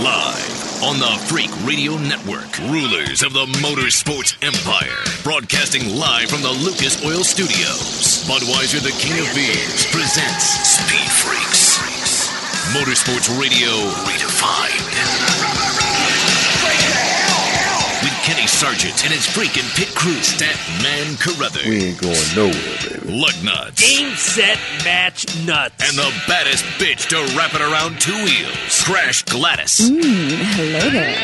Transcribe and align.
Live 0.00 0.82
on 0.82 0.98
the 0.98 1.20
Freak 1.28 1.50
Radio 1.62 1.98
Network, 1.98 2.58
rulers 2.72 3.22
of 3.22 3.34
the 3.34 3.44
motorsports 3.60 4.32
empire, 4.40 4.96
broadcasting 5.22 5.94
live 5.94 6.30
from 6.30 6.40
the 6.40 6.48
Lucas 6.48 7.04
Oil 7.04 7.22
Studios. 7.22 8.24
Budweiser, 8.24 8.80
the 8.80 8.96
king 8.96 9.12
of 9.20 9.28
beers, 9.34 9.84
presents 9.92 10.46
Speed 10.64 11.10
Freaks. 11.20 11.76
Motorsports 12.72 13.28
Radio 13.38 13.68
redefined. 14.08 15.29
Kenny 18.30 18.46
Sargent 18.46 19.02
and 19.02 19.12
his 19.12 19.26
freaking 19.26 19.66
pit 19.76 19.92
crew, 19.96 20.14
Statman 20.14 21.18
Carruthers. 21.18 21.66
We 21.66 21.86
ain't 21.86 22.00
going 22.00 22.14
nowhere, 22.36 22.52
baby. 22.88 23.18
Lug 23.18 23.34
nuts. 23.42 23.82
Game, 23.82 24.14
set, 24.14 24.56
match, 24.84 25.26
nuts. 25.44 25.74
And 25.82 25.98
the 25.98 26.22
baddest 26.28 26.64
bitch 26.78 27.08
to 27.08 27.36
wrap 27.36 27.54
it 27.54 27.60
around 27.60 28.00
two 28.00 28.14
wheels, 28.22 28.84
Crash 28.84 29.24
Gladys. 29.24 29.88
Hmm, 29.88 29.98
hello 29.98 30.90
there. 30.90 31.16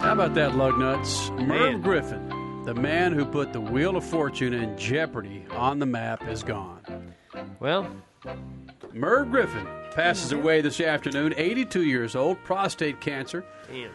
How 0.00 0.12
about 0.12 0.34
that, 0.34 0.54
lug 0.54 0.78
nuts? 0.78 1.30
Merv 1.30 1.48
Man. 1.48 1.80
Griffin, 1.80 2.23
the 2.64 2.74
man 2.74 3.12
who 3.12 3.24
put 3.26 3.52
the 3.52 3.60
Wheel 3.60 3.96
of 3.96 4.04
Fortune 4.04 4.54
and 4.54 4.78
Jeopardy 4.78 5.44
on 5.50 5.78
the 5.78 5.86
map, 5.86 6.26
is 6.28 6.42
gone. 6.42 6.80
Well, 7.60 7.86
Merv 8.92 9.30
Griffin 9.30 9.66
passes 9.92 10.32
away 10.32 10.60
this 10.60 10.80
afternoon, 10.80 11.34
82 11.36 11.82
years 11.84 12.16
old, 12.16 12.42
prostate 12.44 13.00
cancer. 13.00 13.44
damn. 13.70 13.90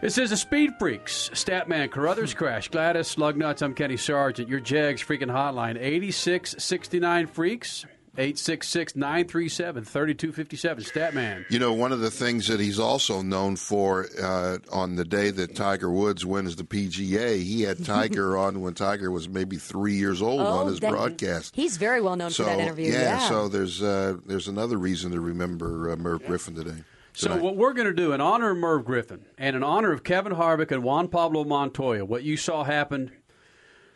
This 0.00 0.16
is 0.16 0.30
the 0.30 0.36
Speed 0.36 0.74
Freaks. 0.78 1.28
Statman 1.34 1.90
Carruthers 1.90 2.32
Crash. 2.36 2.68
Gladys, 2.68 3.18
Lug 3.18 3.36
Nuts, 3.36 3.62
I'm 3.62 3.74
Kenny 3.74 3.96
Sargent. 3.96 4.48
Your 4.48 4.60
Jags 4.60 5.02
freaking 5.02 5.26
hotline, 5.28 5.76
8669 5.76 7.26
Freaks, 7.26 7.84
866 8.18 8.96
937 8.96 9.84
3257. 9.84 10.84
Statman. 10.84 11.44
You 11.50 11.58
know, 11.60 11.72
one 11.72 11.92
of 11.92 12.00
the 12.00 12.10
things 12.10 12.48
that 12.48 12.58
he's 12.58 12.78
also 12.80 13.22
known 13.22 13.54
for 13.56 14.06
uh, 14.20 14.58
on 14.72 14.96
the 14.96 15.04
day 15.04 15.30
that 15.30 15.54
Tiger 15.54 15.90
Woods 15.90 16.26
wins 16.26 16.56
the 16.56 16.64
PGA, 16.64 17.40
he 17.42 17.62
had 17.62 17.84
Tiger 17.84 18.36
on 18.36 18.60
when 18.60 18.74
Tiger 18.74 19.10
was 19.12 19.28
maybe 19.28 19.56
three 19.56 19.94
years 19.94 20.20
old 20.20 20.40
on 20.40 20.66
his 20.66 20.78
Oh, 20.78 20.80
that- 20.80 20.90
broadcast. 20.90 21.54
He's 21.54 21.76
very 21.76 22.00
well 22.00 22.16
known 22.16 22.30
so 22.30 22.42
for 22.44 22.50
that 22.50 22.58
interview. 22.60 22.92
yeah, 22.92 23.02
Yeah. 23.02 23.18
so 23.28 23.48
there's 23.48 23.82
uh, 23.82 24.16
there's 24.26 24.48
another 24.48 24.76
reason 24.76 25.12
to 25.12 25.20
remember 25.20 25.90
uh, 25.90 25.96
Merv 25.96 26.26
Griffin 26.26 26.54
today. 26.56 26.82
So 27.12 27.28
tonight. 27.28 27.42
what 27.42 27.56
we're 27.56 27.72
going 27.72 27.86
to 27.88 27.94
do 27.94 28.12
in 28.12 28.20
honor 28.20 28.50
of 28.50 28.56
Merv 28.58 28.84
Griffin 28.84 29.24
and 29.38 29.54
in 29.56 29.62
honor 29.62 29.92
of 29.92 30.02
Kevin 30.04 30.32
Harvick 30.34 30.70
and 30.72 30.82
Juan 30.82 31.06
Pablo 31.08 31.44
Montoya, 31.44 32.04
what 32.04 32.22
you 32.24 32.36
saw 32.36 32.64
happen 32.64 33.12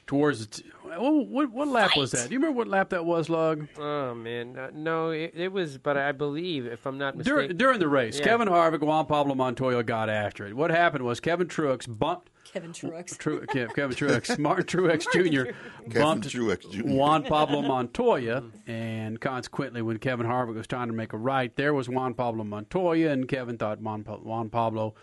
towards 0.07 0.63
the 0.95 1.01
what, 1.03 1.29
what, 1.29 1.51
what 1.53 1.69
lap 1.69 1.97
was 1.97 2.11
that? 2.13 2.29
Do 2.29 2.35
you 2.35 2.39
remember 2.41 2.59
what 2.59 2.69
lap 2.69 2.91
that 2.91 3.05
was, 3.05 3.29
Lug? 3.29 3.67
Oh 3.79 4.15
man, 4.15 4.57
uh, 4.57 4.71
no, 4.75 5.11
it, 5.11 5.33
it 5.35 5.53
was. 5.53 5.79
But 5.79 5.97
I 5.97 6.13
believe, 6.13 6.67
if 6.67 6.87
I'm 6.87 6.99
not 6.99 7.19
During, 7.19 7.37
mistaken, 7.49 7.57
during 7.57 7.79
the 7.81 7.89
race, 7.89 8.19
Yeah. 8.19 8.25
Kevin 8.27 8.49
Harvick, 8.49 8.81
Juan 8.81 9.07
Pablo 9.07 9.35
Montoya 9.35 9.83
got 9.83 10.09
after 10.09 10.47
it. 10.47 10.55
What 10.55 10.71
happened 10.71 11.05
was 11.05 11.21
Kevin 11.21 11.49
Truex 11.49 11.87
bumped 11.99 12.31
Kevin 12.45 12.73
Truex. 12.73 13.17
Tru- 13.17 13.47
Kevin 13.47 13.69
Truex, 13.75 14.39
Martin 14.39 14.67
Truex 14.67 15.07
Jr. 15.13 15.53
bumped 15.99 16.29
Truex 16.29 16.71
Jr.. 16.71 16.83
Juan 16.87 17.23
Pablo 17.23 17.63
Montoya, 17.69 18.43
and 18.67 19.21
consequently, 19.21 19.81
when 19.83 19.99
Kevin 19.99 20.27
Harvick 20.27 20.55
was 20.55 20.67
trying 20.67 20.89
to 20.89 20.95
make 20.95 21.13
a 21.13 21.19
right, 21.19 21.55
there 21.57 21.73
was 21.73 21.89
Juan 21.89 22.15
Pablo 22.15 22.45
Montoya, 22.45 23.11
and 23.11 23.27
Kevin 23.29 23.57
thought 23.57 23.81
Juan, 23.81 24.05
Pa- 24.05 24.17
Juan 24.17 24.51
Pablo 24.51 24.95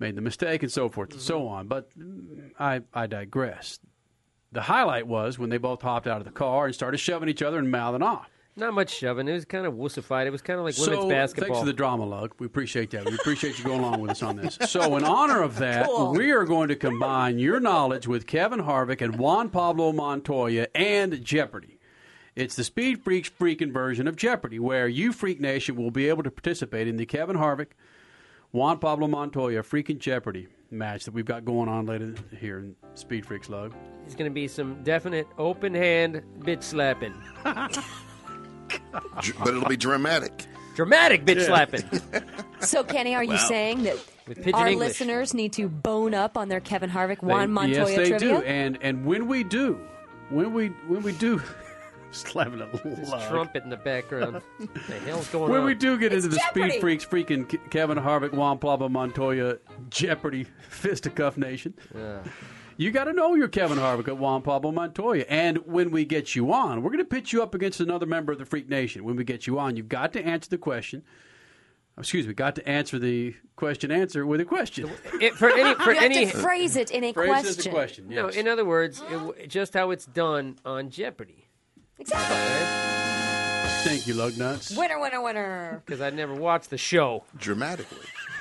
made 0.00 0.14
the 0.16 0.20
mistake, 0.22 0.62
and 0.62 0.70
so 0.72 0.88
forth 0.88 1.12
and 1.12 1.20
so 1.20 1.46
on. 1.48 1.66
But 1.68 1.88
mm, 1.98 2.50
I, 2.58 2.82
I 2.94 3.06
digress. 3.06 3.78
The 4.52 4.62
highlight 4.62 5.06
was 5.06 5.38
when 5.38 5.50
they 5.50 5.58
both 5.58 5.82
hopped 5.82 6.06
out 6.06 6.18
of 6.18 6.24
the 6.24 6.30
car 6.32 6.66
and 6.66 6.74
started 6.74 6.98
shoving 6.98 7.28
each 7.28 7.42
other 7.42 7.58
and 7.58 7.70
mouthing 7.70 8.02
off. 8.02 8.30
not 8.56 8.72
much 8.74 8.90
shoving. 8.90 9.28
It 9.28 9.34
was 9.34 9.44
kind 9.44 9.66
of 9.66 9.74
wussified. 9.74 10.26
It 10.26 10.30
was 10.30 10.42
kind 10.42 10.58
of 10.58 10.64
like 10.64 10.76
women's 10.78 11.04
basketball. 11.08 11.48
Thanks 11.48 11.60
for 11.60 11.66
the 11.66 11.72
drama, 11.72 12.04
Lug. 12.06 12.34
We 12.38 12.46
appreciate 12.46 12.90
that. 12.90 13.04
We 13.04 13.14
appreciate 13.14 13.58
you 13.58 13.64
going 13.64 13.80
along 13.80 14.00
with 14.00 14.10
us 14.10 14.22
on 14.22 14.36
this. 14.36 14.58
So, 14.66 14.96
in 14.96 15.04
honor 15.04 15.42
of 15.42 15.58
that, 15.58 15.88
we 16.12 16.32
are 16.32 16.44
going 16.44 16.68
to 16.68 16.76
combine 16.76 17.38
your 17.38 17.60
knowledge 17.60 18.08
with 18.08 18.26
Kevin 18.26 18.60
Harvick 18.60 19.00
and 19.02 19.16
Juan 19.16 19.50
Pablo 19.50 19.92
Montoya 19.92 20.66
and 20.74 21.22
Jeopardy. 21.22 21.78
It's 22.34 22.56
the 22.56 22.64
Speed 22.64 23.02
Freaks 23.02 23.28
freaking 23.30 23.72
version 23.72 24.08
of 24.08 24.16
Jeopardy, 24.16 24.58
where 24.58 24.88
you, 24.88 25.12
Freak 25.12 25.40
Nation, 25.40 25.76
will 25.76 25.90
be 25.90 26.08
able 26.08 26.22
to 26.22 26.30
participate 26.30 26.88
in 26.88 26.96
the 26.96 27.06
Kevin 27.06 27.36
Harvick, 27.36 27.68
Juan 28.52 28.78
Pablo 28.78 29.06
Montoya 29.08 29.62
freaking 29.62 29.98
Jeopardy 29.98 30.48
match 30.70 31.04
that 31.04 31.12
we've 31.14 31.24
got 31.26 31.44
going 31.44 31.68
on 31.68 31.86
later 31.86 32.14
here 32.38 32.58
in 32.58 32.74
Speed 32.94 33.26
Freaks 33.26 33.48
Lug. 33.48 33.74
It's 34.06 34.14
going 34.14 34.30
to 34.30 34.34
be 34.34 34.48
some 34.48 34.82
definite 34.84 35.26
open 35.36 35.74
hand 35.74 36.22
bitch 36.40 36.62
slapping, 36.62 37.14
but 37.44 37.78
it'll 39.46 39.68
be 39.68 39.76
dramatic. 39.76 40.46
dramatic 40.74 41.24
bitch 41.24 41.44
slapping. 41.46 41.84
So, 42.60 42.82
Kenny, 42.82 43.14
are 43.14 43.22
you 43.22 43.38
saying 43.38 43.84
that 43.84 43.96
With 44.26 44.52
our 44.52 44.66
English. 44.66 44.88
listeners 44.88 45.32
need 45.32 45.52
to 45.52 45.68
bone 45.68 46.12
up 46.12 46.36
on 46.36 46.48
their 46.48 46.58
Kevin 46.58 46.90
Harvick, 46.90 47.22
Juan 47.22 47.40
They- 47.42 47.46
Montoya 47.46 47.86
yes, 47.86 47.96
they 47.96 48.08
trivia? 48.08 48.38
do. 48.40 48.42
And 48.44 48.78
and 48.82 49.06
when 49.06 49.28
we 49.28 49.44
do, 49.44 49.78
when 50.30 50.52
we 50.52 50.68
when 50.88 51.02
we 51.04 51.12
do, 51.12 51.40
slapping 52.12 52.60
a 52.60 52.66
lug. 53.08 53.28
Trumpet 53.28 53.64
in 53.64 53.70
the 53.70 53.76
background. 53.76 54.40
the 54.58 54.94
hell's 55.00 55.28
going 55.32 55.50
When 55.50 55.60
on? 55.60 55.66
we 55.66 55.74
do 55.74 55.98
get 55.98 56.12
It's 56.12 56.24
into 56.24 56.36
the 56.36 56.42
Jeopardy! 56.42 56.70
Speed 56.70 56.80
Freaks, 56.80 57.04
freaking 57.04 57.46
Ke- 57.48 57.70
Kevin 57.70 57.98
Harvick, 57.98 58.32
Juan 58.32 58.58
Pablo 58.58 58.88
Montoya, 58.88 59.58
Jeopardy, 59.90 60.44
Fisticuff 60.70 61.36
Nation, 61.36 61.74
you 62.76 62.92
got 62.92 63.04
to 63.04 63.12
know 63.12 63.34
your 63.34 63.48
Kevin 63.48 63.76
Harvick 63.78 64.06
at 64.08 64.18
Juan 64.18 64.40
Pablo 64.42 64.70
Montoya. 64.70 65.24
And 65.28 65.58
when 65.66 65.90
we 65.90 66.04
get 66.04 66.36
you 66.36 66.52
on, 66.52 66.82
we're 66.82 66.90
going 66.90 66.98
to 66.98 67.04
pitch 67.04 67.32
you 67.32 67.42
up 67.42 67.52
against 67.54 67.80
another 67.80 68.06
member 68.06 68.30
of 68.32 68.38
the 68.38 68.44
Freak 68.44 68.68
Nation. 68.68 69.02
When 69.04 69.16
we 69.16 69.24
get 69.24 69.46
you 69.48 69.58
on, 69.58 69.74
you've 69.76 69.88
got 69.88 70.12
to 70.12 70.22
answer 70.24 70.48
the 70.48 70.58
question. 70.58 71.02
Excuse 71.98 72.28
me, 72.28 72.34
got 72.34 72.54
to 72.54 72.68
answer 72.68 72.96
the 73.00 73.34
question 73.56 73.90
answer 73.90 74.24
with 74.24 74.40
a 74.40 74.44
question. 74.44 74.88
It- 75.20 75.34
for 75.34 75.50
any 75.50 75.74
for 75.74 75.90
You 75.90 75.98
have 75.98 76.04
any 76.04 76.26
to 76.26 76.36
phrase 76.38 76.76
it 76.76 76.92
in 76.92 77.02
a 77.02 77.12
Phrase 77.12 77.44
as 77.46 77.56
question. 77.56 77.72
a 77.72 77.74
question. 77.74 78.08
no. 78.10 78.28
In 78.28 78.46
other 78.46 78.64
words, 78.64 79.00
it, 79.00 79.10
w- 79.14 79.46
just 79.48 79.74
how 79.74 79.90
it's 79.90 80.06
done 80.06 80.56
on 80.64 80.90
Jeopardy. 80.90 81.47
Exactly. 81.98 82.36
Thank 83.90 84.06
you, 84.06 84.14
Lug 84.14 84.36
Nuts. 84.36 84.76
Winner, 84.76 85.00
winner, 85.00 85.22
winner. 85.22 85.82
Because 85.84 86.00
I 86.00 86.10
never 86.10 86.34
watched 86.34 86.70
the 86.70 86.78
show. 86.78 87.24
Dramatically. 87.36 87.98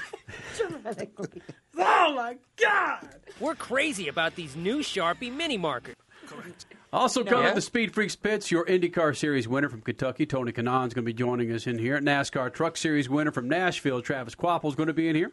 Dramatically. 0.57 1.41
oh 1.77 2.13
my 2.15 2.37
God! 2.59 3.07
We're 3.39 3.55
crazy 3.55 4.07
about 4.07 4.35
these 4.35 4.55
new 4.55 4.79
Sharpie 4.79 5.33
mini 5.33 5.57
markers. 5.57 5.95
Correct. 6.27 6.65
Also 6.91 7.23
coming 7.23 7.43
Yeah. 7.43 7.49
up 7.49 7.55
the 7.55 7.61
Speed 7.61 7.93
Freaks 7.93 8.15
pits, 8.15 8.49
your 8.51 8.65
IndyCar 8.65 9.15
Series 9.15 9.47
winner 9.47 9.69
from 9.69 9.81
Kentucky, 9.81 10.25
Tony 10.25 10.51
Kanaan's 10.51 10.93
going 10.93 11.03
to 11.05 11.09
be 11.09 11.13
joining 11.13 11.51
us 11.51 11.67
in 11.67 11.77
here. 11.77 11.99
NASCAR 11.99 12.51
Truck 12.53 12.75
Series 12.77 13.07
winner 13.09 13.31
from 13.31 13.47
Nashville, 13.47 14.01
Travis 14.01 14.35
Kvapil's 14.35 14.75
going 14.75 14.87
to 14.87 14.93
be 14.93 15.07
in 15.07 15.15
here. 15.15 15.31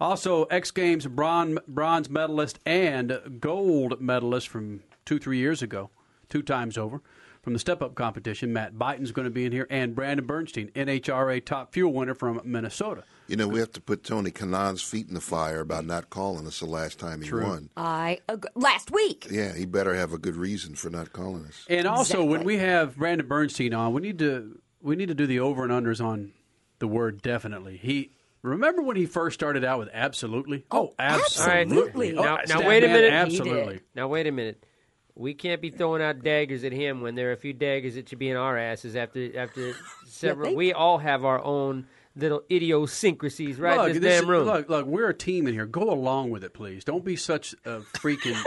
Also, 0.00 0.44
X 0.44 0.70
Games 0.70 1.06
bronze, 1.06 1.58
bronze 1.66 2.10
medalist 2.10 2.58
and 2.66 3.38
gold 3.40 4.00
medalist 4.00 4.48
from 4.48 4.82
two, 5.04 5.18
three 5.18 5.38
years 5.38 5.62
ago, 5.62 5.90
two 6.28 6.42
times 6.42 6.76
over, 6.76 7.00
from 7.42 7.52
the 7.52 7.58
Step 7.58 7.82
Up 7.82 7.94
competition. 7.94 8.52
Matt 8.52 8.78
Buyten's 8.78 9.10
going 9.10 9.24
to 9.24 9.30
be 9.30 9.44
in 9.44 9.52
here, 9.52 9.66
and 9.68 9.94
Brandon 9.94 10.24
Bernstein, 10.24 10.70
NHRA 10.74 11.44
Top 11.44 11.72
Fuel 11.72 11.92
winner 11.92 12.14
from 12.14 12.40
Minnesota. 12.44 13.04
You 13.26 13.36
know, 13.36 13.48
we 13.48 13.58
have 13.58 13.72
to 13.72 13.80
put 13.80 14.04
Tony 14.04 14.30
Kanaan's 14.30 14.82
feet 14.82 15.08
in 15.08 15.14
the 15.14 15.20
fire 15.20 15.60
about 15.60 15.84
not 15.84 16.10
calling 16.10 16.46
us 16.46 16.60
the 16.60 16.66
last 16.66 16.98
time 16.98 17.20
he 17.20 17.28
True. 17.28 17.44
won. 17.44 17.70
I 17.76 18.20
ag- 18.28 18.46
last 18.54 18.90
week. 18.90 19.26
Yeah, 19.30 19.54
he 19.54 19.66
better 19.66 19.94
have 19.94 20.12
a 20.12 20.18
good 20.18 20.36
reason 20.36 20.74
for 20.74 20.90
not 20.90 21.12
calling 21.12 21.44
us. 21.46 21.66
And 21.68 21.86
also, 21.86 22.24
when 22.24 22.44
we 22.44 22.58
have 22.58 22.96
Brandon 22.96 23.26
Bernstein 23.26 23.74
on, 23.74 23.92
we 23.92 24.00
need 24.02 24.18
to 24.20 24.58
we 24.80 24.96
need 24.96 25.08
to 25.08 25.14
do 25.14 25.26
the 25.26 25.40
over 25.40 25.64
and 25.64 25.72
unders 25.72 26.04
on 26.04 26.32
the 26.78 26.86
word 26.86 27.22
definitely. 27.22 27.76
He 27.76 28.10
remember 28.42 28.82
when 28.82 28.96
he 28.96 29.06
first 29.06 29.34
started 29.34 29.64
out 29.64 29.78
with 29.78 29.88
absolutely. 29.92 30.64
Oh, 30.70 30.88
oh 30.88 30.94
absolutely. 30.98 31.60
absolutely. 31.62 32.16
Oh, 32.18 32.22
Now- 32.22 32.38
now 32.48 32.68
wait 32.68 32.84
a 32.84 32.88
minute. 32.88 33.12
Absolutely. 33.12 33.80
Now 33.94 34.08
wait 34.08 34.26
a 34.26 34.32
minute. 34.32 34.64
We 35.14 35.34
can't 35.34 35.60
be 35.60 35.70
throwing 35.70 36.02
out 36.02 36.22
daggers 36.22 36.64
at 36.64 36.72
him 36.72 37.00
when 37.02 37.14
there 37.14 37.28
are 37.28 37.32
a 37.32 37.36
few 37.36 37.52
daggers 37.52 37.96
that 37.96 38.08
should 38.08 38.18
be 38.18 38.30
in 38.30 38.36
our 38.36 38.56
asses 38.56 38.96
after 38.96 39.38
after 39.38 39.74
several. 40.06 40.46
think? 40.46 40.58
we 40.58 40.72
all 40.72 40.98
have 40.98 41.24
our 41.24 41.42
own 41.44 41.86
little 42.16 42.42
idiosyncrasies 42.50 43.58
right 43.58 43.76
Look, 43.78 43.86
in 43.88 43.92
this, 43.94 44.02
this 44.02 44.20
damn 44.20 44.30
room. 44.30 44.46
Look, 44.46 44.68
look, 44.68 44.86
we're 44.86 45.08
a 45.08 45.14
team 45.14 45.46
in 45.46 45.54
here. 45.54 45.66
Go 45.66 45.90
along 45.90 46.30
with 46.30 46.44
it, 46.44 46.54
please. 46.54 46.84
Don't 46.84 47.04
be 47.04 47.16
such 47.16 47.54
a 47.64 47.80
freaking. 47.80 48.40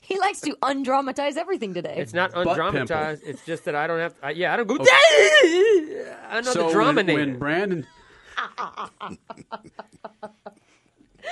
He 0.00 0.18
likes 0.20 0.40
to 0.42 0.56
undramatize 0.62 1.36
everything 1.36 1.74
today. 1.74 1.96
It's 1.98 2.12
not 2.12 2.32
undramatized. 2.32 3.22
It's 3.24 3.44
just 3.44 3.64
that 3.64 3.74
I 3.74 3.88
don't 3.88 3.98
have. 3.98 4.14
I, 4.22 4.30
yeah, 4.30 4.52
I 4.52 4.56
don't 4.56 4.66
go. 4.66 4.76
Another 6.30 6.42
so 6.52 6.70
drama 6.70 7.02
when, 7.02 7.14
when 7.14 7.38
Brandon. 7.38 7.86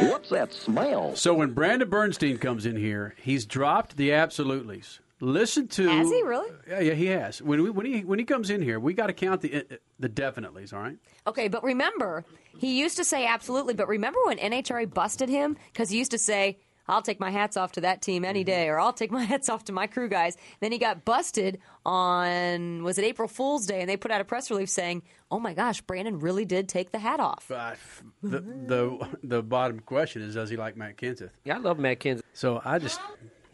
What's 0.01 0.31
that 0.31 0.53
smell? 0.53 1.15
So 1.17 1.35
when 1.35 1.53
Brandon 1.53 1.89
Bernstein 1.89 2.39
comes 2.39 2.67
in 2.67 2.77
here, 2.77 3.15
he's 3.19 3.47
dropped 3.47 3.97
the 3.97 4.13
absolutely's. 4.13 5.01
Listen 5.21 5.69
to. 5.69 5.89
Has 5.89 6.11
he 6.11 6.23
really? 6.23 6.51
Yeah, 6.69 6.81
yeah, 6.81 6.95
he 6.95 7.07
has. 7.07 7.41
When 7.41 7.63
we, 7.63 7.71
when 7.71 7.87
he 7.87 8.01
when 8.05 8.19
he 8.19 8.25
comes 8.25 8.51
in 8.51 8.61
here, 8.61 8.81
we 8.81 8.95
got 8.95 9.07
to 9.07 9.13
count 9.13 9.41
the 9.41 9.57
uh, 9.57 9.77
the 9.99 10.09
definitelys. 10.09 10.73
All 10.73 10.81
right. 10.81 10.97
Okay, 11.27 11.49
but 11.49 11.63
remember, 11.63 12.25
he 12.59 12.79
used 12.79 12.97
to 12.97 13.05
say 13.05 13.25
absolutely. 13.25 13.75
But 13.75 13.89
remember 13.89 14.19
when 14.25 14.39
NHRA 14.39 14.93
busted 14.93 15.29
him 15.29 15.57
because 15.73 15.89
he 15.89 15.99
used 15.99 16.11
to 16.11 16.19
say, 16.19 16.59
"I'll 16.89 17.03
take 17.03 17.21
my 17.21 17.31
hats 17.31 17.57
off 17.57 17.73
to 17.73 17.81
that 17.83 18.03
team 18.03 18.25
any 18.25 18.41
mm-hmm. 18.41 18.47
day," 18.47 18.69
or 18.69 18.79
"I'll 18.79 18.93
take 18.93 19.11
my 19.19 19.25
hats 19.25 19.49
off 19.49 19.65
to 19.65 19.73
my 19.73 19.87
crew 19.87 20.09
guys." 20.09 20.37
Then 20.61 20.73
he 20.73 20.79
got 20.79 21.05
busted 21.05 21.59
on 21.85 22.83
was 22.83 22.99
it 22.99 23.05
April 23.05 23.29
Fool's 23.29 23.67
Day, 23.67 23.81
and 23.81 23.89
they 23.89 23.97
put 23.97 24.11
out 24.11 24.21
a 24.21 24.25
press 24.25 24.51
release 24.51 24.73
saying, 24.73 25.03
"Oh 25.31 25.39
my 25.39 25.55
gosh, 25.55 25.81
Brandon 25.83 26.19
really 26.19 26.45
did 26.45 26.69
take 26.69 26.93
the 26.93 26.99
hat 26.99 27.21
off." 27.21 27.47
But 27.49 27.79
the 28.23 28.41
the 28.41 29.09
the 29.23 29.43
bottom 29.43 29.81
question 29.81 30.23
is, 30.23 30.35
does 30.35 30.51
he 30.51 30.57
like 30.57 30.77
Matt 30.77 30.97
Kenseth? 30.97 31.31
Yeah, 31.45 31.57
I 31.57 31.59
love 31.59 31.79
Matt 31.79 32.01
Kenseth. 32.01 32.23
So 32.33 32.61
I 32.65 32.79
just 32.79 33.01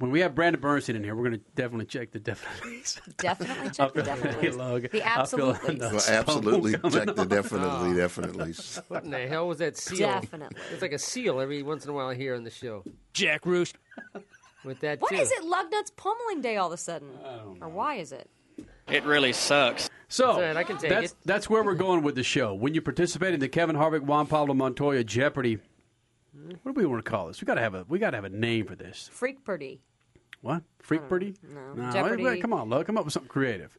when 0.00 0.11
we 0.11 0.20
have 0.20 0.35
Brandon 0.35 0.61
Bernstein 0.61 0.97
in 0.97 1.05
here, 1.05 1.14
we're 1.14 1.29
going 1.29 1.38
to 1.38 1.44
definitely 1.55 1.85
check 1.85 2.11
the 2.11 2.19
definitelys. 2.19 2.99
Definitely 3.19 3.70
check 3.70 3.93
the 3.93 4.02
Hey, 4.41 4.50
definitely. 4.50 4.88
The 4.88 5.02
absolutely. 5.06 5.76
Well, 5.76 6.00
absolutely. 6.08 6.73
Check 6.73 7.14
the 7.14 7.20
on. 7.20 7.29
definitely, 7.29 7.94
definitely. 7.94 8.55
What 8.88 9.05
in 9.05 9.11
the 9.11 9.29
hell 9.29 9.47
was 9.47 9.58
that 9.58 9.76
seal? 9.76 10.08
Definitely. 10.08 10.56
It's 10.73 10.81
like 10.81 10.93
a 10.93 10.99
seal 10.99 11.38
every 11.38 11.62
once 11.62 11.85
in 11.85 11.91
a 11.91 11.93
while 11.93 12.11
here 12.11 12.35
on 12.35 12.44
the 12.44 12.50
show. 12.50 12.82
Jack 13.12 13.43
Roush. 13.43 13.75
With 14.64 14.81
that 14.81 15.02
What 15.02 15.11
too. 15.11 15.17
is 15.17 15.31
it, 15.31 15.43
Lugnuts 15.43 15.94
pummeling 15.97 16.41
day 16.41 16.56
all 16.56 16.69
of 16.69 16.73
a 16.73 16.79
sudden? 16.79 17.11
Or 17.61 17.69
why 17.69 17.97
is 17.97 18.12
it? 18.12 18.31
It 18.88 19.05
really 19.05 19.35
sucks. 19.35 19.91
So 20.08 20.25
That's 20.26 20.37
all 20.37 20.43
right, 20.43 20.56
I 20.56 20.64
can 20.64 20.79
take 20.79 20.91
that's, 20.91 21.12
it. 21.12 21.19
that's 21.25 21.49
where 21.50 21.62
we're 21.62 21.75
going 21.75 22.02
with 22.02 22.14
the 22.14 22.23
show. 22.25 22.55
When 22.55 22.75
you 22.75 22.81
participate 22.81 23.35
in 23.35 23.41
the 23.41 23.49
Kevin 23.49 23.76
Harvick, 23.76 24.00
Juan 24.00 24.26
Pablo 24.26 24.55
Montoya 24.55 25.05
Jeopardy, 25.05 25.58
what 26.62 26.75
do 26.75 26.81
we 26.81 26.87
want 26.87 27.05
to 27.05 27.08
call 27.11 27.29
this? 27.29 27.41
We 27.41 27.47
got 27.47 27.55
to 27.55 27.61
have 27.61 27.75
a 27.75 27.85
we 27.88 27.99
got 27.99 28.11
to 28.11 28.17
have 28.17 28.25
a 28.25 28.31
name 28.31 28.67
for 28.67 28.75
this. 28.75 29.08
Freak 29.12 29.44
Purdy. 29.44 29.81
What? 30.42 30.62
Freak 30.78 31.02
hmm, 31.02 31.08
birdie? 31.08 31.34
No. 31.52 31.84
wait, 31.84 31.92
Jeopardy. 31.92 32.25
wait, 32.25 32.40
come 32.42 32.52
on, 32.52 32.70
Lug. 32.70 32.87
Come 32.87 32.96
up 32.96 33.04
with 33.04 33.12
something 33.12 33.28
creative. 33.28 33.76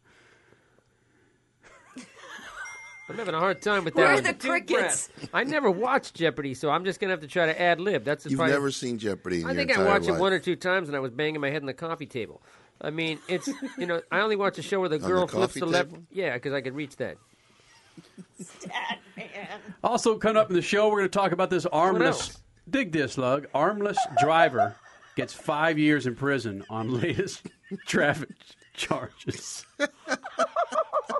I'm 3.09 3.17
having 3.17 3.35
a 3.35 3.39
hard 3.39 3.61
time 3.61 3.83
with 3.83 3.93
that. 3.95 3.99
Where 3.99 4.11
are 4.11 4.13
one. 4.15 4.23
the 4.23 4.33
Two 4.33 4.47
crickets? 4.47 5.09
breaths. 5.09 5.29
I 5.33 5.43
never 5.43 5.69
watched 5.69 6.15
Jeopardy, 6.15 6.53
so 6.53 6.69
I'm 6.69 6.85
just 6.85 7.01
gonna 7.01 7.11
have 7.11 7.19
to 7.21 7.27
try 7.27 7.45
to 7.45 7.61
ad 7.61 7.81
lib. 7.81 8.05
That's 8.05 8.23
the 8.23 8.29
fact. 8.29 8.31
You've 8.31 8.37
probably, 8.37 8.53
never 8.53 8.71
seen 8.71 8.97
Jeopardy 8.97 9.41
in 9.41 9.47
I 9.47 9.49
your 9.49 9.55
think 9.57 9.71
I 9.71 9.73
entire 9.73 9.87
watched 9.87 10.05
life. 10.07 10.17
it 10.17 10.21
one 10.21 10.33
or 10.33 10.39
two 10.39 10.55
times, 10.55 10.87
and 10.87 10.95
I 10.95 11.01
was 11.01 11.11
banging 11.11 11.41
my 11.41 11.49
head 11.49 11.61
on 11.61 11.65
the 11.65 11.73
coffee 11.73 12.05
table. 12.05 12.41
I 12.79 12.89
mean, 12.89 13.19
it's 13.27 13.49
you 13.77 13.85
know, 13.85 14.01
I 14.11 14.21
only 14.21 14.37
watch 14.37 14.57
a 14.59 14.61
show 14.61 14.79
where 14.79 14.87
the 14.87 14.97
the 14.97 15.07
girl 15.07 15.27
flips 15.27 15.53
coffee 15.53 15.59
the 15.59 15.65
left. 15.65 15.89
table? 15.91 16.03
Yeah, 16.11 16.35
because 16.35 16.53
I 16.53 16.61
could 16.61 16.73
reach 16.73 16.95
that. 16.97 17.17
Stat 18.39 18.99
man. 19.17 19.27
Also, 19.83 20.17
coming 20.17 20.37
up 20.37 20.49
in 20.49 20.55
the 20.55 20.61
show, 20.61 20.89
we're 20.89 20.99
going 20.99 21.09
to 21.09 21.19
talk 21.19 21.33
about 21.33 21.49
this 21.49 21.65
armless. 21.65 22.21
else? 22.21 22.37
Dig 22.69 22.91
this, 22.93 23.17
Lug. 23.17 23.47
Armless 23.53 23.97
driver 24.19 24.75
gets 25.15 25.33
five 25.33 25.77
years 25.77 26.07
in 26.07 26.15
prison 26.15 26.63
on 26.69 26.99
latest 27.01 27.47
traffic 27.85 28.29
charges. 28.73 29.65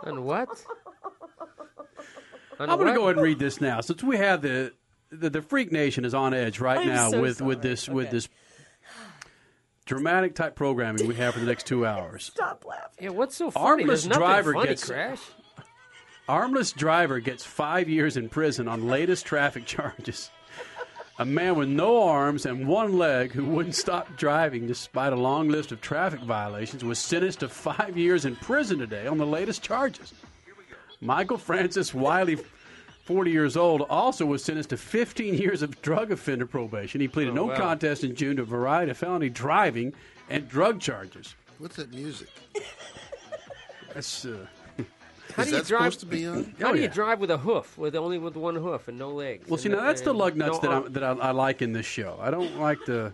On 0.04 0.24
what? 0.24 0.50
On 2.60 2.70
I'm 2.70 2.78
going 2.78 2.88
to 2.88 2.94
go 2.94 3.04
ahead 3.06 3.16
and 3.18 3.24
read 3.24 3.40
this 3.40 3.60
now, 3.62 3.82
since 3.82 4.04
we 4.04 4.18
have 4.18 4.42
the 4.42 4.74
the, 5.12 5.30
the 5.30 5.42
Freak 5.42 5.72
Nation 5.72 6.06
is 6.06 6.14
on 6.14 6.34
edge 6.34 6.60
right 6.60 6.80
I'm 6.80 6.88
now 6.88 7.10
so 7.10 7.22
with 7.22 7.42
with 7.42 7.58
sorry. 7.60 7.70
this 7.70 7.90
with 7.90 8.12
this 8.12 8.30
dramatic 9.86 10.36
type 10.36 10.56
programming 10.56 11.06
we 11.08 11.16
have 11.16 11.34
for 11.34 11.40
the 11.42 11.46
next 11.46 11.68
two 11.68 11.86
hours. 11.86 12.24
Stop 12.26 12.64
laughing. 12.66 13.04
Yeah, 13.06 13.10
what's 13.10 13.36
so 13.36 13.52
funny? 13.52 13.84
Armless 13.84 14.06
driver 14.06 14.54
funny, 14.54 14.70
gets- 14.70 14.86
crash. 14.86 15.20
Armless 16.30 16.72
driver 16.72 17.20
gets 17.20 17.44
five 17.44 17.90
years 17.90 18.16
in 18.16 18.30
prison 18.30 18.68
on 18.70 18.88
latest 18.88 19.26
traffic 19.26 19.66
charges. 19.68 20.30
A 21.20 21.26
man 21.26 21.56
with 21.56 21.70
no 21.70 22.04
arms 22.04 22.46
and 22.46 22.68
one 22.68 22.98
leg 22.98 23.32
who 23.32 23.46
wouldn't 23.46 23.76
stop 23.76 24.16
driving 24.18 24.66
despite 24.66 25.14
a 25.14 25.18
long 25.18 25.50
list 25.50 25.72
of 25.72 25.82
traffic 25.82 26.22
violations 26.22 26.84
was 26.84 27.00
sentenced 27.00 27.42
to 27.42 27.50
five 27.50 27.98
years 27.98 28.26
in 28.26 28.36
prison 28.38 28.80
today 28.80 29.08
on 29.08 29.18
the 29.18 29.26
latest 29.26 29.62
charges. 29.62 30.14
Michael 31.02 31.38
Francis 31.38 31.94
Wiley, 31.94 32.38
40 33.06 33.32
years 33.32 33.58
old, 33.58 33.82
also 33.90 34.26
was 34.26 34.44
sentenced 34.44 34.70
to 34.70 34.78
15 34.78 35.34
years 35.34 35.62
of 35.62 35.82
drug 35.82 36.12
offender 36.12 36.46
probation. 36.46 37.02
He 37.02 37.08
pleaded 37.08 37.34
no 37.34 37.46
wow. 37.46 37.56
contest 37.56 38.04
in 38.04 38.16
June 38.16 38.38
to 38.38 38.44
a 38.44 38.46
variety 38.46 38.92
of 38.92 38.98
felony 38.98 39.30
driving 39.30 39.94
and 40.30 40.48
drug 40.48 40.80
charges. 40.80 41.36
What's 41.60 41.76
that 41.76 41.94
music? 41.94 42.30
That's, 43.94 44.26
uh, 44.26 44.46
How 45.36 45.44
Is 45.44 45.50
do 45.50 45.56
you 45.56 45.62
that 45.62 45.68
drive? 45.68 45.94
supposed 45.94 46.00
to 46.02 46.06
be 46.06 46.26
on? 46.28 46.56
How 46.60 46.70
Oh, 46.70 46.72
do 46.74 46.78
you 46.78 46.84
yeah. 46.86 46.94
drive 46.94 47.20
with 47.20 47.32
a 47.32 47.38
hoof, 47.38 47.78
with 47.78 47.96
only 47.96 48.18
with 48.18 48.36
one 48.36 48.56
hoof 48.56 48.88
and 48.88 48.98
no 48.98 49.10
legs? 49.10 49.50
Well, 49.50 49.58
see, 49.58 49.70
And- 49.70 49.78
now 49.80 49.86
that's 49.86 50.02
the 50.02 50.10
and 50.12 50.20
lug 50.20 50.36
nuts 50.36 50.56
no 50.56 50.60
that, 50.62 50.72
arm- 50.72 50.86
I, 50.86 50.90
that 50.90 51.04
I, 51.04 51.12
I 51.12 51.32
like 51.32 51.62
in 51.62 51.74
this 51.74 51.86
show. 51.86 52.18
I 52.22 52.32
don't 52.32 52.60
like 52.60 52.80
the 52.86 53.14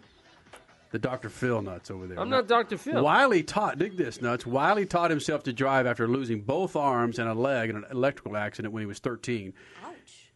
the 0.91 0.99
Dr. 0.99 1.27
Phil 1.29 1.61
nuts 1.61 1.91
over 1.91 2.07
there. 2.07 2.17
I'm 2.17 2.29
not 2.29 2.47
Dr. 2.47 2.77
Phil. 2.77 3.03
Wiley 3.03 3.43
taught, 3.43 3.77
dig 3.77 3.97
this 3.97 4.21
nuts. 4.21 4.45
Wiley 4.45 4.85
taught 4.85 5.09
himself 5.11 5.43
to 5.43 5.51
drive 5.53 5.85
after 5.85 6.07
losing 6.07 6.39
both 6.41 6.77
arms 6.77 7.19
and 7.19 7.27
a 7.27 7.33
leg 7.33 7.69
in 7.69 7.75
an 7.75 7.83
electrical 7.91 8.37
accident 8.37 8.73
when 8.73 8.81
he 8.81 8.87
was 8.87 8.99
13. 8.99 9.53
Ouch. 9.85 10.31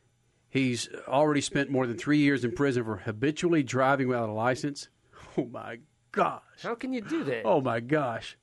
He's 0.49 0.89
already 1.07 1.39
spent 1.39 1.69
more 1.71 1.87
than 1.87 1.97
three 1.97 2.17
years 2.17 2.43
in 2.43 2.51
prison 2.51 2.83
for 2.83 2.97
habitually 2.97 3.63
driving 3.63 4.09
without 4.09 4.27
a 4.29 4.33
license. 4.33 4.89
Oh 5.37 5.45
my 5.45 5.79
gosh! 6.11 6.41
How 6.61 6.75
can 6.75 6.91
you 6.91 6.99
do 6.99 7.23
that? 7.23 7.43
Oh 7.45 7.61
my 7.61 7.79
gosh! 7.79 8.37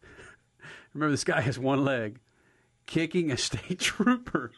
Remember, 0.94 1.10
this 1.10 1.22
guy 1.24 1.42
has 1.42 1.58
one 1.58 1.84
leg, 1.84 2.18
kicking 2.88 3.30
a 3.30 3.36
state 3.36 3.78
trooper. 3.78 4.50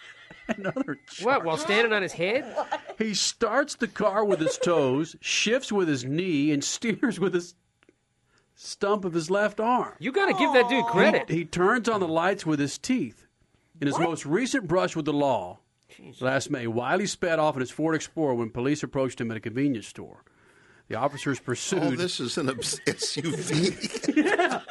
Another 0.48 0.98
What? 1.22 1.44
While 1.44 1.58
standing 1.58 1.92
on 1.92 2.00
his 2.02 2.12
head? 2.14 2.56
He 2.98 3.14
starts 3.14 3.74
the 3.74 3.88
car 3.88 4.24
with 4.24 4.38
his 4.38 4.56
toes, 4.58 5.16
shifts 5.20 5.72
with 5.72 5.88
his 5.88 6.04
knee, 6.04 6.52
and 6.52 6.62
steers 6.62 7.18
with 7.18 7.34
his 7.34 7.54
stump 8.54 9.04
of 9.04 9.12
his 9.12 9.28
left 9.28 9.58
arm. 9.58 9.94
You 9.98 10.12
got 10.12 10.26
to 10.26 10.34
give 10.34 10.52
that 10.52 10.68
dude 10.68 10.84
credit. 10.86 11.28
He 11.28 11.44
turns 11.44 11.88
on 11.88 11.98
the 11.98 12.06
lights 12.06 12.46
with 12.46 12.60
his 12.60 12.78
teeth. 12.78 13.26
In 13.80 13.88
his 13.88 13.98
most 13.98 14.24
recent 14.24 14.68
brush 14.68 14.94
with 14.94 15.06
the 15.06 15.12
law, 15.12 15.58
last 16.20 16.48
May, 16.50 16.68
Wiley 16.68 17.06
sped 17.06 17.40
off 17.40 17.56
in 17.56 17.60
his 17.60 17.72
Ford 17.72 17.96
Explorer 17.96 18.34
when 18.34 18.50
police 18.50 18.84
approached 18.84 19.20
him 19.20 19.32
at 19.32 19.36
a 19.36 19.40
convenience 19.40 19.88
store. 19.88 20.22
The 20.88 20.94
officers 20.94 21.40
pursued. 21.40 21.82
Oh, 21.82 21.90
this 21.96 22.20
is 22.20 22.38
an 22.38 22.50
obs- 22.50 22.78
SUV. 22.86 24.62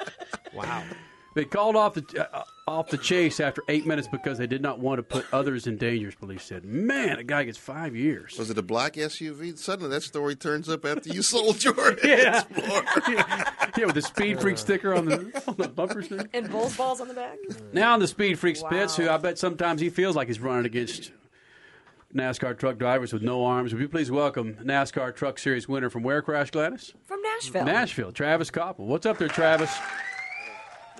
Wow. 0.54 0.84
They 1.34 1.46
called 1.46 1.76
off 1.78 1.94
the 1.94 2.28
uh, 2.34 2.44
off 2.68 2.90
the 2.90 2.98
chase 2.98 3.40
after 3.40 3.64
eight 3.70 3.86
minutes 3.88 4.08
because 4.08 4.38
they 4.38 4.48
did 4.48 4.62
not 4.62 4.80
want 4.80 5.00
to 5.00 5.04
put 5.04 5.26
others 5.34 5.66
in 5.66 5.78
danger. 5.78 6.12
Police 6.20 6.44
said, 6.44 6.66
"Man, 6.66 7.20
a 7.20 7.24
guy 7.24 7.44
gets 7.46 7.58
five 7.58 7.96
years." 7.96 8.38
Was 8.38 8.50
it 8.50 8.58
a 8.58 8.62
black 8.62 8.94
SUV? 8.96 9.58
Suddenly 9.58 9.90
that 9.92 10.04
story 10.04 10.36
turns 10.36 10.68
up 10.68 10.84
after 10.86 11.10
you 11.10 11.22
sold 11.22 11.64
your 11.64 11.74
Yeah. 12.04 12.42
Explorer. 12.50 12.84
yeah, 13.78 13.86
with 13.86 13.96
the 13.96 14.02
Speed 14.02 14.42
Freak 14.42 14.58
sticker 14.58 14.94
on 14.94 15.06
the 15.06 15.44
on 15.48 15.56
the 15.56 15.70
bumper 15.70 16.02
sticker. 16.04 16.28
And 16.34 16.50
Bulls 16.52 16.76
balls 16.76 17.00
on 17.00 17.08
the 17.08 17.14
back? 17.14 17.38
Now 17.72 17.94
on 17.94 18.00
the 18.00 18.08
Speed 18.08 18.38
Freaks 18.38 18.62
pits, 18.70 18.98
who 18.98 19.10
I 19.10 19.16
bet 19.18 19.38
sometimes 19.38 19.80
he 19.80 19.90
feels 19.90 20.16
like 20.18 20.28
he's 20.28 20.42
running 20.42 20.66
against 20.66 21.12
NASCAR 22.14 22.58
truck 22.60 22.78
drivers 22.78 23.14
with 23.14 23.22
no 23.22 23.46
arms. 23.46 23.74
Would 23.74 23.82
you 23.82 23.88
please 23.88 24.12
welcome 24.12 24.56
NASCAR 24.56 25.16
Truck 25.16 25.40
Series 25.40 25.70
winner 25.70 25.90
from 25.90 26.04
where, 26.04 26.22
Crash 26.22 26.52
Gladys? 26.52 26.94
From 27.06 27.22
Nashville. 27.22 27.64
Nashville, 27.64 28.12
Travis 28.12 28.52
Kvapil. 28.52 28.80
What's 28.80 29.06
up 29.06 29.18
there, 29.18 29.30
Travis? 29.30 29.74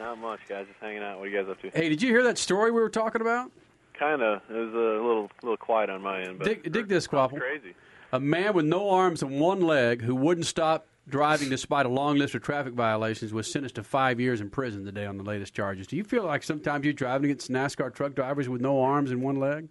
Not 0.02 0.18
much, 0.18 0.40
guys. 0.50 0.66
Just 0.68 0.80
hanging 0.80 1.04
out. 1.04 1.20
What 1.20 1.28
are 1.28 1.30
you 1.30 1.38
guys 1.40 1.48
up 1.50 1.62
to? 1.62 1.70
Hey, 1.70 1.88
did 1.88 2.02
you 2.02 2.10
hear 2.10 2.24
that 2.24 2.40
story 2.40 2.72
we 2.72 2.82
were 2.82 2.90
talking 2.90 3.22
about? 3.22 3.52
Kind 3.94 4.24
of. 4.24 4.42
It 4.50 4.54
was 4.54 4.74
a 4.74 4.78
little, 4.78 5.30
little 5.44 5.58
quiet 5.58 5.92
on 5.92 6.02
my 6.02 6.22
end, 6.24 6.40
but 6.40 6.46
Dig, 6.48 6.72
dig 6.72 6.88
this, 6.88 7.08
Kvapil. 7.08 7.38
crazy. 7.40 7.76
A 8.12 8.20
man 8.20 8.54
with 8.56 8.66
no 8.66 8.90
arms 8.90 9.22
and 9.22 9.40
one 9.40 9.62
leg 9.62 10.02
who 10.02 10.16
wouldn't 10.16 10.48
stop 10.48 10.88
driving 11.08 11.50
despite 11.50 11.86
a 11.86 11.90
long 11.90 12.18
list 12.18 12.34
of 12.34 12.42
traffic 12.42 12.74
violations 12.74 13.32
was 13.32 13.52
sentenced 13.52 13.76
to 13.76 13.84
five 13.84 14.20
years 14.20 14.42
in 14.42 14.50
prison 14.50 14.84
today 14.86 15.06
on 15.06 15.18
the 15.18 15.24
latest 15.24 15.54
charges. 15.54 15.86
Do 15.86 15.96
you 15.98 16.04
feel 16.04 16.24
like 16.26 16.42
sometimes 16.42 16.84
you're 16.84 16.94
driving 16.94 17.30
against 17.30 17.52
NASCAR 17.52 17.94
truck 17.94 18.16
drivers 18.16 18.50
with 18.50 18.60
no 18.62 18.82
arms 18.82 19.12
and 19.12 19.22
one 19.22 19.36
leg? 19.36 19.68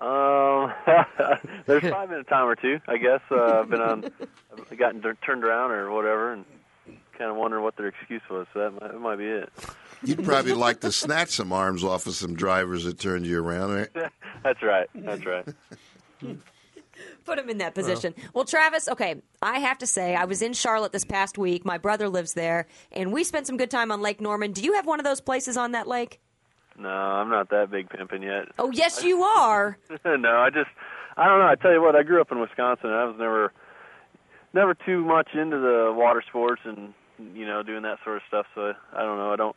Um, 0.00 0.72
there's 1.66 1.82
probably 1.82 2.08
been 2.08 2.20
a 2.20 2.24
time 2.24 2.46
or 2.48 2.56
two, 2.56 2.80
I 2.88 2.96
guess. 2.96 3.20
Uh, 3.30 3.60
I've 3.60 3.70
been 3.70 3.80
on, 3.80 4.10
I've 4.70 4.76
gotten 4.76 5.00
tur- 5.00 5.16
turned 5.24 5.44
around 5.44 5.70
or 5.70 5.90
whatever, 5.92 6.32
and 6.32 6.44
kind 7.16 7.30
of 7.30 7.36
wondering 7.36 7.62
what 7.62 7.76
their 7.76 7.88
excuse 7.88 8.22
was. 8.30 8.46
So 8.52 8.60
that 8.60 8.70
might, 8.72 8.92
that 8.92 9.00
might 9.00 9.16
be 9.16 9.26
it. 9.26 9.52
You'd 10.02 10.24
probably 10.24 10.52
like 10.52 10.80
to 10.80 10.92
snatch 10.92 11.30
some 11.30 11.52
arms 11.52 11.82
off 11.82 12.06
of 12.06 12.14
some 12.14 12.34
drivers 12.34 12.84
that 12.84 12.98
turned 12.98 13.26
you 13.26 13.42
around, 13.42 13.74
right? 13.74 13.88
That's 14.42 14.62
right. 14.62 14.88
That's 14.94 15.24
right. 15.24 15.46
Put 17.24 17.38
him 17.38 17.48
in 17.50 17.58
that 17.58 17.74
position. 17.74 18.14
Well, 18.32 18.44
Travis, 18.44 18.88
okay, 18.88 19.20
I 19.42 19.58
have 19.58 19.78
to 19.78 19.86
say, 19.86 20.14
I 20.14 20.24
was 20.24 20.42
in 20.42 20.52
Charlotte 20.52 20.92
this 20.92 21.04
past 21.04 21.36
week. 21.36 21.64
My 21.64 21.76
brother 21.76 22.08
lives 22.08 22.34
there, 22.34 22.66
and 22.92 23.12
we 23.12 23.24
spent 23.24 23.46
some 23.46 23.56
good 23.56 23.70
time 23.70 23.90
on 23.90 24.00
Lake 24.00 24.20
Norman. 24.20 24.52
Do 24.52 24.62
you 24.62 24.74
have 24.74 24.86
one 24.86 25.00
of 25.00 25.04
those 25.04 25.20
places 25.20 25.56
on 25.56 25.72
that 25.72 25.88
lake? 25.88 26.20
No, 26.78 26.88
I'm 26.88 27.28
not 27.28 27.50
that 27.50 27.70
big 27.70 27.88
pimping 27.90 28.22
yet. 28.22 28.48
Oh, 28.58 28.70
yes, 28.70 29.02
you 29.02 29.22
are. 29.22 29.76
no, 30.04 30.36
I 30.38 30.50
just, 30.50 30.70
I 31.16 31.26
don't 31.26 31.40
know. 31.40 31.48
I 31.48 31.54
tell 31.56 31.72
you 31.72 31.82
what, 31.82 31.96
I 31.96 32.02
grew 32.02 32.20
up 32.20 32.30
in 32.30 32.38
Wisconsin, 32.38 32.90
and 32.90 32.94
I 32.94 33.04
was 33.06 33.16
never, 33.18 33.52
never 34.54 34.74
too 34.74 35.04
much 35.04 35.30
into 35.34 35.58
the 35.58 35.92
water 35.96 36.22
sports 36.26 36.62
and 36.64 36.94
you 37.34 37.46
know 37.46 37.62
doing 37.62 37.82
that 37.82 37.98
sort 38.04 38.16
of 38.16 38.22
stuff. 38.28 38.46
So 38.54 38.72
I 38.92 39.02
don't 39.02 39.18
know. 39.18 39.32
I 39.32 39.36
don't 39.36 39.56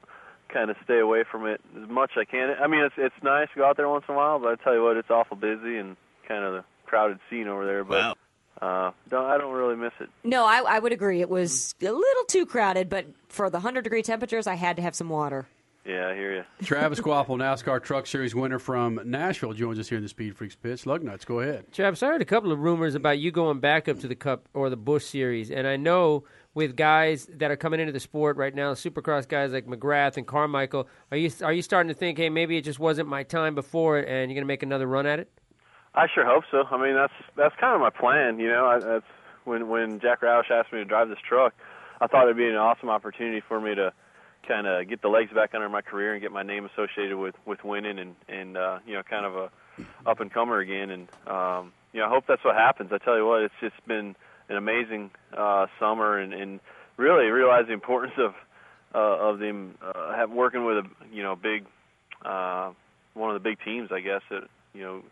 kind 0.54 0.70
of 0.72 0.78
stay 0.84 1.00
away 1.00 1.24
from 1.30 1.46
it 1.46 1.62
as 1.82 1.90
much 1.90 2.12
as 2.18 2.22
I 2.22 2.26
can. 2.26 2.56
I 2.62 2.68
mean, 2.68 2.82
it's 2.82 2.96
it's 2.98 3.16
nice 3.24 3.48
to 3.54 3.60
go 3.60 3.66
out 3.66 3.78
there 3.78 3.90
once 3.90 4.06
in 4.08 4.16
a 4.16 4.18
while, 4.18 4.40
but 4.40 4.50
I 4.60 4.64
tell 4.64 4.74
you 4.74 4.84
what, 4.84 4.98
it's 4.98 5.10
awful 5.10 5.38
busy 5.38 5.78
and 5.78 5.96
kind 6.28 6.44
of 6.44 6.54
the 6.54 6.64
crowded 6.86 7.20
scene 7.30 7.48
over 7.48 7.66
there. 7.66 7.84
But 7.84 8.16
Wow. 8.62 8.88
uh, 8.88 8.92
don't, 9.10 9.26
I 9.26 9.38
don't 9.38 9.54
really 9.54 9.76
miss 9.76 9.94
it. 10.00 10.10
No, 10.24 10.46
I, 10.46 10.62
I 10.68 10.80
would 10.80 10.92
agree. 10.92 11.22
It 11.22 11.30
was 11.30 11.76
a 11.82 11.86
little 11.92 12.24
too 12.28 12.46
crowded, 12.46 12.90
but 12.90 13.06
for 13.28 13.50
the 13.50 13.58
100 13.58 13.84
degree 13.84 14.02
temperatures, 14.04 14.48
I 14.48 14.56
had 14.56 14.76
to 14.78 14.82
have 14.82 14.96
some 14.96 15.10
water. 15.10 15.48
Yeah, 15.86 16.10
I 16.10 16.14
hear 16.16 16.36
you. 16.36 16.44
Travis 16.66 17.00
Kvapil, 17.00 17.38
NASCAR 17.38 17.82
Truck 17.82 18.06
Series 18.06 18.36
winner 18.36 18.60
from 18.60 19.00
Nashville, 19.06 19.54
joins 19.54 19.80
us 19.80 19.88
here 19.88 19.98
in 19.98 20.04
the 20.04 20.10
Speed 20.10 20.36
Freaks 20.36 20.56
pitch. 20.56 20.84
Lugnuts, 20.84 21.26
go 21.26 21.40
ahead. 21.40 21.72
Travis, 21.72 22.04
I 22.04 22.08
heard 22.08 22.22
a 22.22 22.26
couple 22.26 22.52
of 22.52 22.60
rumors 22.60 22.96
about 22.96 23.18
you 23.18 23.32
going 23.32 23.60
back 23.60 23.88
up 23.88 24.00
to 24.00 24.08
the 24.08 24.16
Cup 24.16 24.50
or 24.54 24.70
the 24.70 24.76
Busch 24.78 25.06
Series, 25.06 25.50
and 25.50 25.66
I 25.66 25.78
know 25.78 26.26
with 26.60 26.76
guys 26.76 27.26
that 27.38 27.52
are 27.52 27.56
coming 27.56 27.80
into 27.80 27.94
the 27.94 28.02
sport 28.02 28.36
right 28.36 28.54
now, 28.54 28.74
Supercross 28.74 29.26
guys 29.26 29.54
like 29.54 29.66
McGrath 29.66 30.18
and 30.18 30.28
Carmichael, 30.28 30.90
are 31.10 31.16
you 31.16 31.32
are 31.42 31.54
you 31.54 31.62
starting 31.62 31.88
to 31.88 31.94
think, 31.94 32.18
hey, 32.18 32.28
maybe 32.28 32.58
it 32.58 32.66
just 32.66 32.80
wasn't 32.80 33.08
my 33.08 33.24
time 33.24 33.56
before, 33.56 33.98
and 33.98 34.30
you're 34.30 34.36
going 34.36 34.42
to 34.42 34.46
make 34.46 34.62
another 34.62 34.86
run 34.86 35.06
at 35.06 35.20
it? 35.20 35.32
I 35.96 36.08
sure 36.14 36.26
hope 36.26 36.44
so. 36.52 36.66
I 36.70 36.76
mean, 36.76 36.96
that's 36.96 37.14
that's 37.38 37.56
kind 37.62 37.76
of 37.76 37.80
my 37.80 37.90
plan. 37.90 38.40
You 38.40 38.50
know, 38.50 38.66
I, 38.66 38.80
that's 38.80 39.06
when 39.46 39.70
when 39.70 40.02
Jack 40.02 40.20
Roush 40.20 40.52
asked 40.52 40.74
me 40.74 40.80
to 40.80 40.86
drive 40.86 41.08
this 41.08 41.18
truck, 41.26 41.54
I 42.02 42.08
thought 42.08 42.26
it'd 42.26 42.36
be 42.36 42.50
an 42.50 42.56
awesome 42.56 42.90
opportunity 42.90 43.42
for 43.48 43.62
me 43.62 43.74
to 43.76 43.94
kind 44.46 44.68
of 44.68 44.90
get 44.90 45.02
the 45.02 45.08
legs 45.08 45.32
back 45.34 45.56
under 45.56 45.70
my 45.70 45.82
career 45.82 46.12
and 46.12 46.22
get 46.22 46.34
my 46.34 46.44
name 46.44 46.66
associated 46.66 47.16
with 47.16 47.36
with 47.46 47.64
winning 47.64 48.00
and 48.00 48.16
and 48.28 48.58
uh, 48.58 48.80
you 48.86 48.96
know 48.96 49.04
kind 49.04 49.26
of 49.26 49.38
a 49.38 49.50
up 50.06 50.20
and 50.20 50.30
comer 50.34 50.60
again. 50.60 50.90
And 50.90 51.08
um, 51.26 51.72
you 51.94 52.02
know, 52.02 52.08
I 52.08 52.10
hope 52.10 52.26
that's 52.28 52.44
what 52.44 52.56
happens. 52.56 52.92
I 52.92 52.98
tell 52.98 53.16
you 53.16 53.26
what, 53.26 53.44
it's 53.44 53.54
just 53.62 53.76
been 53.88 54.18
an 54.50 54.58
amazing 54.58 55.12
uh, 55.36 55.68
summer 55.80 56.18
and, 56.18 56.34
and 56.34 56.60
really 56.98 57.26
realize 57.26 57.66
the 57.68 57.74
importance 57.74 58.14
of 58.18 58.34
uh, 58.94 59.30
of 59.30 59.40
them 59.40 59.76
uh, 59.82 60.16
have 60.16 60.32
working 60.32 60.66
with 60.66 60.78
a 60.78 60.84
you 61.14 61.24
know 61.24 61.36
big 61.36 61.66
uh, 62.26 62.72
one 63.14 63.30
of 63.30 63.42
the 63.42 63.50
big 63.50 63.60
teams. 63.64 63.90
I 63.92 64.00
guess 64.00 64.22
that 64.30 64.44
you 64.74 64.82
know 64.82 65.04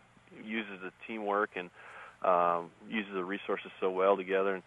uses 0.44 0.80
the 0.82 0.90
teamwork 1.06 1.50
and 1.56 1.70
um, 2.22 2.70
uses 2.88 3.12
the 3.14 3.24
resources 3.24 3.70
so 3.80 3.90
well 3.90 4.16
together. 4.16 4.54
And 4.54 4.62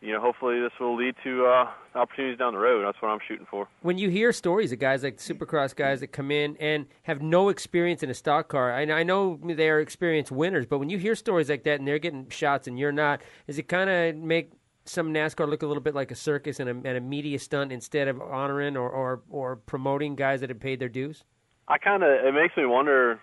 you 0.00 0.12
know, 0.12 0.20
hopefully 0.20 0.60
this 0.60 0.72
will 0.80 0.96
lead 0.96 1.14
to 1.24 1.44
uh, 1.44 1.70
opportunities 1.94 2.38
down 2.38 2.54
the 2.54 2.58
road. 2.58 2.84
That's 2.84 3.00
what 3.02 3.08
I'm 3.08 3.18
shooting 3.26 3.46
for. 3.50 3.68
When 3.82 3.98
you 3.98 4.08
hear 4.08 4.32
stories 4.32 4.72
of 4.72 4.78
guys 4.78 5.02
like 5.02 5.18
Supercross 5.18 5.76
guys 5.76 6.00
that 6.00 6.08
come 6.08 6.30
in 6.30 6.56
and 6.56 6.86
have 7.02 7.20
no 7.20 7.50
experience 7.50 8.02
in 8.02 8.08
a 8.08 8.14
stock 8.14 8.48
car, 8.48 8.72
I, 8.72 8.82
I 8.90 9.02
know 9.02 9.38
they 9.42 9.68
are 9.68 9.80
experienced 9.80 10.32
winners, 10.32 10.64
but 10.64 10.78
when 10.78 10.88
you 10.88 10.98
hear 10.98 11.14
stories 11.14 11.50
like 11.50 11.64
that 11.64 11.78
and 11.78 11.86
they're 11.86 11.98
getting 11.98 12.28
shots 12.30 12.66
and 12.66 12.78
you're 12.78 12.92
not, 12.92 13.20
does 13.46 13.58
it 13.58 13.68
kind 13.68 13.90
of 13.90 14.16
make 14.16 14.52
some 14.86 15.12
NASCAR 15.12 15.48
look 15.48 15.62
a 15.62 15.66
little 15.66 15.82
bit 15.82 15.94
like 15.94 16.10
a 16.10 16.16
circus 16.16 16.60
and 16.60 16.68
a, 16.68 16.72
and 16.72 16.96
a 16.96 17.00
media 17.00 17.38
stunt 17.38 17.70
instead 17.70 18.08
of 18.08 18.20
honoring 18.22 18.76
or, 18.76 18.88
or, 18.88 19.20
or 19.28 19.56
promoting 19.56 20.16
guys 20.16 20.40
that 20.40 20.48
have 20.48 20.60
paid 20.60 20.80
their 20.80 20.88
dues? 20.88 21.24
I 21.68 21.78
kind 21.78 22.02
of 22.02 22.10
it 22.10 22.34
makes 22.34 22.56
me 22.56 22.64
wonder 22.66 23.20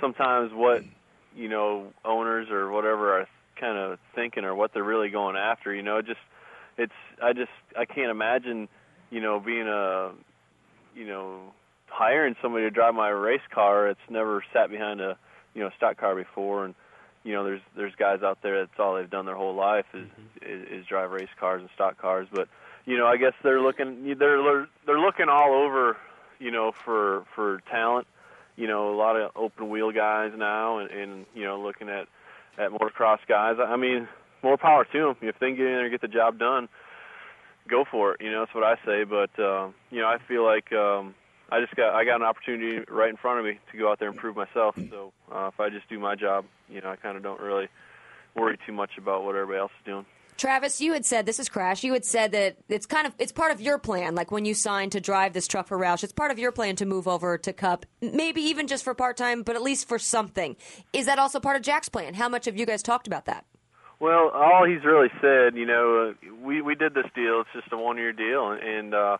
sometimes 0.00 0.52
what 0.52 0.82
you 1.36 1.48
know 1.48 1.92
owners 2.04 2.48
or 2.50 2.70
whatever 2.70 3.20
are 3.20 3.28
kind 3.60 3.78
of 3.78 3.98
thinking 4.14 4.44
or 4.44 4.54
what 4.54 4.72
they're 4.72 4.84
really 4.84 5.10
going 5.10 5.36
after. 5.36 5.74
You 5.74 5.82
know, 5.82 6.02
just 6.02 6.20
it's 6.76 6.92
I 7.22 7.32
just 7.32 7.50
I 7.76 7.84
can't 7.84 8.10
imagine, 8.10 8.68
you 9.10 9.20
know, 9.20 9.40
being 9.40 9.66
a 9.68 10.12
you 10.94 11.06
know 11.06 11.40
hiring 11.86 12.36
somebody 12.40 12.64
to 12.64 12.70
drive 12.70 12.94
my 12.94 13.08
race 13.08 13.40
car. 13.52 13.88
That's 13.88 14.10
never 14.10 14.44
sat 14.52 14.70
behind 14.70 15.00
a 15.00 15.18
you 15.54 15.62
know 15.62 15.70
stock 15.76 15.96
car 15.98 16.14
before. 16.14 16.64
And 16.64 16.74
you 17.24 17.32
know 17.32 17.44
there's 17.44 17.60
there's 17.76 17.94
guys 17.96 18.22
out 18.22 18.38
there 18.42 18.60
that's 18.60 18.78
all 18.78 18.96
they've 18.96 19.10
done 19.10 19.26
their 19.26 19.36
whole 19.36 19.54
life 19.54 19.86
is 19.94 20.06
mm-hmm. 20.06 20.72
is, 20.72 20.80
is 20.80 20.86
drive 20.86 21.10
race 21.10 21.28
cars 21.38 21.60
and 21.60 21.70
stock 21.74 21.98
cars. 21.98 22.28
But 22.32 22.48
you 22.86 22.96
know 22.96 23.06
I 23.06 23.16
guess 23.16 23.34
they're 23.42 23.60
looking 23.60 24.16
they're 24.18 24.66
they're 24.86 25.00
looking 25.00 25.28
all 25.28 25.52
over 25.52 25.96
you 26.38 26.50
know 26.50 26.72
for 26.72 27.24
for 27.34 27.60
talent. 27.70 28.06
You 28.56 28.66
know 28.66 28.92
a 28.92 28.96
lot 28.96 29.16
of 29.16 29.32
open 29.36 29.68
wheel 29.68 29.92
guys 29.92 30.32
now 30.36 30.78
and, 30.78 30.90
and 30.90 31.26
you 31.34 31.44
know 31.44 31.60
looking 31.60 31.88
at 31.88 32.08
at 32.56 32.70
motocross 32.70 33.18
guys. 33.28 33.56
I 33.64 33.76
mean, 33.76 34.08
more 34.42 34.56
power 34.56 34.84
to 34.84 34.98
them. 34.98 35.16
If 35.20 35.38
they 35.38 35.48
can 35.48 35.56
get 35.56 35.66
in 35.66 35.72
there 35.72 35.82
and 35.82 35.90
get 35.90 36.00
the 36.00 36.08
job 36.08 36.38
done, 36.38 36.68
go 37.68 37.84
for 37.90 38.14
it. 38.14 38.20
You 38.20 38.30
know, 38.30 38.40
that's 38.40 38.54
what 38.54 38.64
I 38.64 38.76
say. 38.84 39.04
But 39.04 39.38
uh, 39.38 39.68
you 39.90 40.00
know, 40.00 40.08
I 40.08 40.18
feel 40.26 40.44
like 40.44 40.72
um, 40.72 41.14
I 41.50 41.60
just 41.60 41.74
got 41.76 41.94
I 41.94 42.04
got 42.04 42.16
an 42.16 42.26
opportunity 42.26 42.84
right 42.88 43.10
in 43.10 43.16
front 43.16 43.38
of 43.38 43.44
me 43.44 43.58
to 43.72 43.78
go 43.78 43.90
out 43.90 43.98
there 43.98 44.08
and 44.08 44.16
prove 44.16 44.36
myself. 44.36 44.76
So 44.90 45.12
uh, 45.32 45.50
if 45.52 45.60
I 45.60 45.68
just 45.68 45.88
do 45.88 45.98
my 45.98 46.14
job, 46.14 46.44
you 46.68 46.80
know, 46.80 46.90
I 46.90 46.96
kind 46.96 47.16
of 47.16 47.22
don't 47.22 47.40
really 47.40 47.68
worry 48.34 48.58
too 48.66 48.72
much 48.72 48.92
about 48.98 49.24
what 49.24 49.34
everybody 49.34 49.58
else 49.58 49.72
is 49.80 49.84
doing. 49.84 50.06
Travis, 50.38 50.80
you 50.80 50.92
had 50.92 51.04
said 51.04 51.26
this 51.26 51.40
is 51.40 51.48
Crash. 51.48 51.82
You 51.82 51.92
had 51.92 52.04
said 52.04 52.30
that 52.30 52.56
it's 52.68 52.86
kind 52.86 53.08
of 53.08 53.14
it's 53.18 53.32
part 53.32 53.50
of 53.50 53.60
your 53.60 53.76
plan. 53.76 54.14
Like 54.14 54.30
when 54.30 54.44
you 54.44 54.54
signed 54.54 54.92
to 54.92 55.00
drive 55.00 55.32
this 55.32 55.48
truck 55.48 55.66
for 55.66 55.76
Roush, 55.76 56.04
it's 56.04 56.12
part 56.12 56.30
of 56.30 56.38
your 56.38 56.52
plan 56.52 56.76
to 56.76 56.86
move 56.86 57.08
over 57.08 57.36
to 57.38 57.52
Cup, 57.52 57.84
maybe 58.00 58.40
even 58.42 58.68
just 58.68 58.84
for 58.84 58.94
part 58.94 59.16
time, 59.16 59.42
but 59.42 59.56
at 59.56 59.62
least 59.62 59.88
for 59.88 59.98
something. 59.98 60.56
Is 60.92 61.06
that 61.06 61.18
also 61.18 61.40
part 61.40 61.56
of 61.56 61.62
Jack's 61.62 61.88
plan? 61.88 62.14
How 62.14 62.28
much 62.28 62.44
have 62.44 62.56
you 62.56 62.66
guys 62.66 62.84
talked 62.84 63.08
about 63.08 63.24
that? 63.24 63.44
Well, 63.98 64.30
all 64.32 64.64
he's 64.64 64.84
really 64.84 65.10
said, 65.20 65.56
you 65.56 65.66
know, 65.66 66.14
uh, 66.14 66.34
we 66.40 66.62
we 66.62 66.76
did 66.76 66.94
this 66.94 67.06
deal. 67.16 67.40
It's 67.40 67.50
just 67.52 67.72
a 67.72 67.76
one 67.76 67.96
year 67.96 68.12
deal, 68.12 68.52
and, 68.52 68.94
uh, 68.94 69.18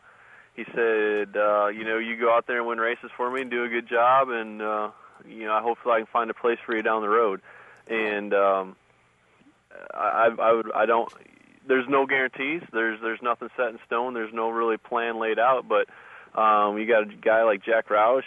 he 0.55 0.65
said, 0.75 1.37
uh, 1.37 1.69
you 1.69 1.85
know, 1.85 1.99
you 1.99 2.17
go 2.17 2.33
out 2.33 2.47
there 2.47 2.59
and 2.59 2.67
win 2.67 2.79
races 2.79 3.11
for 3.17 3.31
me 3.31 3.43
and 3.43 3.51
do 3.51 3.65
a 3.65 3.69
good 3.69 3.89
job, 3.89 4.29
and 4.29 4.63
uh, 4.63 4.91
you 5.29 5.47
know, 5.47 5.53
I 5.53 5.63
hopefully 5.63 5.95
I 5.95 5.99
can 5.99 6.07
find 6.07 6.31
a 6.31 6.35
place 6.35 6.59
for 6.65 6.77
you 6.77 6.83
down 6.83 7.03
the 7.03 7.09
road. 7.09 7.41
And 7.89 8.35
um, 8.35 8.77
I, 9.95 10.29
I 10.39 10.53
would 10.53 10.73
I 10.73 10.87
don't. 10.87 11.13
There's 11.67 11.89
no 11.89 12.07
guarantees. 12.07 12.63
There's 12.73 13.01
there's 13.01 13.21
nothing 13.23 13.49
set 13.57 13.69
in 13.69 13.79
stone. 13.87 14.15
There's 14.15 14.33
no 14.33 14.51
really 14.51 14.77
plan 14.77 15.19
laid 15.19 15.39
out. 15.39 15.67
But 15.69 15.89
um, 16.39 16.79
you 16.79 16.87
got 16.87 17.03
a 17.03 17.07
guy 17.07 17.43
like 17.45 17.65
Jack 17.65 17.89
Roush 17.89 18.23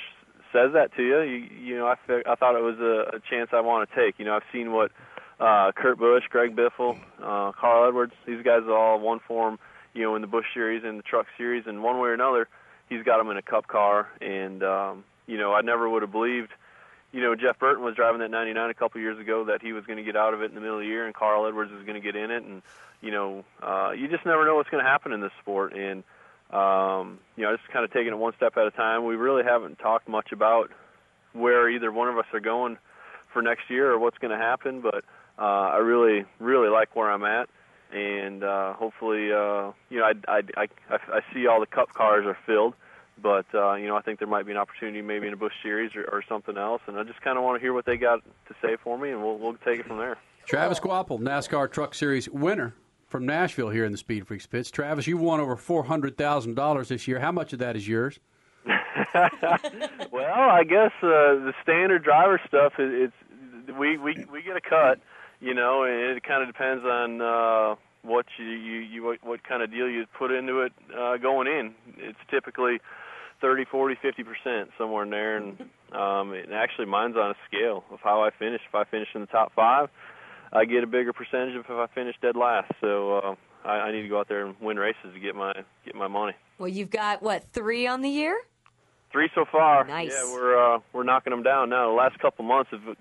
says 0.52 0.74
that 0.74 0.94
to 0.96 1.04
you. 1.04 1.22
You, 1.22 1.38
you 1.60 1.78
know, 1.78 1.88
I 1.88 1.96
I 2.26 2.36
thought 2.36 2.56
it 2.56 2.64
was 2.64 2.80
a, 2.80 3.18
a 3.18 3.20
chance 3.30 3.50
I 3.54 3.62
want 3.62 3.90
to 3.90 3.96
take. 3.96 4.20
You 4.20 4.26
know, 4.26 4.36
I've 4.36 4.44
seen 4.52 4.72
what 4.72 4.92
uh, 5.40 5.72
Kurt 5.76 5.98
Busch, 5.98 6.24
Greg 6.30 6.56
Biffle, 6.56 7.00
uh, 7.22 7.52
Carl 7.54 7.88
Edwards. 7.88 8.14
These 8.26 8.44
guys 8.44 8.62
all 8.68 9.00
one 9.00 9.20
form. 9.28 9.60
You 9.94 10.04
know, 10.04 10.16
in 10.16 10.22
the 10.22 10.28
Busch 10.28 10.46
series 10.54 10.84
and 10.86 10.98
the 10.98 11.04
Truck 11.04 11.28
series, 11.38 11.66
and 11.68 11.84
one 11.84 12.00
way 12.00 12.10
or 12.10 12.14
another, 12.14 12.48
he's 12.88 13.04
got 13.04 13.18
them 13.18 13.30
in 13.30 13.36
a 13.36 13.42
Cup 13.42 13.68
car. 13.68 14.08
And 14.22 14.64
um, 14.64 15.04
you 15.28 15.38
know, 15.38 15.54
I 15.54 15.62
never 15.62 15.90
would 15.90 16.02
have 16.02 16.12
believed 16.12 16.52
you 17.12 17.22
know, 17.22 17.36
Jeff 17.36 17.60
Burton 17.60 17.84
was 17.84 17.96
driving 17.96 18.22
that 18.22 18.32
99 18.32 18.70
a 18.70 18.74
couple 18.74 19.02
years 19.02 19.20
ago 19.20 19.46
that 19.46 19.62
he 19.62 19.74
was 19.74 19.86
going 19.86 19.98
to 19.98 20.04
get 20.04 20.16
out 20.16 20.34
of 20.34 20.42
it 20.42 20.46
in 20.46 20.56
the 20.56 20.62
middle 20.62 20.78
of 20.78 20.82
the 20.82 20.88
year, 20.88 21.06
and 21.06 21.14
Carl 21.14 21.46
Edwards 21.46 21.72
was 21.72 21.84
going 21.84 21.96
to 21.96 22.02
get 22.02 22.16
in 22.16 22.32
it, 22.32 22.44
and 22.44 22.62
you 23.02 23.12
know, 23.12 23.44
uh, 23.62 23.92
you 23.92 24.08
just 24.08 24.26
never 24.26 24.46
know 24.46 24.56
what's 24.56 24.70
going 24.70 24.84
to 24.84 24.90
happen 24.90 25.12
in 25.12 25.20
this 25.20 25.32
sport, 25.42 25.74
and 25.74 26.04
um, 26.52 27.20
you 27.36 27.44
know, 27.44 27.56
just 27.56 27.68
kind 27.70 27.84
of 27.84 27.92
taking 27.92 28.14
it 28.14 28.18
one 28.18 28.34
step 28.38 28.56
at 28.58 28.66
a 28.66 28.72
time. 28.72 29.06
We 29.06 29.16
really 29.16 29.44
haven't 29.44 29.80
talked 29.80 30.08
much 30.08 30.32
about 30.32 30.72
where 31.34 31.70
either 31.70 31.92
one 31.92 32.08
of 32.08 32.18
us 32.18 32.26
are 32.34 32.40
going 32.40 32.78
for 33.34 33.42
next 33.42 33.70
year 33.70 33.92
or 33.92 34.00
what's 34.00 34.18
going 34.18 34.38
to 34.38 34.44
happen, 34.44 34.82
but 34.82 35.04
uh, 35.38 35.42
I 35.42 35.78
really, 35.78 36.26
really 36.40 36.70
like 36.70 36.96
where 36.96 37.12
I'm 37.12 37.24
at, 37.24 37.50
and 37.92 38.44
uh, 38.44 38.74
hopefully, 38.74 39.34
uh, 39.34 39.72
you 39.90 40.00
know, 40.00 40.06
I, 40.06 40.14
I, 40.28 40.42
I, 40.58 40.68
I 40.90 41.20
see 41.34 41.48
all 41.48 41.60
the 41.60 41.66
Cup 41.66 41.94
cars 41.94 42.26
are 42.26 42.38
filled 42.46 42.74
but 43.22 43.46
uh, 43.54 43.76
you 43.76 43.88
know, 43.88 43.96
I 43.96 44.02
think 44.02 44.20
there 44.20 44.28
might 44.28 44.46
be 44.46 44.52
an 44.52 44.58
opportunity, 44.58 45.02
maybe 45.02 45.28
in 45.28 45.34
a 45.34 45.38
Busch 45.38 45.54
Series 45.64 45.96
or, 45.96 46.04
or 46.06 46.24
something 46.28 46.58
else. 46.58 46.82
And 46.88 46.98
I 46.98 47.04
just 47.04 47.22
kind 47.22 47.38
of 47.38 47.44
want 47.44 47.58
to 47.58 47.62
hear 47.62 47.74
what 47.74 47.86
they 47.86 47.98
got 47.98 48.24
to 48.48 48.56
say 48.62 48.78
for 48.84 48.98
me, 48.98 49.12
and 49.12 49.22
we'll 49.22 49.38
we'll 49.38 49.54
take 49.66 49.80
it 49.80 49.88
from 49.88 49.98
there. 49.98 50.18
Travis 50.46 50.80
Kvapil, 50.80 51.20
NASCAR 51.20 51.72
Truck 51.72 51.94
Series 51.94 52.30
winner 52.30 52.74
from 53.08 53.26
Nashville 53.26 53.70
here 53.70 53.86
in 53.86 53.92
the 53.92 53.98
Speed 53.98 54.28
Freaks 54.28 54.48
pits. 54.48 54.72
Travis, 54.72 55.08
you 55.08 55.18
won 55.18 55.40
over 55.40 55.56
four 55.56 55.84
hundred 55.84 56.18
thousand 56.18 56.56
dollars 56.56 56.90
this 56.90 57.08
year. 57.08 57.20
How 57.20 57.32
much 57.32 57.54
of 57.54 57.60
that 57.60 57.76
is 57.76 57.88
yours? 57.88 58.20
well, 58.66 60.50
I 60.50 60.64
guess 60.64 60.92
uh, 61.02 61.36
the 61.36 61.54
standard 61.62 62.04
driver 62.04 62.40
stuff 62.48 62.74
is 62.80 63.10
it's 63.10 63.78
we 63.78 63.98
we 63.98 64.26
we 64.32 64.42
get 64.42 64.56
a 64.56 64.62
cut, 64.62 65.00
you 65.40 65.54
know, 65.54 65.84
and 65.84 66.18
it 66.18 66.24
kind 66.24 66.42
of 66.42 66.48
depends 66.48 66.84
on. 66.86 67.22
Uh, 67.22 67.76
what 68.04 68.26
you, 68.38 68.46
you, 68.46 68.80
you 68.80 69.04
what, 69.04 69.24
what 69.24 69.44
kind 69.44 69.62
of 69.62 69.72
deal 69.72 69.88
you 69.88 70.06
put 70.18 70.32
into 70.32 70.62
it 70.62 70.74
uh, 70.98 71.18
going 71.18 71.48
in. 71.48 71.74
It's 71.98 72.18
typically 72.30 72.80
thirty, 73.42 73.66
forty, 73.66 73.96
fifty 74.02 74.24
percent 74.24 74.70
somewhere 74.78 75.04
in 75.04 75.10
there, 75.10 75.38
and 75.38 75.60
um, 75.92 76.34
and 76.34 76.54
actually 76.54 76.86
mine's 76.86 77.16
on 77.18 77.32
a 77.32 77.36
scale 77.48 77.84
of 77.92 78.00
how 78.02 78.24
I 78.24 78.30
finish. 78.32 78.62
If 78.68 78.76
I 78.76 78.86
finish 78.86 79.10
in 79.14 79.22
the 79.22 79.28
top 79.28 79.52
five, 79.56 79.90
I 80.54 80.66
get 80.66 80.84
a 80.84 80.88
bigger 80.88 81.14
percentage 81.14 81.56
of 81.56 81.66
if 81.66 81.72
I 81.72 81.88
finish 81.94 82.16
dead 82.22 82.36
last. 82.36 82.72
So 82.80 83.18
uh, 83.18 83.36
I, 83.66 83.72
I 83.72 83.92
need 83.92 84.04
to 84.04 84.08
go 84.08 84.20
out 84.20 84.30
there 84.30 84.46
and 84.46 84.56
win 84.62 84.78
races 84.78 85.14
to 85.14 85.20
get 85.20 85.36
my 85.36 85.54
get 85.86 85.96
my 85.96 86.08
money. 86.08 86.34
Well, 86.58 86.70
you've 86.70 86.92
got 86.92 87.22
what 87.22 87.44
three 87.52 87.88
on 87.88 88.02
the 88.02 88.10
year? 88.10 88.40
Three 89.12 89.30
so 89.36 89.46
far. 89.52 89.86
Nice. 89.86 90.12
Yeah, 90.14 90.34
we're 90.34 90.76
uh, 90.76 90.80
we're 90.94 91.04
knocking 91.04 91.32
them 91.32 91.44
down 91.44 91.70
now. 91.70 91.90
The 91.90 91.96
last 91.96 92.20
couple 92.20 92.46
months 92.46 92.72
have 92.72 92.96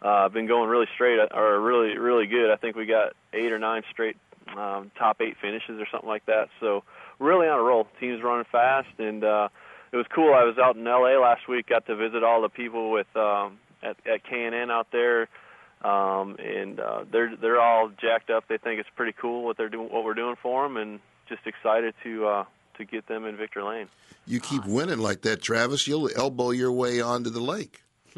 uh, 0.00 0.28
been 0.30 0.46
going 0.46 0.70
really 0.70 0.86
straight, 0.94 1.18
or 1.34 1.60
really 1.60 1.98
really 1.98 2.26
good. 2.26 2.50
I 2.50 2.56
think 2.56 2.76
we 2.76 2.86
got 2.86 3.12
eight 3.32 3.52
or 3.52 3.58
nine 3.58 3.82
straight 3.90 4.16
um, 4.56 4.90
top 4.98 5.20
eight 5.20 5.36
finishes 5.40 5.78
or 5.80 5.86
something 5.90 6.08
like 6.08 6.26
that. 6.26 6.48
So 6.60 6.84
really 7.18 7.46
on 7.46 7.58
a 7.58 7.62
roll. 7.62 7.86
Team's 7.98 8.22
running 8.22 8.46
fast, 8.50 8.88
and 8.98 9.22
uh, 9.22 9.48
it 9.92 9.96
was 9.96 10.06
cool. 10.14 10.32
I 10.34 10.44
was 10.44 10.56
out 10.58 10.76
in 10.76 10.86
L.A. 10.86 11.18
last 11.20 11.48
week, 11.48 11.68
got 11.68 11.86
to 11.86 11.96
visit 11.96 12.22
all 12.22 12.42
the 12.42 12.48
people 12.48 12.90
with 12.90 13.08
um, 13.16 13.58
at, 13.82 13.96
at 14.06 14.24
K&N 14.28 14.70
out 14.70 14.88
there, 14.92 15.28
um, 15.82 16.36
and 16.38 16.78
uh, 16.78 17.04
they're 17.10 17.34
they're 17.36 17.60
all 17.60 17.90
jacked 18.00 18.30
up. 18.30 18.44
They 18.48 18.58
think 18.58 18.80
it's 18.80 18.88
pretty 18.96 19.14
cool 19.20 19.44
what 19.44 19.56
they're 19.56 19.68
doing, 19.68 19.88
what 19.90 20.04
we're 20.04 20.14
doing 20.14 20.36
for 20.42 20.62
them, 20.62 20.76
and 20.76 21.00
just 21.28 21.46
excited 21.46 21.94
to 22.04 22.26
uh, 22.26 22.44
to 22.78 22.84
get 22.84 23.06
them 23.08 23.24
in 23.24 23.36
Victory 23.36 23.62
Lane. 23.62 23.88
You 24.26 24.40
keep 24.40 24.64
winning 24.66 24.98
like 24.98 25.22
that, 25.22 25.42
Travis. 25.42 25.86
You'll 25.88 26.10
elbow 26.16 26.50
your 26.50 26.72
way 26.72 27.00
onto 27.00 27.30
the 27.30 27.40
lake. 27.40 27.82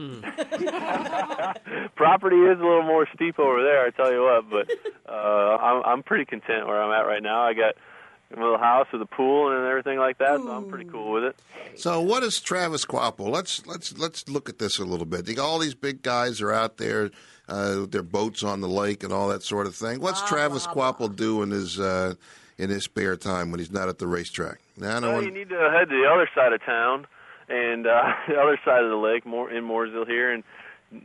Property 1.96 2.36
is 2.36 2.58
a 2.58 2.62
little 2.62 2.82
more 2.82 3.06
steep 3.14 3.38
over 3.38 3.62
there, 3.62 3.84
I 3.84 3.90
tell 3.90 4.10
you 4.10 4.22
what. 4.22 4.48
But 4.50 4.70
uh, 5.08 5.56
I'm 5.56 5.82
I'm 5.84 6.02
pretty 6.02 6.24
content 6.24 6.66
where 6.66 6.82
I'm 6.82 6.92
at 6.92 7.06
right 7.06 7.22
now. 7.22 7.42
I 7.42 7.52
got 7.54 7.74
a 8.36 8.40
little 8.40 8.58
house 8.58 8.86
with 8.92 9.02
a 9.02 9.06
pool 9.06 9.50
and 9.56 9.66
everything 9.66 9.98
like 9.98 10.18
that, 10.18 10.38
so 10.38 10.50
I'm 10.50 10.68
pretty 10.68 10.88
cool 10.88 11.12
with 11.12 11.24
it. 11.24 11.36
So 11.76 12.00
what 12.00 12.22
is 12.22 12.40
Travis 12.40 12.84
Kvapil? 12.84 13.28
Let's 13.28 13.66
let's 13.66 13.96
let's 13.98 14.28
look 14.28 14.48
at 14.48 14.58
this 14.58 14.78
a 14.78 14.84
little 14.84 15.06
bit. 15.06 15.28
You- 15.28 15.40
All 15.42 15.58
these 15.58 15.74
big 15.74 16.02
guys 16.02 16.40
are 16.40 16.52
out 16.52 16.76
there, 16.78 17.10
uh, 17.48 17.76
with 17.80 17.92
their 17.92 18.02
boats 18.02 18.42
on 18.42 18.60
the 18.60 18.68
lake 18.68 19.02
and 19.02 19.12
all 19.12 19.28
that 19.28 19.42
sort 19.42 19.66
of 19.66 19.74
thing. 19.74 20.00
What's 20.00 20.22
Travis 20.22 20.66
Kvapil 20.66 21.16
do 21.16 21.42
in 21.42 21.50
his 21.50 21.78
uh, 21.80 22.14
in 22.58 22.70
his 22.70 22.84
spare 22.84 23.16
time 23.16 23.50
when 23.50 23.58
he's 23.60 23.72
not 23.72 23.88
at 23.88 23.98
the 23.98 24.06
racetrack? 24.06 24.58
Now, 24.76 24.96
I 24.96 25.00
Well, 25.00 25.14
when- 25.16 25.24
you 25.24 25.30
need 25.30 25.48
to 25.50 25.70
head 25.70 25.88
to 25.88 25.94
the 26.02 26.08
other 26.08 26.28
side 26.34 26.52
of 26.52 26.62
town 26.64 27.06
and 27.48 27.86
uh, 27.86 28.12
the 28.28 28.36
other 28.40 28.58
side 28.64 28.82
of 28.84 28.90
the 28.90 28.96
lake, 28.96 29.24
more 29.26 29.50
in 29.50 29.64
Mooresville 29.64 30.06
here, 30.06 30.30
and 30.32 30.42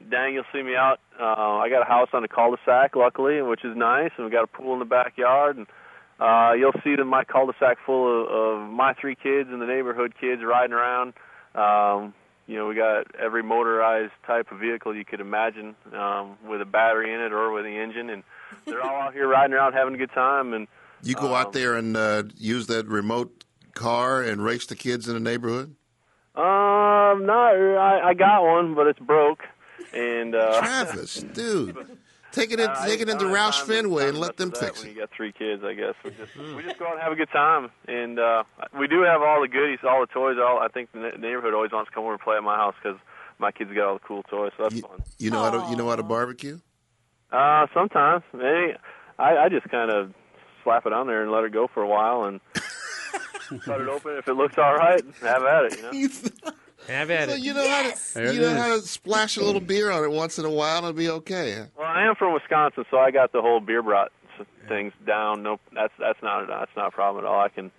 dang, 0.09 0.33
you'll 0.33 0.43
see 0.53 0.61
me 0.63 0.75
out. 0.75 0.99
Uh, 1.19 1.55
I 1.57 1.69
got 1.69 1.81
a 1.81 1.85
house 1.85 2.09
on 2.13 2.23
a 2.23 2.27
cul-de-sac, 2.27 2.95
luckily, 2.95 3.41
which 3.41 3.63
is 3.63 3.75
nice, 3.75 4.11
and 4.17 4.25
we 4.25 4.31
got 4.31 4.43
a 4.43 4.47
pool 4.47 4.73
in 4.73 4.79
the 4.79 4.85
backyard, 4.85 5.55
and 5.57 5.65
uh, 6.19 6.53
you'll 6.57 6.79
see 6.83 6.95
the, 6.95 7.05
my 7.05 7.23
cul-de-sac 7.23 7.77
full 7.85 8.23
of, 8.23 8.27
of 8.27 8.69
my 8.69 8.93
three 8.93 9.15
kids 9.15 9.49
and 9.51 9.61
the 9.61 9.65
neighborhood 9.65 10.13
kids 10.19 10.41
riding 10.43 10.73
around. 10.73 11.13
Um, 11.55 12.13
you 12.47 12.55
know, 12.55 12.67
we 12.67 12.75
got 12.75 13.13
every 13.19 13.43
motorized 13.43 14.13
type 14.25 14.51
of 14.51 14.59
vehicle 14.59 14.95
you 14.95 15.03
could 15.03 15.19
imagine 15.19 15.75
um, 15.93 16.37
with 16.47 16.61
a 16.61 16.65
battery 16.65 17.13
in 17.13 17.19
it 17.19 17.33
or 17.33 17.51
with 17.51 17.65
the 17.65 17.77
engine, 17.77 18.09
and 18.09 18.23
they're 18.65 18.81
all 18.81 19.01
out 19.01 19.13
here 19.13 19.27
riding 19.27 19.53
around 19.53 19.73
having 19.73 19.93
a 19.93 19.97
good 19.97 20.11
time. 20.13 20.53
And 20.53 20.67
you 21.03 21.13
go 21.13 21.35
out 21.35 21.53
there 21.53 21.75
and 21.75 21.97
uh, 21.97 22.23
use 22.37 22.67
that 22.67 22.87
remote 22.87 23.43
car 23.73 24.23
and 24.23 24.43
race 24.43 24.65
the 24.65 24.75
kids 24.75 25.07
in 25.07 25.13
the 25.13 25.19
neighborhood. 25.19 25.75
Um, 26.35 27.25
no, 27.25 27.75
I, 27.79 28.09
I 28.09 28.13
got 28.13 28.43
one, 28.43 28.75
but 28.75 28.87
it's 28.87 28.99
broke. 28.99 29.43
And 29.93 30.35
uh, 30.35 30.59
Travis, 30.59 31.15
dude, 31.15 31.75
take 32.31 32.51
it 32.51 32.59
in, 32.59 32.69
I- 32.69 32.87
take 32.87 32.99
it 33.01 33.09
into 33.09 33.25
don't 33.25 33.33
Roush 33.33 33.61
Fenway 33.61 34.09
and 34.09 34.17
let 34.17 34.37
them 34.37 34.51
for 34.51 34.57
that 34.59 34.65
fix 34.67 34.83
When 34.83 34.93
you 34.93 34.99
got 34.99 35.09
three 35.15 35.31
kids, 35.31 35.63
I 35.63 35.73
guess 35.73 35.93
we 36.03 36.11
just 36.11 36.35
we 36.55 36.63
just 36.63 36.77
go 36.79 36.85
out 36.87 36.93
and 36.93 37.01
have 37.01 37.11
a 37.11 37.15
good 37.15 37.29
time, 37.31 37.69
and 37.87 38.19
uh, 38.19 38.43
we 38.77 38.87
do 38.87 39.01
have 39.01 39.21
all 39.21 39.41
the 39.41 39.47
goodies, 39.47 39.79
all 39.87 40.01
the 40.01 40.07
toys. 40.07 40.37
All 40.41 40.59
I 40.59 40.67
think 40.67 40.91
the 40.91 41.11
neighborhood 41.17 41.53
always 41.53 41.71
wants 41.71 41.89
to 41.89 41.95
come 41.95 42.03
over 42.03 42.13
and 42.13 42.21
play 42.21 42.37
at 42.37 42.43
my 42.43 42.55
house 42.55 42.75
because 42.81 42.99
my 43.39 43.51
kids 43.51 43.71
got 43.73 43.87
all 43.87 43.93
the 43.95 43.99
cool 44.07 44.23
toys, 44.23 44.51
so 44.57 44.63
that's 44.63 44.75
You, 44.75 44.81
fun. 44.81 45.03
you 45.19 45.31
know 45.31 45.43
how 45.43 45.51
to 45.51 45.69
you 45.69 45.75
know 45.75 45.89
how 45.89 45.95
to 45.95 46.03
barbecue? 46.03 46.59
Uh, 47.31 47.67
sometimes, 47.73 48.23
hey, 48.31 48.75
I, 49.19 49.37
I 49.37 49.49
just 49.49 49.67
kind 49.69 49.91
of 49.91 50.13
slap 50.63 50.85
it 50.85 50.93
on 50.93 51.07
there 51.07 51.23
and 51.23 51.31
let 51.31 51.43
it 51.43 51.51
go 51.51 51.67
for 51.73 51.83
a 51.83 51.87
while, 51.87 52.23
and 52.25 52.39
cut 53.63 53.81
it 53.81 53.87
open. 53.87 54.17
If 54.17 54.27
it 54.27 54.33
looks 54.33 54.57
all 54.57 54.75
right, 54.75 55.01
have 55.21 55.43
at 55.43 55.65
it. 55.65 55.77
You 55.77 56.09
know. 56.09 56.51
Have 56.87 57.11
at 57.11 57.29
So 57.29 57.35
it. 57.35 57.41
you 57.41 57.53
know 57.53 57.67
how 57.67 57.83
There 58.13 58.25
to 58.25 58.29
it 58.29 58.35
you 58.35 58.41
know 58.41 58.47
is. 58.47 58.53
how 58.57 58.75
to 58.75 58.81
splash 58.81 59.37
a 59.37 59.43
little 59.43 59.61
beer 59.61 59.91
on 59.91 60.03
it 60.03 60.11
once 60.11 60.39
in 60.39 60.45
a 60.45 60.49
while 60.51 60.77
and 60.77 60.85
it'll 60.87 60.97
be 60.97 61.09
okay. 61.09 61.65
Well, 61.77 61.87
I 61.87 62.05
am 62.07 62.15
from 62.15 62.33
Wisconsin, 62.33 62.85
so 62.89 62.97
I 62.97 63.11
got 63.11 63.31
the 63.33 63.41
whole 63.41 63.59
beer 63.59 63.81
brat 63.83 64.11
s- 64.39 64.45
things 64.67 64.93
down. 65.05 65.43
Nope, 65.43 65.61
that's 65.73 65.93
that's 65.99 66.21
not 66.23 66.47
that's 66.47 66.71
not 66.75 66.87
a 66.87 66.91
problem 66.91 67.23
at 67.25 67.27
all. 67.29 67.39
I 67.39 67.49
can 67.49 67.71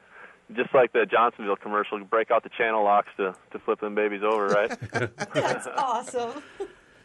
just 0.56 0.72
like 0.74 0.92
the 0.92 1.04
Johnsonville 1.04 1.56
commercial, 1.56 1.98
break 2.04 2.30
out 2.30 2.42
the 2.42 2.48
channel 2.50 2.84
locks 2.84 3.08
to 3.18 3.34
to 3.52 3.58
flip 3.58 3.80
them 3.80 3.94
babies 3.94 4.22
over, 4.22 4.46
right? 4.48 4.78
That's 5.34 5.66
awesome. 5.76 6.42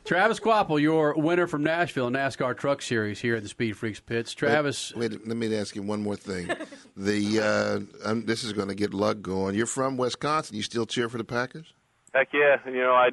Travis 0.05 0.38
Kvapil, 0.41 0.81
your 0.81 1.13
winner 1.15 1.48
from 1.48 1.63
Nashville 1.63 2.10
NASCAR 2.10 2.57
Truck 2.57 2.81
Series 2.81 3.22
here 3.22 3.36
at 3.38 3.43
the 3.43 3.48
Speed 3.48 3.77
Freaks 3.77 4.01
pits. 4.01 4.33
Travis, 4.33 4.93
Wait, 4.95 5.12
wait, 5.12 5.25
let 5.27 5.38
me 5.38 5.55
ask 5.55 5.77
you 5.77 5.81
one 5.81 6.01
more 6.03 6.17
thing. 6.17 6.50
The 6.98 7.39
uh, 8.05 8.10
um, 8.10 8.25
this 8.25 8.43
is 8.43 8.51
going 8.51 8.67
to 8.67 8.75
get 8.75 8.93
Lug 8.93 9.22
going. 9.22 9.55
You're 9.55 9.65
from 9.65 9.95
Wisconsin. 9.95 10.57
You 10.57 10.62
still 10.63 10.86
cheer 10.86 11.07
for 11.07 11.17
the 11.17 11.24
Packers? 11.24 11.74
Heck 12.13 12.29
yeah, 12.34 12.58
you 12.65 12.82
know 12.82 12.93
I 12.93 13.10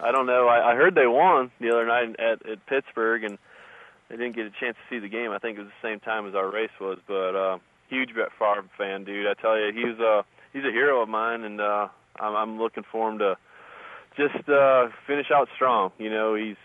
I 0.00 0.12
don't 0.12 0.26
know. 0.26 0.46
I, 0.48 0.72
I 0.72 0.74
heard 0.74 0.94
they 0.94 1.06
won 1.06 1.50
the 1.60 1.70
other 1.70 1.86
night 1.86 2.16
at 2.18 2.46
at 2.48 2.64
Pittsburgh, 2.66 3.24
and 3.24 3.38
I 4.10 4.16
didn't 4.16 4.36
get 4.36 4.46
a 4.46 4.50
chance 4.50 4.76
to 4.76 4.94
see 4.94 5.00
the 5.00 5.08
game. 5.08 5.32
I 5.32 5.38
think 5.38 5.58
it 5.58 5.62
was 5.62 5.70
the 5.82 5.88
same 5.88 6.00
time 6.00 6.28
as 6.28 6.34
our 6.34 6.50
race 6.50 6.70
was, 6.80 6.98
but 7.06 7.34
uh, 7.34 7.58
huge 7.88 8.14
Brett 8.14 8.30
Favre 8.38 8.64
fan, 8.78 9.04
dude. 9.04 9.26
I 9.26 9.34
tell 9.34 9.58
you, 9.58 9.72
he's 9.72 9.98
uh 10.00 10.22
he's 10.52 10.64
a 10.64 10.70
hero 10.70 11.02
of 11.02 11.08
mine, 11.08 11.42
and 11.42 11.60
uh, 11.60 11.88
I'm, 12.18 12.34
I'm 12.34 12.58
looking 12.58 12.84
for 12.90 13.10
him 13.10 13.18
to 13.18 13.36
just 14.16 14.48
uh, 14.48 14.88
finish 15.06 15.30
out 15.30 15.48
strong. 15.54 15.92
You 15.98 16.10
know, 16.10 16.34
he's 16.34 16.56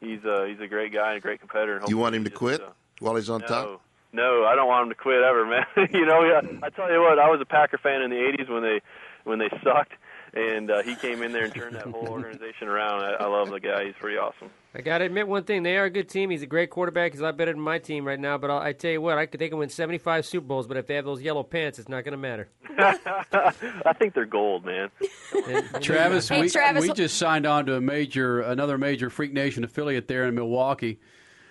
he's 0.00 0.24
uh, 0.24 0.44
he's 0.44 0.60
a 0.60 0.66
great 0.66 0.92
guy 0.92 1.10
and 1.10 1.18
a 1.18 1.20
great 1.20 1.40
competitor. 1.40 1.78
and 1.78 1.88
You 1.88 1.98
want 1.98 2.14
him 2.14 2.24
to 2.24 2.30
hopefully 2.30 2.52
he 2.52 2.58
quit 2.58 2.68
uh, 2.68 2.72
while 3.00 3.16
he's 3.16 3.30
on 3.30 3.40
no, 3.42 3.46
top? 3.46 3.80
no, 4.12 4.44
I 4.44 4.54
don't 4.54 4.68
want 4.68 4.84
him 4.84 4.88
to 4.88 4.94
quit 4.94 5.22
ever, 5.22 5.46
man. 5.46 5.66
you 5.92 6.06
know, 6.06 6.24
yeah, 6.24 6.40
I 6.62 6.70
tell 6.70 6.90
you 6.90 7.00
what, 7.00 7.18
I 7.18 7.28
was 7.28 7.40
a 7.40 7.46
Packer 7.46 7.78
fan 7.78 8.02
in 8.02 8.10
the 8.10 8.16
'80s 8.16 8.48
when 8.48 8.62
they 8.62 8.80
when 9.24 9.38
they 9.38 9.50
sucked, 9.62 9.92
and 10.34 10.70
uh, 10.70 10.82
he 10.82 10.94
came 10.96 11.22
in 11.22 11.32
there 11.32 11.44
and 11.44 11.54
turned 11.54 11.76
that 11.76 11.86
whole 11.86 12.08
organization 12.08 12.68
around. 12.68 13.00
I, 13.02 13.12
I 13.24 13.26
love 13.26 13.50
the 13.50 13.60
guy; 13.60 13.84
he's 13.86 13.94
pretty 13.98 14.16
awesome. 14.18 14.50
I 14.74 14.82
got 14.82 14.98
to 14.98 15.04
admit 15.06 15.26
one 15.26 15.44
thing. 15.44 15.62
They 15.62 15.76
are 15.78 15.84
a 15.86 15.90
good 15.90 16.08
team. 16.08 16.28
He's 16.30 16.42
a 16.42 16.46
great 16.46 16.68
quarterback. 16.70 17.12
He's 17.12 17.20
a 17.20 17.24
lot 17.24 17.36
better 17.38 17.52
than 17.52 17.60
my 17.60 17.78
team 17.78 18.06
right 18.06 18.20
now. 18.20 18.36
But 18.38 18.50
I'll, 18.50 18.58
I 18.58 18.72
tell 18.74 18.90
you 18.90 19.00
what, 19.00 19.16
I 19.18 19.26
could, 19.26 19.40
they 19.40 19.48
can 19.48 19.58
win 19.58 19.70
75 19.70 20.26
Super 20.26 20.46
Bowls, 20.46 20.66
but 20.66 20.76
if 20.76 20.86
they 20.86 20.94
have 20.94 21.06
those 21.06 21.22
yellow 21.22 21.42
pants, 21.42 21.78
it's 21.78 21.88
not 21.88 22.04
going 22.04 22.12
to 22.12 22.18
matter. 22.18 22.48
I 22.78 23.92
think 23.98 24.14
they're 24.14 24.26
gold, 24.26 24.64
man. 24.66 24.90
Travis, 25.80 26.28
Hey, 26.28 26.42
we, 26.42 26.50
Travis. 26.50 26.82
we 26.82 26.92
just 26.92 27.16
signed 27.16 27.46
on 27.46 27.66
to 27.66 27.76
a 27.76 27.80
major, 27.80 28.40
another 28.40 28.76
major 28.78 29.10
Freak 29.10 29.32
Nation 29.32 29.64
affiliate 29.64 30.06
there 30.06 30.26
in 30.26 30.34
Milwaukee. 30.34 31.00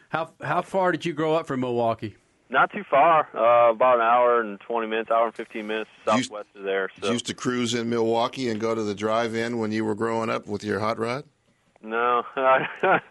How 0.10 0.32
how 0.42 0.62
far 0.62 0.92
did 0.94 1.04
you 1.06 1.14
grow 1.14 1.34
up 1.36 1.48
from 1.48 1.60
Milwaukee? 1.60 2.16
Not 2.50 2.72
too 2.72 2.84
far, 2.90 3.28
uh, 3.36 3.72
about 3.72 3.96
an 3.96 4.02
hour 4.06 4.40
and 4.40 4.58
20 4.62 4.88
minutes, 4.88 5.12
hour 5.12 5.26
and 5.26 5.36
15 5.36 5.68
minutes 5.68 5.90
You- 6.06 6.12
southwest 6.24 6.48
of 6.56 6.64
there. 6.64 6.90
So 7.02 7.08
you 7.08 7.14
used 7.14 7.26
to 7.28 7.34
cruise 7.34 7.74
in 7.74 7.90
Milwaukee 7.90 8.50
and 8.50 8.60
go 8.60 8.74
to 8.74 8.84
the 8.84 8.96
drive-in 8.96 9.58
when 9.60 9.72
you 9.74 9.84
were 9.84 9.96
growing 9.96 10.30
up 10.30 10.48
with 10.48 10.64
your 10.64 10.80
hot 10.80 10.98
rod? 10.98 11.26
no, 11.84 12.24
I, 12.36 12.68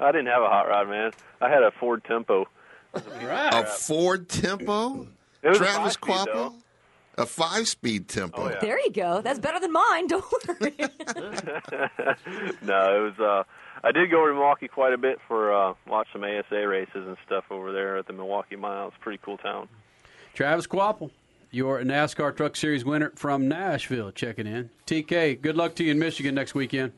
I 0.00 0.12
didn't 0.12 0.26
have 0.26 0.42
a 0.42 0.48
hot 0.48 0.68
rod, 0.68 0.88
man. 0.88 1.12
I 1.40 1.48
had 1.50 1.62
a 1.62 1.70
Ford 1.70 2.04
Tempo. 2.04 2.46
A 2.94 3.64
Ford 3.66 4.28
Tempo? 4.28 5.06
It 5.42 5.48
was 5.50 5.58
Travis 5.58 5.96
five-speed, 5.96 6.32
Kvapil? 6.34 6.54
A 7.18 7.26
five-speed 7.26 8.08
Tempo. 8.08 8.42
Oh, 8.44 8.48
yeah. 8.50 8.58
There 8.60 8.80
you 8.80 8.90
go. 8.92 9.20
That's 9.20 9.38
better 9.38 9.60
than 9.60 9.72
mine. 9.72 10.06
Don't 10.06 10.24
worry. 10.48 10.74
no, 12.62 12.96
it 12.96 13.00
was. 13.02 13.18
uh 13.20 13.42
I 13.84 13.92
did 13.92 14.10
go 14.10 14.26
to 14.26 14.32
Milwaukee 14.32 14.68
quite 14.68 14.92
a 14.92 14.98
bit 14.98 15.18
for 15.28 15.52
uh 15.52 15.74
watch 15.86 16.08
some 16.12 16.24
ASA 16.24 16.66
races 16.66 17.06
and 17.06 17.16
stuff 17.26 17.44
over 17.50 17.72
there 17.72 17.96
at 17.98 18.06
the 18.06 18.12
Milwaukee 18.12 18.56
Mile. 18.56 18.88
It's 18.88 18.96
a 18.96 19.00
pretty 19.00 19.20
cool 19.22 19.36
town. 19.38 19.68
Travis 20.34 20.66
Kvapil, 20.66 21.10
your 21.50 21.80
NASCAR 21.80 22.36
Truck 22.36 22.56
Series 22.56 22.84
winner 22.84 23.10
from 23.14 23.48
Nashville, 23.48 24.10
checking 24.12 24.46
in. 24.46 24.70
TK, 24.86 25.40
good 25.40 25.56
luck 25.56 25.74
to 25.76 25.84
you 25.84 25.90
in 25.92 25.98
Michigan 25.98 26.34
next 26.34 26.54
weekend. 26.54 26.92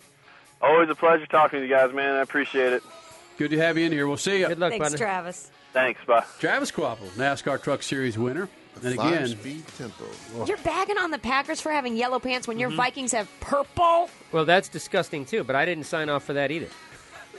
Always 0.61 0.89
a 0.91 0.95
pleasure 0.95 1.27
talking 1.27 1.61
to 1.61 1.67
you 1.67 1.73
guys, 1.73 1.95
man. 1.95 2.17
I 2.17 2.21
appreciate 2.21 2.73
it. 2.73 2.83
Good 3.37 3.51
to 3.53 3.59
have 3.59 3.79
you 3.79 3.87
in 3.87 3.93
here. 3.93 4.09
We'll 4.09 4.17
see 4.17 4.41
you. 4.41 4.49
Good 4.49 4.59
luck, 4.59 4.71
Thanks, 4.71 4.83
partner. 4.83 4.99
Travis. 4.99 5.51
Thanks. 5.73 6.01
Bye. 6.05 6.25
Travis 6.41 6.73
Kvapil, 6.73 7.09
NASCAR 7.11 7.63
Truck 7.63 7.85
Series 7.85 8.19
winner. 8.19 8.49
And 8.85 8.95
again, 8.95 9.29
Five-speed 9.29 9.65
Tempo. 9.77 10.05
You're 10.47 10.57
bagging 10.59 10.99
on 10.99 11.11
the 11.11 11.19
Packers 11.19 11.61
for 11.61 11.73
having 11.73 11.97
yellow 11.97 12.19
pants 12.19 12.47
when 12.47 12.59
your 12.59 12.71
mm-hmm. 12.71 12.77
Vikings 12.77 13.13
have 13.13 13.29
purple. 13.41 14.11
Well, 14.33 14.45
that's 14.45 14.69
disgusting, 14.69 15.25
too, 15.25 15.45
but 15.45 15.57
I 15.57 15.65
didn't 15.65 15.85
sign 15.85 16.09
off 16.09 16.25
for 16.25 16.35
that 16.35 16.51
either. 16.51 16.69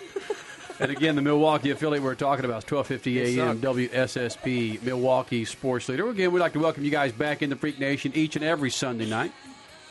and 0.80 0.92
again, 0.92 1.16
the 1.16 1.22
Milwaukee 1.22 1.72
affiliate 1.72 2.04
we're 2.04 2.16
talking 2.16 2.46
about 2.46 2.64
is 2.64 2.72
1250 2.72 3.40
AM. 3.40 3.62
WSSP, 3.62 4.82
Milwaukee 4.84 5.46
Sports 5.46 5.90
Leader. 5.90 6.10
Again, 6.10 6.32
we'd 6.32 6.40
like 6.40 6.54
to 6.54 6.60
welcome 6.60 6.84
you 6.84 6.92
guys 6.92 7.12
back 7.12 7.42
in 7.42 7.50
the 7.50 7.56
Freak 7.56 7.80
Nation 7.80 8.12
each 8.16 8.36
and 8.36 8.44
every 8.44 8.70
Sunday 8.70 9.10
night. 9.10 9.32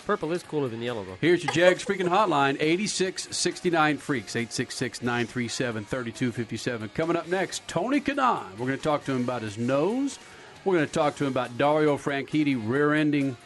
Purple 0.08 0.32
is 0.32 0.42
cooler 0.42 0.68
than 0.68 0.80
yellow, 0.80 1.04
though. 1.04 1.18
Here's 1.20 1.44
your 1.44 1.52
Jags 1.52 1.84
Freaking 1.84 2.08
Hotline, 2.08 2.56
8669 2.58 3.98
Freaks, 3.98 4.34
866 4.34 5.02
937 5.02 5.84
3257. 5.84 6.88
Coming 6.94 7.14
up 7.14 7.28
next, 7.28 7.68
Tony 7.68 8.00
Kanaan. 8.00 8.52
We're 8.52 8.68
going 8.68 8.78
to 8.78 8.82
talk 8.82 9.04
to 9.04 9.12
him 9.12 9.22
about 9.22 9.42
his 9.42 9.58
nose. 9.58 10.18
We're 10.64 10.74
going 10.76 10.86
to 10.86 10.92
talk 10.92 11.16
to 11.16 11.24
him 11.24 11.30
about 11.32 11.56
Dario 11.56 11.96
Franchitti 11.96 12.60
rear 12.68 12.92
ending 12.94 13.36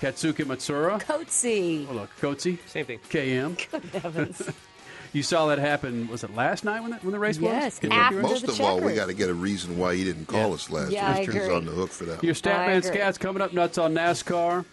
Katsuki 0.00 0.44
Matsuura. 0.44 1.00
Coatsy. 1.02 1.86
Oh, 1.88 1.94
look, 1.94 2.10
Kotze, 2.20 2.58
Same 2.68 2.84
thing. 2.86 2.98
KM. 3.10 3.70
Good 3.92 4.02
heavens. 4.02 4.42
You 5.12 5.22
saw 5.22 5.46
that 5.46 5.60
happen, 5.60 6.08
was 6.08 6.24
it 6.24 6.34
last 6.34 6.64
night 6.64 6.80
when 6.80 6.90
the, 6.90 6.96
when 6.96 7.12
the 7.12 7.20
race 7.20 7.38
Yes, 7.38 7.74
was? 7.74 7.78
Kentucky 7.78 8.00
after 8.00 8.16
race? 8.16 8.22
Most 8.24 8.46
the 8.46 8.52
of 8.52 8.60
all, 8.62 8.80
we 8.80 8.94
got 8.94 9.06
to 9.06 9.14
get 9.14 9.30
a 9.30 9.34
reason 9.34 9.78
why 9.78 9.94
he 9.94 10.02
didn't 10.02 10.26
call 10.26 10.48
Yeah. 10.48 10.54
us 10.54 10.70
last 10.70 10.90
Yeah, 10.90 11.06
I 11.08 11.20
week. 11.20 11.30
He's 11.30 11.42
agree. 11.44 11.54
on 11.54 11.64
the 11.66 11.70
hook 11.70 11.90
for 11.90 12.04
that. 12.06 12.24
Your 12.24 12.32
one. 12.32 12.34
Statman 12.34 12.78
agree. 12.84 12.98
Scats 13.00 13.20
coming 13.20 13.40
up 13.40 13.52
nuts 13.52 13.78
on 13.78 13.94
NASCAR. 13.94 14.64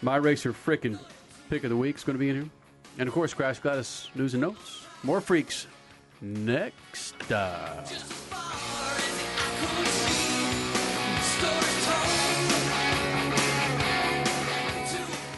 My 0.00 0.14
racer 0.14 0.52
frickin' 0.52 0.96
pick 1.48 1.64
of 1.64 1.70
the 1.70 1.76
week 1.76 1.96
is 1.96 2.04
going 2.04 2.14
to 2.14 2.20
be 2.20 2.28
in 2.28 2.36
here. 2.36 2.50
And 3.00 3.08
of 3.08 3.12
course, 3.12 3.34
Crash 3.34 3.58
Gladys 3.58 4.08
news 4.14 4.34
and 4.34 4.42
notes. 4.42 4.86
More 5.02 5.20
freaks 5.20 5.66
next. 6.20 7.32
Uh, 7.32 7.84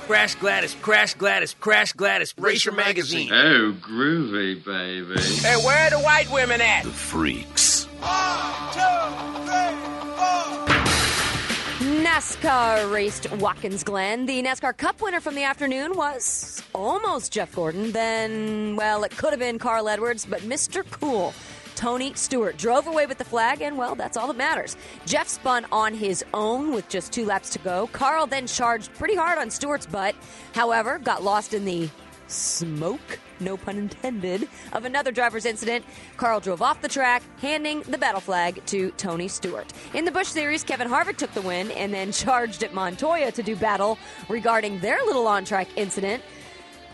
Crash 0.07 0.35
Gladys, 0.35 0.77
Crash 0.83 1.15
Gladys, 1.15 1.55
Crash 1.61 1.93
Gladys, 1.93 2.35
Racer 2.37 2.73
Magazine. 2.73 3.33
Oh, 3.33 3.73
groovy, 3.81 4.63
baby. 4.63 5.21
Hey, 5.21 5.57
where 5.65 5.87
are 5.87 5.91
the 5.91 6.01
white 6.01 6.31
women 6.33 6.61
at? 6.61 6.83
The 6.83 6.91
Freaks. 6.91 7.87
NASCAR 12.03 12.93
raced 12.93 13.31
Watkins 13.33 13.85
Glen. 13.85 14.27
The 14.27 14.43
NASCAR 14.43 14.77
Cup 14.77 15.01
winner 15.01 15.21
from 15.21 15.37
the 15.37 15.45
afternoon 15.45 15.97
was 15.97 16.63
almost 16.75 17.33
Jeff 17.33 17.55
Gordon. 17.55 17.93
Then, 17.93 18.75
well, 18.77 19.05
it 19.05 19.17
could 19.17 19.31
have 19.31 19.41
been 19.41 19.61
Carl 19.61 19.89
Edwards, 19.89 20.27
but 20.27 20.41
Mr. 20.41 20.85
Cool. 20.91 21.33
Tony 21.83 22.15
Stewart 22.15 22.57
drove 22.57 22.87
away 22.87 23.07
with 23.07 23.19
the 23.19 23.25
flag, 23.25 23.61
and 23.61 23.77
well, 23.77 23.97
that's 23.97 24.17
all 24.17 24.29
that 24.29 24.37
matters. 24.37 24.77
Jeff 25.05 25.27
spun 25.27 25.67
on 25.73 25.93
his 25.93 26.25
own 26.33 26.73
with 26.73 26.89
just 26.89 27.13
two 27.13 27.27
laps 27.27 27.51
to 27.51 27.59
go. 27.59 27.89
Carl 27.89 28.25
then 28.29 28.47
charged 28.47 28.95
pretty 28.95 29.17
hard 29.17 29.37
on 29.37 29.51
Stewart's 29.51 29.85
butt, 29.85 30.15
however, 30.55 31.01
got 31.01 31.25
lost 31.25 31.55
in 31.55 31.65
the 31.65 31.91
smoke, 32.29 33.19
no 33.41 33.57
pun 33.57 33.79
intended, 33.79 34.49
of 34.73 34.85
another 34.85 35.11
driver's 35.11 35.45
incident. 35.45 35.85
Carl 36.17 36.39
drove 36.39 36.63
off 36.63 36.81
the 36.83 36.89
track, 36.89 37.21
handing 37.41 37.83
the 37.83 37.99
battle 37.99 38.21
flag 38.21 38.65
to 38.67 38.93
Tony 38.93 39.27
Stewart. 39.27 39.73
In 39.93 40.05
the 40.05 40.13
Busch 40.13 40.29
Series, 40.29 40.63
Kevin 40.63 40.87
Harvick 40.87 41.17
took 41.17 41.35
the 41.35 41.43
win 41.43 41.73
and 41.73 41.93
then 41.93 42.13
charged 42.13 42.63
at 42.63 42.73
Montoya 42.73 43.33
to 43.33 43.43
do 43.43 43.57
battle 43.57 43.99
regarding 44.29 44.79
their 44.79 44.99
little 44.99 45.27
on 45.27 45.45
track 45.45 45.67
incident. 45.75 46.23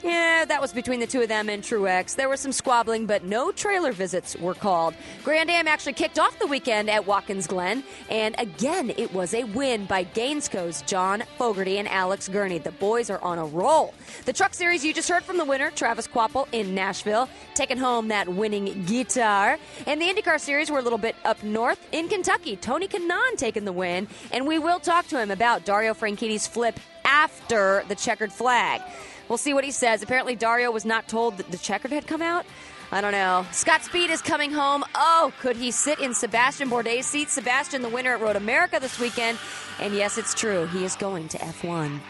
Yeah, 0.02 0.27
that 0.48 0.60
was 0.60 0.72
between 0.72 1.00
the 1.00 1.06
two 1.06 1.22
of 1.22 1.28
them 1.28 1.48
and 1.48 1.62
Truex. 1.62 2.16
There 2.16 2.28
was 2.28 2.40
some 2.40 2.52
squabbling, 2.52 3.06
but 3.06 3.24
no 3.24 3.52
trailer 3.52 3.92
visits 3.92 4.36
were 4.36 4.54
called. 4.54 4.94
Grand 5.22 5.50
Am 5.50 5.68
actually 5.68 5.92
kicked 5.92 6.18
off 6.18 6.38
the 6.38 6.46
weekend 6.46 6.90
at 6.90 7.06
Watkins 7.06 7.46
Glen, 7.46 7.84
and 8.10 8.34
again, 8.38 8.90
it 8.96 9.12
was 9.12 9.34
a 9.34 9.44
win 9.44 9.84
by 9.86 10.04
Gainsco's 10.04 10.82
Jon 10.82 11.22
Fogarty 11.36 11.78
and 11.78 11.88
Alex 11.88 12.28
Gurney. 12.28 12.58
The 12.58 12.72
boys 12.72 13.10
are 13.10 13.20
on 13.20 13.38
a 13.38 13.44
roll. 13.44 13.94
The 14.24 14.32
Truck 14.32 14.54
Series, 14.54 14.84
you 14.84 14.92
just 14.92 15.08
heard 15.08 15.22
from 15.22 15.36
the 15.36 15.44
winner, 15.44 15.70
Travis 15.70 16.08
Kvapil 16.08 16.48
in 16.52 16.74
Nashville, 16.74 17.28
taking 17.54 17.78
home 17.78 18.08
that 18.08 18.28
winning 18.28 18.84
guitar. 18.86 19.58
And 19.86 20.00
the 20.00 20.06
IndyCar 20.06 20.40
Series, 20.40 20.70
we're 20.70 20.78
a 20.80 20.82
little 20.82 20.98
bit 20.98 21.16
up 21.24 21.42
north 21.42 21.86
in 21.92 22.08
Kentucky. 22.08 22.56
Tony 22.56 22.88
Kanaan 22.88 23.36
taking 23.36 23.64
the 23.64 23.72
win, 23.72 24.08
and 24.32 24.46
we 24.46 24.58
will 24.58 24.80
talk 24.80 25.06
to 25.08 25.18
him 25.18 25.30
about 25.30 25.64
Dario 25.64 25.94
Franchitti's 25.94 26.46
flip 26.46 26.78
after 27.04 27.84
the 27.88 27.94
checkered 27.94 28.32
flag. 28.32 28.82
We'll 29.28 29.38
see 29.38 29.54
what 29.54 29.64
he 29.64 29.70
says. 29.70 30.02
Apparently, 30.02 30.36
Dario 30.36 30.70
was 30.70 30.84
not 30.84 31.08
told 31.08 31.36
that 31.36 31.50
the 31.50 31.58
checkered 31.58 31.92
had 31.92 32.06
come 32.06 32.22
out. 32.22 32.46
I 32.90 33.02
don't 33.02 33.12
know. 33.12 33.46
Scott 33.52 33.82
Speed 33.82 34.10
is 34.10 34.22
coming 34.22 34.50
home. 34.50 34.82
Oh, 34.94 35.32
could 35.40 35.56
he 35.56 35.70
sit 35.70 35.98
in 36.00 36.14
Sebastian 36.14 36.70
Bourdais' 36.70 37.04
seat? 37.04 37.28
Sebastian, 37.28 37.82
the 37.82 37.88
winner 37.88 38.14
at 38.14 38.20
Road 38.20 38.36
America 38.36 38.78
this 38.80 38.98
weekend. 38.98 39.38
And 39.78 39.94
yes, 39.94 40.16
it's 40.16 40.32
true. 40.32 40.66
He 40.68 40.84
is 40.84 40.96
going 40.96 41.28
to 41.28 41.38
F1. 41.38 42.00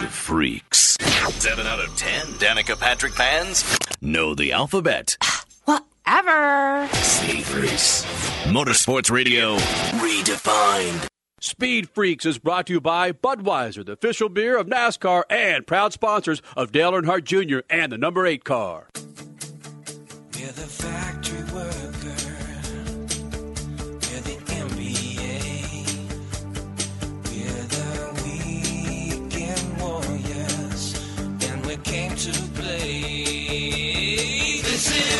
The 0.00 0.08
Freaks. 0.08 0.96
7 1.00 1.66
out 1.66 1.80
of 1.80 1.96
10 1.96 2.26
Danica 2.34 2.78
Patrick 2.78 3.12
fans 3.12 3.78
know 4.00 4.34
the 4.34 4.52
alphabet. 4.52 5.16
Whatever. 5.64 6.88
Speed 6.94 7.44
Freaks. 7.44 8.04
Motorsports 8.44 9.10
Radio 9.10 9.56
redefined. 9.56 11.08
Speed 11.44 11.90
Freaks 11.90 12.24
is 12.24 12.38
brought 12.38 12.68
to 12.68 12.72
you 12.72 12.80
by 12.80 13.12
Budweiser, 13.12 13.84
the 13.84 13.92
official 13.92 14.30
beer 14.30 14.56
of 14.56 14.66
NASCAR 14.66 15.24
and 15.28 15.66
proud 15.66 15.92
sponsors 15.92 16.40
of 16.56 16.72
Dale 16.72 16.92
Earnhardt 16.92 17.24
Jr. 17.24 17.58
and 17.68 17.92
the 17.92 17.98
number 17.98 18.24
8 18.26 18.44
car. 18.44 18.88
You're 18.94 20.48
the 20.52 20.62
factory 20.62 21.42
worker. 21.52 22.16
You're 24.10 24.22
the 24.22 24.38
NBA. 24.54 25.68
We're 27.28 27.66
the 27.76 27.88
weekend 28.24 29.78
warriors. 29.78 30.94
And 31.50 31.66
we 31.66 31.76
came 31.76 32.16
to 32.16 32.32
play. 32.54 33.02
This 34.62 34.90
is 34.90 35.13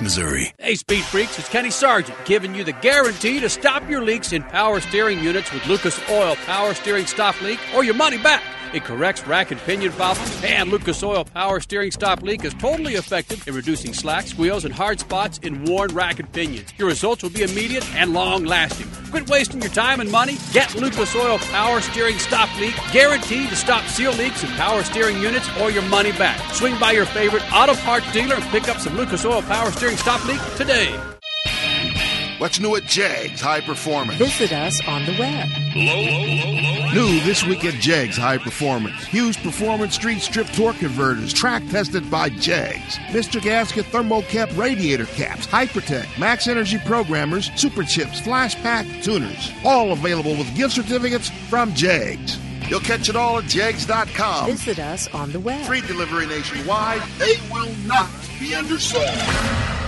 Missouri. 0.00 0.52
Hey, 0.58 0.74
Speed 0.74 1.04
Freaks, 1.04 1.38
it's 1.38 1.48
Kenny 1.48 1.70
Sargent 1.70 2.16
giving 2.24 2.54
you 2.54 2.64
the 2.64 2.72
guarantee 2.72 3.40
to 3.40 3.48
stop 3.48 3.88
your 3.88 4.02
leaks 4.02 4.32
in 4.32 4.42
power 4.42 4.80
steering 4.80 5.18
units 5.22 5.52
with 5.52 5.66
Lucas 5.66 5.98
Oil 6.10 6.36
Power 6.46 6.74
Steering 6.74 7.06
Stop 7.06 7.40
Leak 7.42 7.58
or 7.74 7.84
your 7.84 7.94
money 7.94 8.18
back. 8.18 8.42
It 8.76 8.84
corrects 8.84 9.26
rack 9.26 9.52
and 9.52 9.60
pinion 9.62 9.90
problems, 9.92 10.44
and 10.44 10.68
Lucas 10.68 11.02
Oil 11.02 11.24
Power 11.24 11.60
Steering 11.60 11.90
Stop 11.90 12.20
Leak 12.20 12.44
is 12.44 12.52
totally 12.52 12.96
effective 12.96 13.48
in 13.48 13.54
reducing 13.54 13.94
slack, 13.94 14.26
squeals, 14.26 14.66
and 14.66 14.74
hard 14.74 15.00
spots 15.00 15.38
in 15.38 15.64
worn 15.64 15.94
rack 15.94 16.18
and 16.18 16.30
pinions. 16.30 16.74
Your 16.76 16.88
results 16.88 17.22
will 17.22 17.30
be 17.30 17.42
immediate 17.42 17.90
and 17.94 18.12
long 18.12 18.44
lasting. 18.44 18.86
Quit 19.10 19.30
wasting 19.30 19.62
your 19.62 19.70
time 19.70 20.00
and 20.00 20.12
money. 20.12 20.36
Get 20.52 20.74
Lucas 20.74 21.16
Oil 21.16 21.38
Power 21.38 21.80
Steering 21.80 22.18
Stop 22.18 22.54
Leak, 22.60 22.74
guaranteed 22.92 23.48
to 23.48 23.56
stop 23.56 23.82
seal 23.86 24.12
leaks 24.12 24.44
in 24.44 24.50
power 24.50 24.82
steering 24.82 25.22
units 25.22 25.48
or 25.58 25.70
your 25.70 25.84
money 25.84 26.12
back. 26.12 26.38
Swing 26.52 26.78
by 26.78 26.92
your 26.92 27.06
favorite 27.06 27.50
auto 27.54 27.76
parts 27.76 28.12
dealer 28.12 28.34
and 28.34 28.44
pick 28.50 28.68
up 28.68 28.76
some 28.76 28.94
Lucas 28.94 29.24
Oil 29.24 29.40
Power 29.40 29.72
Steering 29.72 29.96
Stop 29.96 30.22
Leak 30.26 30.40
today. 30.58 30.94
What's 32.38 32.60
new 32.60 32.76
at 32.76 32.84
Jags 32.84 33.40
High 33.40 33.62
Performance? 33.62 34.18
Visit 34.18 34.52
us 34.52 34.86
on 34.86 35.06
the 35.06 35.16
web. 35.18 35.48
New 36.94 37.20
this 37.20 37.42
week 37.44 37.64
at 37.64 37.72
Jags 37.74 38.18
High 38.18 38.36
Performance. 38.36 39.06
Hughes 39.06 39.38
Performance 39.38 39.94
Street 39.94 40.20
Strip 40.20 40.46
Torque 40.48 40.76
Converters, 40.76 41.32
track 41.32 41.66
tested 41.70 42.10
by 42.10 42.28
Jags. 42.28 42.98
Mr. 43.08 43.40
Gasket 43.40 43.86
Thermocap 43.86 44.54
Radiator 44.54 45.06
Caps, 45.06 45.46
Hypertech, 45.46 46.06
Max 46.18 46.46
Energy 46.46 46.76
Programmers, 46.84 47.50
Super 47.56 47.84
Chips, 47.84 48.20
Flash 48.20 48.54
Pack 48.56 48.86
Tuners. 49.02 49.50
All 49.64 49.92
available 49.92 50.32
with 50.36 50.54
gift 50.54 50.74
certificates 50.74 51.30
from 51.48 51.72
Jags. 51.72 52.38
You'll 52.68 52.80
catch 52.80 53.08
it 53.08 53.16
all 53.16 53.38
at 53.38 53.44
Jags.com. 53.44 54.50
Visit 54.50 54.78
us 54.78 55.08
on 55.14 55.32
the 55.32 55.40
web. 55.40 55.64
Free 55.64 55.80
delivery 55.80 56.26
nationwide. 56.26 57.00
They 57.18 57.36
will 57.50 57.72
not 57.86 58.10
be 58.38 58.54
undersold. 58.54 59.85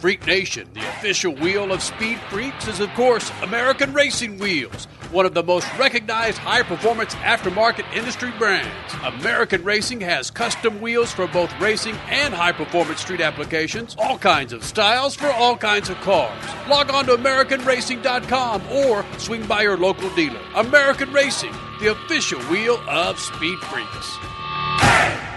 Freak 0.00 0.26
Nation, 0.26 0.66
the 0.72 0.80
official 0.80 1.34
wheel 1.34 1.72
of 1.72 1.82
Speed 1.82 2.18
Freaks, 2.30 2.66
is 2.66 2.80
of 2.80 2.88
course 2.94 3.30
American 3.42 3.92
Racing 3.92 4.38
Wheels, 4.38 4.86
one 5.10 5.26
of 5.26 5.34
the 5.34 5.42
most 5.42 5.66
recognized 5.78 6.38
high 6.38 6.62
performance 6.62 7.14
aftermarket 7.16 7.84
industry 7.94 8.32
brands. 8.38 8.70
American 9.04 9.62
Racing 9.62 10.00
has 10.00 10.30
custom 10.30 10.80
wheels 10.80 11.12
for 11.12 11.26
both 11.26 11.52
racing 11.60 11.96
and 12.08 12.32
high 12.32 12.52
performance 12.52 13.02
street 13.02 13.20
applications, 13.20 13.94
all 13.98 14.16
kinds 14.16 14.54
of 14.54 14.64
styles 14.64 15.14
for 15.14 15.28
all 15.32 15.54
kinds 15.54 15.90
of 15.90 15.96
cars. 15.98 16.42
Log 16.66 16.90
on 16.90 17.04
to 17.04 17.12
AmericanRacing.com 17.12 18.62
or 18.72 19.04
swing 19.18 19.46
by 19.46 19.60
your 19.60 19.76
local 19.76 20.08
dealer. 20.14 20.40
American 20.56 21.12
Racing, 21.12 21.52
the 21.78 21.92
official 21.92 22.40
wheel 22.44 22.80
of 22.88 23.18
Speed 23.18 23.58
Freaks. 23.58 25.29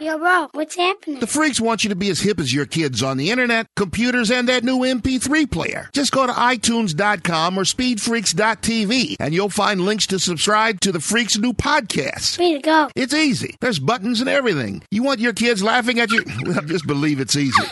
Yo, 0.00 0.16
bro, 0.16 0.48
what's 0.52 0.76
happening? 0.76 1.20
The 1.20 1.26
freaks 1.26 1.60
want 1.60 1.84
you 1.84 1.90
to 1.90 1.94
be 1.96 2.08
as 2.08 2.20
hip 2.20 2.40
as 2.40 2.54
your 2.54 2.64
kids 2.64 3.02
on 3.02 3.18
the 3.18 3.30
internet, 3.30 3.66
computers, 3.76 4.30
and 4.30 4.48
that 4.48 4.64
new 4.64 4.78
MP3 4.78 5.50
player. 5.50 5.90
Just 5.92 6.10
go 6.10 6.26
to 6.26 6.32
iTunes.com 6.32 7.58
or 7.58 7.64
SpeedFreaks.tv 7.64 9.16
and 9.20 9.34
you'll 9.34 9.50
find 9.50 9.82
links 9.82 10.06
to 10.06 10.18
subscribe 10.18 10.80
to 10.80 10.92
the 10.92 11.00
Freaks' 11.00 11.36
new 11.36 11.52
podcast. 11.52 12.38
Way 12.38 12.54
to 12.54 12.60
go. 12.60 12.88
It's 12.96 13.12
easy. 13.12 13.56
There's 13.60 13.78
buttons 13.78 14.20
and 14.20 14.28
everything. 14.30 14.82
You 14.90 15.02
want 15.02 15.20
your 15.20 15.34
kids 15.34 15.62
laughing 15.62 16.00
at 16.00 16.10
you? 16.10 16.24
Well, 16.46 16.62
just 16.62 16.86
believe 16.86 17.20
it's 17.20 17.36
easy. 17.36 17.62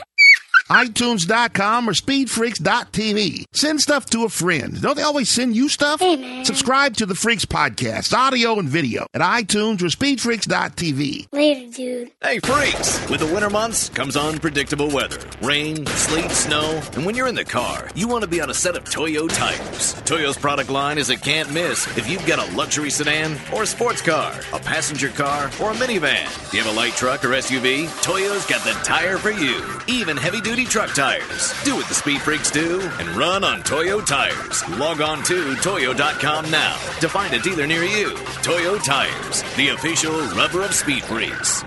iTunes.com 0.68 1.88
or 1.88 1.92
SpeedFreaks.tv. 1.92 3.44
Send 3.52 3.80
stuff 3.80 4.06
to 4.10 4.24
a 4.24 4.28
friend. 4.28 4.80
Don't 4.80 4.96
they 4.96 5.02
always 5.02 5.28
send 5.28 5.56
you 5.56 5.68
stuff? 5.68 6.00
Hey, 6.00 6.16
man. 6.16 6.44
Subscribe 6.44 6.94
to 6.96 7.06
the 7.06 7.14
Freaks 7.14 7.44
podcast, 7.44 8.12
audio 8.16 8.58
and 8.58 8.68
video 8.68 9.06
at 9.14 9.20
iTunes 9.20 9.80
or 9.82 9.86
SpeedFreaks.tv. 9.86 11.28
Later, 11.32 11.72
dude. 11.76 12.10
Hey, 12.22 12.38
freaks! 12.40 13.08
With 13.08 13.20
the 13.20 13.26
winter 13.26 13.50
months 13.50 13.88
comes 13.88 14.16
unpredictable 14.16 14.90
weather 14.90 15.18
rain, 15.42 15.86
sleet, 15.86 16.30
snow, 16.30 16.80
and 16.94 17.06
when 17.06 17.14
you're 17.14 17.28
in 17.28 17.34
the 17.34 17.44
car, 17.44 17.88
you 17.94 18.08
want 18.08 18.22
to 18.22 18.28
be 18.28 18.40
on 18.40 18.50
a 18.50 18.54
set 18.54 18.76
of 18.76 18.84
Toyo 18.84 19.26
tires. 19.28 19.94
Toyo's 20.04 20.36
product 20.36 20.70
line 20.70 20.98
is 20.98 21.10
a 21.10 21.16
can't 21.16 21.52
miss 21.52 21.86
if 21.96 22.08
you've 22.08 22.26
got 22.26 22.38
a 22.38 22.56
luxury 22.56 22.90
sedan 22.90 23.36
or 23.54 23.62
a 23.62 23.66
sports 23.66 24.02
car, 24.02 24.34
a 24.52 24.58
passenger 24.58 25.08
car, 25.08 25.46
or 25.60 25.70
a 25.70 25.74
minivan. 25.74 26.50
Do 26.50 26.56
you 26.56 26.62
have 26.62 26.72
a 26.72 26.76
light 26.76 26.92
truck 26.92 27.24
or 27.24 27.28
SUV? 27.28 27.86
Toyo's 28.02 28.46
got 28.46 28.62
the 28.64 28.72
tire 28.84 29.16
for 29.18 29.30
you, 29.30 29.64
even 29.86 30.16
heavy 30.16 30.40
duty 30.40 30.57
truck 30.66 30.94
tires. 30.94 31.52
Do 31.64 31.76
what 31.76 31.86
the 31.88 31.94
Speed 31.94 32.20
Freaks 32.20 32.50
do 32.50 32.80
and 32.80 33.08
run 33.10 33.44
on 33.44 33.62
Toyo 33.62 34.00
tires. 34.00 34.68
Log 34.78 35.00
on 35.00 35.22
to 35.24 35.54
Toyo.com 35.56 36.50
now 36.50 36.76
to 37.00 37.08
find 37.08 37.34
a 37.34 37.38
dealer 37.38 37.66
near 37.66 37.84
you. 37.84 38.16
Toyo 38.42 38.78
Tires, 38.78 39.42
the 39.56 39.68
official 39.68 40.18
rubber 40.36 40.62
of 40.62 40.74
Speed 40.74 41.04
Freaks. 41.04 41.64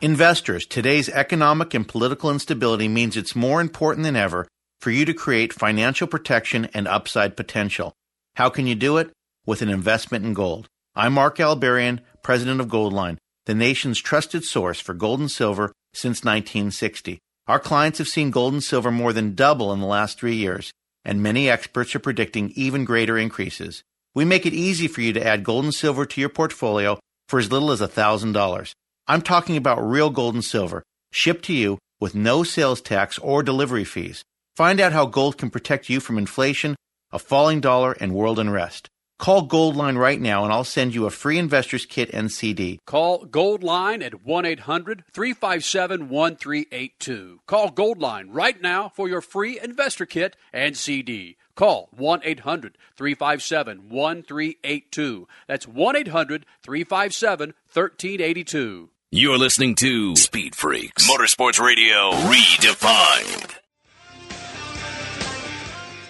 Investors, 0.00 0.66
today's 0.66 1.08
economic 1.08 1.74
and 1.74 1.88
political 1.88 2.30
instability 2.30 2.86
means 2.86 3.16
it's 3.16 3.34
more 3.34 3.60
important 3.60 4.04
than 4.04 4.14
ever 4.14 4.46
for 4.80 4.90
you 4.90 5.04
to 5.04 5.14
create 5.14 5.52
financial 5.52 6.06
protection 6.06 6.68
and 6.72 6.86
upside 6.86 7.36
potential. 7.36 7.92
How 8.36 8.48
can 8.50 8.66
you 8.66 8.74
do 8.74 8.98
it? 8.98 9.10
With 9.46 9.62
an 9.62 9.68
investment 9.68 10.24
in 10.24 10.34
gold. 10.34 10.68
I'm 10.94 11.14
Mark 11.14 11.38
Albarian, 11.38 12.00
president 12.22 12.60
of 12.60 12.68
Goldline, 12.68 13.18
the 13.46 13.54
nation's 13.54 13.98
trusted 13.98 14.44
source 14.44 14.78
for 14.78 14.94
gold 14.94 15.20
and 15.20 15.30
silver 15.30 15.72
since 15.94 16.24
1960. 16.24 17.18
Our 17.48 17.58
clients 17.58 17.96
have 17.96 18.08
seen 18.08 18.30
gold 18.30 18.52
and 18.52 18.62
silver 18.62 18.90
more 18.90 19.14
than 19.14 19.34
double 19.34 19.72
in 19.72 19.80
the 19.80 19.86
last 19.86 20.18
three 20.18 20.36
years. 20.36 20.70
and 21.04 21.22
many 21.22 21.48
experts 21.48 21.94
are 21.94 22.00
predicting 22.00 22.52
even 22.54 22.84
greater 22.84 23.16
increases. 23.16 23.82
We 24.14 24.26
make 24.26 24.44
it 24.44 24.52
easy 24.52 24.88
for 24.88 25.00
you 25.00 25.14
to 25.14 25.26
add 25.26 25.42
gold 25.42 25.64
and 25.64 25.72
silver 25.72 26.04
to 26.04 26.20
your 26.20 26.28
portfolio 26.28 26.98
for 27.28 27.38
as 27.38 27.50
little 27.50 27.70
as 27.70 27.80
$1,000. 27.80 28.72
I'm 29.06 29.22
talking 29.22 29.56
about 29.56 29.80
real 29.80 30.10
gold 30.10 30.34
and 30.34 30.44
silver, 30.44 30.82
shipped 31.10 31.46
to 31.46 31.54
you 31.54 31.78
with 31.98 32.14
no 32.14 32.42
sales 32.42 32.82
tax 32.82 33.16
or 33.20 33.42
delivery 33.42 33.84
fees. 33.84 34.22
Find 34.54 34.80
out 34.80 34.92
how 34.92 35.06
gold 35.06 35.38
can 35.38 35.48
protect 35.48 35.88
you 35.88 35.98
from 35.98 36.18
inflation, 36.18 36.76
a 37.10 37.18
falling 37.18 37.60
dollar, 37.60 37.92
and 37.92 38.12
world 38.12 38.38
unrest. 38.38 38.88
Call 39.18 39.48
Goldline 39.48 39.98
right 39.98 40.20
now 40.20 40.44
and 40.44 40.52
I'll 40.52 40.62
send 40.62 40.94
you 40.94 41.04
a 41.06 41.10
free 41.10 41.38
investor's 41.38 41.84
kit 41.84 42.08
and 42.12 42.30
CD. 42.30 42.80
Call 42.86 43.26
Goldline 43.26 44.02
at 44.04 44.24
1 44.24 44.46
800 44.46 45.04
357 45.10 46.08
1382. 46.08 47.40
Call 47.46 47.70
Goldline 47.70 48.28
right 48.30 48.60
now 48.62 48.88
for 48.88 49.08
your 49.08 49.20
free 49.20 49.58
investor 49.60 50.06
kit 50.06 50.36
and 50.52 50.76
CD. 50.76 51.36
Call 51.56 51.88
1 51.96 52.20
800 52.22 52.78
357 52.96 53.88
1382. 53.88 55.28
That's 55.48 55.66
1 55.66 55.96
800 55.96 56.46
357 56.62 57.48
1382. 57.72 58.90
You're 59.10 59.38
listening 59.38 59.74
to 59.76 60.14
Speed 60.14 60.54
Freaks 60.54 61.10
Motorsports 61.10 61.58
Radio 61.58 62.12
Redefined. 62.12 63.57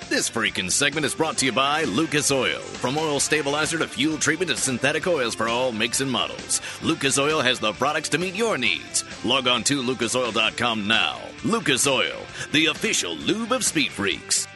This 0.08 0.30
freaking 0.30 0.70
segment 0.72 1.04
is 1.04 1.14
brought 1.14 1.36
to 1.36 1.44
you 1.44 1.52
by 1.52 1.84
Lucas 1.84 2.30
Oil. 2.30 2.60
From 2.60 2.96
oil 2.96 3.20
stabilizer 3.20 3.76
to 3.76 3.86
fuel 3.86 4.16
treatment 4.16 4.50
to 4.50 4.56
synthetic 4.56 5.06
oils 5.06 5.34
for 5.34 5.48
all 5.48 5.70
makes 5.70 6.00
and 6.00 6.10
models, 6.10 6.62
Lucas 6.82 7.18
Oil 7.18 7.42
has 7.42 7.60
the 7.60 7.74
products 7.74 8.08
to 8.10 8.18
meet 8.18 8.34
your 8.34 8.56
needs. 8.56 9.04
Log 9.22 9.46
on 9.46 9.62
to 9.64 9.82
lucasoil.com 9.82 10.88
now. 10.88 11.20
Lucas 11.44 11.86
Oil, 11.86 12.16
the 12.52 12.66
official 12.66 13.16
lube 13.16 13.52
of 13.52 13.62
Speed 13.62 13.92
Freaks. 13.92 14.46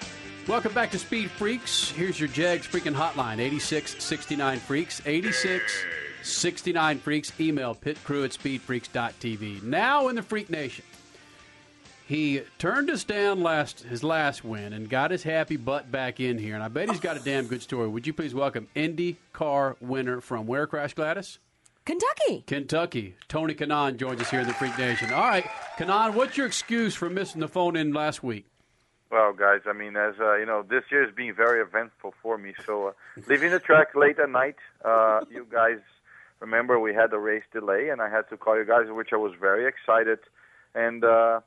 Welcome 0.48 0.72
back 0.72 0.90
to 0.92 0.98
Speed 0.98 1.30
Freaks. 1.30 1.90
Here's 1.90 2.18
your 2.18 2.30
Jags 2.30 2.66
freaking 2.66 2.94
hotline 2.94 3.38
8669 3.38 4.58
Freaks. 4.58 5.02
8669 5.04 6.98
Freaks. 6.98 7.32
Email 7.38 7.74
pitcrew 7.74 8.24
at 8.24 8.30
speedfreaks.tv. 8.30 9.62
Now 9.62 10.08
in 10.08 10.16
the 10.16 10.22
Freak 10.22 10.48
Nation. 10.48 10.86
He 12.12 12.42
turned 12.58 12.90
us 12.90 13.04
down 13.04 13.42
last 13.42 13.84
his 13.84 14.04
last 14.04 14.44
win 14.44 14.74
and 14.74 14.86
got 14.86 15.10
his 15.10 15.22
happy 15.22 15.56
butt 15.56 15.90
back 15.90 16.20
in 16.20 16.36
here, 16.36 16.54
and 16.54 16.62
I 16.62 16.68
bet 16.68 16.90
he's 16.90 17.00
got 17.00 17.16
a 17.16 17.20
damn 17.20 17.46
good 17.46 17.62
story. 17.62 17.88
Would 17.88 18.06
you 18.06 18.12
please 18.12 18.34
welcome 18.34 18.68
Indy 18.74 19.16
car 19.32 19.78
winner 19.80 20.20
from 20.20 20.46
where, 20.46 20.66
Crash 20.66 20.92
Gladys? 20.92 21.38
Kentucky. 21.86 22.44
Kentucky. 22.46 23.14
Tony 23.28 23.54
Kanaan 23.54 23.96
joins 23.96 24.20
us 24.20 24.28
here 24.28 24.40
in 24.40 24.46
the 24.46 24.52
Freak 24.52 24.76
Nation. 24.76 25.10
All 25.10 25.22
right, 25.22 25.46
Kanaan, 25.78 26.12
what's 26.12 26.36
your 26.36 26.46
excuse 26.46 26.94
for 26.94 27.08
missing 27.08 27.40
the 27.40 27.48
phone 27.48 27.76
in 27.76 27.94
last 27.94 28.22
week? 28.22 28.44
Well, 29.10 29.32
guys, 29.32 29.60
I 29.66 29.72
mean, 29.72 29.96
as 29.96 30.16
uh, 30.20 30.36
you 30.36 30.44
know, 30.44 30.66
this 30.68 30.84
year 30.90 31.06
has 31.06 31.14
been 31.14 31.32
very 31.34 31.62
eventful 31.62 32.12
for 32.22 32.36
me. 32.36 32.52
So, 32.66 32.88
uh, 32.88 32.92
leaving 33.26 33.52
the 33.52 33.58
track 33.58 33.94
late 33.94 34.18
at 34.18 34.28
night, 34.28 34.56
uh, 34.84 35.20
you 35.30 35.46
guys 35.50 35.78
remember 36.40 36.78
we 36.78 36.92
had 36.92 37.10
a 37.14 37.18
race 37.18 37.44
delay, 37.54 37.88
and 37.88 38.02
I 38.02 38.10
had 38.10 38.28
to 38.28 38.36
call 38.36 38.58
you 38.58 38.66
guys, 38.66 38.88
which 38.90 39.14
I 39.14 39.16
was 39.16 39.32
very 39.40 39.66
excited, 39.66 40.18
and 40.74 41.04
uh, 41.04 41.40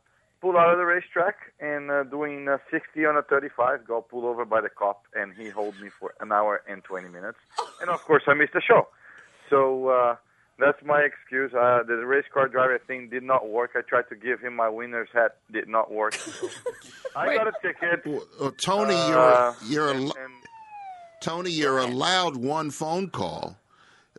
pull 0.45 0.57
out 0.59 0.69
of 0.71 0.77
the 0.77 0.85
racetrack 0.85 1.37
and 1.59 1.89
uh, 1.89 2.03
doing 2.03 2.47
uh, 2.47 2.59
60 2.69 3.03
on 3.07 3.17
a 3.17 3.23
35, 3.23 3.87
got 3.87 4.07
pulled 4.09 4.25
over 4.25 4.45
by 4.45 4.61
the 4.61 4.69
cop, 4.69 5.01
and 5.15 5.33
he 5.33 5.45
held 5.49 5.73
me 5.81 5.89
for 5.99 6.13
an 6.19 6.31
hour 6.31 6.61
and 6.69 6.83
20 6.83 7.09
minutes, 7.09 7.39
and 7.81 7.89
of 7.89 7.99
course 8.03 8.21
I 8.27 8.35
missed 8.35 8.53
the 8.53 8.61
show. 8.61 8.87
So 9.49 9.87
uh, 9.87 10.15
that's 10.59 10.77
my 10.85 10.99
excuse. 10.99 11.51
Uh, 11.51 11.81
the 11.87 11.95
race 12.05 12.25
car 12.31 12.47
driver 12.47 12.77
thing 12.77 13.09
did 13.09 13.23
not 13.23 13.49
work. 13.49 13.71
I 13.75 13.81
tried 13.81 14.07
to 14.09 14.15
give 14.15 14.39
him 14.39 14.55
my 14.55 14.69
winner's 14.69 15.09
hat, 15.13 15.37
did 15.51 15.67
not 15.67 15.91
work. 15.91 16.15
I 17.15 17.35
got 17.35 17.47
a 17.47 17.53
ticket. 17.63 18.05
Well, 18.39 18.51
Tony, 18.61 18.93
Uh, 18.93 19.53
you're 19.67 19.89
you're 19.89 19.95
al- 19.95 20.15
Tony, 21.21 21.49
you're 21.49 21.79
allowed 21.79 22.35
one 22.37 22.69
phone 22.69 23.09
call. 23.09 23.57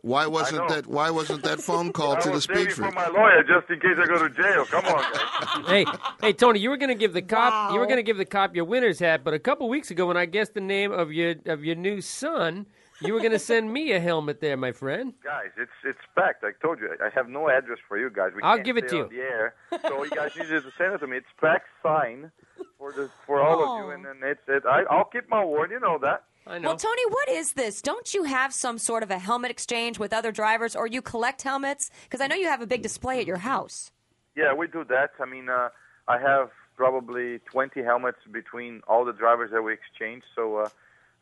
Why 0.07 0.25
wasn't 0.25 0.69
that? 0.69 0.87
Why 0.87 1.09
wasn't 1.09 1.43
that 1.43 1.59
phone 1.59 1.91
call 1.91 2.15
to 2.15 2.29
the 2.29 2.35
was 2.35 2.45
speed 2.45 2.71
saving 2.71 2.75
for 2.75 2.91
my 2.91 3.07
lawyer 3.07 3.43
just 3.43 3.69
in 3.69 3.77
case 3.81 3.97
I 4.01 4.05
go 4.07 4.25
to 4.25 4.33
jail. 4.33 4.65
Come 4.65 4.85
on, 4.85 5.03
guys. 5.13 5.65
hey, 5.67 5.85
hey, 6.21 6.31
Tony, 6.31 6.61
you 6.61 6.69
were 6.69 6.77
going 6.77 6.89
to 6.89 6.95
give 6.95 7.11
the 7.11 7.21
cop 7.21 7.73
you 7.73 7.79
were 7.79 7.85
going 7.85 7.97
to 7.97 8.03
give 8.03 8.15
the 8.15 8.25
cop 8.25 8.55
your 8.55 8.63
winner's 8.63 8.99
hat, 8.99 9.25
but 9.25 9.33
a 9.33 9.39
couple 9.39 9.67
weeks 9.67 9.91
ago, 9.91 10.05
when 10.05 10.15
I 10.15 10.25
guessed 10.25 10.53
the 10.53 10.61
name 10.61 10.93
of 10.93 11.11
your 11.11 11.35
of 11.45 11.65
your 11.65 11.75
new 11.75 11.99
son, 11.99 12.67
you 13.01 13.13
were 13.13 13.19
going 13.19 13.33
to 13.33 13.39
send 13.39 13.73
me 13.73 13.91
a 13.91 13.99
helmet 13.99 14.39
there, 14.39 14.55
my 14.55 14.71
friend. 14.71 15.13
Guys, 15.21 15.49
it's 15.57 15.71
it's 15.83 15.99
packed. 16.15 16.41
I 16.45 16.51
told 16.61 16.79
you. 16.79 16.89
I 17.03 17.09
have 17.13 17.27
no 17.27 17.49
address 17.49 17.79
for 17.85 17.99
you 17.99 18.09
guys. 18.09 18.31
We 18.33 18.41
I'll 18.43 18.55
can't 18.55 18.65
give 18.65 18.77
it 18.77 18.87
stay 18.87 18.99
to 18.99 19.03
on 19.03 19.09
The 19.09 19.19
air. 19.19 19.55
So 19.81 20.03
you 20.05 20.09
guys 20.09 20.31
need 20.37 20.47
to 20.47 20.71
send 20.77 20.93
it 20.93 20.99
to 20.99 21.07
me. 21.07 21.17
It's 21.17 21.27
packed 21.41 21.67
sign 21.83 22.31
for 22.77 22.93
the 22.93 23.09
for 23.25 23.41
all 23.41 23.61
of 23.61 23.79
you, 23.83 23.87
oh. 23.87 23.89
and 23.89 24.05
then 24.05 24.21
it's 24.23 24.39
it. 24.47 24.63
I, 24.65 24.83
I'll 24.89 25.03
keep 25.03 25.27
my 25.27 25.43
word. 25.43 25.71
You 25.71 25.81
know 25.81 25.97
that. 26.01 26.23
I 26.49 26.59
Well, 26.59 26.77
Tony, 26.77 27.01
what 27.09 27.29
is 27.29 27.53
this? 27.53 27.81
Don't 27.81 28.13
you 28.13 28.23
have 28.23 28.53
some 28.53 28.77
sort 28.77 29.03
of 29.03 29.11
a 29.11 29.19
helmet 29.19 29.51
exchange 29.51 29.99
with 29.99 30.13
other 30.13 30.31
drivers, 30.31 30.75
or 30.75 30.87
you 30.87 31.01
collect 31.01 31.41
helmets? 31.41 31.91
Because 32.03 32.21
I 32.21 32.27
know 32.27 32.35
you 32.35 32.47
have 32.47 32.61
a 32.61 32.67
big 32.67 32.81
display 32.81 33.19
at 33.19 33.27
your 33.27 33.37
house. 33.37 33.91
Yeah, 34.35 34.53
we 34.53 34.67
do 34.67 34.83
that. 34.85 35.11
I 35.19 35.25
mean, 35.25 35.49
uh, 35.49 35.69
I 36.07 36.19
have 36.19 36.49
probably 36.75 37.39
20 37.51 37.83
helmets 37.83 38.19
between 38.31 38.81
all 38.87 39.03
the 39.03 39.13
drivers 39.13 39.51
that 39.51 39.61
we 39.61 39.73
exchange. 39.73 40.23
So 40.35 40.57
uh, 40.57 40.69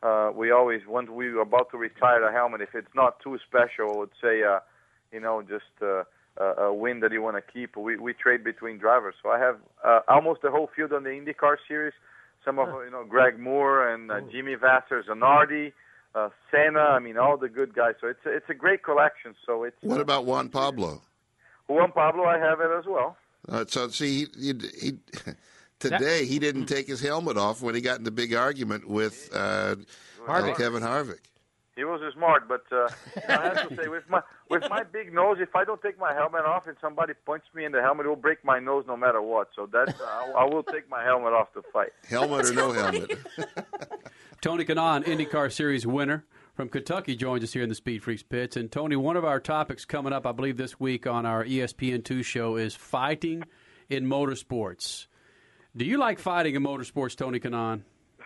uh, 0.05 0.31
we 0.31 0.51
always, 0.51 0.81
once 0.87 1.09
we're 1.09 1.39
about 1.41 1.71
to 1.71 1.77
retire 1.77 2.23
a 2.23 2.31
helmet, 2.31 2.61
if 2.61 2.75
it's 2.75 2.93
not 2.93 3.19
too 3.21 3.39
special, 3.47 3.93
I 3.93 3.97
would 3.97 4.09
say, 4.21 4.43
uh, 4.43 4.59
you 5.11 5.19
know, 5.19 5.41
just 5.41 5.63
uh, 5.81 6.03
a 6.37 6.65
a 6.65 6.73
win 6.73 6.99
that 6.99 7.11
you 7.13 7.21
want 7.21 7.37
to 7.37 7.41
keep, 7.41 7.77
we, 7.77 7.95
we 7.95 8.13
trade 8.13 8.43
between 8.43 8.77
drivers. 8.77 9.15
So 9.23 9.29
I 9.29 9.39
have 9.39 9.57
uh, 9.83 10.01
almost 10.07 10.41
the 10.41 10.51
whole 10.51 10.69
field 10.75 10.91
on 10.91 11.03
the 11.03 11.09
IndyCar 11.09 11.55
series. 11.67 11.93
Some 12.45 12.59
of, 12.59 12.67
you 12.85 12.91
know, 12.91 13.03
Greg 13.03 13.39
Moore 13.39 13.89
and 13.89 14.11
uh, 14.11 14.21
Jimmy 14.31 14.55
Vasser, 14.55 15.03
Zanardi, 15.03 15.73
uh, 16.13 16.29
Senna. 16.51 16.79
I 16.79 16.99
mean, 16.99 17.17
all 17.17 17.37
the 17.37 17.49
good 17.49 17.73
guys. 17.73 17.95
So 17.99 18.07
it's 18.07 18.25
a, 18.25 18.29
it's 18.29 18.49
a 18.49 18.53
great 18.53 18.83
collection. 18.83 19.35
So 19.45 19.63
it's 19.63 19.75
What 19.81 19.99
about 19.99 20.25
Juan 20.25 20.49
Pablo? 20.49 21.01
Juan 21.67 21.91
Pablo. 21.91 22.23
I 22.25 22.37
have 22.37 22.61
it 22.61 22.69
as 22.77 22.85
well. 22.85 23.17
Uh, 23.49 23.65
so 23.67 23.89
see, 23.89 24.25
he, 24.39 24.53
he, 24.53 24.53
he 24.79 24.91
today 25.79 26.25
he 26.25 26.39
didn't 26.39 26.65
take 26.65 26.87
his 26.87 27.01
helmet 27.01 27.37
off 27.37 27.61
when 27.61 27.75
he 27.75 27.81
got 27.81 27.97
in 27.97 28.03
the 28.03 28.11
big 28.11 28.33
argument 28.33 28.87
with 28.87 29.29
uh, 29.33 29.37
uh, 29.37 29.75
Harvick. 30.27 30.57
Kevin 30.57 30.83
Harvick. 30.83 31.19
He 31.75 31.83
was 31.83 32.01
smart, 32.13 32.47
but 32.47 32.63
uh, 32.71 32.87
I 33.27 33.31
have 33.31 33.69
to 33.69 33.75
say, 33.75 33.89
with 33.89 34.09
my 34.09 34.21
with 34.49 34.63
my 34.69 34.83
big 34.83 35.13
nose, 35.13 35.37
if 35.39 35.55
I 35.55 35.63
don't 35.63 35.81
take 35.81 35.99
my 35.99 36.13
helmet 36.13 36.45
off 36.45 36.67
and 36.67 36.77
somebody 36.81 37.13
punches 37.25 37.49
me 37.53 37.65
in 37.65 37.71
the 37.71 37.81
helmet, 37.81 38.05
it 38.05 38.09
will 38.09 38.15
break 38.15 38.43
my 38.43 38.59
nose 38.59 38.85
no 38.87 38.95
matter 38.95 39.21
what. 39.21 39.49
So 39.55 39.67
that's 39.71 39.99
uh, 39.99 40.03
I, 40.03 40.41
I 40.41 40.43
will 40.45 40.63
take 40.63 40.89
my 40.89 41.03
helmet 41.03 41.33
off 41.33 41.53
to 41.53 41.63
fight. 41.73 41.89
Helmet 42.07 42.49
or 42.49 42.53
no 42.53 42.71
helmet. 42.71 43.17
Tony 44.41 44.65
Kanaan, 44.65 45.03
IndyCar 45.05 45.51
Series 45.51 45.87
winner 45.87 46.25
from 46.53 46.69
Kentucky, 46.69 47.15
joins 47.15 47.43
us 47.43 47.53
here 47.53 47.63
in 47.63 47.69
the 47.69 47.75
Speed 47.75 48.03
Freaks 48.03 48.23
pits. 48.23 48.55
And 48.55 48.71
Tony, 48.71 48.95
one 48.95 49.17
of 49.17 49.25
our 49.25 49.39
topics 49.39 49.85
coming 49.85 50.13
up, 50.13 50.25
I 50.25 50.31
believe, 50.31 50.57
this 50.57 50.79
week 50.79 51.07
on 51.07 51.25
our 51.25 51.43
E 51.43 51.57
ESPN2 51.57 52.23
show 52.23 52.55
is 52.55 52.75
fighting 52.75 53.43
in 53.89 54.05
motorsports. 54.05 55.07
Do 55.75 55.85
you 55.85 55.97
like 55.97 56.19
fighting 56.19 56.55
in 56.55 56.63
motorsports, 56.63 57.15
Tony 57.15 57.39
Kanaan? 57.39 57.81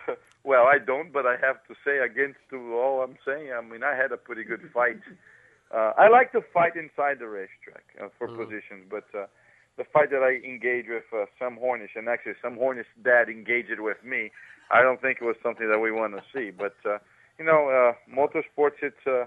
Well, 0.42 0.64
I 0.64 0.78
don't, 0.78 1.12
but 1.12 1.26
I 1.26 1.32
have 1.32 1.62
to 1.68 1.74
say 1.84 1.98
against 1.98 2.38
to 2.48 2.74
all 2.74 3.02
I'm 3.02 3.16
saying. 3.26 3.52
I 3.52 3.60
mean, 3.60 3.82
I 3.82 3.94
had 3.94 4.10
a 4.10 4.16
pretty 4.16 4.42
good 4.42 4.62
fight. 4.72 4.98
Uh, 5.70 5.92
I 5.96 6.08
like 6.08 6.32
to 6.32 6.40
fight 6.52 6.74
inside 6.74 7.18
the 7.20 7.28
racetrack 7.28 7.84
uh, 8.02 8.08
for 8.18 8.26
positions, 8.28 8.86
but 8.90 9.04
uh, 9.14 9.26
the 9.78 9.84
fight 9.84 10.10
that 10.10 10.22
I 10.22 10.44
engage 10.44 10.86
with 10.88 11.04
uh, 11.14 11.26
Sam 11.38 11.58
Hornish, 11.62 11.94
and 11.94 12.08
actually 12.08 12.34
Sam 12.42 12.56
Hornish 12.56 12.90
dad 13.04 13.28
engaged 13.28 13.70
it 13.70 13.80
with 13.80 14.02
me, 14.04 14.30
I 14.70 14.82
don't 14.82 15.00
think 15.00 15.18
it 15.20 15.24
was 15.24 15.36
something 15.42 15.68
that 15.68 15.78
we 15.78 15.92
want 15.92 16.14
to 16.14 16.22
see. 16.34 16.50
But 16.50 16.74
uh, 16.84 16.98
you 17.38 17.44
know, 17.44 17.68
uh, 17.68 17.92
motorsports, 18.12 18.82
it's 18.82 19.06
uh, 19.06 19.26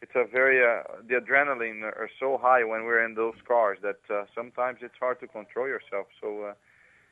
it's 0.00 0.12
a 0.14 0.24
very 0.24 0.62
uh, 0.62 0.82
the 1.08 1.14
adrenaline 1.14 1.82
are 1.82 2.08
so 2.20 2.38
high 2.40 2.64
when 2.64 2.84
we're 2.84 3.04
in 3.04 3.14
those 3.14 3.34
cars 3.46 3.78
that 3.82 4.00
uh, 4.10 4.24
sometimes 4.34 4.78
it's 4.82 4.94
hard 5.00 5.20
to 5.20 5.26
control 5.26 5.66
yourself. 5.66 6.06
So, 6.20 6.44
uh, 6.44 6.52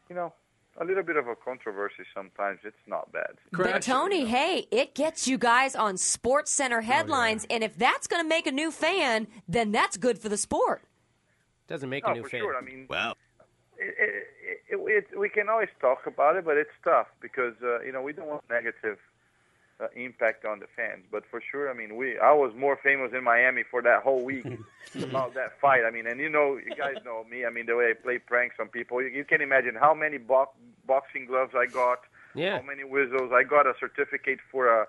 you 0.09 0.15
know, 0.15 0.33
a 0.79 0.85
little 0.85 1.03
bit 1.03 1.17
of 1.17 1.27
a 1.29 1.35
controversy 1.35 2.05
sometimes. 2.15 2.61
It's 2.65 2.77
not 2.87 3.11
bad. 3.13 3.37
But 3.53 3.83
Tony, 3.83 4.27
hey, 4.27 4.67
it 4.71 4.95
gets 4.95 5.27
you 5.27 5.39
guys 5.39 5.75
on 5.75 5.97
Sports 5.97 6.51
Center 6.51 6.83
headlines, 6.83 7.47
and 7.51 7.65
if 7.65 7.77
that's 7.77 8.07
going 8.07 8.23
to 8.23 8.29
make 8.29 8.47
a 8.47 8.53
new 8.53 8.71
fan, 8.71 9.27
then 9.49 9.73
that's 9.73 9.97
good 9.97 10.19
for 10.19 10.29
the 10.29 10.37
sport. 10.37 10.83
Doesn't 11.69 11.89
make 11.89 12.05
No, 12.05 12.13
a 12.13 12.15
new 12.15 12.23
for 12.23 12.29
fan. 12.29 12.41
sure. 12.41 12.57
I 12.57 12.61
mean, 12.61 12.87
wow. 12.89 13.15
It, 13.79 13.95
it, 13.99 14.27
it, 14.71 15.07
it, 15.13 15.19
we 15.19 15.29
can 15.29 15.49
always 15.49 15.69
talk 15.81 16.07
about 16.07 16.37
it, 16.37 16.45
but 16.45 16.57
it's 16.57 16.71
tough 16.85 17.09
because 17.21 17.55
uh, 17.63 17.81
you 17.81 17.93
know 17.93 18.03
we 18.03 18.13
don't 18.13 18.29
want 18.29 18.43
negative 18.49 18.99
uh, 19.81 19.89
impact 19.95 20.45
on 20.45 20.59
the 20.61 20.67
fans. 20.75 21.05
But 21.11 21.25
for 21.31 21.41
sure, 21.51 21.71
I 21.71 21.75
mean, 21.75 21.97
we 21.97 22.19
I 22.19 22.33
was 22.33 22.53
more 22.57 22.79
famous 22.83 23.13
in 23.17 23.25
Miami 23.25 23.63
for 23.71 23.83
that 23.83 24.03
whole 24.03 24.25
week 24.25 24.47
about 25.03 25.35
that 25.35 25.61
fight. 25.61 25.83
I 25.87 25.91
mean, 25.91 26.07
and 26.07 26.21
you 26.21 26.29
know, 26.31 26.57
you 26.57 26.75
guys 26.77 26.97
know 27.05 27.25
me. 27.31 27.45
I 27.45 27.51
mean, 27.51 27.67
the 27.67 27.77
way 27.77 27.91
I 27.91 27.93
play 27.95 28.19
pranks 28.19 28.57
on 28.59 28.69
people, 28.69 29.03
you, 29.03 29.09
you 29.09 29.25
can 29.25 29.41
imagine 29.41 29.75
how 29.75 29.95
many 29.95 30.19
bo- 30.19 30.51
boxing 30.87 31.27
gloves 31.27 31.53
I 31.57 31.67
got, 31.67 31.99
Yeah. 32.35 32.59
how 32.59 32.63
many 32.67 32.85
whistles. 32.85 33.33
I 33.35 33.43
got 33.43 33.67
a 33.67 33.75
certificate 33.79 34.39
for 34.51 34.69
a 34.69 34.87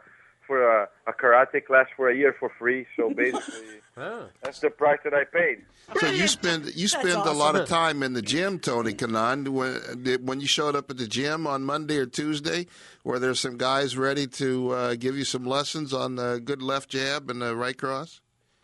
for 0.48 0.64
a, 0.64 0.88
a 1.06 1.14
karate 1.14 1.64
class 1.64 1.86
for 1.96 2.10
a 2.10 2.16
year 2.16 2.36
for 2.40 2.50
free. 2.58 2.88
So 2.96 3.10
basically, 3.16 3.82
that's 3.96 4.60
the 4.60 4.70
price 4.70 5.00
that 5.04 5.14
I 5.14 5.26
paid. 5.26 5.66
So 6.00 6.08
you 6.08 6.28
spend 6.28 6.66
you 6.66 6.88
That's 6.88 6.94
spend 6.94 7.28
a 7.28 7.32
lot 7.32 7.56
of 7.56 7.68
time 7.68 8.02
in 8.02 8.14
the 8.14 8.22
gym, 8.22 8.60
Tony 8.60 8.94
Kanaan. 8.94 9.50
When 9.50 10.26
when 10.26 10.40
you 10.40 10.48
showed 10.48 10.76
up 10.76 10.90
at 10.90 10.98
the 10.98 11.08
gym 11.08 11.46
on 11.46 11.64
Monday 11.64 11.98
or 11.98 12.06
Tuesday, 12.06 12.68
were 13.04 13.20
there 13.20 13.36
some 13.36 13.58
guys 13.58 13.98
ready 13.98 14.28
to 14.28 14.72
uh, 14.72 14.96
give 14.96 15.18
you 15.18 15.26
some 15.26 15.46
lessons 15.46 15.94
on 15.94 16.16
the 16.16 16.42
good 16.44 16.62
left 16.62 16.90
jab 16.90 17.30
and 17.30 17.42
the 17.42 17.56
right 17.56 17.78
cross? 17.78 18.22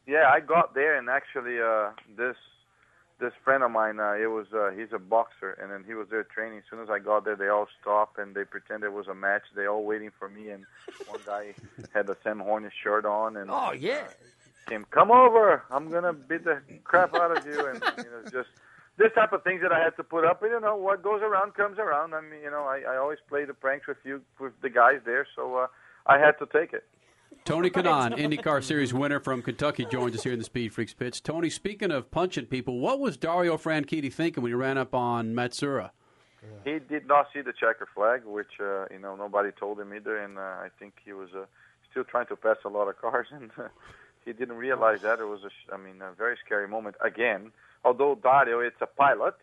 Yeah, 0.07 0.29
I 0.29 0.41
got 0.41 0.73
there 0.75 0.97
and 0.97 1.09
actually 1.09 1.61
uh, 1.61 1.91
this 2.17 2.35
this 3.23 3.33
friend 3.43 3.63
of 3.63 3.71
mine, 3.71 3.99
uh, 3.99 4.13
it 4.19 4.27
was 4.27 4.47
uh, 4.53 4.71
he's 4.75 4.91
a 4.93 4.99
boxer, 4.99 5.55
and 5.61 5.71
then 5.71 5.83
he 5.87 5.93
was 5.95 6.07
there 6.11 6.23
training. 6.25 6.59
As 6.59 6.65
soon 6.69 6.81
as 6.81 6.89
I 6.91 6.99
got 6.99 7.23
there, 7.23 7.37
they 7.37 7.47
all 7.47 7.67
stopped 7.79 8.19
and 8.19 8.35
they 8.35 8.43
pretended 8.43 8.87
it 8.87 8.93
was 8.93 9.07
a 9.07 9.15
match. 9.15 9.43
They 9.55 9.65
all 9.65 9.85
waiting 9.85 10.11
for 10.19 10.27
me, 10.27 10.49
and 10.49 10.65
one 11.07 11.21
guy 11.25 11.55
had 11.93 12.07
the 12.07 12.17
Sam 12.23 12.39
Hornish 12.39 12.75
shirt 12.83 13.05
on, 13.05 13.37
and 13.37 13.49
Oh 13.49 13.71
yeah. 13.71 14.07
came, 14.67 14.85
come 14.91 15.11
over, 15.11 15.63
I'm 15.71 15.89
gonna 15.89 16.11
beat 16.13 16.43
the 16.43 16.59
crap 16.83 17.13
out 17.13 17.31
of 17.31 17.45
you, 17.45 17.67
and 17.67 17.79
you 18.03 18.09
know 18.11 18.23
just 18.31 18.49
this 18.97 19.11
type 19.15 19.31
of 19.33 19.43
things 19.43 19.61
that 19.63 19.71
I 19.71 19.79
had 19.79 19.95
to 19.97 20.03
put 20.03 20.25
up. 20.25 20.43
And 20.43 20.51
you 20.51 20.59
know 20.59 20.75
what 20.75 21.01
goes 21.01 21.21
around 21.23 21.55
comes 21.55 21.79
around. 21.79 22.13
I 22.13 22.21
mean, 22.21 22.41
you 22.43 22.51
know, 22.51 22.63
I, 22.63 22.83
I 22.93 22.97
always 22.97 23.19
play 23.29 23.45
the 23.45 23.53
pranks 23.53 23.87
with 23.87 23.97
you 24.03 24.21
with 24.39 24.53
the 24.61 24.69
guys 24.69 24.99
there, 25.05 25.25
so 25.35 25.55
uh, 25.55 25.67
I 26.05 26.19
had 26.19 26.33
to 26.39 26.45
take 26.51 26.73
it. 26.73 26.83
Tony 27.45 27.69
Kanaan, 27.69 28.17
IndyCar 28.17 28.63
Series 28.63 28.93
winner 28.93 29.19
from 29.19 29.41
Kentucky, 29.41 29.85
joins 29.91 30.15
us 30.15 30.23
here 30.23 30.33
in 30.33 30.39
the 30.39 30.45
Speed 30.45 30.73
Freaks 30.73 30.93
pitch. 30.93 31.21
Tony, 31.21 31.49
speaking 31.49 31.91
of 31.91 32.09
punching 32.09 32.45
people, 32.45 32.79
what 32.79 32.99
was 32.99 33.17
Dario 33.17 33.57
Franchitti 33.57 34.11
thinking 34.11 34.43
when 34.43 34.51
he 34.51 34.55
ran 34.55 34.77
up 34.77 34.93
on 34.93 35.33
Matsuura? 35.33 35.91
He 36.63 36.79
did 36.79 37.07
not 37.07 37.27
see 37.33 37.41
the 37.41 37.53
checker 37.53 37.87
flag, 37.93 38.23
which 38.25 38.59
uh, 38.59 38.85
you 38.91 38.99
know 38.99 39.15
nobody 39.15 39.51
told 39.51 39.79
him 39.79 39.93
either, 39.93 40.17
and 40.17 40.37
uh, 40.37 40.41
I 40.41 40.69
think 40.79 40.93
he 41.03 41.13
was 41.13 41.29
uh, 41.35 41.45
still 41.91 42.03
trying 42.03 42.27
to 42.27 42.35
pass 42.35 42.57
a 42.65 42.69
lot 42.69 42.87
of 42.87 42.99
cars, 42.99 43.27
and 43.31 43.51
uh, 43.57 43.67
he 44.25 44.33
didn't 44.33 44.57
realize 44.57 45.01
that. 45.01 45.19
It 45.19 45.25
was, 45.25 45.43
a, 45.43 45.49
sh- 45.49 45.69
I 45.73 45.77
mean, 45.77 46.01
a 46.01 46.13
very 46.13 46.37
scary 46.45 46.67
moment 46.67 46.95
again. 47.01 47.51
Although 47.85 48.15
Dario, 48.15 48.59
it's 48.59 48.81
a 48.81 48.87
pilot, 48.87 49.35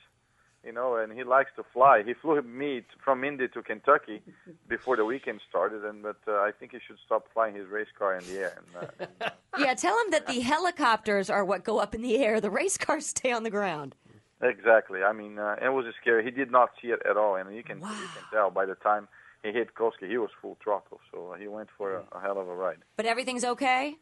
you 0.65 0.73
know, 0.73 0.97
and 0.97 1.13
he 1.13 1.25
likes 1.25 1.51
to 1.57 1.65
fly. 1.73 2.03
He 2.05 2.15
flew 2.15 2.41
me 2.43 2.83
from 3.03 3.25
Indy 3.25 3.49
to 3.49 3.63
Kentucky 3.63 4.23
before 4.69 4.97
the 4.97 5.05
weekend 5.05 5.41
started, 5.49 5.85
and 5.85 6.03
but 6.03 6.19
uh, 6.29 6.33
I 6.33 6.51
think 6.59 6.73
he 6.73 6.79
should 6.87 6.99
stop 7.05 7.27
flying 7.33 7.55
his 7.55 7.67
race 7.69 7.89
car 7.99 8.17
in 8.17 8.25
the 8.27 8.39
air. 8.39 8.59
And, 8.59 9.07
uh, 9.23 9.31
Yeah, 9.59 9.75
tell 9.75 9.99
him 9.99 10.11
that 10.13 10.27
the 10.27 10.41
helicopters 10.41 11.29
are 11.29 11.45
what 11.45 11.65
go 11.65 11.79
up 11.79 11.95
in 11.95 12.03
the 12.03 12.17
air. 12.19 12.41
The 12.41 12.51
race 12.51 12.79
cars 12.79 13.07
stay 13.07 13.33
on 13.33 13.43
the 13.43 13.51
ground. 13.51 13.95
Exactly. 14.43 15.03
I 15.03 15.13
mean, 15.13 15.39
uh, 15.39 15.57
it 15.61 15.69
was 15.69 15.85
scary. 16.01 16.25
He 16.25 16.31
did 16.31 16.51
not 16.51 16.71
see 16.81 16.89
it 16.89 17.01
at 17.09 17.17
all, 17.17 17.35
and 17.37 17.55
you 17.55 17.63
can 17.63 17.79
you 17.79 17.85
can 17.85 18.25
tell 18.33 18.51
by 18.51 18.65
the 18.65 18.77
time 18.77 19.09
he 19.43 19.53
hit 19.53 19.75
Kosuke, 19.75 20.09
he 20.09 20.19
was 20.19 20.31
full 20.41 20.57
throttle. 20.63 21.01
So 21.11 21.35
he 21.39 21.49
went 21.49 21.69
for 21.77 21.97
a, 21.97 22.03
a 22.13 22.21
hell 22.21 22.39
of 22.39 22.49
a 22.49 22.55
ride. 22.55 22.79
But 22.97 23.07
everything's 23.07 23.45
okay? 23.45 23.97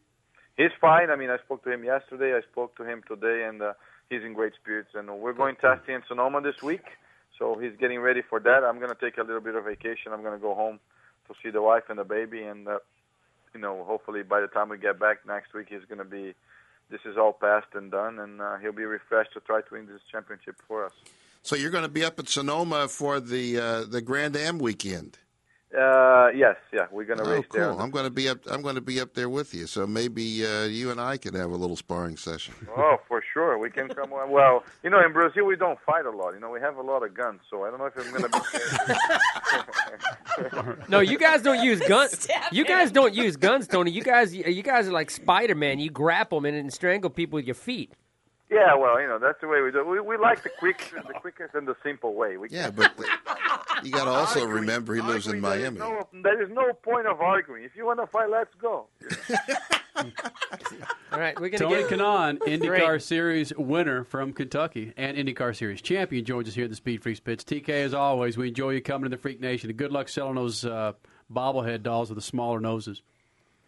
He's 0.56 0.70
fine. 0.80 1.10
I 1.10 1.16
mean, 1.16 1.30
I 1.30 1.38
spoke 1.38 1.62
to 1.64 1.72
him 1.72 1.84
yesterday. 1.84 2.34
I 2.36 2.40
spoke 2.50 2.76
to 2.76 2.84
him 2.84 3.02
today, 3.08 3.44
and 3.44 3.62
uh, 3.62 3.72
he's 4.10 4.22
in 4.22 4.32
great 4.32 4.54
spirits. 4.54 4.90
And 4.94 5.08
we're 5.18 5.32
going 5.32 5.56
testing 5.56 5.94
in 5.96 6.02
Sonoma 6.08 6.40
this 6.40 6.62
week, 6.62 6.84
so 7.38 7.58
he's 7.58 7.76
getting 7.78 8.00
ready 8.00 8.22
for 8.22 8.40
that. 8.40 8.64
I'm 8.64 8.78
going 8.78 8.90
to 8.90 9.00
take 9.00 9.18
a 9.18 9.22
little 9.22 9.40
bit 9.40 9.54
of 9.54 9.64
vacation. 9.64 10.12
I'm 10.12 10.22
going 10.22 10.34
to 10.34 10.42
go 10.42 10.54
home 10.54 10.78
to 11.28 11.34
see 11.42 11.50
the 11.50 11.62
wife 11.62 11.84
and 11.88 11.98
the 11.98 12.04
baby, 12.04 12.42
and 12.42 12.66
uh, 12.66 12.78
you 13.54 13.60
know, 13.60 13.84
hopefully 13.84 14.22
by 14.22 14.40
the 14.40 14.46
time 14.46 14.68
we 14.68 14.78
get 14.78 14.98
back 14.98 15.26
next 15.26 15.54
week, 15.54 15.66
he's 15.68 15.84
going 15.88 15.98
to 15.98 16.04
be. 16.04 16.34
This 16.90 17.00
is 17.04 17.18
all 17.18 17.34
passed 17.34 17.74
and 17.74 17.90
done, 17.90 18.18
and 18.18 18.40
uh, 18.40 18.56
he'll 18.56 18.72
be 18.72 18.84
refreshed 18.84 19.34
to 19.34 19.40
try 19.40 19.60
to 19.60 19.66
win 19.70 19.86
this 19.86 20.00
championship 20.10 20.56
for 20.66 20.86
us. 20.86 20.92
So 21.42 21.54
you're 21.54 21.70
going 21.70 21.82
to 21.82 21.90
be 21.90 22.02
up 22.02 22.18
at 22.18 22.30
Sonoma 22.30 22.88
for 22.88 23.20
the 23.20 23.58
uh, 23.58 23.84
the 23.84 24.00
Grand 24.00 24.36
Am 24.36 24.58
weekend. 24.58 25.18
Uh, 25.76 26.28
yes, 26.34 26.56
yeah, 26.72 26.86
we're 26.90 27.04
going 27.04 27.18
to 27.18 27.26
Oh, 27.26 27.30
race 27.30 27.44
there. 27.52 27.70
I'm 27.78 27.90
going 27.90 28.04
to 28.04 28.10
be 28.10 28.26
up. 28.28 28.38
I'm 28.50 28.62
going 28.62 28.76
to 28.76 28.80
be 28.80 29.00
up 29.00 29.12
there 29.12 29.28
with 29.28 29.52
you. 29.52 29.66
So 29.66 29.86
maybe 29.86 30.46
uh, 30.46 30.64
you 30.64 30.90
and 30.90 30.98
I 30.98 31.18
can 31.18 31.34
have 31.34 31.50
a 31.50 31.56
little 31.56 31.76
sparring 31.76 32.16
session. 32.16 32.54
Oh, 32.76 32.96
for 33.06 33.22
sure. 33.34 33.58
We 33.58 33.68
can 33.70 33.88
come. 33.88 34.10
Well, 34.10 34.64
you 34.82 34.88
know, 34.88 35.04
in 35.04 35.12
Brazil 35.12 35.44
we 35.44 35.56
don't 35.56 35.78
fight 35.84 36.06
a 36.06 36.10
lot. 36.10 36.32
You 36.32 36.40
know, 36.40 36.48
we 36.50 36.60
have 36.60 36.76
a 36.76 36.82
lot 36.82 37.02
of 37.02 37.12
guns, 37.12 37.40
so 37.50 37.64
I 37.64 37.70
don't 37.70 37.80
know 37.80 37.86
if 37.86 37.98
I'm 37.98 38.10
going 38.10 38.22
to 38.30 38.30
be. 38.30 38.38
No, 40.88 41.00
you 41.00 41.18
guys 41.18 41.42
don't 41.42 41.62
use 41.62 41.80
guns. 41.80 42.26
You 42.52 42.64
guys 42.64 42.90
don't 42.90 43.12
use 43.14 43.36
guns, 43.36 43.66
Tony. 43.66 43.90
You 43.90 44.02
guys, 44.02 44.34
you 44.34 44.62
guys 44.62 44.88
are 44.88 44.92
like 44.92 45.10
Spider 45.10 45.54
Man. 45.54 45.78
You 45.80 45.90
grapple 45.90 46.40
them 46.40 46.54
and 46.54 46.72
strangle 46.72 47.10
people 47.10 47.36
with 47.36 47.44
your 47.46 47.54
feet. 47.54 47.92
Yeah, 48.50 48.74
well, 48.76 48.98
you 49.00 49.06
know, 49.06 49.18
that's 49.18 49.40
the 49.42 49.48
way 49.48 49.60
we 49.60 49.70
do. 49.70 49.80
it. 49.80 49.86
We 49.86 50.00
we 50.00 50.16
like 50.16 50.42
the 50.42 50.48
quick, 50.48 50.92
the 51.06 51.12
quickest 51.14 51.54
and 51.54 51.68
the 51.68 51.76
simple 51.82 52.14
way. 52.14 52.38
We 52.38 52.48
Yeah, 52.50 52.70
but 52.70 52.92
you 53.82 53.90
got 53.90 54.04
to 54.04 54.10
also 54.10 54.46
remember 54.46 54.94
he 54.94 55.02
lives 55.02 55.26
in 55.26 55.40
Miami. 55.40 55.78
no, 55.78 56.08
there 56.22 56.42
is 56.42 56.48
no 56.50 56.72
point 56.72 57.06
of 57.06 57.20
arguing. 57.20 57.64
If 57.64 57.76
you 57.76 57.84
want 57.84 58.00
to 58.00 58.06
fight, 58.06 58.30
let's 58.30 58.54
go. 58.60 58.86
All 61.12 61.18
right, 61.18 61.38
we're 61.40 61.48
gonna 61.48 61.58
Tony 61.58 61.88
get 61.88 61.98
Kanaan, 61.98 62.38
IndyCar 62.38 62.86
Great. 62.86 63.02
Series 63.02 63.52
winner 63.56 64.04
from 64.04 64.32
Kentucky 64.32 64.92
and 64.96 65.16
IndyCar 65.16 65.54
Series 65.56 65.82
champion, 65.82 66.24
joins 66.24 66.48
us 66.48 66.54
here 66.54 66.64
at 66.64 66.70
the 66.70 66.76
Speed 66.76 67.02
Freaks 67.02 67.20
pitch. 67.20 67.44
TK, 67.44 67.68
as 67.68 67.94
always, 67.94 68.38
we 68.38 68.48
enjoy 68.48 68.70
you 68.70 68.80
coming 68.80 69.10
to 69.10 69.16
the 69.16 69.20
Freak 69.20 69.40
Nation. 69.40 69.72
Good 69.72 69.92
luck 69.92 70.08
selling 70.08 70.36
those 70.36 70.64
uh, 70.64 70.92
bobblehead 71.32 71.82
dolls 71.82 72.10
with 72.10 72.16
the 72.16 72.22
smaller 72.22 72.60
noses. 72.60 73.02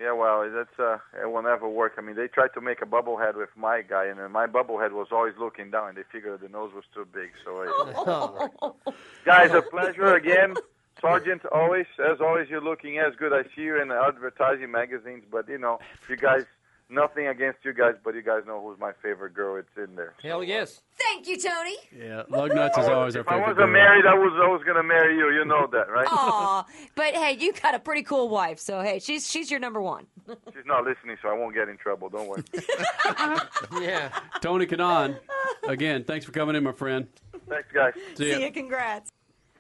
Yeah, 0.01 0.13
well, 0.13 0.51
that's 0.51 0.79
uh, 0.79 0.97
it 1.23 1.31
will 1.31 1.43
never 1.43 1.69
work. 1.69 1.97
I 1.99 2.01
mean, 2.01 2.17
they 2.17 2.27
tried 2.27 2.55
to 2.55 2.63
make 2.63 2.81
a 2.81 2.87
bubblehead 2.87 3.37
with 3.37 3.51
my 3.55 3.83
guy, 3.83 4.07
and 4.07 4.19
then 4.19 4.33
my 4.33 4.47
bubblehead 4.47 4.93
was 4.93 5.09
always 5.13 5.35
looking 5.39 5.71
down. 5.71 5.95
They 5.95 6.05
figured 6.11 6.41
the 6.41 6.49
nose 6.49 6.73
was 6.75 6.85
too 6.95 7.07
big. 7.13 7.33
So, 7.45 7.61
uh, 8.07 8.71
guys, 9.27 9.53
a 9.53 9.61
pleasure 9.61 10.15
again. 10.15 10.55
Sargent, 11.03 11.45
always, 11.47 11.87
as 11.99 12.19
always, 12.21 12.49
you're 12.49 12.63
looking 12.63 12.99
as 12.99 13.15
good. 13.17 13.35
I 13.35 13.43
see 13.55 13.63
you 13.63 13.81
in 13.81 13.89
the 13.89 13.95
advertising 13.95 14.71
magazines, 14.71 15.25
but 15.31 15.49
you 15.49 15.59
know, 15.59 15.81
you 16.09 16.17
guys, 16.17 16.45
nothing 16.91 17.27
against 17.27 17.61
you 17.65 17.73
guys, 17.73 17.95
but 18.05 18.15
you 18.15 18.23
guys 18.23 18.43
know 18.47 18.61
who's 18.61 18.79
my 18.79 18.93
favorite 19.03 19.35
girl. 19.35 19.57
It's 19.57 19.69
in 19.77 19.97
there. 19.97 20.15
Hell 20.23 20.43
yes. 20.43 20.83
Thank 20.99 21.27
you, 21.29 21.39
Tony. 21.39 21.77
Yeah, 21.97 22.23
lug 22.29 22.55
nuts 22.55 22.77
is 22.79 22.89
always 22.89 23.17
our 23.17 23.25
favorite. 23.25 23.39
If 23.39 23.45
I 23.45 23.49
wasn't 23.49 23.57
girl. 23.59 23.73
married, 23.73 24.07
I 24.07 24.15
was 24.15 24.41
always 24.45 24.63
gonna 24.65 24.83
marry 24.83 25.17
you. 25.17 25.31
You 25.31 25.45
know 25.45 25.67
that, 25.73 25.91
right? 25.91 26.07
Aw, 26.11 26.65
but 26.95 27.15
hey, 27.15 27.37
you 27.39 27.53
got 27.53 27.75
a 27.75 27.79
pretty 27.79 28.03
cool 28.03 28.29
wife, 28.29 28.59
so 28.59 28.81
hey, 28.81 28.99
she's 28.99 29.29
she's 29.31 29.51
your 29.51 29.61
number 29.61 29.81
one. 29.81 30.07
She's 30.27 30.67
not 30.67 30.85
listening, 30.85 31.17
so 31.23 31.29
I 31.29 31.33
won't 31.33 31.55
get 31.55 31.69
in 31.69 31.77
trouble. 31.77 32.09
Don't 32.09 32.29
worry. 32.29 32.45
yeah. 33.81 34.11
Tony 34.41 34.67
Kanaan, 34.67 35.19
again, 35.67 36.05
thanks 36.05 36.25
for 36.25 36.33
coming 36.33 36.55
in, 36.55 36.63
my 36.63 36.73
friend. 36.73 37.09
Thanks, 37.49 37.69
guys. 37.73 37.95
See 38.15 38.31
ya. 38.31 38.37
See 38.37 38.43
ya, 38.45 38.51
congrats. 38.53 39.11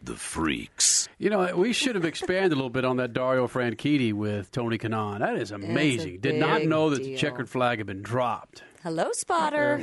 The 0.03 0.17
Freaks. 0.17 1.09
You 1.19 1.29
know, 1.31 1.55
we 1.57 1.73
should 1.73 1.95
have 1.95 2.05
expanded 2.05 2.53
a 2.53 2.55
little 2.55 2.71
bit 2.71 2.85
on 2.85 2.97
that 2.97 3.13
Dario 3.13 3.47
Franchitti 3.47 4.13
with 4.13 4.51
Tony 4.51 4.79
Kanaan. 4.79 5.19
That 5.19 5.37
is 5.37 5.51
amazing. 5.51 6.21
Did 6.21 6.37
not 6.37 6.61
big 6.61 6.69
know 6.69 6.91
that 6.91 7.03
the 7.03 7.17
checkered 7.17 7.49
flag 7.51 7.79
had 7.79 7.87
been 7.87 8.03
dropped. 8.03 8.63
Hello, 8.83 9.11
spotter. 9.13 9.79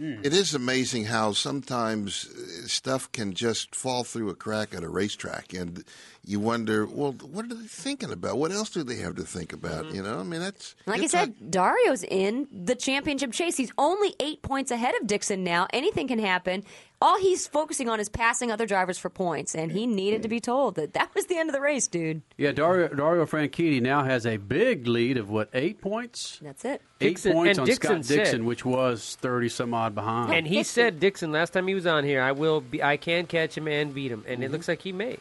It 0.00 0.32
is 0.32 0.54
amazing 0.54 1.06
how 1.06 1.32
sometimes 1.32 2.26
uh, 2.26 2.68
stuff 2.68 3.10
can 3.10 3.32
just 3.32 3.74
fall 3.74 4.04
through 4.04 4.30
a 4.30 4.34
crack 4.34 4.72
at 4.72 4.84
a 4.84 4.88
racetrack, 4.88 5.52
and 5.54 5.82
you 6.24 6.38
wonder, 6.38 6.86
well, 6.86 7.12
what 7.12 7.46
are 7.46 7.54
they 7.54 7.66
thinking 7.66 8.12
about? 8.12 8.38
What 8.38 8.52
else 8.52 8.70
do 8.70 8.84
they 8.84 8.96
have 8.96 9.16
to 9.16 9.24
think 9.24 9.52
about? 9.52 9.92
You 9.92 10.04
know, 10.04 10.20
I 10.20 10.22
mean, 10.22 10.40
that's 10.40 10.76
Like 10.86 11.00
I 11.00 11.04
it's 11.04 11.12
said, 11.12 11.50
Dario's 11.50 12.04
in 12.04 12.46
the 12.52 12.76
championship 12.76 13.32
chase. 13.32 13.56
He's 13.56 13.72
only 13.76 14.14
eight 14.20 14.40
points 14.42 14.70
ahead 14.70 14.94
of 15.00 15.06
Dixon 15.08 15.42
now. 15.42 15.66
Anything 15.72 16.06
can 16.06 16.20
happen. 16.20 16.62
All 17.00 17.18
he's 17.20 17.46
focusing 17.46 17.88
on 17.88 18.00
is 18.00 18.08
passing 18.08 18.50
other 18.50 18.66
drivers 18.66 18.98
for 18.98 19.08
points, 19.08 19.54
and 19.54 19.70
he 19.70 19.86
needed 19.86 20.22
to 20.22 20.28
be 20.28 20.40
told 20.40 20.74
that 20.74 20.94
that 20.94 21.14
was 21.14 21.26
the 21.26 21.36
end 21.36 21.48
of 21.48 21.54
the 21.54 21.60
race, 21.60 21.86
dude. 21.86 22.22
Yeah, 22.36 22.50
Dario, 22.50 22.88
Dario 22.88 23.24
Franchitti 23.24 23.80
now 23.80 24.02
has 24.02 24.26
a 24.26 24.36
big 24.36 24.88
lead 24.88 25.16
of 25.16 25.30
what, 25.30 25.48
eight 25.54 25.80
points? 25.80 26.40
That's 26.42 26.64
it. 26.64 26.82
Eight 27.00 27.10
Dixon- 27.10 27.32
points 27.34 27.58
on 27.60 27.66
Dixon 27.66 28.02
Scott 28.02 28.16
Dixon, 28.16 28.38
said- 28.38 28.44
which 28.44 28.64
was 28.64 29.16
30 29.20 29.48
some 29.48 29.74
odd 29.74 29.94
behind. 29.94 30.34
And 30.34 30.46
he 30.46 30.64
said 30.64 30.98
Dixon 30.98 31.30
last 31.30 31.52
time 31.52 31.68
he 31.68 31.74
was 31.74 31.86
on 31.86 32.02
here, 32.02 32.20
I 32.20 32.32
will 32.32 32.60
be, 32.60 32.82
I 32.82 32.96
can 32.96 33.26
catch 33.26 33.56
him 33.56 33.68
and 33.68 33.94
beat 33.94 34.10
him, 34.10 34.24
and 34.26 34.42
it 34.42 34.46
mm-hmm. 34.46 34.54
looks 34.54 34.66
like 34.66 34.82
he 34.82 34.90
may. 34.90 35.18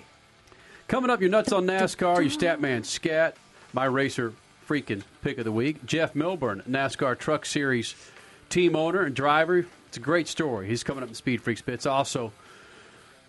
Coming 0.87 1.11
up, 1.11 1.21
your 1.21 1.29
nuts 1.29 1.51
on 1.51 1.65
NASCAR, 1.65 2.21
your 2.21 2.31
stat 2.31 2.59
man 2.59 2.83
Scat, 2.83 3.35
my 3.73 3.85
racer 3.85 4.33
freaking 4.67 5.03
pick 5.21 5.37
of 5.37 5.45
the 5.45 5.51
week. 5.51 5.85
Jeff 5.85 6.15
Milburn, 6.15 6.63
NASCAR 6.67 7.17
Truck 7.19 7.45
Series 7.45 7.93
team 8.49 8.75
owner 8.75 9.03
and 9.03 9.15
driver. 9.15 9.65
A 9.97 9.99
great 9.99 10.27
story. 10.27 10.67
He's 10.67 10.83
coming 10.83 11.01
up 11.01 11.10
in 11.10 11.15
Speed 11.15 11.41
Freaks 11.41 11.62
Bits. 11.62 11.88
Also, 11.88 12.31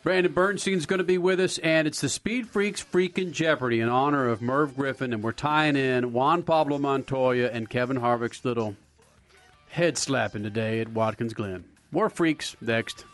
Brandon 0.02 0.32
Bernstein's 0.32 0.84
going 0.84 0.98
to 0.98 1.04
be 1.04 1.16
with 1.16 1.40
us, 1.40 1.56
and 1.58 1.88
it's 1.88 2.02
the 2.02 2.10
Speed 2.10 2.46
Freaks 2.46 2.84
Freaking 2.84 3.32
Jeopardy 3.32 3.80
in 3.80 3.88
honor 3.88 4.28
of 4.28 4.42
Merv 4.42 4.76
Griffin, 4.76 5.14
and 5.14 5.22
we're 5.22 5.32
tying 5.32 5.76
in 5.76 6.12
Juan 6.12 6.42
Pablo 6.42 6.78
Montoya 6.78 7.48
and 7.50 7.70
Kevin 7.70 7.96
Harvick's 7.96 8.44
little 8.44 8.76
head 9.70 9.96
slapping 9.96 10.42
today 10.42 10.80
at 10.80 10.88
Watkins 10.88 11.32
Glen. 11.32 11.64
More 11.90 12.10
freaks 12.10 12.54
next. 12.60 13.06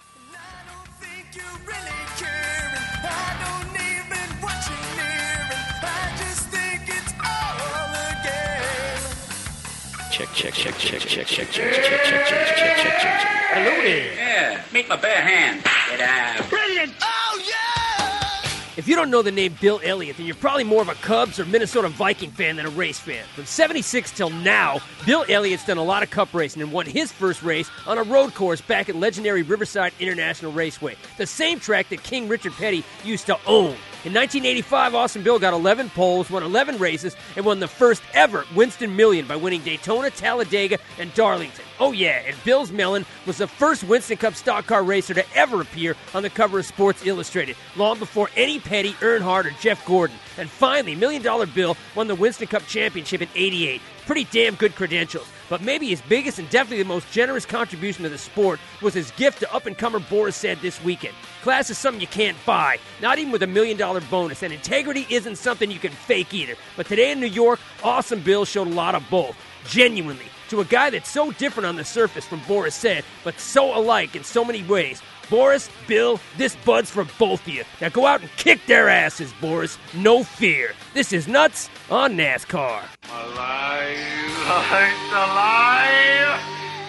Check, 10.32 10.54
check, 10.54 10.74
check, 10.74 11.00
check, 11.02 11.26
check, 11.26 11.26
check, 11.26 11.50
check, 11.50 11.72
check, 11.74 11.84
check, 11.84 12.04
check, 12.04 12.26
check, 12.26 12.56
check, 12.56 12.76
check, 12.78 12.98
check. 12.98 13.20
Hello 13.52 13.82
there. 13.82 14.14
Yeah, 14.14 14.64
meet 14.72 14.88
my 14.88 14.96
bare 14.96 15.20
hand. 15.20 15.62
Get 15.90 16.00
out. 16.00 16.48
Brilliant! 16.48 16.94
Oh, 17.02 17.42
yeah! 17.46 18.50
If 18.78 18.88
you 18.88 18.96
don't 18.96 19.10
know 19.10 19.20
the 19.20 19.30
name 19.30 19.54
Bill 19.60 19.80
Elliott, 19.84 20.16
then 20.16 20.24
you're 20.24 20.34
probably 20.34 20.64
more 20.64 20.80
of 20.80 20.88
a 20.88 20.94
Cubs 20.94 21.38
or 21.38 21.44
Minnesota 21.44 21.88
Viking 21.88 22.30
fan 22.30 22.56
than 22.56 22.64
a 22.64 22.70
race 22.70 22.98
fan. 22.98 23.22
From 23.34 23.44
76 23.44 24.12
till 24.12 24.30
now, 24.30 24.78
Bill 25.04 25.26
Elliott's 25.28 25.66
done 25.66 25.76
a 25.76 25.84
lot 25.84 26.02
of 26.02 26.08
cup 26.08 26.32
racing 26.32 26.62
and 26.62 26.72
won 26.72 26.86
his 26.86 27.12
first 27.12 27.42
race 27.42 27.68
on 27.86 27.98
a 27.98 28.02
road 28.02 28.34
course 28.34 28.62
back 28.62 28.88
at 28.88 28.96
legendary 28.96 29.42
Riverside 29.42 29.92
International 30.00 30.52
Raceway, 30.52 30.96
the 31.18 31.26
same 31.26 31.60
track 31.60 31.90
that 31.90 32.02
King 32.02 32.28
Richard 32.28 32.54
Petty 32.54 32.82
used 33.04 33.26
to 33.26 33.38
own. 33.46 33.76
In 34.04 34.12
1985, 34.12 34.94
Awesome 34.94 35.22
Bill 35.22 35.38
got 35.38 35.54
11 35.54 35.88
poles, 35.88 36.28
won 36.28 36.42
11 36.42 36.76
races, 36.76 37.16
and 37.36 37.46
won 37.46 37.58
the 37.58 37.66
first 37.66 38.02
ever 38.12 38.44
Winston 38.54 38.94
Million 38.94 39.26
by 39.26 39.34
winning 39.34 39.62
Daytona, 39.62 40.10
Talladega, 40.10 40.76
and 40.98 41.14
Darlington. 41.14 41.64
Oh, 41.80 41.92
yeah, 41.92 42.20
and 42.26 42.36
Bill's 42.44 42.70
Melon 42.70 43.06
was 43.24 43.38
the 43.38 43.46
first 43.46 43.82
Winston 43.82 44.18
Cup 44.18 44.34
stock 44.34 44.66
car 44.66 44.84
racer 44.84 45.14
to 45.14 45.24
ever 45.34 45.62
appear 45.62 45.96
on 46.12 46.22
the 46.22 46.28
cover 46.28 46.58
of 46.58 46.66
Sports 46.66 47.06
Illustrated, 47.06 47.56
long 47.76 47.98
before 47.98 48.28
any 48.36 48.60
Petty, 48.60 48.92
Earnhardt, 49.00 49.46
or 49.46 49.56
Jeff 49.58 49.82
Gordon. 49.86 50.18
And 50.36 50.50
finally, 50.50 50.94
Million 50.94 51.22
Dollar 51.22 51.46
Bill 51.46 51.74
won 51.94 52.06
the 52.06 52.14
Winston 52.14 52.48
Cup 52.48 52.66
Championship 52.66 53.22
in 53.22 53.28
88. 53.34 53.80
Pretty 54.04 54.24
damn 54.24 54.54
good 54.56 54.74
credentials. 54.74 55.28
But 55.54 55.62
maybe 55.62 55.86
his 55.86 56.02
biggest 56.02 56.40
and 56.40 56.50
definitely 56.50 56.82
the 56.82 56.88
most 56.88 57.08
generous 57.12 57.46
contribution 57.46 58.02
to 58.02 58.08
the 58.08 58.18
sport 58.18 58.58
was 58.82 58.92
his 58.92 59.12
gift 59.12 59.38
to 59.38 59.54
up 59.54 59.66
and 59.66 59.78
comer 59.78 60.00
Boris 60.00 60.34
Said 60.34 60.58
this 60.60 60.82
weekend. 60.82 61.14
Class 61.42 61.70
is 61.70 61.78
something 61.78 62.00
you 62.00 62.08
can't 62.08 62.36
buy, 62.44 62.78
not 63.00 63.20
even 63.20 63.30
with 63.30 63.44
a 63.44 63.46
million 63.46 63.76
dollar 63.76 64.00
bonus, 64.10 64.42
and 64.42 64.52
integrity 64.52 65.06
isn't 65.08 65.36
something 65.36 65.70
you 65.70 65.78
can 65.78 65.92
fake 65.92 66.34
either. 66.34 66.56
But 66.76 66.86
today 66.86 67.12
in 67.12 67.20
New 67.20 67.28
York, 67.28 67.60
Awesome 67.84 68.20
Bill 68.20 68.44
showed 68.44 68.66
a 68.66 68.70
lot 68.72 68.96
of 68.96 69.08
both. 69.10 69.36
Genuinely. 69.68 70.26
To 70.48 70.60
a 70.60 70.64
guy 70.64 70.90
that's 70.90 71.08
so 71.08 71.30
different 71.30 71.68
on 71.68 71.76
the 71.76 71.84
surface 71.84 72.26
from 72.26 72.40
Boris 72.48 72.74
Said, 72.74 73.04
but 73.22 73.38
so 73.38 73.78
alike 73.78 74.16
in 74.16 74.24
so 74.24 74.44
many 74.44 74.64
ways. 74.64 75.02
Boris, 75.24 75.70
Bill, 75.86 76.20
this 76.36 76.56
bud's 76.56 76.90
for 76.90 77.04
both 77.18 77.46
of 77.46 77.48
you. 77.48 77.64
Now 77.80 77.88
go 77.88 78.06
out 78.06 78.20
and 78.20 78.30
kick 78.36 78.60
their 78.66 78.88
asses, 78.88 79.32
Boris. 79.40 79.78
No 79.94 80.22
fear. 80.24 80.72
This 80.92 81.12
is 81.12 81.26
Nuts 81.28 81.68
on 81.90 82.16
NASCAR. 82.16 82.82
Alive! 83.10 83.96
It's 83.96 85.12
alive! 85.12 86.40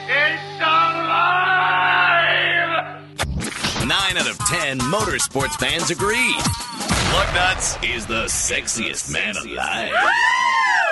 It's 0.08 0.62
alive! 0.62 1.16
Nine 3.88 4.18
out 4.18 4.30
of 4.30 4.38
ten 4.48 4.80
motorsports 4.80 5.56
fans 5.60 5.90
agree. 5.92 6.34
Lugnuts 7.14 7.78
is 7.96 8.06
the 8.06 8.26
sexiest 8.26 9.12
man 9.12 9.36
alive. 9.38 9.92
Ah! 9.96 10.85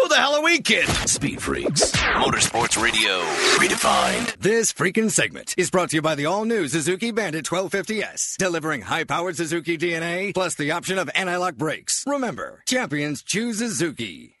Who 0.00 0.08
the 0.08 0.14
hell 0.14 0.34
are 0.34 0.42
we 0.42 0.60
kidding? 0.62 0.94
Speed 1.06 1.42
Freaks. 1.42 1.92
Motorsports 1.92 2.82
Radio. 2.82 3.20
Redefined. 3.58 4.34
This 4.38 4.72
freaking 4.72 5.10
segment 5.10 5.54
is 5.58 5.70
brought 5.70 5.90
to 5.90 5.96
you 5.96 6.02
by 6.02 6.14
the 6.14 6.24
all-new 6.24 6.68
Suzuki 6.68 7.10
Bandit 7.10 7.44
1250S, 7.44 8.38
delivering 8.38 8.80
high-powered 8.80 9.36
Suzuki 9.36 9.76
DNA 9.76 10.32
plus 10.32 10.54
the 10.54 10.70
option 10.70 10.96
of 10.96 11.10
anti-lock 11.14 11.56
brakes. 11.56 12.02
Remember, 12.06 12.62
champions 12.66 13.22
choose 13.22 13.58
Suzuki. 13.58 14.36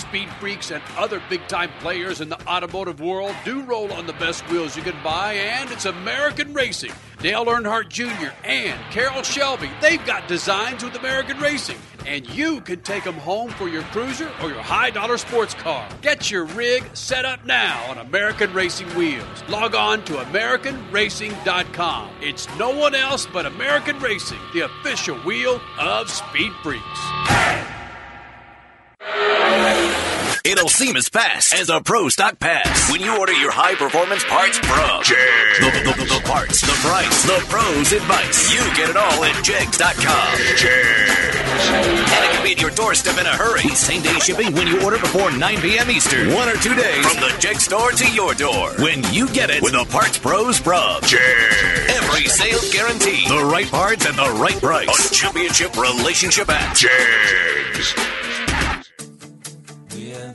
Speed 0.00 0.30
freaks 0.40 0.70
and 0.70 0.82
other 0.96 1.22
big 1.28 1.46
time 1.46 1.70
players 1.80 2.22
in 2.22 2.30
the 2.30 2.40
automotive 2.48 3.00
world 3.00 3.34
do 3.44 3.62
roll 3.62 3.92
on 3.92 4.06
the 4.06 4.14
best 4.14 4.48
wheels 4.50 4.76
you 4.76 4.82
can 4.82 4.96
buy, 5.04 5.34
and 5.34 5.70
it's 5.70 5.84
American 5.84 6.54
Racing. 6.54 6.92
Dale 7.20 7.44
Earnhardt 7.44 7.90
Jr. 7.90 8.32
and 8.44 8.80
Carroll 8.90 9.22
Shelby, 9.22 9.68
they've 9.82 10.04
got 10.06 10.26
designs 10.26 10.82
with 10.82 10.94
American 10.96 11.38
Racing, 11.38 11.76
and 12.06 12.26
you 12.30 12.62
can 12.62 12.80
take 12.80 13.04
them 13.04 13.16
home 13.16 13.50
for 13.50 13.68
your 13.68 13.82
cruiser 13.84 14.30
or 14.42 14.48
your 14.48 14.62
high 14.62 14.88
dollar 14.88 15.18
sports 15.18 15.52
car. 15.52 15.86
Get 16.00 16.30
your 16.30 16.46
rig 16.46 16.82
set 16.94 17.26
up 17.26 17.44
now 17.44 17.90
on 17.90 17.98
American 17.98 18.54
Racing 18.54 18.88
Wheels. 18.96 19.44
Log 19.50 19.74
on 19.74 20.02
to 20.06 20.14
AmericanRacing.com. 20.14 22.10
It's 22.22 22.48
no 22.58 22.74
one 22.74 22.94
else 22.94 23.26
but 23.26 23.44
American 23.44 23.98
Racing, 24.00 24.40
the 24.54 24.60
official 24.60 25.18
wheel 25.18 25.60
of 25.78 26.08
Speed 26.08 26.52
Freaks. 26.62 27.79
It'll 30.42 30.68
seem 30.68 30.96
as 30.96 31.08
fast 31.08 31.54
as 31.54 31.68
a 31.68 31.80
Pro 31.80 32.08
Stock 32.08 32.38
Pass 32.38 32.90
when 32.90 33.00
you 33.00 33.16
order 33.18 33.32
your 33.32 33.50
high 33.50 33.74
performance 33.74 34.24
parts 34.24 34.58
from 34.58 35.02
Jegs. 35.02 35.58
The, 35.60 35.70
the, 35.84 35.92
the, 35.96 36.04
the 36.16 36.22
parts, 36.24 36.60
the 36.60 36.72
price, 36.80 37.22
the 37.24 37.38
pros 37.48 37.92
advice. 37.92 38.52
You 38.52 38.60
get 38.74 38.90
it 38.90 38.96
all 38.96 39.24
at 39.24 39.44
Jegs.com. 39.44 40.36
Jegs. 40.56 41.68
And 41.70 42.24
it 42.24 42.30
can 42.32 42.44
be 42.44 42.52
at 42.52 42.60
your 42.60 42.70
doorstep 42.70 43.18
in 43.18 43.26
a 43.26 43.36
hurry. 43.36 43.68
Same 43.76 44.02
day 44.02 44.18
shipping 44.20 44.52
when 44.54 44.66
you 44.66 44.82
order 44.82 44.98
before 44.98 45.30
9 45.30 45.60
p.m. 45.60 45.90
Eastern. 45.90 46.32
One 46.32 46.48
or 46.48 46.56
two 46.56 46.74
days 46.74 47.06
from 47.06 47.20
the 47.20 47.36
Jeg 47.38 47.60
store 47.60 47.92
to 47.92 48.10
your 48.12 48.34
door. 48.34 48.72
When 48.78 49.04
you 49.12 49.28
get 49.28 49.50
it 49.50 49.62
with 49.62 49.72
the 49.72 49.84
Parts 49.84 50.18
Pros 50.18 50.58
from 50.58 51.00
Jegs. 51.02 51.94
Every 52.00 52.24
sale 52.26 52.60
guarantee. 52.72 53.28
The 53.28 53.44
right 53.44 53.68
parts 53.68 54.06
at 54.06 54.16
the 54.16 54.30
right 54.40 54.60
price. 54.60 55.10
A 55.10 55.14
championship 55.14 55.76
relationship 55.76 56.48
at 56.48 56.76
Jegs. 56.76 57.94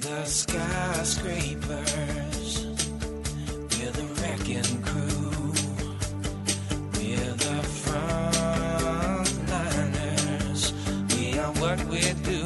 We're 0.07 0.21
the 0.21 0.25
skyscrapers. 0.25 2.65
We're 3.71 3.91
the 3.91 4.03
wrecking 4.21 4.81
crew. 4.83 5.31
We're 6.93 7.33
the 7.33 7.61
frontliners. 7.81 10.73
We 11.17 11.39
are 11.39 11.51
what 11.53 11.83
we 11.85 12.01
do. 12.21 12.45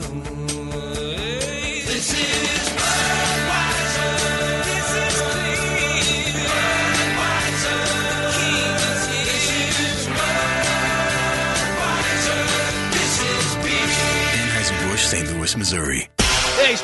This 1.86 2.14
is 2.14 2.70
Budweiser. 2.80 4.16
This 4.64 4.91
is 5.03 5.18
clean. 5.34 6.34
Budweiser. 6.47 7.82
King 8.36 8.80
is 8.88 9.03
here. 9.12 9.36
This 9.36 9.51
is 9.82 10.07
Budweiser. 11.68 12.43
This 12.93 13.16
is 13.20 13.47
beer. 13.64 13.91
Anheuser-Busch, 14.47 15.03
St. 15.05 15.28
Louis, 15.34 15.53
Missouri. 15.57 16.09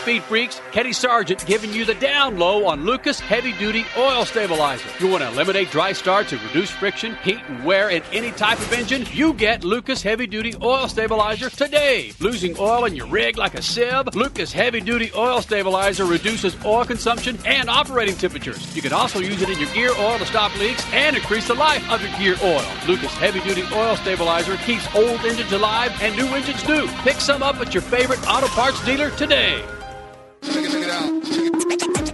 Speed 0.06 0.24
Freaks, 0.26 0.62
Kenny 0.72 0.94
Sargent 0.94 1.44
giving 1.48 1.74
you 1.74 1.84
the 1.84 1.96
down 1.96 2.38
low 2.38 2.68
on 2.68 2.86
Lucas 2.86 3.20
Heavy 3.20 3.54
Duty 3.54 3.84
Oil 3.98 4.24
Stabilizer. 4.24 4.88
You 5.00 5.08
want 5.10 5.24
to 5.24 5.30
eliminate 5.30 5.72
dry 5.72 5.94
starts 5.94 6.32
and 6.32 6.40
reduce 6.44 6.70
friction, 6.70 7.16
heat, 7.24 7.40
and 7.48 7.66
wear 7.66 7.90
in 7.90 8.04
any 8.14 8.30
type 8.30 8.60
of 8.60 8.72
engine? 8.72 9.08
You 9.12 9.34
get 9.34 9.64
Lucas 9.64 10.04
Heavy 10.04 10.28
Duty 10.28 10.54
Oil 10.62 10.88
Stabilizer 10.88 11.50
today. 11.50 12.14
Losing 12.20 12.56
oil 12.60 12.86
in 12.86 12.96
your 12.96 13.08
rig 13.08 13.40
like 13.40 13.56
a 13.56 13.64
sieve? 13.64 14.14
Lucas 14.14 14.54
Heavy 14.54 14.80
Duty 14.80 15.10
Oil 15.16 15.42
Stabilizer 15.42 16.06
reduces 16.06 16.56
oil 16.64 16.86
consumption 16.86 17.40
and 17.44 17.68
operating 17.68 18.16
temperatures. 18.16 18.76
You 18.76 18.84
can 18.84 18.94
also 18.94 19.18
use 19.18 19.42
it 19.42 19.50
in 19.50 19.58
your 19.58 19.74
gear 19.74 19.92
oil 19.98 20.20
to 20.20 20.26
stop 20.28 20.56
leaks 20.60 20.86
and 20.94 21.16
increase 21.16 21.48
the 21.48 21.56
life 21.56 21.84
of 21.90 22.00
your 22.04 22.16
gear 22.20 22.36
oil. 22.44 22.64
Lucas 22.88 23.12
Heavy 23.14 23.40
Duty 23.40 23.64
Oil 23.74 23.96
Stabilizer 23.96 24.56
keeps 24.58 24.86
old 24.94 25.20
engines 25.22 25.52
alive 25.52 25.92
and 26.00 26.16
new 26.16 26.28
engines 26.28 26.64
new. 26.68 26.88
Pick 27.02 27.16
some 27.16 27.42
up 27.42 27.56
at 27.56 27.74
your 27.74 27.82
favorite 27.82 28.20
auto 28.30 28.48
parts 28.50 28.86
dealer 28.86 29.10
today. 29.10 29.66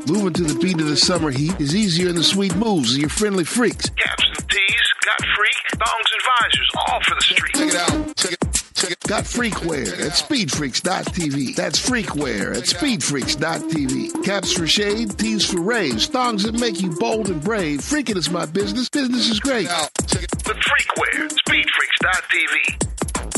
Moving 0.08 0.34
to 0.34 0.44
the 0.44 0.60
beat 0.62 0.80
of 0.80 0.88
the 0.88 0.98
summer 0.98 1.32
heat 1.32 1.60
is 1.60 1.76
easier 1.76 2.10
in 2.10 2.16
the 2.16 2.24
sweet 2.24 2.56
moves 2.56 2.94
of 2.94 3.00
your 3.00 3.10
friendly 3.10 3.44
freaks. 3.44 3.90
Caps 3.90 4.26
and 4.28 4.50
tees, 4.50 4.82
got 5.06 5.22
freak, 5.36 5.80
thongs 5.80 6.06
and 6.12 6.22
visors, 6.40 6.70
all 6.76 7.00
for 7.08 7.16
the 7.16 7.22
street. 7.22 7.54
Check 7.56 7.70
it 7.70 7.76
out. 7.76 8.16
Check 8.18 8.32
it. 8.34 8.62
Got 9.08 9.26
freakware 9.26 9.94
at 9.94 10.14
speedfreaks.tv. 10.14 11.56
That's 11.56 11.80
freakware 11.80 12.56
at 12.58 12.64
speedfreaks.tv. 12.64 14.24
Caps 14.24 14.54
for 14.54 14.66
shade, 14.66 15.18
tees 15.20 15.46
for 15.50 15.62
raves, 15.62 16.08
thongs 16.08 16.44
that 16.44 16.60
make 16.60 16.82
you 16.82 16.90
bold 16.90 17.30
and 17.30 17.44
brave. 17.44 17.80
Freaking 17.82 18.18
is 18.18 18.30
my 18.32 18.46
business. 18.46 18.90
Business 18.90 19.30
is 19.30 19.40
great. 19.40 19.68
With 19.68 20.58
freakware, 20.58 21.30
speedfreaks.tv. 21.30 22.92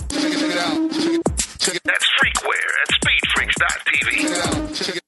Check 0.09 0.31
it, 0.31 0.39
check 0.39 0.51
it 0.51 0.57
out. 0.57 0.91
Check 0.91 1.21
it, 1.25 1.32
That's 1.63 2.07
freakware 2.19 2.71
at 2.81 2.89
speedfreaks.tv. 2.99 4.75
Check. 4.75 5.03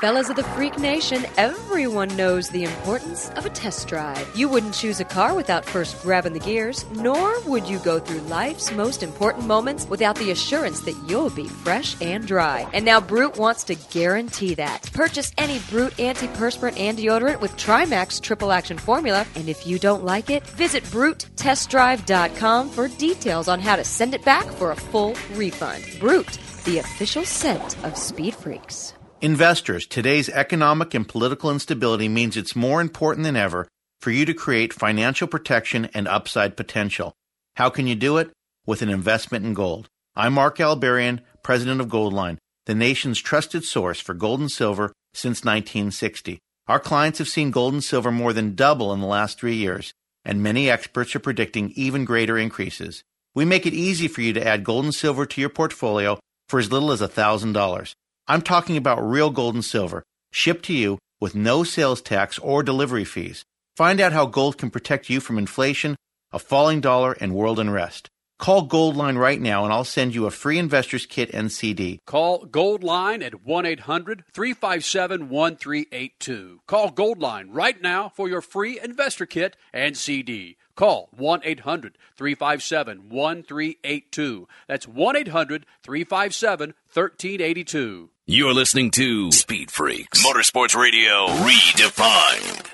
Fellas 0.00 0.28
of 0.28 0.36
the 0.36 0.44
Freak 0.44 0.78
Nation, 0.78 1.24
everyone 1.38 2.14
knows 2.18 2.50
the 2.50 2.64
importance 2.64 3.30
of 3.30 3.46
a 3.46 3.50
test 3.50 3.88
drive. 3.88 4.30
You 4.36 4.46
wouldn't 4.46 4.74
choose 4.74 5.00
a 5.00 5.06
car 5.06 5.34
without 5.34 5.64
first 5.64 6.02
grabbing 6.02 6.34
the 6.34 6.38
gears, 6.38 6.84
nor 6.90 7.40
would 7.44 7.66
you 7.66 7.78
go 7.78 7.98
through 7.98 8.20
life's 8.28 8.70
most 8.72 9.02
important 9.02 9.46
moments 9.46 9.88
without 9.88 10.16
the 10.16 10.32
assurance 10.32 10.80
that 10.80 11.02
you'll 11.08 11.30
be 11.30 11.48
fresh 11.48 11.98
and 12.02 12.26
dry. 12.26 12.68
And 12.74 12.84
now 12.84 13.00
Brute 13.00 13.38
wants 13.38 13.64
to 13.64 13.74
guarantee 13.74 14.54
that. 14.56 14.90
Purchase 14.92 15.32
any 15.38 15.60
Brute 15.70 15.94
antiperspirant 15.94 16.78
and 16.78 16.98
deodorant 16.98 17.40
with 17.40 17.56
Trimax 17.56 18.20
triple 18.20 18.52
action 18.52 18.76
formula, 18.76 19.26
and 19.34 19.48
if 19.48 19.66
you 19.66 19.78
don't 19.78 20.04
like 20.04 20.28
it, 20.28 20.46
visit 20.46 20.84
BruteTestDrive.com 20.84 22.68
for 22.68 22.88
details 22.88 23.48
on 23.48 23.60
how 23.60 23.76
to 23.76 23.84
send 23.84 24.12
it 24.12 24.26
back 24.26 24.44
for 24.44 24.72
a 24.72 24.76
full 24.76 25.14
refund. 25.32 25.82
Brute, 25.98 26.38
the 26.66 26.80
official 26.80 27.24
scent 27.24 27.82
of 27.82 27.96
Speed 27.96 28.34
Freaks. 28.34 28.92
Investors, 29.22 29.86
today's 29.86 30.28
economic 30.28 30.92
and 30.92 31.08
political 31.08 31.50
instability 31.50 32.06
means 32.06 32.36
it's 32.36 32.54
more 32.54 32.82
important 32.82 33.24
than 33.24 33.34
ever 33.34 33.66
for 33.98 34.10
you 34.10 34.26
to 34.26 34.34
create 34.34 34.74
financial 34.74 35.26
protection 35.26 35.88
and 35.94 36.06
upside 36.06 36.54
potential. 36.54 37.14
How 37.54 37.70
can 37.70 37.86
you 37.86 37.94
do 37.94 38.18
it? 38.18 38.30
With 38.66 38.82
an 38.82 38.90
investment 38.90 39.46
in 39.46 39.54
gold. 39.54 39.88
I'm 40.14 40.34
Mark 40.34 40.58
Albarian, 40.58 41.20
president 41.42 41.80
of 41.80 41.88
Goldline, 41.88 42.36
the 42.66 42.74
nation's 42.74 43.18
trusted 43.18 43.64
source 43.64 44.00
for 44.00 44.12
gold 44.12 44.40
and 44.40 44.50
silver 44.52 44.92
since 45.14 45.42
1960. 45.44 46.38
Our 46.68 46.78
clients 46.78 47.18
have 47.18 47.28
seen 47.28 47.50
gold 47.50 47.72
and 47.72 47.82
silver 47.82 48.12
more 48.12 48.34
than 48.34 48.54
double 48.54 48.92
in 48.92 49.00
the 49.00 49.06
last 49.06 49.40
three 49.40 49.56
years, 49.56 49.94
and 50.26 50.42
many 50.42 50.68
experts 50.68 51.16
are 51.16 51.20
predicting 51.20 51.72
even 51.74 52.04
greater 52.04 52.36
increases. 52.36 53.02
We 53.34 53.46
make 53.46 53.64
it 53.64 53.72
easy 53.72 54.08
for 54.08 54.20
you 54.20 54.34
to 54.34 54.46
add 54.46 54.62
gold 54.62 54.84
and 54.84 54.94
silver 54.94 55.24
to 55.24 55.40
your 55.40 55.48
portfolio 55.48 56.18
for 56.50 56.58
as 56.60 56.70
little 56.70 56.92
as 56.92 57.00
$1,000. 57.00 57.94
I'm 58.28 58.42
talking 58.42 58.76
about 58.76 59.08
real 59.08 59.30
gold 59.30 59.54
and 59.54 59.64
silver, 59.64 60.02
shipped 60.32 60.64
to 60.66 60.72
you 60.72 60.98
with 61.20 61.34
no 61.34 61.62
sales 61.62 62.02
tax 62.02 62.38
or 62.40 62.62
delivery 62.62 63.04
fees. 63.04 63.44
Find 63.76 64.00
out 64.00 64.12
how 64.12 64.26
gold 64.26 64.58
can 64.58 64.70
protect 64.70 65.08
you 65.08 65.20
from 65.20 65.38
inflation, 65.38 65.96
a 66.32 66.38
falling 66.38 66.80
dollar, 66.80 67.12
and 67.20 67.34
world 67.34 67.60
unrest. 67.60 68.08
Call 68.38 68.68
Goldline 68.68 69.16
right 69.16 69.40
now 69.40 69.64
and 69.64 69.72
I'll 69.72 69.84
send 69.84 70.14
you 70.14 70.26
a 70.26 70.30
free 70.30 70.58
investor's 70.58 71.06
kit 71.06 71.30
and 71.32 71.50
CD. 71.50 72.00
Call 72.06 72.46
Goldline 72.46 73.24
at 73.24 73.42
1 73.46 73.64
800 73.64 74.24
357 74.30 75.30
1382. 75.30 76.60
Call 76.66 76.90
Goldline 76.90 77.46
right 77.50 77.80
now 77.80 78.10
for 78.10 78.28
your 78.28 78.42
free 78.42 78.78
investor 78.78 79.24
kit 79.24 79.56
and 79.72 79.96
CD. 79.96 80.58
Call 80.74 81.08
1 81.16 81.40
800 81.44 81.96
357 82.16 83.08
1382. 83.08 84.48
That's 84.68 84.86
1 84.86 85.16
800 85.16 85.66
357 85.82 86.74
1382. 86.92 88.10
You're 88.28 88.54
listening 88.54 88.90
to 88.90 89.30
Speed 89.30 89.70
Freaks 89.70 90.26
Motorsports 90.26 90.74
Radio 90.74 91.28
Redefined. 91.28 92.66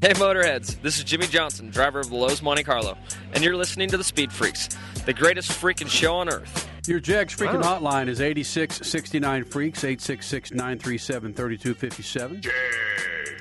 Hey 0.00 0.12
Motorheads, 0.12 0.80
this 0.82 0.98
is 0.98 1.02
Jimmie 1.02 1.26
Johnson, 1.26 1.68
driver 1.68 1.98
of 1.98 2.10
the 2.10 2.14
Lowe's 2.14 2.42
Monte 2.42 2.62
Carlo, 2.62 2.96
and 3.32 3.42
you're 3.42 3.56
listening 3.56 3.88
to 3.88 3.96
the 3.96 4.04
Speed 4.04 4.32
Freaks, 4.32 4.68
the 5.04 5.12
greatest 5.12 5.50
freaking 5.50 5.88
show 5.88 6.14
on 6.14 6.28
earth. 6.28 6.68
Your 6.86 7.00
Jags 7.00 7.34
freaking 7.34 7.60
Wow. 7.60 7.80
hotline 7.80 8.06
is 8.06 8.20
8669 8.20 9.42
Freaks, 9.42 9.82
866 9.82 10.52
937 10.52 11.34
3257. 11.34 12.40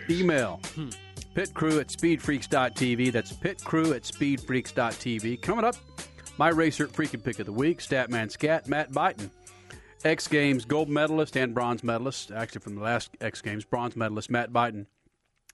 Email 0.10 0.60
hmm. 0.74 0.89
pitcrew 1.36 1.80
at 1.80 1.89
speedfreaks.tv. 1.89 3.12
That's 3.12 3.32
pitcrew 3.32 3.96
at 3.96 4.02
speedfreaks.tv. 4.02 5.39
Coming 5.44 5.66
up, 5.66 5.76
my 6.39 6.50
racer 6.50 6.88
freaking 6.88 7.24
pick 7.24 7.38
of 7.38 7.46
the 7.46 7.54
week, 7.54 7.78
Statman 7.78 8.32
Scat, 8.32 8.68
Matt 8.68 8.91
Buyten. 8.91 9.30
X 10.04 10.28
Games 10.28 10.66
gold 10.66 10.89
medalist 10.89 11.38
and 11.38 11.54
bronze 11.54 11.84
medalist, 11.84 12.32
actually 12.32 12.60
from 12.60 12.76
the 12.76 12.82
last 12.82 13.16
X 13.22 13.41
Games, 13.41 13.64
bronze 13.64 13.95
medalist 13.95 14.30
Matt 14.30 14.51
Buyten. 14.51 14.88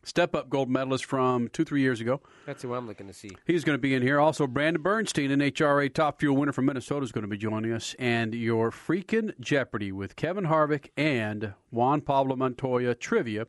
Step 0.04 0.34
up 0.34 0.50
gold 0.50 0.70
medalist 0.70 1.06
from 1.06 1.50
two, 1.50 1.64
three 1.64 1.82
years 1.82 2.02
ago. 2.02 2.22
That's 2.46 2.64
who 2.64 2.74
I'm 2.74 2.88
looking 2.88 3.08
to 3.08 3.14
see. 3.14 3.32
He's 3.46 3.64
going 3.64 3.78
to 3.78 3.82
be 3.82 3.94
in 3.94 4.02
here. 4.02 4.20
Also, 4.20 4.48
Brandon 4.48 4.82
Bernstein, 4.82 5.30
NHRA 5.30 5.94
Top 5.94 6.20
Fuel 6.20 6.38
winner 6.38 6.54
from 6.54 6.66
Minnesota, 6.66 7.04
is 7.04 7.12
going 7.12 7.24
to 7.24 7.28
be 7.28 7.38
joining 7.38 7.74
us. 7.74 7.96
And 8.00 8.34
your 8.34 8.72
freaking 8.72 9.38
Jeopardy 9.40 9.92
with 9.92 10.16
Kevin 10.16 10.46
Harvick 10.46 10.90
and 10.98 11.54
Juan 11.70 12.02
Pablo 12.02 12.36
Montoya 12.36 12.96
trivia 12.96 13.46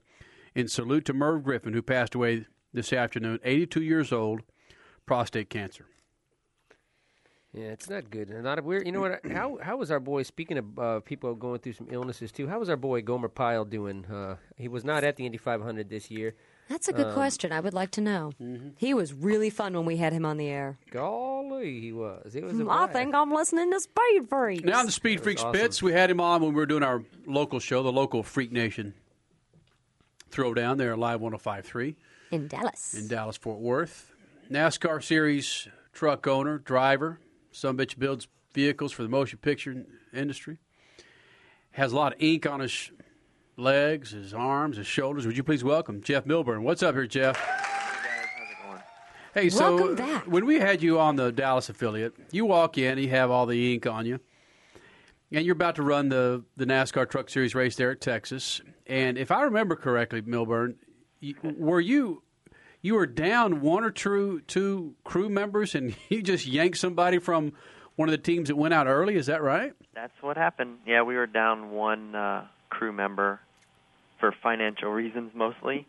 in 0.54 0.68
salute 0.68 1.04
to 1.06 1.14
Merv 1.14 1.44
Griffin, 1.44 1.72
who 1.72 1.82
passed 1.82 2.14
away 2.14 2.46
this 2.74 2.92
afternoon, 2.92 3.38
82 3.44 3.82
years 3.82 4.12
old, 4.12 4.42
prostate 5.06 5.50
cancer. 5.50 5.86
Yeah, 7.52 7.64
it's 7.72 7.90
not 7.90 8.10
good. 8.10 8.30
And 8.30 8.44
not 8.44 8.60
a 8.60 8.62
weird. 8.62 8.86
You 8.86 8.92
know 8.92 9.00
what? 9.00 9.20
How 9.32 9.58
how 9.60 9.76
was 9.76 9.90
our 9.90 9.98
boy? 9.98 10.22
Speaking 10.22 10.58
of 10.58 10.78
uh, 10.78 11.00
people 11.00 11.34
going 11.34 11.58
through 11.58 11.72
some 11.72 11.88
illnesses 11.90 12.30
too, 12.30 12.46
how 12.46 12.60
was 12.60 12.68
our 12.70 12.76
boy 12.76 13.02
Gomer 13.02 13.28
Pyle 13.28 13.64
doing? 13.64 14.04
Uh, 14.06 14.36
he 14.56 14.68
was 14.68 14.84
not 14.84 15.02
at 15.02 15.16
the 15.16 15.26
Indy 15.26 15.36
500 15.38 15.88
this 15.90 16.10
year. 16.12 16.34
That's 16.68 16.86
a 16.86 16.92
good 16.92 17.08
Um, 17.08 17.14
question. 17.14 17.50
I 17.50 17.58
would 17.58 17.74
like 17.74 17.90
to 17.92 18.00
know. 18.00 18.30
He 18.76 18.94
was 18.94 19.12
really 19.12 19.50
fun 19.50 19.74
when 19.74 19.84
we 19.84 19.96
had 19.96 20.12
him 20.12 20.24
on 20.24 20.36
the 20.36 20.46
air. 20.46 20.78
Golly, 20.92 21.80
he 21.80 21.90
was. 21.92 22.36
It 22.36 22.44
was. 22.44 22.52
A 22.52 22.62
I 22.62 22.64
blast. 22.64 22.92
think 22.92 23.12
I'm 23.16 23.32
listening 23.32 23.72
to 23.72 23.80
Speed 23.80 24.28
Freaks. 24.28 24.62
Now, 24.62 24.84
the 24.84 24.92
Speed 24.92 25.20
Freaks 25.20 25.42
awesome. 25.42 25.50
Bits, 25.60 25.82
we 25.82 25.92
had 25.92 26.08
him 26.08 26.20
on 26.20 26.42
when 26.42 26.50
we 26.50 26.56
were 26.56 26.66
doing 26.66 26.84
our 26.84 27.02
local 27.26 27.58
show, 27.58 27.82
the 27.82 27.90
local 27.90 28.22
Freak 28.22 28.52
Nation 28.52 28.94
Throwdown 30.30 30.76
there 30.78 30.96
Live 30.96 31.20
1053. 31.20 31.96
in 32.30 32.46
Dallas. 32.46 32.94
in 32.94 33.08
Dallas 33.08 33.36
Fort 33.36 33.58
Worth. 33.58 34.12
NASCAR 34.48 35.02
Series 35.02 35.66
truck 35.92 36.28
owner, 36.28 36.58
driver, 36.58 37.18
some 37.52 37.76
bitch 37.76 37.98
builds 37.98 38.28
vehicles 38.52 38.92
for 38.92 39.02
the 39.02 39.08
motion 39.08 39.38
picture 39.38 39.84
industry. 40.12 40.58
Has 41.72 41.92
a 41.92 41.96
lot 41.96 42.14
of 42.14 42.22
ink 42.22 42.46
on 42.46 42.60
his 42.60 42.90
legs, 43.56 44.10
his 44.10 44.34
arms, 44.34 44.76
his 44.76 44.86
shoulders. 44.86 45.26
Would 45.26 45.36
you 45.36 45.44
please 45.44 45.62
welcome 45.62 46.02
Jeff 46.02 46.26
Milburn? 46.26 46.62
What's 46.62 46.82
up 46.82 46.94
here, 46.94 47.06
Jeff? 47.06 47.38
Hey, 49.32 49.48
so 49.48 49.94
back. 49.94 50.26
when 50.26 50.44
we 50.44 50.58
had 50.58 50.82
you 50.82 50.98
on 50.98 51.14
the 51.14 51.30
Dallas 51.30 51.68
affiliate, 51.68 52.14
you 52.32 52.44
walk 52.44 52.76
in, 52.78 52.98
you 52.98 53.10
have 53.10 53.30
all 53.30 53.46
the 53.46 53.74
ink 53.74 53.86
on 53.86 54.04
you, 54.04 54.18
and 55.30 55.46
you're 55.46 55.52
about 55.52 55.76
to 55.76 55.84
run 55.84 56.08
the 56.08 56.42
the 56.56 56.64
NASCAR 56.64 57.08
Truck 57.08 57.30
Series 57.30 57.54
race 57.54 57.76
there 57.76 57.92
at 57.92 58.00
Texas. 58.00 58.60
And 58.88 59.16
if 59.16 59.30
I 59.30 59.42
remember 59.42 59.76
correctly, 59.76 60.20
Milburn, 60.20 60.74
were 61.42 61.80
you 61.80 62.24
you 62.82 62.94
were 62.94 63.06
down 63.06 63.60
one 63.60 63.84
or 63.84 63.90
two 63.90 64.40
two 64.46 64.94
crew 65.04 65.28
members, 65.28 65.74
and 65.74 65.94
you 66.08 66.22
just 66.22 66.46
yanked 66.46 66.78
somebody 66.78 67.18
from 67.18 67.52
one 67.96 68.08
of 68.08 68.12
the 68.12 68.18
teams 68.18 68.48
that 68.48 68.56
went 68.56 68.74
out 68.74 68.86
early? 68.86 69.16
Is 69.16 69.26
that 69.26 69.42
right? 69.42 69.72
That's 69.94 70.12
what 70.22 70.36
happened. 70.36 70.78
Yeah, 70.86 71.02
we 71.02 71.16
were 71.16 71.26
down 71.26 71.70
one 71.70 72.14
uh, 72.14 72.46
crew 72.70 72.92
member 72.92 73.40
for 74.18 74.32
financial 74.42 74.90
reasons 74.90 75.32
mostly, 75.34 75.86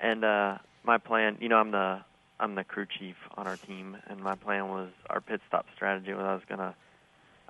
and 0.00 0.24
uh, 0.24 0.58
my 0.84 0.98
plan. 0.98 1.38
You 1.40 1.48
know, 1.48 1.56
I'm 1.56 1.70
the 1.70 2.00
I'm 2.40 2.54
the 2.54 2.64
crew 2.64 2.86
chief 2.98 3.16
on 3.36 3.46
our 3.46 3.56
team, 3.56 3.96
and 4.06 4.20
my 4.20 4.34
plan 4.34 4.68
was 4.68 4.90
our 5.08 5.20
pit 5.20 5.40
stop 5.48 5.66
strategy 5.74 6.12
was 6.12 6.24
I 6.24 6.34
was 6.34 6.42
gonna 6.48 6.74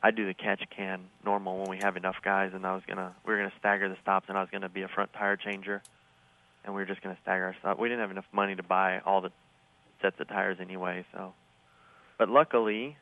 I 0.03 0.11
do 0.13 0.27
the 0.27 0.35
catch 0.35 0.63
can 0.75 1.07
normal 1.25 1.59
when 1.59 1.71
we 1.71 1.79
have 1.79 1.97
enough 1.97 2.17
guys, 2.23 2.53
and 2.55 2.65
I 2.67 2.75
was 2.75 2.83
gonna 2.87 3.15
we 3.27 3.33
were 3.33 3.39
gonna 3.39 3.53
stagger 3.59 3.89
the 3.89 3.97
stops, 4.01 4.27
and 4.29 4.39
I 4.39 4.41
was 4.41 4.51
gonna 4.51 4.69
be 4.69 4.83
a 4.83 4.89
front 4.89 5.13
tire 5.13 5.37
changer, 5.37 5.83
and 6.69 6.77
we 6.77 6.83
were 6.83 6.87
just 6.87 7.01
gonna 7.01 7.17
stagger 7.23 7.45
our 7.45 7.57
stops. 7.61 7.81
We 7.81 7.89
didn't 7.89 8.03
have 8.03 8.11
enough 8.11 8.27
money 8.31 8.55
to 8.55 8.63
buy 8.63 9.01
all 9.07 9.23
the 9.23 9.33
sets 10.03 10.21
of 10.21 10.29
tires 10.29 10.59
anyway, 10.61 11.07
so. 11.15 11.33
But 12.19 12.29
luckily, 12.29 12.99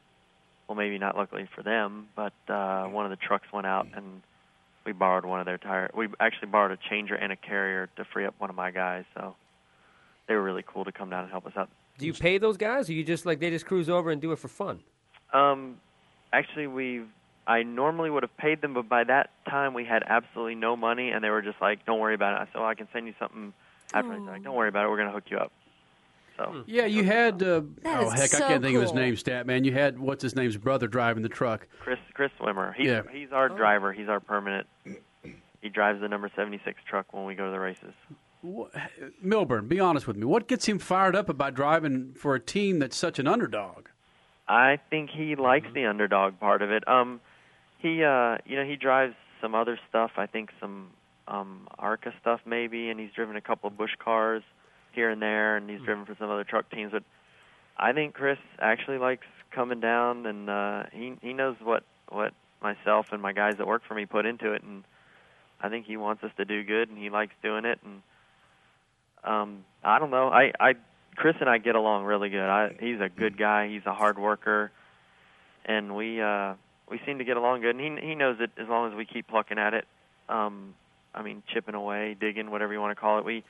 well, 0.69 0.77
maybe 0.77 0.99
not 0.99 1.17
luckily 1.17 1.49
for 1.53 1.65
them, 1.65 2.07
but 2.15 2.33
uh, 2.49 2.85
one 2.85 3.05
of 3.07 3.11
the 3.11 3.17
trucks 3.17 3.49
went 3.53 3.67
out, 3.67 3.89
and 3.93 4.23
we 4.85 4.93
borrowed 4.93 5.25
one 5.25 5.41
of 5.41 5.47
their 5.47 5.59
tires. 5.59 5.91
We 5.97 6.07
actually 6.21 6.49
borrowed 6.49 6.71
a 6.71 6.79
changer 6.89 7.17
and 7.17 7.33
a 7.33 7.37
carrier 7.37 7.89
to 7.97 8.05
free 8.05 8.25
up 8.25 8.37
one 8.39 8.51
of 8.51 8.57
my 8.57 8.71
guys, 8.71 9.05
so 9.15 9.35
they 10.29 10.35
were 10.35 10.43
really 10.45 10.65
cool 10.65 10.85
to 10.85 10.93
come 10.93 11.11
down 11.11 11.25
and 11.25 11.33
help 11.33 11.45
us 11.47 11.55
out. 11.57 11.69
Do 11.99 12.07
you 12.07 12.13
pay 12.13 12.39
those 12.39 12.57
guys, 12.57 12.89
or 12.89 12.93
you 12.93 13.03
just 13.03 13.27
like 13.27 13.41
they 13.41 13.51
just 13.51 13.67
cruise 13.67 13.89
over 13.89 14.13
and 14.13 14.23
do 14.23 14.31
it 14.31 14.39
for 14.39 14.49
fun? 14.49 14.79
Um, 15.33 15.81
actually, 16.33 16.69
we 16.69 17.03
I 17.47 17.63
normally 17.63 18.11
would 18.11 18.23
have 18.25 18.37
paid 18.37 18.61
them, 18.61 18.75
but 18.75 18.89
by 18.89 19.05
that 19.05 19.31
time 19.49 19.73
we 19.75 19.85
had 19.85 20.03
absolutely 20.07 20.57
no 20.57 20.77
money, 20.77 21.11
and 21.11 21.23
they 21.23 21.31
were 21.31 21.43
just 21.43 21.61
like, 21.61 21.87
"Don't 21.87 22.01
worry 22.01 22.15
about 22.15 22.35
it." 22.35 22.43
I 22.43 22.53
said, 22.53 22.61
"Well, 22.61 22.69
I 22.69 22.75
can 22.75 22.89
send 22.93 23.07
you 23.07 23.15
something." 23.19 23.53
After 23.95 24.13
I 24.13 24.19
like, 24.19 24.43
"Don't 24.43 24.55
worry 24.57 24.69
about 24.69 24.85
it. 24.87 24.89
We're 24.91 24.97
gonna 24.97 25.13
hook 25.13 25.25
you 25.31 25.39
up." 25.39 25.53
So 26.37 26.65
Yeah, 26.67 26.87
you 26.87 27.05
had. 27.05 27.43
Uh, 27.43 27.63
oh 27.85 28.11
heck, 28.11 28.29
so 28.31 28.45
I 28.45 28.49
can't 28.49 28.63
think 28.63 28.77
of 28.77 28.83
his 28.83 28.93
name, 28.93 29.17
Stat 29.17 29.47
man. 29.47 29.65
You 29.65 29.73
had 29.73 29.99
what's 29.99 30.23
his 30.23 30.35
name's 30.35 30.57
brother 30.57 30.87
driving 30.89 31.23
the 31.23 31.29
truck. 31.29 31.67
Chris 31.81 31.99
Chris 32.15 32.33
Swimmer, 32.39 32.73
he's 32.77 32.89
Yeah. 32.89 33.03
he's 33.11 33.33
our 33.33 33.49
driver. 33.49 33.93
He's 33.93 34.09
our 34.09 34.21
permanent. 34.21 34.67
He 35.63 35.69
drives 35.71 36.01
the 36.01 36.09
number 36.09 36.31
seventy 36.37 36.61
six 36.65 36.81
truck 36.85 37.13
when 37.13 37.25
we 37.27 37.35
go 37.37 37.47
to 37.47 37.51
the 37.53 37.61
races. 37.61 37.95
Milburn, 39.23 39.67
be 39.67 39.81
honest 39.81 40.07
with 40.07 40.17
me. 40.17 40.25
What 40.25 40.47
gets 40.47 40.67
him 40.67 40.79
fired 40.79 41.17
up 41.17 41.29
about 41.29 41.55
driving 41.55 42.13
for 42.15 42.35
a 42.35 42.41
team 42.41 42.79
that's 42.79 42.97
such 42.97 43.19
an 43.19 43.27
underdog? 43.27 43.89
I 44.49 44.79
think 44.91 45.11
he 45.11 45.35
likes 45.35 45.67
the 45.75 45.87
underdog 45.87 46.39
part 46.39 46.63
of 46.63 46.71
it. 46.71 46.87
Um, 46.87 47.21
he, 47.87 48.03
uh, 48.03 48.39
you 48.45 48.57
know, 48.57 48.65
he 48.65 48.77
drives 48.77 49.15
some 49.41 49.55
other 49.55 49.79
stuff. 49.89 50.13
I 50.17 50.27
think 50.27 50.51
some 50.61 50.89
um, 51.29 51.69
ARCA 51.79 52.13
stuff 52.21 52.41
maybe, 52.45 52.91
and 52.91 52.99
he's 52.99 53.13
driven 53.13 53.37
a 53.37 53.41
couple 53.41 53.69
of 53.69 53.77
Busch 53.77 53.95
cars 53.99 54.43
here 54.93 55.11
and 55.11 55.23
there, 55.23 55.57
and 55.57 55.69
he's 55.71 55.81
driven 55.81 56.05
for 56.05 56.17
some 56.19 56.31
other 56.31 56.45
truck 56.45 56.71
teams. 56.71 56.93
But 56.93 57.05
I 57.77 57.93
think 57.93 58.15
Chris 58.15 58.39
actually 58.61 58.99
likes 58.99 59.27
coming 59.53 59.81
down, 59.81 60.27
and 60.27 60.51
uh, 60.51 60.85
he 60.93 61.15
he 61.23 61.33
knows 61.33 61.57
what 61.63 61.85
what 62.09 62.33
myself 62.61 63.07
and 63.13 63.23
my 63.23 63.33
guys 63.33 63.55
that 63.59 63.67
work 63.67 63.83
for 63.87 63.95
me 63.95 64.07
put 64.07 64.27
into 64.27 64.53
it, 64.53 64.63
and 64.63 64.83
I 65.61 65.69
think 65.69 65.87
he 65.87 65.97
wants 65.97 66.25
us 66.25 66.31
to 66.39 66.45
do 66.45 66.65
good, 66.65 66.89
and 66.89 66.99
he 66.99 67.11
likes 67.11 67.35
doing 67.43 67.65
it, 67.65 67.79
and 67.85 68.03
um, 69.23 69.65
I 69.85 69.99
don't 69.99 70.11
know. 70.11 70.29
I, 70.29 70.53
I 70.59 70.75
Chris 71.15 71.37
and 71.41 71.49
I 71.49 71.59
get 71.59 71.75
along 71.77 72.05
really 72.05 72.31
good. 72.31 72.49
I, 72.49 72.75
he's 72.81 73.01
a 73.01 73.09
good 73.09 73.39
guy. 73.39 73.69
He's 73.69 73.87
a 73.87 73.95
hard 73.95 74.19
worker, 74.19 74.71
and 75.65 75.95
we 75.97 76.21
uh, 76.21 76.55
we 76.91 77.01
seem 77.07 77.19
to 77.19 77.25
get 77.25 77.37
along 77.37 77.63
good. 77.63 77.77
And 77.77 78.01
he 78.01 78.09
he 78.09 78.15
knows 78.15 78.39
that 78.39 78.51
as 78.61 78.69
long 78.69 78.91
as 78.91 78.97
we 78.97 79.05
keep 79.05 79.29
plucking 79.29 79.59
at 79.59 79.75
it, 79.75 79.87
um, 80.29 80.75
I 81.15 81.23
mean 81.23 81.43
chipping 81.53 81.75
away, 81.75 82.17
digging, 82.19 82.51
whatever 82.51 82.73
you 82.73 82.81
want 82.81 82.97
to 82.97 83.01
call 83.01 83.19
it, 83.19 83.25
we 83.25 83.45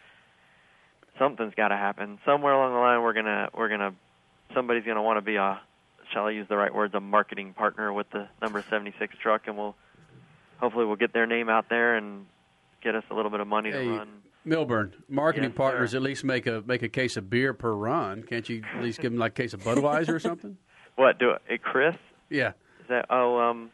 something's 1.19 1.55
got 1.55 1.69
to 1.69 1.77
happen 1.77 2.19
somewhere 2.25 2.53
along 2.53 2.73
the 2.73 2.79
line. 2.79 3.03
We're 3.03 3.13
gonna 3.13 3.49
we're 3.57 3.69
gonna 3.69 3.95
somebody's 4.55 4.85
gonna 4.85 5.03
want 5.03 5.19
to 5.19 5.23
be 5.23 5.37
a 5.37 5.61
shall 6.13 6.27
I 6.27 6.31
use 6.31 6.47
the 6.49 6.57
right 6.57 6.75
words 6.75 6.95
a 6.95 7.01
marketing 7.01 7.53
partner 7.55 7.93
with 7.93 8.09
the 8.11 8.29
number 8.41 8.65
76 8.71 9.15
truck, 9.23 9.43
and 9.47 9.57
we'll 9.57 9.75
hopefully 10.59 10.85
we'll 10.87 10.97
get 10.97 11.13
their 11.13 11.27
name 11.27 11.49
out 11.49 11.69
there 11.69 11.97
and 11.97 12.27
get 12.83 12.95
us 12.95 13.05
a 13.11 13.15
little 13.15 13.31
bit 13.31 13.41
of 13.41 13.47
money 13.49 13.71
Hey, 13.71 13.85
to 13.85 13.91
run. 13.91 14.09
Milburn, 14.45 14.95
marketing 15.09 15.51
Yes, 15.51 15.57
partners 15.57 15.95
at 15.95 16.03
least 16.03 16.23
make 16.23 16.47
a 16.47 16.63
make 16.67 16.83
a 16.83 16.89
case 16.89 17.17
of 17.17 17.29
beer 17.29 17.53
per 17.53 17.73
run. 17.73 18.23
Can't 18.23 18.49
you 18.49 18.63
at 18.77 18.83
least 18.83 19.01
give 19.01 19.11
them 19.11 19.19
like 19.19 19.33
a 19.33 19.43
case 19.43 19.53
of 19.55 19.61
Budweiser 19.63 20.11
or 20.15 20.21
something? 20.21 20.57
What 20.97 21.19
do 21.19 21.33
it, 21.33 21.63
Chris? 21.63 21.95
Yeah. 22.31 22.53
Is 22.87 22.91
that 22.91 23.07
oh 23.11 23.39
um 23.41 23.71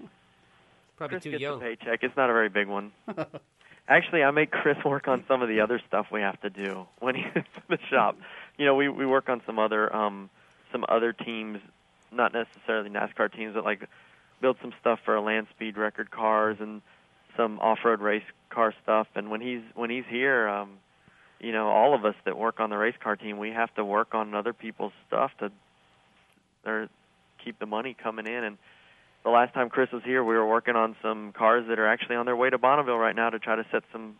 Probably 0.97 1.17
Chris 1.17 1.25
too 1.25 1.31
gets 1.33 1.43
young. 1.43 1.61
a 1.61 1.65
paycheck. 1.65 2.03
It's 2.03 2.17
not 2.17 2.31
a 2.31 2.33
very 2.33 2.49
big 2.49 2.67
one. 2.67 2.93
Actually, 3.89 4.23
I 4.23 4.31
make 4.31 4.51
Chris 4.51 4.79
work 4.87 5.07
on 5.07 5.23
some 5.29 5.43
of 5.43 5.49
the 5.49 5.61
other 5.61 5.83
stuff 5.87 6.07
we 6.11 6.23
have 6.23 6.41
to 6.41 6.49
do 6.51 6.87
when 7.01 7.15
he's 7.15 7.27
in 7.35 7.45
the 7.69 7.79
shop. 7.91 8.17
You 8.57 8.65
know, 8.65 8.75
we 8.75 8.89
we 8.89 9.05
work 9.05 9.29
on 9.29 9.43
some 9.45 9.59
other 9.59 9.95
um 9.95 10.31
some 10.71 10.87
other 10.89 11.13
teams, 11.13 11.59
not 12.11 12.33
necessarily 12.33 12.89
NASCAR 12.89 13.31
teams, 13.31 13.53
but 13.55 13.65
like 13.65 13.87
build 14.41 14.57
some 14.63 14.73
stuff 14.81 15.01
for 15.05 15.21
land 15.21 15.49
speed 15.55 15.77
record 15.77 16.11
cars 16.11 16.57
and 16.59 16.81
some 17.37 17.59
off-road 17.61 18.01
race 18.01 18.25
car 18.49 18.73
stuff. 18.83 19.09
And 19.15 19.31
when 19.31 19.43
he's 19.43 19.61
when 19.75 19.91
he's 19.91 20.07
here, 20.09 20.49
um, 20.49 20.79
you 21.39 21.53
know, 21.53 21.69
all 21.69 21.95
of 21.95 22.07
us 22.07 22.15
that 22.25 22.39
work 22.39 22.61
on 22.61 22.71
the 22.71 22.79
race 22.79 22.97
car 23.03 23.17
team, 23.17 23.37
we 23.37 23.51
have 23.51 23.75
to 23.75 23.85
work 23.85 24.15
on 24.15 24.35
other 24.35 24.55
people's 24.55 24.95
stuff 25.07 25.33
to 25.41 25.53
or 26.65 26.89
keep 27.45 27.59
the 27.59 27.67
money 27.67 27.95
coming 28.01 28.27
in. 28.27 28.45
And 28.45 28.59
the 29.25 29.31
last 29.31 29.55
time 29.55 29.69
Chris 29.69 29.91
was 29.93 30.03
here, 30.05 30.23
we 30.25 30.35
were 30.35 30.47
working 30.47 30.77
on 30.77 30.97
some 31.03 31.33
cars 31.33 31.67
that 31.69 31.79
are 31.79 31.87
actually 31.87 32.17
on 32.17 32.27
their 32.27 32.37
way 32.37 32.51
to 32.51 32.59
Bonneville 32.59 32.99
right 32.99 33.15
now 33.15 33.31
to 33.31 33.39
try 33.39 33.57
to 33.57 33.65
set 33.71 33.85
some. 33.93 34.17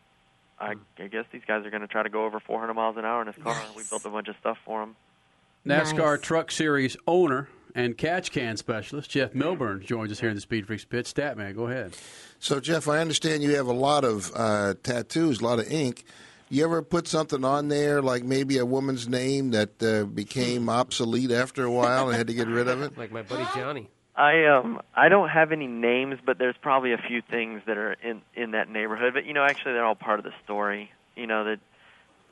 I, 0.59 0.75
I 0.99 1.09
guess 1.09 1.25
these 1.33 1.43
guys 1.47 1.67
are 1.67 1.71
going 1.71 1.81
to 1.83 1.89
try 1.89 2.05
to 2.05 2.09
go 2.09 2.25
over 2.25 2.39
400 2.39 2.75
miles 2.75 2.97
an 2.97 3.05
hour 3.05 3.21
in 3.23 3.27
this 3.27 3.37
car. 3.43 3.61
We 3.77 3.83
built 3.91 4.05
a 4.05 4.11
bunch 4.11 4.29
of 4.29 4.37
stuff 4.41 4.59
for 4.65 4.81
them. 4.81 4.95
NASCAR 5.67 6.23
Truck 6.23 6.53
Series 6.53 6.97
owner 7.07 7.49
and 7.75 7.97
catch 7.97 8.31
can 8.31 8.57
specialist 8.57 9.11
Jeff 9.11 9.35
Milburn 9.35 9.83
joins 9.85 10.13
us 10.13 10.21
here 10.21 10.29
in 10.29 10.35
the 10.35 10.41
Speed 10.41 10.67
Freaks 10.67 10.85
pit. 10.85 11.07
Statman, 11.07 11.55
go 11.55 11.67
ahead. 11.67 11.97
So, 12.39 12.61
Jeff, 12.61 12.87
I 12.87 12.99
understand 12.99 13.43
you 13.43 13.57
have 13.57 13.67
a 13.67 13.73
lot 13.73 14.05
of 14.05 14.31
uh, 14.35 14.75
tattoos, 14.83 15.41
a 15.41 15.45
lot 15.45 15.59
of 15.59 15.71
ink. 15.71 16.05
You 16.49 16.65
ever 16.65 16.83
put 16.83 17.09
something 17.09 17.45
on 17.45 17.69
there, 17.69 18.03
like 18.03 18.25
maybe 18.25 18.59
a 18.59 18.67
woman's 18.67 19.09
name 19.09 19.53
that 19.53 19.83
uh, 19.83 20.05
became 20.05 20.69
obsolete 20.69 21.31
after 21.31 21.65
a 21.65 21.71
while 21.71 22.09
and 22.09 22.17
had 22.17 22.27
to 22.27 22.35
get 22.35 22.47
rid 22.47 22.69
of 22.69 22.83
it? 22.83 22.97
Like 22.97 23.11
my 23.11 23.23
buddy 23.23 23.47
Johnny. 23.55 23.89
I 24.23 24.45
um 24.47 24.81
I 24.95 25.09
don't 25.09 25.31
have 25.31 25.51
any 25.51 25.67
names, 25.67 26.21
but 26.25 26.39
there's 26.39 26.55
probably 26.63 26.93
a 26.93 26.99
few 27.09 27.23
things 27.29 27.61
that 27.67 27.77
are 27.77 27.95
in 27.95 28.23
in 28.37 28.53
that 28.53 28.69
neighborhood. 28.69 29.15
But 29.15 29.27
you 29.27 29.33
know, 29.33 29.43
actually, 29.43 29.73
they're 29.73 29.85
all 29.85 29.97
part 29.97 30.21
of 30.21 30.25
the 30.25 30.31
story. 30.45 30.93
You 31.17 31.27
know 31.27 31.43
that 31.43 31.59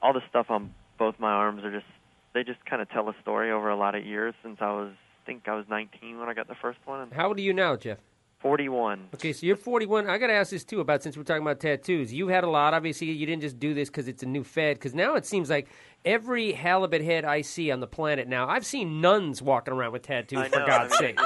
all 0.01 0.13
the 0.13 0.23
stuff 0.29 0.51
on 0.51 0.73
both 0.99 1.19
my 1.19 1.33
arms 1.33 1.65
are 1.65 1.73
just 1.73 1.91
they 2.33 2.45
just 2.45 2.65
kind 2.65 2.81
of 2.81 2.89
tell 2.91 3.09
a 3.09 3.15
story 3.23 3.51
over 3.51 3.69
a 3.69 3.77
lot 3.77 3.97
of 3.97 4.07
years 4.07 4.35
since 4.41 4.59
I 4.61 4.71
was 4.71 4.93
I 4.93 5.27
think 5.27 5.49
I 5.49 5.57
was 5.57 5.65
19 5.69 6.21
when 6.21 6.29
I 6.29 6.35
got 6.35 6.47
the 6.47 6.55
first 6.55 6.79
one. 6.85 7.11
How 7.11 7.27
old 7.27 7.39
are 7.39 7.43
you 7.43 7.53
now, 7.53 7.75
Jeff? 7.75 7.99
41. 8.41 9.09
Okay, 9.15 9.33
so 9.33 9.45
you're 9.45 9.57
41. 9.57 10.09
I 10.09 10.17
got 10.17 10.29
to 10.29 10.33
ask 10.33 10.51
this 10.51 10.65
too 10.65 10.81
about 10.81 11.03
since 11.03 11.17
we're 11.17 11.25
talking 11.25 11.43
about 11.43 11.61
tattoos. 11.61 12.11
You've 12.11 12.31
had 12.31 12.43
a 12.43 12.49
lot. 12.49 12.73
Obviously, 12.73 13.09
you 13.09 13.27
didn't 13.27 13.43
just 13.43 13.59
do 13.59 13.75
this 13.75 13.91
because 13.91 14.09
it's 14.09 14.23
a 14.23 14.27
new 14.27 14.45
fad. 14.45 14.77
Because 14.77 14.95
now 14.95 15.15
it 15.17 15.27
seems 15.27 15.51
like 15.51 15.69
every 16.07 16.53
halibut 16.53 17.03
head 17.03 17.27
I 17.27 17.43
see 17.43 17.71
on 17.71 17.81
the 17.81 17.87
planet 17.87 18.29
now, 18.29 18.49
I've 18.49 18.65
seen 18.65 19.03
nuns 19.03 19.43
walking 19.43 19.75
around 19.75 19.93
with 19.93 20.03
tattoos. 20.03 20.49
For 20.49 20.65
God's 20.65 20.97
sake. 20.97 21.19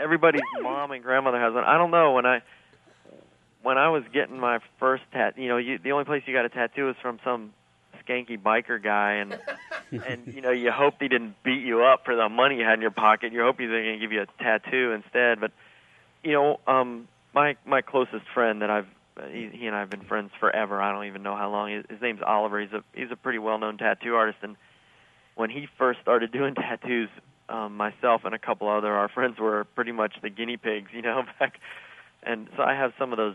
Everybody's 0.00 0.42
mom 0.60 0.90
and 0.92 1.02
grandmother 1.02 1.40
has 1.40 1.52
one. 1.52 1.64
I 1.64 1.76
don't 1.76 1.90
know 1.90 2.12
when 2.12 2.26
I 2.26 2.42
when 3.62 3.78
I 3.78 3.88
was 3.90 4.02
getting 4.12 4.38
my 4.38 4.58
first 4.78 5.02
tat. 5.12 5.36
You 5.36 5.48
know, 5.48 5.56
you, 5.58 5.78
the 5.78 5.92
only 5.92 6.04
place 6.04 6.22
you 6.26 6.34
got 6.34 6.44
a 6.44 6.48
tattoo 6.48 6.88
is 6.88 6.96
from 7.02 7.18
some 7.24 7.52
skanky 8.04 8.40
biker 8.40 8.82
guy, 8.82 9.14
and 9.14 9.38
and 10.06 10.26
you 10.34 10.40
know 10.40 10.50
you 10.50 10.70
hope 10.70 10.94
he 11.00 11.08
didn't 11.08 11.34
beat 11.42 11.64
you 11.64 11.84
up 11.84 12.04
for 12.04 12.16
the 12.16 12.28
money 12.28 12.56
you 12.56 12.64
had 12.64 12.74
in 12.74 12.80
your 12.80 12.90
pocket. 12.90 13.32
You 13.32 13.42
hope 13.42 13.58
he's 13.58 13.68
going 13.68 13.92
to 13.92 13.98
give 13.98 14.12
you 14.12 14.22
a 14.22 14.42
tattoo 14.42 14.92
instead. 14.92 15.40
But 15.40 15.52
you 16.24 16.32
know, 16.32 16.60
um, 16.66 17.08
my 17.34 17.56
my 17.66 17.82
closest 17.82 18.24
friend 18.32 18.62
that 18.62 18.70
I've 18.70 18.88
he, 19.30 19.50
he 19.52 19.66
and 19.66 19.76
I 19.76 19.80
have 19.80 19.90
been 19.90 20.04
friends 20.04 20.30
forever. 20.40 20.80
I 20.80 20.92
don't 20.92 21.06
even 21.06 21.22
know 21.22 21.36
how 21.36 21.50
long. 21.50 21.70
His, 21.70 21.84
his 21.90 22.00
name's 22.00 22.22
Oliver. 22.26 22.60
He's 22.60 22.72
a 22.72 22.82
he's 22.94 23.10
a 23.10 23.16
pretty 23.16 23.38
well 23.38 23.58
known 23.58 23.78
tattoo 23.78 24.14
artist, 24.14 24.38
and 24.42 24.56
when 25.34 25.50
he 25.50 25.68
first 25.78 26.00
started 26.00 26.32
doing 26.32 26.54
tattoos, 26.56 27.08
um, 27.50 27.76
myself 27.76 28.24
and 28.24 28.34
a 28.34 28.38
couple 28.38 28.68
other 28.68 28.92
our 28.92 29.08
friends 29.08 29.38
were 29.38 29.64
pretty 29.74 29.92
much 29.92 30.14
the 30.22 30.30
guinea 30.30 30.56
pigs, 30.56 30.90
you 30.92 31.02
know, 31.02 31.24
back. 31.38 31.58
And 32.22 32.48
so 32.56 32.62
I 32.62 32.74
have 32.74 32.92
some 32.98 33.12
of 33.12 33.16
those 33.16 33.34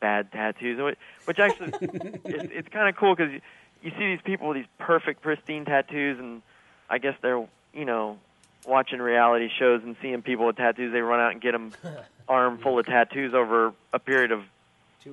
bad 0.00 0.32
tattoos, 0.32 0.96
which, 1.26 1.38
actually 1.38 1.72
it's, 2.24 2.52
it's 2.52 2.68
kind 2.68 2.88
of 2.88 2.96
cool 2.96 3.14
because 3.14 3.32
you, 3.32 3.40
you 3.82 3.90
see 3.92 4.06
these 4.14 4.20
people 4.24 4.48
with 4.48 4.58
these 4.58 4.66
perfect, 4.78 5.22
pristine 5.22 5.64
tattoos, 5.64 6.18
and 6.18 6.42
I 6.88 6.98
guess 6.98 7.14
they're 7.22 7.46
you 7.72 7.84
know 7.84 8.18
watching 8.66 9.00
reality 9.00 9.48
shows 9.58 9.82
and 9.82 9.96
seeing 10.02 10.22
people 10.22 10.46
with 10.46 10.56
tattoos. 10.56 10.92
They 10.92 11.00
run 11.00 11.20
out 11.20 11.32
and 11.32 11.40
get 11.40 11.52
them 11.52 11.72
arm 12.28 12.58
full 12.58 12.78
of 12.78 12.86
tattoos 12.86 13.34
over 13.34 13.72
a 13.92 13.98
period 13.98 14.32
of 14.32 14.42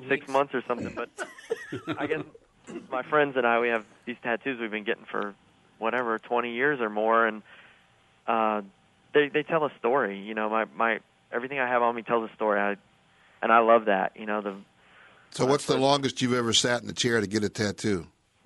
six 0.09 0.27
months 0.27 0.53
or 0.53 0.63
something. 0.67 0.93
But 0.93 1.09
I 1.97 2.07
guess 2.07 2.23
my 2.91 3.03
friends 3.03 3.37
and 3.37 3.45
I 3.45 3.59
we 3.59 3.69
have 3.69 3.85
these 4.05 4.17
tattoos 4.23 4.59
we've 4.59 4.71
been 4.71 4.83
getting 4.83 5.05
for 5.05 5.33
whatever 5.77 6.17
20 6.17 6.53
years 6.53 6.81
or 6.81 6.89
more, 6.89 7.27
and 7.27 7.43
uh, 8.27 8.61
they 9.13 9.29
they 9.29 9.43
tell 9.43 9.63
a 9.65 9.71
story. 9.79 10.19
You 10.19 10.33
know, 10.33 10.49
my 10.49 10.65
my 10.75 10.99
everything 11.31 11.59
I 11.59 11.67
have 11.67 11.81
on 11.81 11.95
me 11.95 12.03
tells 12.03 12.29
a 12.29 12.33
story. 12.35 12.59
I 12.59 12.75
and 13.41 13.51
I 13.51 13.59
love 13.59 13.85
that. 13.85 14.13
You 14.15 14.25
know, 14.25 14.41
the 14.41 14.55
So, 15.31 15.45
what's 15.45 15.65
the 15.65 15.77
longest 15.77 16.21
you've 16.21 16.33
ever 16.33 16.53
sat 16.53 16.83
in 16.83 16.89
a 16.89 16.93
chair 16.93 17.21
to 17.21 17.27
get 17.27 17.43
a 17.43 17.49
tattoo? 17.49 18.07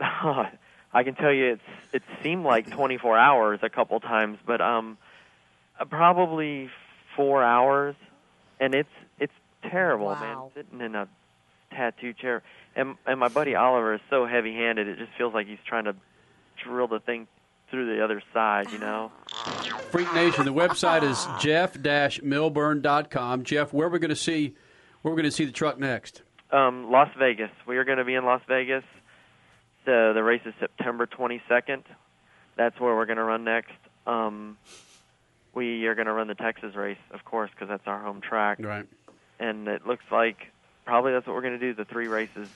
I 0.94 1.04
can 1.04 1.16
tell 1.16 1.32
you 1.32 1.54
it's 1.54 1.62
it 1.94 2.04
seemed 2.24 2.44
like 2.44 2.70
24 2.70 3.18
hours 3.18 3.60
a 3.64 3.70
couple 3.70 4.00
times, 4.00 4.38
but 4.46 4.62
um, 4.62 4.98
uh, 5.80 5.86
probably 5.86 6.70
four 7.16 7.44
hours, 7.44 7.96
and 8.60 8.74
it's 8.74 8.90
it's 9.20 9.34
terrible, 9.64 10.16
man. 10.16 10.38
Sitting 10.56 10.82
in 10.82 10.96
a 10.96 11.08
tattoo 11.72 12.14
chair, 12.14 12.44
and 12.76 12.96
and 13.06 13.20
my 13.20 13.30
buddy 13.30 13.56
Oliver 13.56 13.96
is 13.96 14.02
so 14.10 14.26
heavy-handed, 14.26 14.88
it 14.88 14.98
just 14.98 15.12
feels 15.18 15.34
like 15.34 15.48
he's 15.48 15.60
trying 15.66 15.86
to 15.86 15.96
drill 16.64 16.88
the 16.88 17.00
thing 17.00 17.28
through 17.72 17.96
the 17.96 18.04
other 18.04 18.22
side, 18.34 18.72
you 18.72 18.78
know. 18.78 19.12
Freak 19.90 20.14
Nation, 20.14 20.46
the 20.46 20.54
website 20.54 21.02
is 21.04 21.26
jeff-milburn.com. 21.42 23.44
Jeff, 23.44 23.74
where 23.74 23.88
are 23.88 23.90
we 23.90 23.98
going 23.98 24.10
to 24.10 24.16
see 24.16 24.56
where 25.02 25.12
we're 25.12 25.22
going 25.22 25.30
to 25.30 25.36
see 25.36 25.46
the 25.46 25.52
truck 25.52 25.80
next? 25.80 26.22
Um, 26.52 26.92
Las 26.92 27.10
Vegas. 27.18 27.50
We 27.66 27.78
are 27.78 27.84
going 27.84 27.98
to 27.98 28.06
be 28.06 28.14
in 28.14 28.26
Las 28.26 28.42
Vegas. 28.48 28.84
The 29.86 30.12
the 30.14 30.22
race 30.22 30.42
is 30.46 30.54
September 30.60 31.08
22nd. 31.08 31.82
That's 32.56 32.80
where 32.80 32.96
we're 32.96 33.08
going 33.08 33.18
to 33.18 33.24
run 33.24 33.44
next. 33.44 33.72
Um, 34.06 34.58
we 35.54 35.86
are 35.88 35.96
going 35.96 36.08
to 36.08 36.14
run 36.14 36.28
the 36.28 36.36
Texas 36.36 36.76
race, 36.76 36.98
of 37.12 37.26
course, 37.26 37.50
because 37.52 37.70
that's 37.70 37.88
our 37.88 38.00
home 38.00 38.22
track. 38.22 38.60
Right. 38.62 38.86
And 39.40 39.68
it 39.68 39.88
looks 39.88 40.04
like 40.12 40.38
probably 40.86 41.14
that's 41.14 41.26
what 41.26 41.36
we're 41.36 41.42
going 41.42 41.60
to 41.60 41.60
do. 41.60 41.74
The 41.74 41.86
three 41.86 42.08
races. 42.08 42.48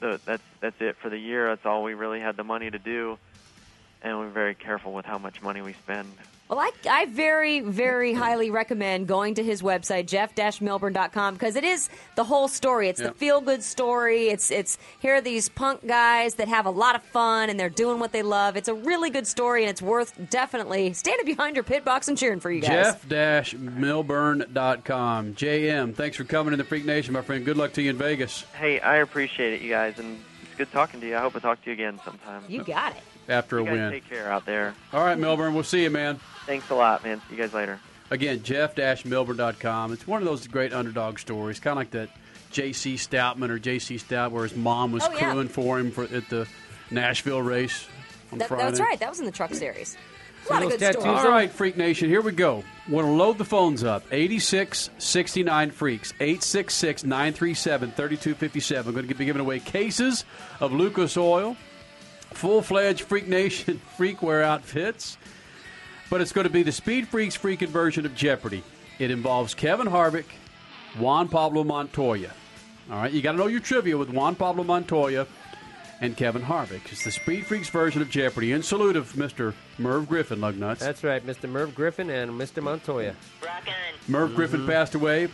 The, 0.00 0.20
that's 0.24 0.42
that's 0.60 0.80
it 0.80 0.96
for 1.00 1.08
the 1.08 1.18
year. 1.18 1.48
That's 1.48 1.66
all 1.66 1.82
we 1.82 1.94
really 1.94 2.20
had 2.20 2.36
the 2.36 2.44
money 2.44 2.70
to 2.70 2.78
do, 2.78 3.18
and 4.02 4.18
we're 4.18 4.28
very 4.28 4.54
careful 4.54 4.92
with 4.92 5.04
how 5.06 5.18
much 5.18 5.42
money 5.42 5.60
we 5.60 5.72
spend. 5.74 6.08
Well, 6.48 6.58
I, 6.60 6.70
I 6.88 7.04
very, 7.04 7.60
very 7.60 8.14
highly 8.14 8.50
recommend 8.50 9.06
going 9.06 9.34
to 9.34 9.44
his 9.44 9.60
website, 9.60 10.06
jeff-milburn.com, 10.06 11.34
because 11.34 11.56
it 11.56 11.64
is 11.64 11.90
the 12.16 12.24
whole 12.24 12.48
story. 12.48 12.88
It's 12.88 13.02
Yeah. 13.02 13.08
the 13.08 13.12
feel-good 13.12 13.62
story. 13.62 14.28
It's, 14.28 14.50
it's 14.50 14.78
here 15.00 15.16
are 15.16 15.20
these 15.20 15.50
punk 15.50 15.86
guys 15.86 16.36
that 16.36 16.48
have 16.48 16.64
a 16.64 16.70
lot 16.70 16.94
of 16.94 17.02
fun, 17.02 17.50
and 17.50 17.60
they're 17.60 17.68
doing 17.68 18.00
what 18.00 18.12
they 18.12 18.22
love. 18.22 18.56
It's 18.56 18.68
a 18.68 18.72
really 18.74 19.10
good 19.10 19.26
story, 19.26 19.62
and 19.64 19.68
it's 19.68 19.82
worth 19.82 20.14
definitely 20.30 20.94
standing 20.94 21.26
behind 21.26 21.54
your 21.54 21.64
pit 21.64 21.84
box 21.84 22.08
and 22.08 22.16
cheering 22.16 22.40
for 22.40 22.50
you 22.50 22.62
guys. 22.62 22.94
Jeff-milburn.com. 23.06 25.34
JM, 25.34 25.94
thanks 25.94 26.16
for 26.16 26.24
coming 26.24 26.54
in 26.54 26.58
the 26.58 26.64
Freak 26.64 26.86
Nation, 26.86 27.12
my 27.12 27.20
friend. 27.20 27.44
Good 27.44 27.58
luck 27.58 27.74
to 27.74 27.82
you 27.82 27.90
in 27.90 27.98
Vegas. 27.98 28.46
Hey, 28.58 28.80
I 28.80 28.96
appreciate 28.96 29.52
it, 29.52 29.60
you 29.60 29.68
guys, 29.68 29.98
and 29.98 30.18
it's 30.44 30.54
good 30.54 30.72
talking 30.72 30.98
to 31.00 31.06
you. 31.06 31.14
I 31.14 31.20
hope 31.20 31.36
I 31.36 31.40
talk 31.40 31.60
to 31.64 31.70
you 31.70 31.74
again 31.74 32.00
sometime. 32.06 32.42
You 32.48 32.64
got 32.64 32.96
it. 32.96 33.02
After 33.28 33.58
You 33.58 33.62
a 33.62 33.66
guys 33.66 33.72
win. 33.74 33.90
take 33.92 34.08
care 34.08 34.32
out 34.32 34.46
there. 34.46 34.74
All 34.92 35.04
right, 35.04 35.18
Milburn. 35.18 35.52
we'll 35.54 35.62
see 35.64 35.82
you, 35.82 35.90
man. 35.90 36.18
Thanks 36.46 36.70
a 36.70 36.74
lot, 36.74 37.04
man. 37.04 37.20
See 37.28 37.36
you 37.36 37.42
guys 37.42 37.52
later. 37.52 37.78
Again, 38.10 38.42
jeff-milburn.com. 38.42 39.92
It's 39.92 40.06
one 40.06 40.22
of 40.22 40.26
those 40.28 40.46
great 40.46 40.72
underdog 40.72 41.18
stories, 41.18 41.60
kind 41.60 41.72
of 41.72 41.76
like 41.78 41.90
that 41.90 42.08
J.C. 42.50 42.94
Stoutman 42.96 43.50
or 43.50 43.58
J.C. 43.58 43.98
Stout, 43.98 44.32
where 44.32 44.44
his 44.44 44.56
mom 44.56 44.92
was 44.92 45.02
Oh, 45.04 45.12
yeah. 45.12 45.30
crewing 45.32 45.48
for 45.48 45.78
him 45.78 45.90
for, 45.90 46.04
at 46.04 46.28
the 46.30 46.48
Nashville 46.90 47.42
race 47.42 47.86
on 48.32 48.38
That, 48.38 48.48
Friday. 48.48 48.64
that's 48.64 48.80
right. 48.80 48.98
That 48.98 49.10
was 49.10 49.20
in 49.20 49.26
the 49.26 49.32
truck 49.32 49.52
series. 49.52 49.96
A 50.48 50.52
lot 50.54 50.62
of 50.62 50.70
good 50.70 50.80
stories. 50.80 51.04
All 51.06 51.28
right, 51.28 51.50
Freak 51.50 51.76
Nation, 51.76 52.08
here 52.08 52.22
we 52.22 52.32
go. 52.32 52.64
Want 52.88 53.06
to 53.06 53.10
load 53.12 53.36
the 53.36 53.44
phones 53.44 53.84
up. 53.84 54.04
8669 54.10 55.70
Freaks, 55.70 56.14
866 56.20 57.04
937 57.04 57.90
3257. 57.90 58.88
I'm 58.88 58.94
going 58.94 59.06
to 59.08 59.14
be 59.14 59.24
giving 59.26 59.40
away 59.40 59.58
cases 59.60 60.24
of 60.60 60.72
Lucas 60.72 61.18
Oil, 61.18 61.56
full 62.38 62.62
fledged 62.62 63.02
Freak 63.02 63.26
Nation 63.28 63.80
freakware 63.98 64.42
outfits. 64.42 65.18
But 66.10 66.20
it's 66.22 66.32
going 66.32 66.46
to 66.46 66.52
be 66.52 66.62
the 66.62 66.72
Speed 66.72 67.06
Freaks 67.08 67.36
freaking 67.36 67.68
version 67.68 68.06
of 68.06 68.14
Jeopardy. 68.14 68.62
It 68.98 69.10
involves 69.10 69.52
Kevin 69.54 69.86
Harvick, 69.86 70.24
Juan 70.98 71.28
Pablo 71.28 71.64
Montoya. 71.64 72.30
All 72.90 72.96
right, 72.96 73.12
you 73.12 73.20
got 73.20 73.32
to 73.32 73.38
know 73.38 73.46
your 73.46 73.60
trivia 73.60 73.98
with 73.98 74.08
Juan 74.08 74.34
Pablo 74.34 74.64
Montoya 74.64 75.26
and 76.00 76.16
Kevin 76.16 76.40
Harvick. 76.42 76.80
It's 76.90 77.04
the 77.04 77.10
Speed 77.10 77.44
Freaks 77.44 77.68
version 77.68 78.00
of 78.00 78.08
Jeopardy. 78.08 78.52
In 78.52 78.62
salute 78.62 78.96
of 78.96 79.12
Mr. 79.12 79.52
Merv 79.76 80.08
Griffin, 80.08 80.38
Lugnuts. 80.38 80.78
That's 80.78 81.04
right, 81.04 81.24
Mr. 81.26 81.46
Merv 81.48 81.74
Griffin 81.74 82.08
and 82.08 82.30
Mr. 82.32 82.62
Montoya. 82.62 83.14
Merv 84.06 84.34
Griffin 84.34 84.60
Mm-hmm. 84.60 84.70
passed 84.70 84.94
away. 84.94 85.28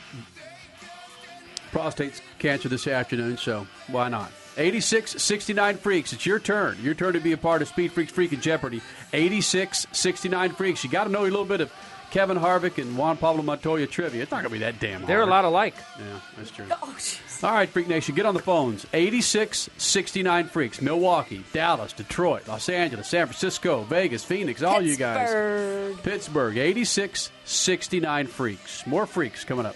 Prostate 1.71 2.21
cancer 2.39 2.69
this 2.69 2.87
afternoon, 2.89 3.37
so 3.37 3.67
why 3.89 4.09
not? 4.09 4.31
8669 4.57 5.77
Freaks, 5.79 6.13
it's 6.13 6.25
your 6.27 6.39
turn. 6.39 6.77
Your 6.83 6.95
turn 6.95 7.15
to 7.15 7.21
be 7.21 7.33
a 7.33 7.37
part 7.37 7.63
of 7.63 7.69
Speed 7.69 7.93
Freaks 7.93 8.13
Freaking 8.13 8.41
Jeopardy. 8.41 8.81
8669 9.13 10.53
Freaks. 10.53 10.85
You 10.85 10.91
got 10.91 11.05
to 11.05 11.11
know 11.11 11.23
a 11.23 11.25
little 11.25 11.45
bit 11.45 11.61
of 11.61 11.73
Kevin 12.11 12.37
Harvick 12.39 12.81
and 12.81 12.97
Juan 12.97 13.17
Pablo 13.17 13.43
Montoya 13.43 13.89
trivia. 13.89 14.23
It's 14.23 14.31
not 14.31 14.43
going 14.43 14.53
to 14.53 14.53
be 14.53 14.59
that 14.61 14.79
damn 14.79 15.01
hard. 15.01 15.09
They're 15.09 15.23
a 15.23 15.27
lot 15.27 15.45
alike. 15.45 15.75
Yeah, 15.99 16.21
that's 16.37 16.51
true. 16.53 16.67
Oh, 16.71 16.97
All 17.43 17.51
right, 17.53 17.69
Freak 17.69 17.89
Nation, 17.89 18.15
get 18.15 18.25
on 18.25 18.35
the 18.35 18.41
phones. 18.41 18.87
86 18.93 19.69
69 19.77 20.47
Freaks. 20.47 20.81
Milwaukee, 20.81 21.43
Dallas, 21.53 21.93
Detroit, 21.93 22.47
Los 22.47 22.69
Angeles, 22.69 23.09
San 23.09 23.27
Francisco, 23.27 23.83
Vegas, 23.83 24.23
Phoenix, 24.23 24.63
all 24.63 24.81
you 24.81 24.97
guys. 24.97 25.29
Pittsburgh. 25.29 26.03
Pittsburgh, 26.05 26.57
86 26.57 27.33
69 27.45 28.27
Freaks. 28.29 28.87
More 28.87 29.07
Freaks 29.07 29.43
coming 29.43 29.67
up. 29.67 29.75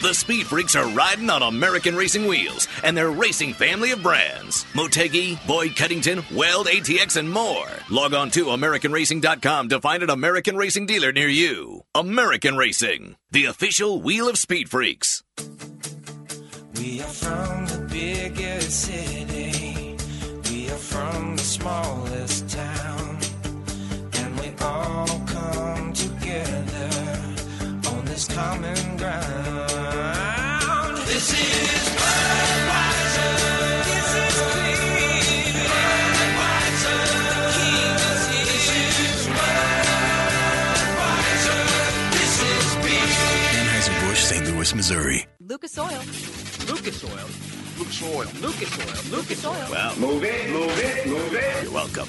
The 0.00 0.14
Speed 0.14 0.46
Freaks 0.46 0.76
are 0.76 0.88
riding 0.90 1.28
on 1.28 1.42
American 1.42 1.96
racing 1.96 2.28
wheels 2.28 2.68
and 2.84 2.96
their 2.96 3.10
racing 3.10 3.52
family 3.52 3.90
of 3.90 4.00
brands. 4.00 4.64
Motegi, 4.72 5.44
Boyd 5.44 5.74
Coddington, 5.74 6.22
Weld, 6.32 6.68
ATX, 6.68 7.16
and 7.16 7.28
more. 7.28 7.66
Log 7.90 8.14
on 8.14 8.30
to 8.30 8.44
AmericanRacing.com 8.46 9.68
to 9.70 9.80
find 9.80 10.04
an 10.04 10.10
American 10.10 10.56
racing 10.56 10.86
dealer 10.86 11.10
near 11.10 11.26
you. 11.26 11.82
American 11.96 12.56
Racing, 12.56 13.16
the 13.32 13.46
official 13.46 14.00
wheel 14.00 14.28
of 14.28 14.38
Speed 14.38 14.70
Freaks. 14.70 15.24
We 16.76 17.00
are 17.00 17.08
from 17.08 17.66
the 17.66 17.88
biggest 17.90 18.70
city. 18.70 19.96
We 20.48 20.70
are 20.70 20.76
from 20.76 21.34
the 21.34 21.42
smallest 21.42 22.48
town. 22.50 23.18
And 24.14 24.40
we 24.40 24.52
all 24.60 25.08
come 25.26 25.92
together 25.92 26.90
on 27.88 28.04
this 28.04 28.28
common 28.28 28.96
ground. 28.96 29.87
St. 44.28 44.46
Louis, 44.46 44.74
Missouri. 44.74 45.26
Lucas 45.40 45.78
Oil. 45.78 46.02
Lucas 46.68 47.02
Oil. 47.04 47.67
Lucas 47.78 48.02
Oil. 48.02 48.26
Lucas 48.40 48.78
Oil. 48.78 49.16
Lucas 49.18 49.44
Oil. 49.46 49.66
Well, 49.70 49.96
Move 49.98 50.24
it, 50.24 50.50
move 50.50 50.78
it, 50.78 51.06
move 51.06 51.32
it. 51.34 51.62
you're 51.64 51.72
welcome. 51.72 52.06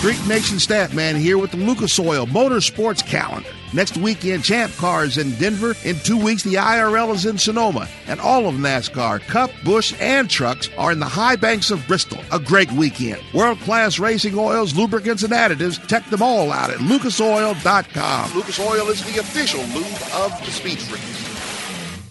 Freak 0.00 0.24
Nation 0.28 0.60
staff 0.60 0.94
man 0.94 1.16
here 1.16 1.38
with 1.38 1.50
the 1.50 1.56
Lucas 1.56 1.98
Oil 1.98 2.24
Motorsports 2.26 3.04
calendar. 3.04 3.48
Next 3.74 3.96
weekend, 3.98 4.44
Champ 4.44 4.72
Cars 4.76 5.18
in 5.18 5.32
Denver. 5.38 5.74
In 5.84 5.96
two 5.96 6.16
weeks, 6.16 6.44
the 6.44 6.54
IRL 6.54 7.12
is 7.14 7.26
in 7.26 7.36
Sonoma. 7.36 7.88
And 8.06 8.20
all 8.20 8.46
of 8.46 8.54
NASCAR, 8.54 9.20
Cup, 9.22 9.50
Busch, 9.64 9.92
and 10.00 10.30
trucks 10.30 10.70
are 10.78 10.92
in 10.92 11.00
the 11.00 11.04
high 11.06 11.36
banks 11.36 11.70
of 11.70 11.84
Bristol. 11.86 12.20
A 12.32 12.38
great 12.38 12.70
weekend. 12.72 13.20
World 13.34 13.58
class 13.60 13.98
racing 13.98 14.38
oils, 14.38 14.74
lubricants, 14.74 15.24
and 15.24 15.32
additives. 15.32 15.84
Check 15.88 16.08
them 16.10 16.22
all 16.22 16.52
out 16.52 16.70
at 16.70 16.78
lucasoil.com. 16.78 18.32
Lucas 18.34 18.60
Oil 18.60 18.88
is 18.88 19.02
the 19.12 19.20
official 19.20 19.60
lube 19.74 19.84
of 20.14 20.30
the 20.46 20.50
Speed 20.52 20.78
Freaks. 20.78 21.27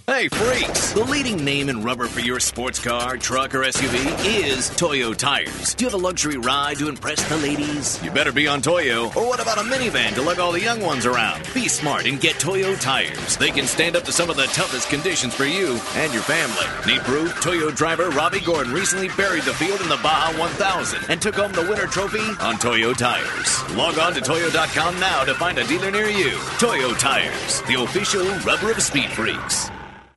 Hey, 0.10 0.30
freaks! 0.30 0.94
The 0.94 1.04
leading 1.04 1.44
name 1.44 1.68
in 1.68 1.84
rubber 1.84 2.08
for 2.08 2.22
your 2.22 2.40
sports 2.40 2.80
car, 2.80 3.18
truck, 3.18 3.54
or 3.54 3.64
SUV 3.64 4.08
is 4.26 4.70
Toyo 4.78 5.12
Tires. 5.12 5.76
Do 5.76 5.84
you 5.84 5.92
have 5.92 6.00
a 6.00 6.02
luxury 6.02 6.38
ride 6.38 6.78
to 6.78 6.88
impress 6.88 7.22
the 7.28 7.36
ladies? 7.36 8.02
You 8.02 8.10
better 8.12 8.32
be 8.32 8.48
on 8.48 8.62
Toyo. 8.62 9.08
Or 9.08 9.28
what 9.28 9.42
about 9.42 9.58
a 9.58 9.64
minivan 9.64 10.14
to 10.16 10.22
lug 10.22 10.40
all 10.40 10.54
the 10.54 10.62
young 10.62 10.80
ones 10.80 11.06
around? 11.06 11.46
Be 11.54 11.68
smart 11.68 12.06
and 12.06 12.22
get 12.22 12.40
Toyo 12.40 12.76
Tires. 12.76 13.36
They 13.36 13.52
can 13.52 13.68
stand 13.68 13.98
up 13.98 14.06
to 14.06 14.14
some 14.14 14.30
of 14.30 14.38
the 14.38 14.46
toughest 14.46 14.90
conditions 14.90 15.36
for 15.36 15.44
you 15.44 15.78
and 15.96 16.14
your 16.14 16.24
family. 16.24 16.66
Need 16.90 17.02
proof? 17.02 17.42
Toyo 17.42 17.70
driver 17.70 18.10
Robby 18.12 18.40
Gordon 18.40 18.72
recently 18.72 19.10
buried 19.10 19.44
the 19.44 19.56
field 19.56 19.82
in 19.82 19.90
the 19.90 20.00
Baja 20.02 20.40
1000 20.40 21.04
and 21.10 21.22
took 21.22 21.36
home 21.36 21.52
the 21.52 21.64
winner 21.64 21.86
trophy 21.86 22.24
on 22.40 22.58
Toyo 22.60 22.94
Tires. 22.94 23.70
Log 23.76 24.00
on 24.00 24.14
to 24.14 24.22
Toyo.com 24.22 24.98
now 25.02 25.26
to 25.26 25.34
find 25.34 25.58
a 25.58 25.68
dealer 25.68 25.92
near 25.92 26.08
you. 26.08 26.40
Toyo 26.60 26.94
Tires, 26.94 27.62
the 27.64 27.84
official 27.84 28.26
rubber 28.46 28.72
of 28.72 28.82
speed 28.82 29.10
freaks. 29.10 29.70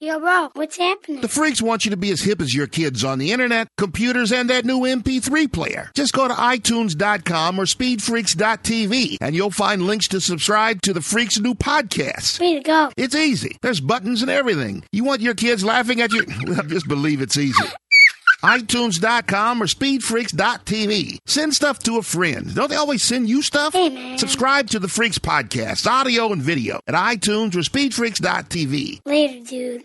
Yo, 0.03 0.19
bro, 0.19 0.49
what's 0.55 0.79
happening? 0.79 1.21
The 1.21 1.29
freaks 1.29 1.61
want 1.61 1.85
you 1.85 1.91
to 1.91 1.97
be 1.99 2.11
as 2.11 2.23
hip 2.23 2.41
as 2.41 2.55
your 2.55 2.67
kids 2.67 3.05
on 3.05 3.19
the 3.19 3.33
internet, 3.33 3.69
computers, 3.77 4.33
and 4.33 4.49
that 4.49 4.65
new 4.65 4.81
MP3 4.81 5.53
player. 5.53 5.91
Just 5.95 6.15
go 6.15 6.27
to 6.27 6.33
iTunes.com 6.33 7.59
or 7.61 7.65
SpeedFreaks.tv 7.67 9.19
and 9.21 9.35
you'll 9.35 9.51
find 9.51 9.83
links 9.83 10.09
to 10.09 10.21
subscribe 10.23 10.81
to 10.83 10.95
the 10.95 11.03
Freaks' 11.03 11.39
new 11.39 11.55
podcast. 11.55 12.41
Way 12.41 12.55
to 12.55 12.61
go. 12.63 12.91
It's 12.97 13.15
easy. 13.15 13.59
There's 13.61 13.83
buttons 13.83 14.23
and 14.23 14.31
everything. 14.31 14.85
You 14.91 15.05
want 15.05 15.21
your 15.21 15.35
kids 15.35 15.63
laughing 15.63 16.01
at 16.01 16.13
you? 16.13 16.25
Well, 16.47 16.63
just 16.63 16.89
believe 16.89 17.21
it's 17.21 17.37
easy. 17.37 17.63
iTunes.com 18.43 19.63
or 19.63 19.67
SpeedFreaks.tv. 19.67 21.19
Send 21.27 21.55
stuff 21.55 21.79
to 21.81 21.99
a 21.99 22.03
friend. 22.03 22.55
Don't 22.55 22.71
they 22.71 22.77
always 22.77 23.03
send 23.03 23.29
you 23.29 23.43
stuff? 23.43 23.75
Hey, 23.75 23.91
man. 23.91 24.17
Subscribe 24.17 24.71
to 24.71 24.79
the 24.79 24.89
Freaks 24.89 25.19
podcast, 25.19 25.87
audio 25.87 26.33
and 26.33 26.41
video, 26.43 26.81
at 26.87 26.95
iTunes 26.95 27.55
or 27.55 27.59
SpeedFreaks.tv. 27.59 29.01
Later, 29.05 29.45
dude. 29.45 29.85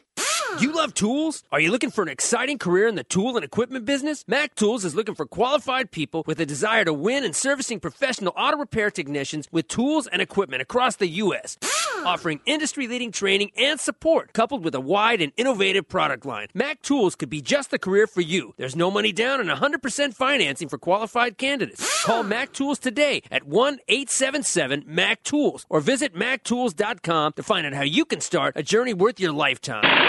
You 0.59 0.71
love 0.71 0.93
tools? 0.93 1.43
Are 1.51 1.59
you 1.59 1.69
looking 1.69 1.91
for 1.91 2.01
an 2.01 2.07
exciting 2.07 2.57
career 2.57 2.87
in 2.87 2.95
the 2.95 3.03
tool 3.03 3.35
and 3.35 3.43
equipment 3.43 3.83
business? 3.83 4.23
Mac 4.25 4.55
Tools 4.55 4.85
is 4.85 4.95
looking 4.95 5.13
for 5.13 5.25
qualified 5.25 5.91
people 5.91 6.23
with 6.25 6.39
a 6.39 6.45
desire 6.45 6.85
to 6.85 6.93
win 6.93 7.25
in 7.25 7.33
servicing 7.33 7.81
professional 7.81 8.33
auto 8.37 8.57
repair 8.57 8.89
technicians 8.89 9.49
with 9.51 9.67
tools 9.67 10.07
and 10.07 10.21
equipment 10.21 10.61
across 10.61 10.95
the 10.95 11.07
U.S., 11.07 11.57
hmm. 11.61 12.07
offering 12.07 12.39
industry 12.45 12.87
leading 12.87 13.11
training 13.11 13.51
and 13.57 13.81
support 13.81 14.31
coupled 14.31 14.63
with 14.63 14.73
a 14.75 14.79
wide 14.79 15.21
and 15.21 15.33
innovative 15.35 15.89
product 15.89 16.25
line. 16.25 16.47
Mac 16.53 16.81
Tools 16.81 17.15
could 17.15 17.29
be 17.29 17.41
just 17.41 17.69
the 17.69 17.79
career 17.79 18.07
for 18.07 18.21
you. 18.21 18.53
There's 18.55 18.77
no 18.77 18.89
money 18.89 19.11
down 19.11 19.41
and 19.41 19.49
100% 19.49 20.13
financing 20.13 20.69
for 20.69 20.77
qualified 20.77 21.37
candidates. 21.37 21.85
Hmm. 21.85 22.11
Call 22.11 22.23
Mac 22.23 22.53
Tools 22.53 22.79
today 22.79 23.23
at 23.29 23.43
1 23.43 23.79
877 23.89 24.85
Mac 24.87 25.21
Tools 25.23 25.65
or 25.67 25.81
visit 25.81 26.15
MacTools.com 26.15 27.33
to 27.33 27.43
find 27.43 27.67
out 27.67 27.73
how 27.73 27.83
you 27.83 28.05
can 28.05 28.21
start 28.21 28.53
a 28.55 28.63
journey 28.63 28.93
worth 28.93 29.19
your 29.19 29.33
lifetime. 29.33 30.04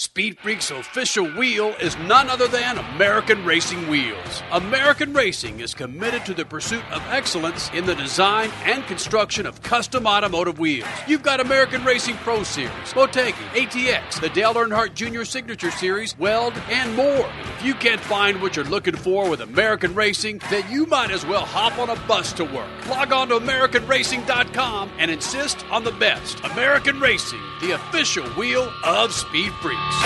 Speed 0.00 0.38
Freak's 0.38 0.70
official 0.70 1.26
wheel 1.32 1.74
is 1.78 1.94
none 1.98 2.30
other 2.30 2.48
than 2.48 2.78
American 2.78 3.44
Racing 3.44 3.86
Wheels. 3.86 4.42
American 4.50 5.12
Racing 5.12 5.60
is 5.60 5.74
committed 5.74 6.24
to 6.24 6.32
the 6.32 6.46
pursuit 6.46 6.82
of 6.90 7.02
excellence 7.10 7.70
in 7.74 7.84
the 7.84 7.94
design 7.94 8.50
and 8.64 8.82
construction 8.86 9.44
of 9.44 9.62
custom 9.62 10.06
automotive 10.06 10.58
wheels. 10.58 10.88
You've 11.06 11.22
got 11.22 11.38
American 11.38 11.84
Racing 11.84 12.16
Pro 12.16 12.44
Series, 12.44 12.94
Motegi, 12.94 13.34
ATX, 13.52 14.20
the 14.22 14.30
Dale 14.30 14.54
Earnhardt 14.54 14.94
Jr. 14.94 15.24
Signature 15.24 15.70
Series, 15.70 16.18
Weld, 16.18 16.54
and 16.70 16.96
more. 16.96 17.28
If 17.58 17.64
you 17.66 17.74
can't 17.74 18.00
find 18.00 18.40
what 18.40 18.56
you're 18.56 18.64
looking 18.64 18.96
for 18.96 19.28
with 19.28 19.42
American 19.42 19.94
Racing, 19.94 20.40
then 20.48 20.64
you 20.70 20.86
might 20.86 21.10
as 21.10 21.26
well 21.26 21.44
hop 21.44 21.78
on 21.78 21.90
a 21.90 22.06
bus 22.06 22.32
to 22.34 22.44
work. 22.44 22.88
Log 22.88 23.12
on 23.12 23.28
to 23.28 23.34
AmericanRacing.com 23.34 24.92
and 24.98 25.10
insist 25.10 25.62
on 25.70 25.84
the 25.84 25.92
best. 25.92 26.42
American 26.44 27.00
Racing, 27.00 27.42
the 27.60 27.72
official 27.72 28.26
wheel 28.30 28.72
of 28.82 29.12
Speed 29.12 29.39
Freaks. 29.48 30.04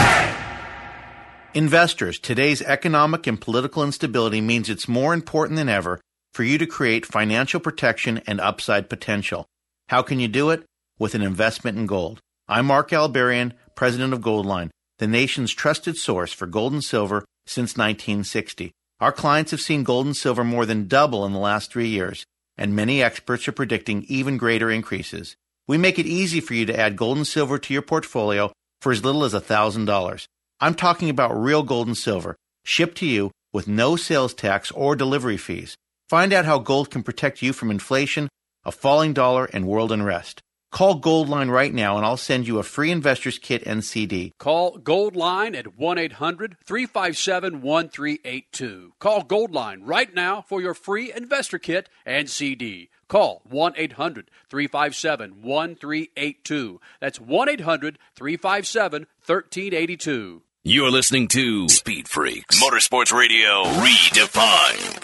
Investors, 1.55 2.19
today's 2.19 2.63
economic 2.63 3.27
and 3.27 3.41
political 3.41 3.83
instability 3.83 4.41
means 4.41 4.69
it's 4.69 4.87
more 4.87 5.15
important 5.15 5.57
than 5.57 5.69
ever 5.69 6.01
for 6.33 6.45
you 6.45 6.59
to 6.59 6.67
create 6.67 7.07
financial 7.07 7.59
protection 7.59 8.21
and 8.27 8.41
upside 8.41 8.89
potential. 8.89 9.47
How 9.89 10.03
can 10.03 10.21
you 10.21 10.29
do 10.29 10.51
it? 10.51 10.65
With 10.99 11.15
an 11.15 11.23
investment 11.23 11.79
in 11.79 11.87
gold. 11.87 12.21
I'm 12.49 12.67
Mark 12.67 12.91
Albarian, 12.91 13.53
president 13.75 14.13
of 14.13 14.21
Goldline, 14.21 14.71
the 14.99 15.07
nation's 15.07 15.53
trusted 15.53 15.97
source 15.97 16.33
for 16.33 16.47
gold 16.47 16.73
and 16.73 16.85
silver 16.85 17.25
since 17.47 17.77
1960. 17.77 18.73
Our 19.01 19.13
clients 19.13 19.51
have 19.51 19.61
seen 19.61 19.83
gold 19.83 20.07
and 20.07 20.17
silver 20.17 20.45
more 20.45 20.67
than 20.67 20.87
double 20.87 21.25
in 21.25 21.33
the 21.33 21.39
last 21.39 21.73
three 21.73 21.89
years, 21.89 22.25
and 22.57 22.77
many 22.77 23.03
experts 23.03 23.49
are 23.49 23.53
predicting 23.53 24.05
even 24.09 24.37
greater 24.37 24.71
increases. 24.71 25.37
We 25.67 25.79
make 25.79 25.99
it 25.99 26.07
easy 26.07 26.41
for 26.41 26.55
you 26.55 26.67
to 26.67 26.79
add 26.79 26.97
gold 26.97 27.17
and 27.17 27.27
silver 27.27 27.59
to 27.59 27.73
your 27.73 27.83
portfolio 27.83 28.53
for 28.85 28.93
as 28.93 29.03
little 29.03 29.25
as 29.25 29.33
$1,000. 29.33 30.27
I'm 30.61 30.75
talking 30.75 31.09
about 31.09 31.43
real 31.43 31.63
gold 31.63 31.87
and 31.87 31.97
silver, 31.97 32.37
shipped 32.67 32.99
to 32.99 33.07
you 33.07 33.31
with 33.51 33.67
no 33.67 33.97
sales 33.97 34.35
tax 34.35 34.71
or 34.73 34.95
delivery 34.95 35.39
fees. 35.39 35.75
Find 36.11 36.35
out 36.35 36.45
how 36.45 36.59
gold 36.59 36.91
can 36.91 37.03
protect 37.03 37.41
you 37.41 37.55
from 37.55 37.71
inflation, 37.71 38.29
a 38.63 38.71
falling 38.71 39.15
dollar, 39.15 39.47
and 39.47 39.67
world 39.67 39.91
unrest. 39.91 40.43
Call 40.71 41.01
Goldline 41.01 41.51
right 41.51 41.73
now 41.73 41.97
and 41.97 42.05
I'll 42.05 42.19
send 42.19 42.47
you 42.47 42.59
a 42.59 42.65
free 42.65 42.91
investor's 42.91 43.39
kit 43.39 43.63
and 43.65 43.83
CD. 43.83 44.33
Call 44.39 44.77
Goldline 44.77 45.57
at 45.57 45.79
1 45.79 45.99
800 45.99 46.57
357 46.67 47.63
1382. 47.63 48.93
Call 48.99 49.23
Goldline 49.23 49.83
right 49.85 50.13
now 50.13 50.43
for 50.43 50.61
your 50.61 50.75
free 50.75 51.11
investor 51.11 51.59
kit 51.59 51.89
and 52.05 52.29
CD. 52.29 52.91
Call 53.09 53.43
1 53.45 53.75
800 53.77 54.31
357 54.49 55.43
1382. 55.43 56.81
That's 57.01 57.21
1 57.21 57.49
800 57.49 57.99
357 58.15 59.07
1382. 59.27 60.43
You're 60.67 60.91
listening 60.91 61.29
to 61.29 61.69
Speed 61.69 62.09
Freaks 62.09 62.63
Motorsports 62.63 63.13
Radio 63.13 63.65
Redefined. 63.65 65.04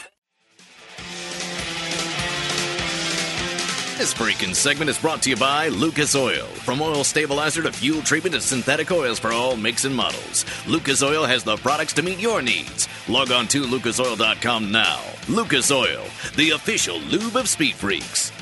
This 4.01 4.15
freaking 4.15 4.55
segment 4.55 4.89
is 4.89 4.97
brought 4.97 5.21
to 5.25 5.29
you 5.29 5.37
by 5.37 5.69
Lucas 5.69 6.15
Oil. 6.15 6.47
From 6.65 6.81
oil 6.81 7.05
stabilizer 7.05 7.63
to 7.63 7.71
fuel 7.71 8.01
treatment 8.01 8.35
to 8.35 8.41
synthetic 8.41 8.91
oils 8.91 9.19
for 9.19 9.31
all 9.31 9.57
makes 9.57 9.85
and 9.85 9.95
models, 9.95 10.47
Lucas 10.67 11.03
Oil 11.03 11.27
has 11.27 11.45
the 11.45 11.57
products 11.57 11.93
to 11.93 12.03
meet 12.03 12.19
your 12.19 12.41
needs. 12.41 12.89
Log 13.09 13.31
on 13.31 13.47
to 13.49 13.63
lucasoil.com 13.63 14.73
now. 14.73 15.03
Lucas 15.29 15.71
Oil, 15.71 16.03
the 16.37 16.53
official 16.53 16.99
lube 16.99 17.37
of 17.37 17.47
Speed 17.47 17.75
Freaks. 17.75 18.33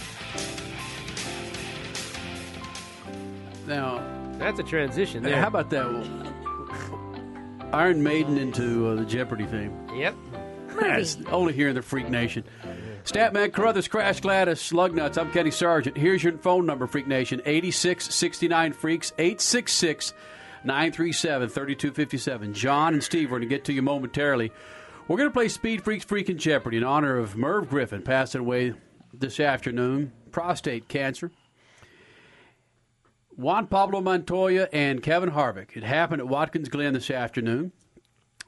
Now, 3.66 4.00
That's 4.38 4.60
a 4.60 4.62
transition 4.62 5.24
there. 5.24 5.40
how 5.40 5.48
about 5.48 5.70
that? 5.70 5.86
Iron 7.72 8.00
Maiden 8.00 8.38
into 8.38 8.86
uh, 8.86 8.94
the 8.94 9.04
Jeopardy 9.04 9.46
theme. 9.46 9.88
Yep. 9.92 10.14
That's 10.80 11.18
only 11.26 11.52
here 11.52 11.70
in 11.70 11.74
the 11.74 11.82
Freak 11.82 12.08
Nation. 12.08 12.44
Statman 13.12 13.52
Carruthers, 13.52 13.88
Crash 13.88 14.20
Gladys, 14.20 14.60
Slug 14.60 14.94
Nuts. 14.94 15.16
I'm 15.16 15.30
Kenny 15.30 15.50
Sargent. 15.50 15.96
Here's 15.96 16.22
your 16.22 16.36
phone 16.36 16.66
number, 16.66 16.86
Freak 16.86 17.06
Nation 17.06 17.40
8669 17.46 18.72
Freaks, 18.74 19.12
866 19.18 20.12
937 20.64 21.48
3257. 21.48 22.52
John 22.52 22.92
and 22.92 23.02
Steve, 23.02 23.30
we're 23.30 23.38
going 23.38 23.48
to 23.48 23.54
get 23.54 23.64
to 23.64 23.72
you 23.72 23.80
momentarily. 23.80 24.52
We're 25.06 25.16
going 25.16 25.30
to 25.30 25.32
play 25.32 25.48
Speed 25.48 25.82
Freaks 25.82 26.04
Freaking 26.04 26.36
Jeopardy 26.36 26.76
in 26.76 26.84
honor 26.84 27.16
of 27.16 27.34
Merv 27.34 27.70
Griffin, 27.70 28.02
passing 28.02 28.42
away 28.42 28.74
this 29.14 29.40
afternoon, 29.40 30.12
prostate 30.30 30.86
cancer. 30.88 31.30
Juan 33.36 33.68
Pablo 33.68 34.02
Montoya 34.02 34.68
and 34.70 35.02
Kevin 35.02 35.30
Harvick. 35.30 35.76
It 35.76 35.82
happened 35.84 36.20
at 36.20 36.28
Watkins 36.28 36.68
Glen 36.68 36.92
this 36.92 37.10
afternoon, 37.10 37.72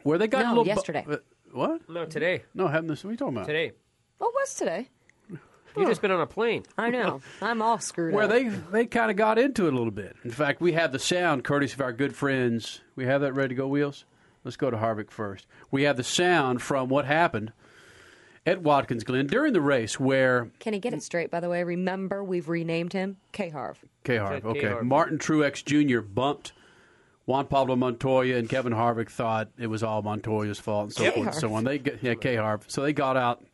where 0.03 0.19
they 0.19 0.27
got 0.27 0.43
a 0.43 0.45
No, 0.45 0.49
little. 0.51 0.65
bu- 0.65 0.69
yesterday. 0.71 1.07
uh, 1.09 1.17
what? 1.53 1.89
No, 1.89 2.05
today. 2.05 2.43
No, 2.53 2.69
having 2.69 2.89
this. 2.89 3.03
What 3.05 3.09
are 3.09 3.13
you 3.13 3.17
talking 3.17 3.37
about? 3.37 3.47
Today. 3.47 3.73
What 4.21 4.33
was 4.35 4.55
today? 4.55 4.89
You 5.77 5.87
just 5.87 6.03
been 6.03 6.11
on 6.11 6.21
a 6.21 6.27
plane. 6.27 6.65
I 6.77 6.91
know. 6.91 7.21
I'm 7.41 7.63
all 7.63 7.79
screwed 7.79 8.13
Where 8.13 8.25
up. 8.25 8.31
they 8.31 8.49
they 8.49 8.87
kind 8.87 9.11
of 9.11 9.17
got 9.17 9.39
into 9.39 9.67
it 9.67 9.73
a 9.73 9.77
little 9.77 9.93
bit. 9.93 10.17
In 10.25 10.31
fact, 10.31 10.61
we 10.61 10.73
have 10.73 10.91
the 10.93 10.99
sound 10.99 11.45
courtesy 11.45 11.75
of 11.75 11.81
our 11.81 11.93
good 11.93 12.15
friends. 12.15 12.81
We 12.97 13.07
have 13.07 13.21
that 13.23 13.35
ready 13.35 13.51
to 13.51 13.55
go, 13.55 13.69
Wheels. 13.69 14.05
Let's 14.45 14.57
go 14.57 14.71
to 14.71 14.77
Harvick 14.77 15.11
first. 15.11 15.47
We 15.71 15.85
have 15.85 15.97
the 15.97 16.03
sound 16.05 16.61
from 16.61 16.89
what 16.89 17.05
happened 17.05 17.53
at 18.45 18.63
Watkins 18.63 19.05
Glen 19.05 19.27
during 19.29 19.53
the 19.53 19.61
race, 19.61 19.99
where 20.01 20.51
Can 20.59 20.73
he 20.73 20.81
get 20.81 20.93
it 20.93 21.03
straight, 21.03 21.31
by 21.31 21.41
the 21.41 21.49
way? 21.49 21.63
Remember, 21.63 22.25
we've 22.25 22.49
renamed 22.49 22.93
him 22.93 23.17
K 23.33 23.49
Harv. 23.51 23.79
K. 24.03 24.17
Harv, 24.17 24.33
Said 24.33 24.43
K. 24.43 24.49
okay, 24.49 24.69
Harv. 24.69 24.85
Martin 24.87 25.19
Truex 25.19 25.65
Jr. 25.65 26.01
bumped 26.01 26.53
Juan 27.27 27.47
Pablo 27.47 27.77
Montoya, 27.77 28.37
and 28.39 28.49
Kevin 28.49 28.73
Harvick 28.73 29.11
thought 29.11 29.49
it 29.59 29.69
was 29.69 29.83
all 29.85 30.03
Montoya's 30.03 30.59
fault, 30.59 30.85
and 30.85 30.93
so 30.95 31.05
K. 31.05 31.11
forth 31.13 31.27
and 31.29 31.35
so 31.37 31.49
Harv. 31.49 31.59
on. 31.59 31.65
They 31.65 31.79
got- 31.79 32.03
yeah, 32.03 32.15
K. 32.15 32.35
Harv. 32.37 32.65
So 32.67 32.83
they 32.83 32.93
got 32.93 33.17
out 33.17 33.45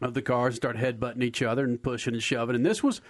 of 0.00 0.14
the 0.14 0.22
cars, 0.22 0.56
started 0.56 0.80
headbutting 0.80 1.22
each 1.22 1.42
other 1.42 1.64
and 1.64 1.82
pushing 1.82 2.14
and 2.14 2.22
shoving, 2.22 2.54
and 2.56 2.64
this 2.64 2.82
was 2.82 3.00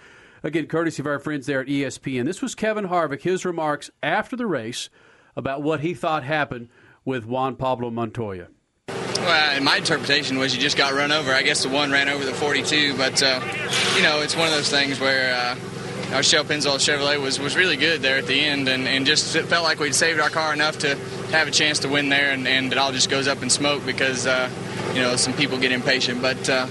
again 0.43 0.67
courtesy 0.67 1.01
of 1.01 1.07
our 1.07 1.19
friends 1.19 1.45
there 1.45 1.61
at 1.61 1.67
ESPN. 1.67 2.25
This 2.25 2.41
was 2.41 2.55
Kevin 2.55 2.87
Harvick. 2.87 3.21
His 3.21 3.45
remarks 3.45 3.89
after 4.01 4.35
the 4.35 4.47
race 4.47 4.89
about 5.35 5.61
what 5.61 5.81
he 5.81 5.93
thought 5.93 6.23
happened 6.23 6.69
with 7.05 7.25
Juan 7.25 7.55
Pablo 7.55 7.89
Montoya. 7.89 8.47
Well, 8.87 9.61
my 9.61 9.77
interpretation 9.77 10.37
was 10.37 10.55
you 10.55 10.61
just 10.61 10.77
got 10.77 10.93
run 10.93 11.11
over. 11.11 11.31
I 11.33 11.43
guess 11.43 11.63
the 11.63 11.69
one 11.69 11.91
ran 11.91 12.09
over 12.09 12.23
the 12.23 12.33
42, 12.33 12.95
but 12.97 13.21
uh, 13.21 13.41
you 13.95 14.01
know 14.01 14.21
it's 14.21 14.35
one 14.35 14.47
of 14.47 14.53
those 14.53 14.69
things 14.69 14.99
where 14.99 15.33
uh, 15.33 16.15
our 16.15 16.23
Shell 16.23 16.45
Pennzoil 16.45 16.77
Chevrolet 16.77 17.21
was, 17.21 17.39
was 17.39 17.55
really 17.55 17.77
good 17.77 18.01
there 18.01 18.17
at 18.17 18.25
the 18.25 18.39
end, 18.39 18.67
and, 18.67 18.87
and 18.87 19.05
just 19.05 19.37
felt 19.37 19.63
like 19.63 19.79
we'd 19.79 19.93
saved 19.93 20.19
our 20.19 20.29
car 20.29 20.53
enough 20.53 20.79
to 20.79 20.95
have 21.31 21.47
a 21.47 21.51
chance 21.51 21.79
to 21.79 21.89
win 21.89 22.09
there, 22.09 22.31
and, 22.31 22.47
and 22.47 22.71
it 22.71 22.77
all 22.77 22.91
just 22.91 23.09
goes 23.09 23.27
up 23.27 23.43
in 23.43 23.49
smoke 23.49 23.85
because 23.85 24.25
uh, 24.25 24.49
you 24.93 25.01
know 25.01 25.15
some 25.15 25.33
people 25.33 25.57
get 25.57 25.71
impatient, 25.71 26.21
but. 26.21 26.49
Uh, 26.49 26.67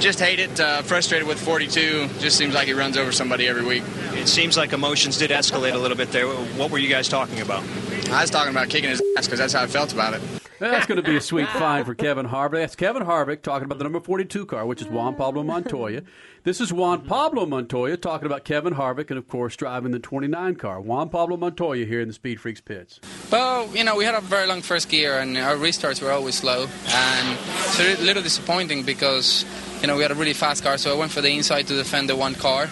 just 0.00 0.18
hate 0.18 0.38
it. 0.38 0.58
Uh, 0.58 0.80
frustrated 0.80 1.28
with 1.28 1.38
42. 1.38 2.08
Just 2.20 2.38
seems 2.38 2.54
like 2.54 2.66
he 2.66 2.72
runs 2.72 2.96
over 2.96 3.12
somebody 3.12 3.46
every 3.46 3.64
week. 3.64 3.82
It 4.14 4.28
seems 4.28 4.56
like 4.56 4.72
emotions 4.72 5.18
did 5.18 5.30
escalate 5.30 5.74
a 5.74 5.78
little 5.78 5.96
bit 5.96 6.10
there. 6.10 6.26
What 6.26 6.70
were 6.70 6.78
you 6.78 6.88
guys 6.88 7.06
talking 7.06 7.40
about? 7.42 7.62
I 8.10 8.22
was 8.22 8.30
talking 8.30 8.50
about 8.50 8.70
kicking 8.70 8.88
his 8.88 9.02
ass 9.18 9.26
because 9.26 9.38
that's 9.38 9.52
how 9.52 9.62
I 9.62 9.66
felt 9.66 9.92
about 9.92 10.14
it. 10.14 10.39
That's 10.60 10.86
going 10.86 11.02
to 11.02 11.02
be 11.02 11.16
a 11.16 11.22
sweet 11.22 11.48
find 11.48 11.86
for 11.86 11.94
Kevin 11.94 12.26
Harvick. 12.26 12.60
That's 12.60 12.76
Kevin 12.76 13.02
Harvick 13.02 13.40
talking 13.40 13.64
about 13.64 13.78
the 13.78 13.84
number 13.84 13.98
42 13.98 14.44
car, 14.44 14.66
which 14.66 14.82
is 14.82 14.88
Juan 14.88 15.16
Pablo 15.16 15.42
Montoya. 15.42 16.02
This 16.44 16.60
is 16.60 16.70
Juan 16.70 16.98
mm-hmm. 16.98 17.08
Pablo 17.08 17.46
Montoya 17.46 17.96
talking 17.96 18.26
about 18.26 18.44
Kevin 18.44 18.74
Harvick 18.74 19.08
and, 19.08 19.16
of 19.16 19.26
course, 19.26 19.56
driving 19.56 19.92
the 19.92 19.98
29 19.98 20.56
car. 20.56 20.78
Juan 20.78 21.08
Pablo 21.08 21.38
Montoya 21.38 21.86
here 21.86 22.02
in 22.02 22.08
the 22.08 22.12
Speed 22.12 22.42
Freaks 22.42 22.60
pits. 22.60 23.00
Well, 23.32 23.74
you 23.74 23.84
know, 23.84 23.96
we 23.96 24.04
had 24.04 24.14
a 24.14 24.20
very 24.20 24.46
long 24.46 24.60
first 24.60 24.90
gear 24.90 25.18
and 25.18 25.38
our 25.38 25.56
restarts 25.56 26.02
were 26.02 26.12
always 26.12 26.34
slow. 26.34 26.66
And 26.88 27.38
it's 27.40 27.80
a 27.80 28.02
little 28.02 28.22
disappointing 28.22 28.82
because, 28.82 29.46
you 29.80 29.86
know, 29.86 29.96
we 29.96 30.02
had 30.02 30.10
a 30.10 30.14
really 30.14 30.34
fast 30.34 30.62
car, 30.62 30.76
so 30.76 30.94
I 30.94 30.98
went 30.98 31.10
for 31.10 31.22
the 31.22 31.30
inside 31.30 31.68
to 31.68 31.74
defend 31.74 32.10
the 32.10 32.16
one 32.16 32.34
car. 32.34 32.68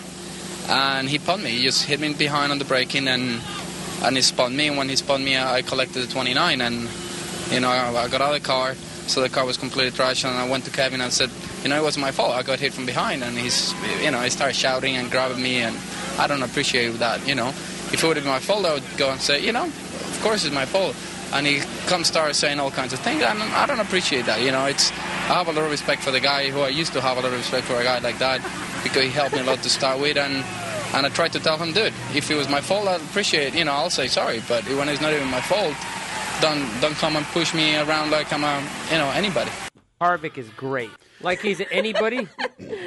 And 0.69 1.09
he 1.09 1.19
pulled 1.19 1.41
me. 1.41 1.53
He 1.53 1.63
just 1.63 1.87
hit 1.87 2.01
me 2.01 2.13
behind 2.13 2.53
on 2.53 2.59
the 2.59 2.67
braking 2.67 3.09
and 3.09 3.41
and 4.03 4.15
he 4.15 4.21
spun 4.21 4.55
me. 4.55 4.69
And 4.69 4.77
when 4.77 4.91
he 4.91 4.97
spun 4.97 5.25
me, 5.25 5.39
I 5.39 5.63
collected 5.63 6.01
the 6.01 6.13
29. 6.13 6.61
And, 6.61 6.89
you 7.51 7.61
know, 7.61 7.71
I, 7.71 8.09
got 8.09 8.21
out 8.21 8.35
of 8.35 8.43
the 8.43 8.47
car, 8.47 8.75
so 9.07 9.21
the 9.21 9.29
car 9.29 9.45
was 9.45 9.57
completely 9.57 9.91
trashed. 9.91 10.29
And 10.29 10.37
I 10.37 10.49
went 10.49 10.65
to 10.65 10.71
Kevin 10.71 11.01
and 11.01 11.13
said, 11.13 11.31
you 11.63 11.69
know, 11.69 11.79
it 11.79 11.83
wasn't 11.83 12.03
my 12.03 12.11
fault. 12.11 12.33
I 12.35 12.43
got 12.43 12.61
hit 12.61 12.73
from 12.73 12.87
behind. 12.87 13.25
And 13.25 13.37
he's, 13.37 13.73
you 14.03 14.11
know, 14.11 14.21
he 14.21 14.31
started 14.31 14.55
shouting 14.55 14.97
and 14.97 15.11
grabbing 15.11 15.43
me. 15.43 15.57
And 15.57 15.77
I 16.19 16.27
don't 16.27 16.43
appreciate 16.43 16.91
that, 16.99 17.27
you 17.27 17.35
know. 17.35 17.49
If 17.91 18.05
it 18.05 18.07
would 18.07 18.17
have 18.17 18.25
been 18.25 18.33
my 18.33 18.39
fault, 18.39 18.67
I 18.67 18.75
would 18.75 18.85
go 18.97 19.11
and 19.11 19.21
say, 19.21 19.45
you 19.45 19.53
know, 19.53 19.65
of 19.65 20.21
course 20.23 20.45
it's 20.45 20.55
my 20.55 20.67
fault. 20.67 20.95
And 21.33 21.47
he 21.47 21.61
comes 21.87 22.07
starts 22.07 22.39
saying 22.39 22.59
all 22.59 22.71
kinds 22.71 22.93
of 22.93 23.01
things, 23.01 23.23
and 23.23 23.43
I 23.43 23.67
don't 23.67 23.81
appreciate 23.81 24.25
that. 24.25 24.41
You 24.41 24.51
know, 24.51 24.65
it's 24.65 24.91
I 24.93 25.37
have 25.37 25.49
a 25.49 25.53
lot 25.53 25.65
of 25.65 25.71
respect 25.71 26.03
for 26.03 26.11
the 26.11 26.21
guy 26.21 26.49
who 26.49 26.61
I 26.61 26.69
used 26.69 26.95
to 26.95 27.03
have 27.03 27.19
a 27.19 27.21
lot 27.21 27.33
of 27.33 27.37
respect 27.37 27.67
for 27.67 27.75
a 27.75 27.85
guy 27.85 27.99
like 27.99 28.19
that 28.19 28.41
because 28.83 29.03
he 29.03 29.11
helped 29.11 29.35
me 29.35 29.41
a 29.41 29.45
lot 29.45 29.63
to 29.63 29.69
start 29.69 30.01
with, 30.01 30.17
and 30.17 30.43
and 30.95 31.05
I 31.05 31.11
tried 31.11 31.33
to 31.33 31.41
tell 31.41 31.59
him, 31.59 31.75
dude, 31.75 31.93
if 32.15 32.31
it 32.31 32.35
was 32.35 32.49
my 32.49 32.63
fault, 32.63 32.89
I'd 32.89 33.03
appreciate. 33.03 33.55
You 33.55 33.67
know, 33.67 33.73
I'll 33.73 33.91
say 33.91 34.09
sorry, 34.09 34.43
but 34.49 34.65
when 34.69 34.89
it's 34.89 35.03
not 35.03 35.13
even 35.13 35.29
my 35.29 35.43
fault, 35.43 35.75
don't 36.41 36.81
don't 36.81 36.95
come 36.95 37.17
and 37.17 37.27
push 37.27 37.55
me 37.55 37.77
around 37.77 38.11
like 38.11 38.33
I'm 38.33 38.45
a 38.45 38.63
you 38.91 38.99
know 38.99 39.11
anybody. 39.11 39.51
Harvick 40.01 40.39
is 40.39 40.49
great. 40.51 40.91
Like 41.21 41.41
he's 41.41 41.61
anybody. 41.71 42.29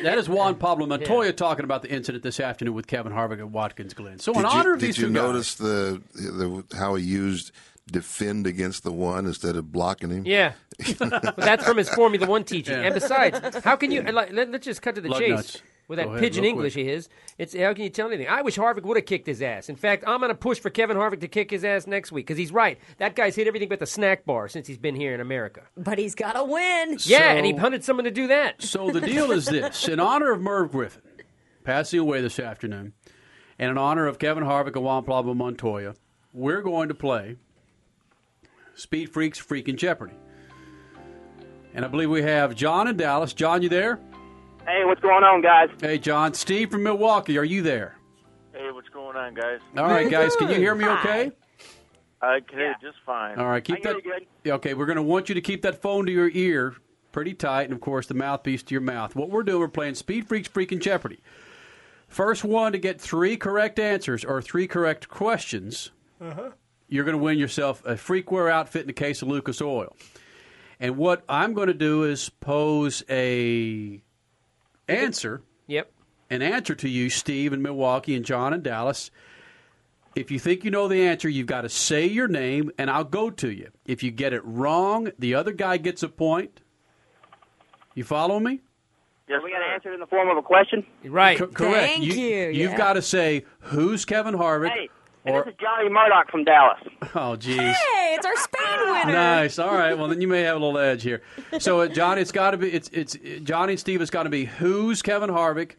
That 0.04 0.18
is 0.18 0.28
Juan 0.28 0.56
Pablo 0.56 0.88
Montoya 0.88 1.32
talking 1.32 1.64
about 1.64 1.84
the 1.84 1.90
incident 1.92 2.24
this 2.24 2.40
afternoon 2.40 2.74
with 2.74 2.88
Kevin 2.88 3.14
Harvick 3.14 3.38
at 3.38 3.50
Watkins 3.52 3.94
Glen. 3.94 4.18
So, 4.18 4.34
in 4.34 4.40
did 4.40 4.46
honor 4.48 4.70
you, 4.70 4.74
of 4.76 4.82
these 4.82 4.96
did 4.96 5.02
you 5.02 5.08
two 5.10 5.14
guys- 5.14 5.24
notice 5.24 5.56
the, 5.56 6.02
the 6.16 6.64
how 6.76 6.96
he 6.96 7.04
used 7.06 7.52
defend 7.92 8.48
against 8.48 8.84
the 8.84 8.92
one 8.92 9.28
instead 9.28 9.56
of 9.56 9.72
blocking 9.72 10.10
him? 10.10 10.26
Yeah, 10.26 10.54
but 11.00 11.36
that's 11.38 11.64
from 11.64 11.78
his 11.78 11.88
Formula 11.90 12.26
One 12.26 12.44
teaching. 12.44 12.78
Yeah. 12.78 12.86
And 12.86 12.94
besides, 12.96 13.64
how 13.64 13.76
can 13.76 13.92
you? 13.92 14.02
Like, 14.02 14.34
let, 14.34 14.50
us 14.50 14.62
just 14.62 14.82
cut 14.82 14.96
to 14.96 15.02
the 15.02 15.10
Lug 15.10 15.20
chase 15.20 15.30
nuts. 15.30 15.62
With 15.92 15.98
that 16.00 16.08
ahead, 16.08 16.22
pidgin 16.22 16.46
English 16.46 16.76
quick. 16.76 16.86
of 16.86 16.90
his. 16.90 17.10
It's 17.38 17.54
how 17.54 17.74
can 17.74 17.84
you 17.84 17.90
tell 17.90 18.08
anything? 18.08 18.30
I 18.30 18.44
wish 18.44 18.58
Harvick 18.58 18.84
would 18.84 18.96
have 18.96 19.06
kicked 19.06 19.28
his 19.28 19.42
ass. 19.42 19.68
In 19.68 19.76
fact, 19.76 20.06
I'm 20.08 20.22
going 20.22 20.30
to 20.30 20.36
push 20.36 20.58
for 20.58 20.70
Kevin 20.70 20.96
Harvick 20.96 21.20
to 21.20 21.28
kick 21.28 21.52
his 21.52 21.66
ass 21.66 21.86
next 21.86 22.14
week 22.14 22.26
because 22.28 22.38
he's 22.38 22.54
right. 22.54 22.80
That 23.00 23.14
guy's 23.14 23.36
hit 23.36 23.46
everything 23.46 23.68
but 23.68 23.80
the 23.80 23.86
snack 23.86 24.24
bar 24.24 24.48
since 24.48 24.68
he's 24.68 24.78
been 24.78 24.96
here 24.96 25.14
in 25.14 25.20
America. 25.20 25.64
But 25.76 26.00
he's 26.00 26.16
got 26.16 26.32
to 26.32 26.46
win. 26.46 26.96
Yeah, 27.02 27.34
and 27.34 27.46
he 27.46 27.52
hunted 27.52 27.84
someone 27.84 28.06
to 28.06 28.12
do 28.12 28.28
that. 28.28 28.62
So 28.62 28.90
the 28.90 29.02
deal 29.02 29.32
is 29.34 29.48
this: 29.48 29.86
in 29.90 30.00
honor 30.00 30.32
of 30.32 30.40
Merv 30.40 30.72
Griffin 30.72 31.02
passing 31.66 32.00
away 32.00 32.22
this 32.22 32.40
afternoon, 32.40 32.94
and 33.60 33.72
in 33.72 33.78
honor 33.78 34.08
of 34.08 34.18
Kevin 34.18 34.46
Harvick 34.46 34.78
and 34.78 34.86
Juan 34.86 35.04
Pablo 35.04 35.34
Montoya, 35.34 35.96
we're 36.32 36.62
going 36.62 36.88
to 36.88 36.96
play 36.96 37.36
Speed 38.76 39.10
Freaks 39.12 39.42
Freaking 39.42 39.76
Jeopardy. 39.76 40.16
And 41.74 41.84
I 41.84 41.90
believe 41.90 42.10
we 42.10 42.22
have 42.22 42.56
John 42.56 42.88
in 42.88 42.96
Dallas. 42.96 43.34
John, 43.34 43.62
you 43.62 43.68
there? 43.68 44.00
Hey, 44.66 44.86
what's 44.86 45.02
going 45.02 45.24
on, 45.24 45.42
guys? 45.42 45.70
Hey, 45.82 45.98
John. 45.98 46.34
Steve 46.34 46.72
from 46.72 46.84
Milwaukee, 46.84 47.38
are 47.38 47.44
you 47.44 47.62
there? 47.62 47.96
Hey, 48.54 48.70
what's 48.72 48.90
going 48.90 49.16
on, 49.18 49.34
guys? 49.34 49.60
All 49.78 49.86
right, 49.88 50.10
guys. 50.10 50.36
Can 50.36 50.50
you 50.50 50.56
hear 50.56 50.76
me 50.76 50.86
okay? 50.86 51.32
I 52.22 52.40
can 52.42 52.58
hear 52.60 52.68
you 52.70 52.76
just 52.82 52.98
fine. 53.06 53.40
All 53.40 53.48
right, 53.48 53.64
keep 53.64 53.78
I 53.78 53.80
hear 53.80 53.94
that. 53.94 54.06
you 54.06 54.12
good. 54.12 54.28
Yeah, 54.44 54.54
Okay, 54.54 54.74
we're 54.76 54.86
going 54.86 54.98
to 54.98 55.02
want 55.02 55.30
you 55.30 55.36
to 55.36 55.42
keep 55.42 55.64
that 55.64 55.82
phone 55.82 56.06
to 56.06 56.12
your 56.12 56.30
ear 56.30 56.76
pretty 57.12 57.34
tight, 57.34 57.64
and 57.64 57.74
of 57.74 57.82
course 57.82 58.06
the 58.08 58.14
mouthpiece 58.14 58.62
to 58.64 58.74
your 58.76 58.82
mouth. 58.82 59.16
What 59.16 59.30
we're 59.30 59.44
doing, 59.44 59.60
we're 59.60 59.68
playing 59.68 59.96
Speed 59.96 60.28
Freaks 60.28 60.48
Freaking 60.48 60.80
Jeopardy. 60.80 61.20
First 62.08 62.44
one 62.44 62.72
to 62.74 62.78
get 62.78 63.02
three 63.02 63.38
correct 63.38 63.80
answers 63.80 64.24
or 64.24 64.42
three 64.42 64.68
correct 64.68 65.10
questions, 65.10 65.92
Uh-huh. 66.22 66.52
you're 66.88 67.04
going 67.06 67.18
to 67.18 67.24
win 67.24 67.40
yourself 67.40 67.84
a 67.86 67.94
freakware 67.96 68.52
outfit 68.52 68.82
and 68.82 68.90
a 68.92 68.94
case 68.94 69.22
of 69.22 69.28
Lucas 69.28 69.62
Oil. 69.62 69.96
And 70.80 70.98
what 70.98 71.24
I'm 71.28 71.54
going 71.54 71.68
to 71.68 71.74
do 71.74 72.04
is 72.04 72.30
pose 72.30 73.04
a 73.10 74.02
answer. 74.92 75.42
Yep. 75.68 75.92
An 76.30 76.42
answer 76.42 76.76
to 76.76 76.90
you, 76.90 77.10
Steve 77.10 77.54
in 77.54 77.62
Milwaukee 77.62 78.16
and 78.16 78.26
John 78.26 78.54
in 78.54 78.62
Dallas. 78.62 79.12
If 80.16 80.32
you 80.32 80.40
think 80.40 80.64
you 80.66 80.72
know 80.72 80.88
the 80.88 81.08
answer, 81.08 81.30
you've 81.30 81.48
got 81.48 81.62
to 81.62 81.70
say 81.70 82.06
your 82.06 82.28
name, 82.28 82.72
and 82.78 82.90
I'll 82.90 83.04
go 83.06 83.30
to 83.30 83.50
you. 83.50 83.70
If 83.86 84.04
you 84.04 84.12
get 84.12 84.34
it 84.34 84.44
wrong, 84.44 85.12
the 85.20 85.36
other 85.36 85.54
guy 85.54 85.78
gets 85.78 86.04
a 86.04 86.10
point. 86.10 86.62
You 87.96 88.04
follow 88.04 88.40
me? 88.40 88.62
Yes, 89.28 89.42
we 89.44 89.52
got 89.52 89.60
to 89.60 89.74
answer 89.74 89.92
it 89.92 89.94
in 89.94 90.00
the 90.02 90.08
form 90.08 90.30
of 90.30 90.38
a 90.38 90.42
question. 90.42 90.86
Right. 91.06 91.38
Co- 91.38 91.48
correct. 91.48 92.00
you. 92.00 92.14
you 92.14 92.68
have 92.68 92.78
got 92.78 92.94
to 92.94 93.02
say 93.02 93.46
who's 93.60 94.04
Kevin 94.04 94.36
Harvick. 94.36 94.72
Hey, 94.72 94.90
and 95.26 95.36
or 95.36 95.44
this 95.44 95.54
is 95.54 95.60
Johnny 95.60 95.90
Murdoch 95.90 96.30
from 96.32 96.44
Dallas. 96.44 96.80
oh, 97.02 97.38
jeez. 97.38 97.58
Hey, 97.58 98.16
it's 98.16 98.26
our 98.26 98.36
Spain 98.38 98.80
winner. 98.92 99.12
Nice. 99.14 99.60
All 99.60 99.74
right. 99.74 99.98
Well, 99.98 100.08
then 100.08 100.22
you 100.22 100.28
may 100.28 100.42
have 100.42 100.56
a 100.56 100.60
little 100.60 100.80
edge 100.80 101.04
here. 101.04 101.22
So, 101.60 101.82
uh, 101.82 101.88
Johnny, 101.88 102.22
it's 102.22 102.32
got 102.32 102.52
to 102.52 102.58
be. 102.58 102.72
It's 102.72 102.90
it's 102.90 103.18
Johnny 103.44 103.74
and 103.74 103.80
Steve. 103.80 104.02
It's 104.02 104.12
got 104.12 104.24
to 104.24 104.30
be 104.30 104.46
who's 104.46 105.02
Kevin 105.02 105.30
Harvick, 105.30 105.74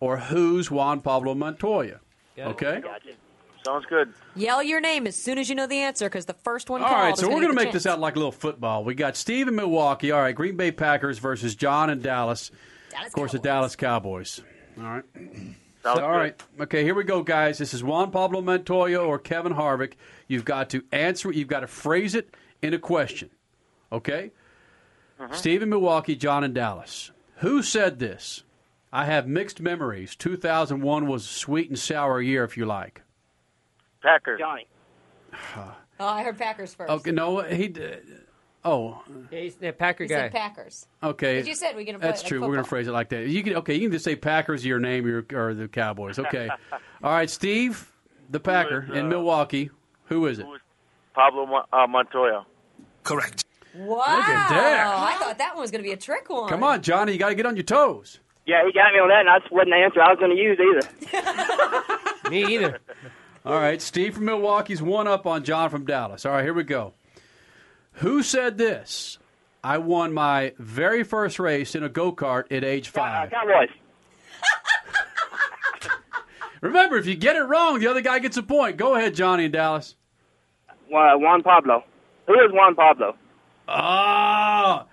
or 0.00 0.18
who's 0.18 0.70
Juan 0.70 1.00
Pablo 1.00 1.34
Montoya. 1.34 2.00
Okay. 2.38 2.82
Sounds 3.64 3.86
good. 3.86 4.12
Yell 4.36 4.62
your 4.62 4.80
name 4.80 5.06
as 5.06 5.16
soon 5.16 5.38
as 5.38 5.48
you 5.48 5.54
know 5.54 5.66
the 5.66 5.78
answer, 5.78 6.06
because 6.06 6.26
the 6.26 6.34
first 6.34 6.68
one 6.68 6.82
All 6.82 6.88
called 6.88 7.00
right, 7.00 7.16
so 7.16 7.28
we're 7.28 7.40
going 7.40 7.48
to 7.48 7.54
make 7.54 7.72
this 7.72 7.86
out 7.86 7.98
like 7.98 8.14
a 8.14 8.18
little 8.18 8.32
football. 8.32 8.84
We 8.84 8.94
got 8.94 9.16
Steve 9.16 9.48
in 9.48 9.54
Milwaukee. 9.54 10.10
All 10.10 10.20
right, 10.20 10.34
Green 10.34 10.56
Bay 10.56 10.70
Packers 10.70 11.18
versus 11.18 11.54
John 11.54 11.88
in 11.88 12.02
Dallas. 12.02 12.50
of 13.06 13.12
course, 13.12 13.32
the 13.32 13.38
Dallas 13.38 13.74
Cowboys. 13.74 14.42
All 14.78 14.84
right. 14.84 15.04
Sounds 15.84 16.00
All 16.00 16.12
right. 16.12 16.42
Okay, 16.58 16.82
here 16.82 16.94
we 16.94 17.04
go, 17.04 17.22
guys. 17.22 17.58
This 17.58 17.74
is 17.74 17.84
Juan 17.84 18.10
Pablo 18.10 18.40
Montoya 18.40 18.98
or 19.00 19.18
Kevin 19.18 19.52
Harvick. 19.52 19.92
You've 20.26 20.46
got 20.46 20.70
to 20.70 20.82
answer 20.90 21.28
it. 21.30 21.36
You've 21.36 21.48
got 21.48 21.60
to 21.60 21.66
phrase 21.66 22.14
it 22.14 22.34
in 22.62 22.72
a 22.72 22.78
question. 22.78 23.28
Okay? 23.92 24.30
Mm-hmm. 25.20 25.34
Steve 25.34 25.62
in 25.62 25.68
Milwaukee, 25.68 26.16
John 26.16 26.42
in 26.42 26.54
Dallas. 26.54 27.10
Who 27.40 27.62
said 27.62 27.98
this? 27.98 28.44
I 28.94 29.04
have 29.04 29.28
mixed 29.28 29.60
memories. 29.60 30.16
2001 30.16 31.06
was 31.06 31.26
a 31.26 31.28
sweet 31.28 31.68
and 31.68 31.78
sour 31.78 32.18
year, 32.18 32.44
if 32.44 32.56
you 32.56 32.64
like. 32.64 33.02
Packers. 34.02 34.40
Johnny. 34.40 34.66
Oh, 35.58 35.76
I 36.00 36.22
heard 36.22 36.38
Packers 36.38 36.74
first. 36.74 36.90
Okay, 36.90 37.10
no, 37.10 37.42
he. 37.42 37.66
Uh, 37.66 37.96
d- 38.64 38.70
Oh, 38.70 39.02
Yeah, 39.30 39.40
he's 39.40 39.56
the 39.56 39.72
Packer 39.72 40.04
He 40.04 40.08
guy. 40.08 40.14
said 40.16 40.32
Packers. 40.32 40.86
okay. 41.02 41.40
But 41.40 41.48
you 41.48 41.54
said 41.54 41.76
we're 41.76 41.84
gonna 41.84 41.98
play 41.98 42.08
That's 42.08 42.22
it 42.22 42.24
like 42.24 42.28
true. 42.28 42.40
We're 42.40 42.54
going 42.54 42.64
to 42.64 42.68
phrase 42.68 42.88
it 42.88 42.92
like 42.92 43.10
that. 43.10 43.26
You 43.28 43.42
can 43.42 43.56
okay. 43.56 43.74
You 43.74 43.82
can 43.82 43.92
just 43.92 44.04
say 44.04 44.16
Packers, 44.16 44.64
your 44.64 44.78
name, 44.78 45.06
your, 45.06 45.24
or 45.34 45.54
the 45.54 45.68
Cowboys. 45.68 46.18
Okay. 46.18 46.48
All 47.02 47.12
right, 47.12 47.28
Steve, 47.28 47.92
the 48.30 48.40
Packer 48.40 48.86
is, 48.90 48.96
in 48.96 49.06
uh, 49.06 49.08
Milwaukee. 49.08 49.70
Who 50.06 50.26
is 50.26 50.38
it? 50.38 50.46
Pablo 51.14 51.64
uh, 51.72 51.86
Montoya. 51.86 52.46
Correct. 53.02 53.44
Wow. 53.74 53.96
Look 53.96 54.06
at 54.08 54.48
that. 54.50 54.94
I 54.96 55.18
thought 55.18 55.38
that 55.38 55.54
one 55.54 55.62
was 55.62 55.70
going 55.70 55.82
to 55.82 55.88
be 55.88 55.92
a 55.92 55.96
trick 55.96 56.28
one. 56.30 56.48
Come 56.48 56.62
on, 56.62 56.80
Johnny. 56.82 57.12
You 57.12 57.18
got 57.18 57.30
to 57.30 57.34
get 57.34 57.44
on 57.46 57.56
your 57.56 57.64
toes. 57.64 58.20
Yeah, 58.46 58.64
he 58.66 58.72
got 58.72 58.92
me 58.92 58.98
on 59.00 59.08
that, 59.08 59.20
and 59.20 59.28
that's 59.28 59.50
wasn't 59.50 59.70
the 59.70 59.76
answer 59.76 60.00
I 60.02 60.10
was 60.10 60.18
going 60.18 60.36
to 60.36 60.42
use 60.42 60.58
either. 60.60 62.30
Me 62.30 62.54
either. 62.54 62.78
All 63.44 63.58
right, 63.58 63.80
Steve 63.80 64.14
from 64.14 64.26
Milwaukee's 64.26 64.82
one 64.82 65.06
up 65.08 65.26
on 65.26 65.44
John 65.44 65.70
from 65.70 65.84
Dallas. 65.86 66.24
All 66.26 66.32
right, 66.32 66.44
here 66.44 66.54
we 66.54 66.62
go. 66.62 66.92
Who 67.94 68.22
said 68.22 68.58
this? 68.58 69.18
I 69.62 69.78
won 69.78 70.12
my 70.12 70.52
very 70.58 71.04
first 71.04 71.38
race 71.38 71.74
in 71.74 71.82
a 71.82 71.88
go 71.88 72.12
kart 72.12 72.50
at 72.52 72.64
age 72.64 72.88
five. 72.88 73.30
Cowboys. 73.30 73.68
Remember, 76.60 76.96
if 76.96 77.06
you 77.06 77.14
get 77.14 77.36
it 77.36 77.42
wrong, 77.44 77.78
the 77.78 77.86
other 77.88 78.00
guy 78.00 78.18
gets 78.18 78.36
a 78.36 78.42
point. 78.42 78.76
Go 78.76 78.94
ahead, 78.94 79.14
Johnny 79.14 79.46
in 79.46 79.50
Dallas. 79.52 79.96
Uh, 80.70 80.74
Juan 81.16 81.42
Pablo. 81.42 81.84
Who 82.26 82.34
is 82.34 82.52
Juan 82.52 82.74
Pablo? 82.74 83.16
Ah, 83.68 84.86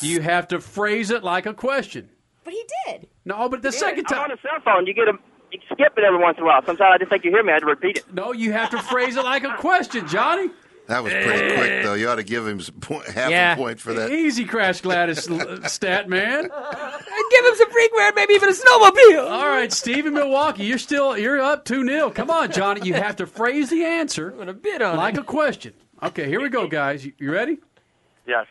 you 0.00 0.20
have 0.20 0.48
to 0.48 0.60
phrase 0.60 1.10
it 1.10 1.22
like 1.24 1.46
a 1.46 1.54
question. 1.54 2.08
But 2.44 2.54
he 2.54 2.64
did. 2.86 3.08
No, 3.24 3.48
but 3.48 3.62
the 3.62 3.68
Yeah, 3.68 3.78
second 3.78 4.06
I'm 4.08 4.14
time. 4.14 4.30
on 4.30 4.32
a 4.32 4.40
cell 4.40 4.60
phone. 4.64 4.86
You 4.86 4.94
get 4.94 5.08
a, 5.08 5.12
you 5.52 5.60
skip 5.72 5.94
it 5.96 6.04
every 6.04 6.18
once 6.18 6.38
in 6.38 6.44
a 6.44 6.46
while. 6.46 6.62
Sometimes 6.64 6.90
I 6.94 6.98
just 6.98 7.10
think 7.10 7.24
you 7.24 7.30
hear 7.30 7.42
me. 7.42 7.50
I 7.50 7.54
had 7.54 7.60
to 7.60 7.66
repeat 7.66 7.98
it. 7.98 8.12
No, 8.14 8.32
you 8.32 8.52
have 8.52 8.70
to 8.70 8.78
phrase 8.82 9.16
it 9.16 9.24
like 9.24 9.44
a 9.44 9.56
question, 9.56 10.06
Johnny. 10.08 10.50
That 10.86 11.02
was 11.02 11.12
pretty 11.12 11.28
eh. 11.28 11.56
quick, 11.56 11.82
though. 11.82 11.94
You 11.94 12.08
ought 12.08 12.14
to 12.16 12.22
give 12.22 12.46
him 12.46 12.60
some 12.60 12.76
point, 12.76 13.06
half 13.08 13.30
Yeah. 13.30 13.54
a 13.54 13.56
point 13.56 13.80
for 13.80 13.92
that. 13.94 14.10
Easy, 14.12 14.44
Crash 14.44 14.80
Gladys 14.82 15.24
stat 15.70 16.08
man. 16.08 16.42
Give 16.42 17.44
him 17.44 17.54
some 17.56 17.70
freakware, 17.70 18.14
maybe 18.14 18.34
even 18.34 18.48
a 18.48 18.52
snowmobile. 18.52 19.28
All 19.30 19.48
right, 19.48 19.72
Steve 19.72 20.06
in 20.06 20.14
Milwaukee, 20.14 20.64
you're 20.64 20.78
still 20.78 21.18
you're 21.18 21.40
up 21.40 21.64
two 21.64 21.84
0 21.84 22.10
Come 22.10 22.30
on, 22.30 22.52
Johnny. 22.52 22.82
You 22.86 22.94
have 22.94 23.16
to 23.16 23.26
phrase 23.26 23.70
the 23.70 23.84
answer 23.84 24.30
I'm 24.30 24.60
gonna 24.60 24.84
on 24.84 24.96
like 24.96 25.14
it. 25.14 25.20
a 25.20 25.24
question. 25.24 25.74
Okay, 26.02 26.28
here 26.28 26.40
we 26.40 26.48
go, 26.50 26.68
guys. 26.68 27.04
You, 27.04 27.12
you 27.18 27.32
ready? 27.32 27.58
Yes. 28.26 28.46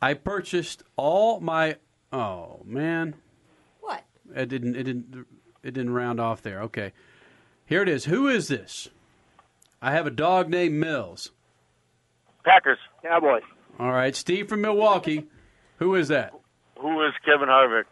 I 0.00 0.14
purchased 0.14 0.82
all 0.96 1.40
my. 1.40 1.76
Oh 2.12 2.60
man, 2.64 3.14
What? 3.80 4.04
it 4.34 4.48
didn't. 4.48 4.76
It 4.76 4.84
didn't. 4.84 5.26
It 5.62 5.74
didn't 5.74 5.92
round 5.94 6.20
off 6.20 6.42
there. 6.42 6.62
Okay, 6.62 6.92
here 7.66 7.82
it 7.82 7.88
is. 7.88 8.04
Who 8.04 8.28
is 8.28 8.48
this? 8.48 8.88
I 9.82 9.90
have 9.92 10.06
a 10.06 10.10
dog 10.10 10.48
named 10.48 10.74
Mills. 10.76 11.30
Packers. 12.44 12.78
Cowboys. 13.02 13.42
All 13.78 13.90
right, 13.90 14.14
Steve 14.14 14.48
from 14.48 14.60
Milwaukee. 14.60 15.26
Who 15.78 15.94
is 15.96 16.08
that? 16.08 16.32
Who 16.78 17.04
is 17.04 17.12
Kevin 17.24 17.48
Harvick? 17.48 17.84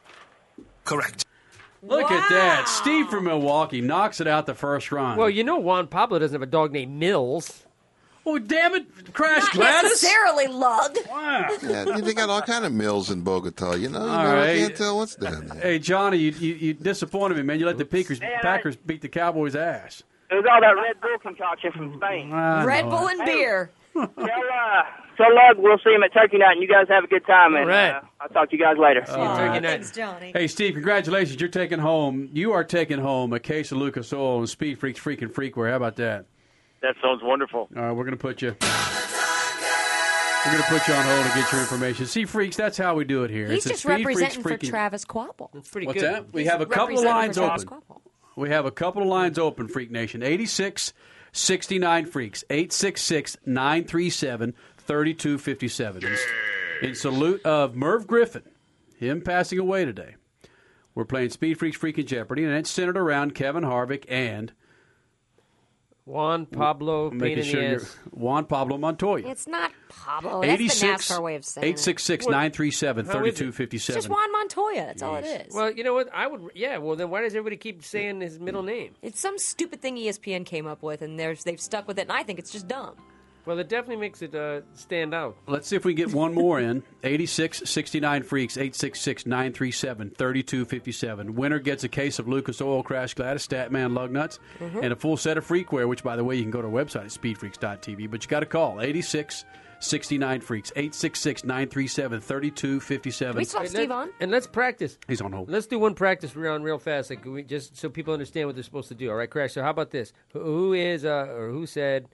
Correct. 0.85 1.25
Look 1.83 2.11
at 2.11 2.29
that. 2.29 2.69
Steve 2.69 3.09
from 3.09 3.25
Milwaukee 3.25 3.81
knocks 3.81 4.21
it 4.21 4.27
out 4.27 4.47
the 4.47 4.55
first 4.55 4.93
round. 4.93 5.19
Well, 5.19 5.31
you 5.31 5.43
know 5.45 5.57
Juan 5.59 5.87
Pablo 5.89 6.19
doesn't 6.19 6.35
have 6.35 6.43
a 6.47 6.51
dog 6.51 6.73
named 6.73 6.93
Mills. 6.99 7.65
Oh, 8.27 8.39
damn 8.39 8.75
it, 8.75 9.15
Crash 9.15 9.43
Not 9.45 9.53
Gladys. 9.55 9.83
necessarily 9.91 10.47
lug. 10.49 10.97
Yeah, 11.09 11.99
they 12.03 12.13
got 12.13 12.29
all 12.29 12.43
kind 12.43 12.67
of 12.67 12.73
mills 12.73 13.11
in 13.11 13.23
Bogota. 13.23 13.73
You 13.77 13.89
know, 13.89 14.05
you 14.05 14.11
All 14.11 14.23
never 14.25 14.37
right. 14.37 14.59
can't 14.59 14.77
tell 14.77 14.99
what's 14.99 15.15
down 15.17 15.47
there. 15.49 15.61
Hey, 15.61 15.79
Johnny, 15.79 16.19
you, 16.19 16.31
you, 16.33 16.55
you 16.55 16.75
disappointed 16.75 17.39
me, 17.39 17.43
man. 17.45 17.59
You 17.59 17.65
let 17.67 17.79
the 17.79 17.87
Packers, 17.87 18.21
Packers 18.21 18.77
beat 18.77 19.01
the 19.01 19.09
Cowboys' 19.09 19.57
ass. 19.57 20.03
It 20.31 20.35
was 20.35 20.45
all 20.51 20.61
that 20.61 20.71
Red 20.81 21.01
Bull 21.01 21.19
concoction 21.21 21.73
from 21.73 21.97
Spain. 21.97 22.33
I 22.33 22.65
Red 22.65 22.85
know 22.87 22.91
Bull 22.99 23.09
it. 23.09 23.17
and 23.19 23.25
beer. 23.27 23.71
Tell, 23.93 24.05
uh, 24.05 24.83
tell 25.17 25.35
Lug 25.35 25.57
we'll 25.59 25.77
see 25.79 25.91
him 25.93 26.03
at 26.05 26.13
Turkey 26.15 26.39
Night, 26.39 26.53
and 26.53 26.63
you 26.63 26.69
guys 26.69 26.87
have 26.89 27.03
a 27.03 27.07
good 27.09 27.27
time. 27.27 27.57
And 27.57 27.65
All 27.65 27.69
right. 27.71 27.91
uh, 27.91 28.01
I'll 28.21 28.29
talk 28.29 28.49
to 28.51 28.57
you 28.57 28.63
guys 28.63 28.77
later. 28.79 29.05
All 29.11 29.19
right. 29.19 29.61
Thanks, 29.61 29.91
Johnny. 29.91 30.31
Hey, 30.33 30.47
Steve, 30.47 30.75
congratulations. 30.75 31.41
You're 31.41 31.51
taking 31.51 31.81
home. 31.81 32.29
You 32.33 32.53
are 32.53 32.63
taking 32.63 33.01
home 33.01 33.33
a 33.33 33.41
case 33.41 33.73
of 33.73 33.79
Lucas 33.79 34.13
Oil 34.13 34.39
and 34.39 34.49
Speed 34.49 34.79
Freaks 34.79 35.01
freaking 35.01 35.33
freakware. 35.33 35.71
How 35.71 35.77
about 35.77 35.97
that? 35.97 36.27
That 36.83 36.95
sounds 37.03 37.21
wonderful. 37.25 37.69
All 37.77 37.83
right, 37.83 37.91
we're 37.91 38.05
going 38.05 38.17
to 38.17 38.23
put 38.23 38.41
you. 38.41 38.55
We're 38.61 40.53
going 40.53 40.63
to 40.63 40.69
put 40.71 40.89
you 40.89 40.95
on 40.95 41.05
hold 41.05 41.27
to 41.27 41.33
get 41.35 41.53
your 41.53 41.61
information. 41.61 42.07
See, 42.07 42.25
freaks, 42.25 42.57
that's 42.57 42.79
how 42.79 42.95
we 42.95 43.05
do 43.05 43.25
it 43.25 43.31
here. 43.31 43.49
He's 43.49 43.59
it's 43.59 43.67
a 43.67 43.69
just 43.71 43.83
Speed 43.83 44.03
Freaks 44.05 44.21
representing 44.21 44.43
for 44.43 44.51
freaking. 44.51 44.71
Travis 44.71 45.05
Kvapil. 45.05 45.51
That's 45.53 45.69
pretty 45.69 45.87
What's 45.89 46.01
good. 46.01 46.15
that? 46.15 46.33
We 46.33 46.43
He's 46.43 46.51
have 46.51 46.61
a 46.63 46.67
couple 46.67 46.99
of 46.99 47.05
representing 47.05 47.13
lines 47.15 47.37
for 47.37 47.45
Travis 47.45 47.65
open. 47.65 47.79
Kvapil. 47.81 48.01
We 48.41 48.49
have 48.49 48.65
a 48.65 48.71
couple 48.71 49.03
of 49.03 49.09
lines 49.09 49.39
open, 49.39 49.69
Freak 49.69 49.91
Nation. 49.91 50.23
86 50.23 50.95
69 51.31 52.07
Freaks. 52.07 52.43
866 52.49 53.37
937 53.45 54.55
3257. 54.79 56.17
In 56.81 56.95
salute 56.95 57.45
of 57.45 57.77
Merv 57.77 58.07
Griffin, 58.07 58.45
him 58.97 59.21
passing 59.21 59.59
away 59.59 59.85
today. 59.85 60.15
We're 60.95 61.05
playing 61.05 61.29
Speed 61.29 61.59
Freaks 61.59 61.77
Freaking 61.77 62.07
Jeopardy, 62.07 62.43
and 62.43 62.55
it's 62.55 62.71
centered 62.71 62.97
around 62.97 63.35
Kevin 63.35 63.63
Harvick 63.63 64.07
and 64.09 64.55
Juan 66.11 66.47
Pablo, 66.47 67.11
pain 67.11 67.19
making 67.19 67.39
in 67.39 67.45
sure 67.45 67.61
the 67.61 67.67
you're 67.69 67.81
ass. 67.81 67.99
Juan 68.11 68.45
Pablo 68.45 68.79
Montoya. 68.79 69.29
It's 69.29 69.47
not 69.47 69.73
Pablo. 69.89 70.43
That's 70.43 70.81
the 70.81 70.87
NASCAR 70.87 71.23
way 71.23 71.37
of 71.37 71.45
saying 71.45 71.65
it. 71.65 71.79
866 71.79 72.27
937 72.27 73.07
How 73.07 73.25
is 73.25 73.41
it? 73.41 73.65
It's 73.73 73.87
just 73.87 74.09
Juan 74.09 74.33
Montoya. 74.33 74.87
That's 74.87 75.03
all 75.03 75.17
it 75.17 75.25
is. 75.25 75.55
Well, 75.55 75.71
you 75.71 75.85
know 75.85 75.95
what? 75.95 76.09
I 76.13 76.27
would. 76.27 76.51
Yeah. 76.55 76.79
Well, 76.79 76.97
then 76.97 77.11
why 77.11 77.23
does 77.23 77.35
everybody 77.35 77.57
keep 77.57 77.85
saying 77.85 78.21
his 78.21 78.41
middle 78.41 78.63
name? 78.63 78.95
It's 79.03 79.21
some 79.21 79.39
stupid 79.39 79.81
thing 79.81 79.97
ESPN 79.97 80.45
came 80.45 80.67
up 80.67 80.83
with, 80.83 81.01
and 81.03 81.19
there's, 81.19 81.45
they've 81.45 81.61
stuck 81.61 81.87
with 81.87 81.99
it, 81.99 82.03
and 82.03 82.13
I 82.13 82.25
think 82.25 82.39
it's 82.39 82.51
just 82.51 82.67
dumb. 82.67 82.97
Well, 83.47 83.59
it 83.59 83.69
definitely 83.69 83.97
makes 83.97 84.23
it 84.23 84.35
uh, 84.35 84.61
stand 84.75 85.15
out. 85.15 85.37
Let's 85.47 85.67
see 85.69 85.77
if 85.77 85.85
we 85.85 85.95
can 85.95 86.07
get 86.07 86.15
one 86.15 86.35
more 86.35 86.61
in. 86.61 86.83
86 87.03 87.63
69 87.65 88.23
Freaks, 88.23 88.57
866 88.57 89.27
937 89.27 90.11
3257. 90.11 91.35
Winner 91.35 91.59
gets 91.59 91.85
a 91.85 91.89
case 91.89 92.19
of 92.19 92.29
Lucas 92.29 92.61
Oil 92.61 92.83
Crash 92.83 93.15
Gladys, 93.15 93.47
Statman 93.47 93.95
Lug 93.95 94.11
Nuts, 94.11 94.39
Mhm. 94.61 94.83
and 94.83 94.93
a 94.93 94.97
full 94.97 95.17
set 95.17 95.39
of 95.39 95.47
freakware, 95.47 95.89
which, 95.89 96.03
by 96.03 96.17
the 96.17 96.25
way, 96.25 96.37
you 96.37 96.43
can 96.43 96.51
go 96.51 96.61
to 96.63 96.69
our 96.69 96.73
website 96.73 97.05
at 97.05 97.11
speedfreaks.tv. 97.11 98.11
But 98.11 98.23
you 98.23 98.29
got 98.29 98.41
to 98.41 98.47
call 98.47 98.81
86 98.81 99.45
69 99.83 100.41
Freaks, 100.43 100.71
866 100.77 101.43
937 101.45 102.21
3257. 102.21 103.37
we 103.37 103.45
still 103.45 103.61
have 103.61 103.71
Steve 103.71 103.91
on? 103.91 104.11
And 104.21 104.31
let's 104.31 104.47
practice. 104.47 104.99
He's 105.09 105.23
on 105.23 105.33
hold. 105.33 105.49
Let's 105.49 105.67
do 105.67 105.79
one 105.79 105.95
practice 105.95 106.37
round 106.37 106.65
real 106.65 106.79
fast, 106.79 107.09
like 107.09 107.25
we, 107.25 107.43
just 107.43 107.77
so 107.79 107.89
people 107.89 108.13
understand 108.13 108.47
what 108.47 108.57
they're 108.57 108.63
supposed 108.63 108.89
to 108.89 108.95
do. 108.95 109.09
All 109.11 109.17
right, 109.17 109.31
Crash. 109.31 109.55
So 109.55 109.63
how 109.63 109.71
about 109.71 109.91
this? 109.91 110.13
Who, 110.35 110.41
who 110.41 110.73
is 110.75 111.05
uh, 111.07 111.29
or 111.31 111.49
who 111.51 111.67
said? 111.67 112.09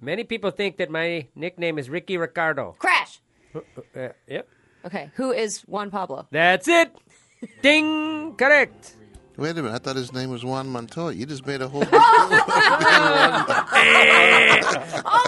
Many 0.00 0.24
people 0.24 0.50
think 0.50 0.76
that 0.78 0.90
my 0.90 1.26
nickname 1.34 1.78
is 1.78 1.88
Ricky 1.88 2.16
Ricardo. 2.16 2.74
Crash. 2.78 3.20
Uh, 3.54 3.60
uh, 3.96 4.08
yep. 4.28 4.48
Okay, 4.84 5.10
who 5.14 5.32
is 5.32 5.60
Juan 5.62 5.90
Pablo? 5.90 6.26
That's 6.30 6.68
it. 6.68 6.94
Ding. 7.62 8.34
Correct. 8.36 8.96
Wait 9.36 9.50
a 9.50 9.54
minute. 9.54 9.74
I 9.74 9.78
thought 9.78 9.96
his 9.96 10.12
name 10.12 10.30
was 10.30 10.44
Juan 10.44 10.68
Montoya. 10.68 11.14
You 11.14 11.26
just 11.26 11.44
made 11.46 11.60
a 11.60 11.68
whole 11.68 11.80
big 11.84 11.90
oh 11.92 11.98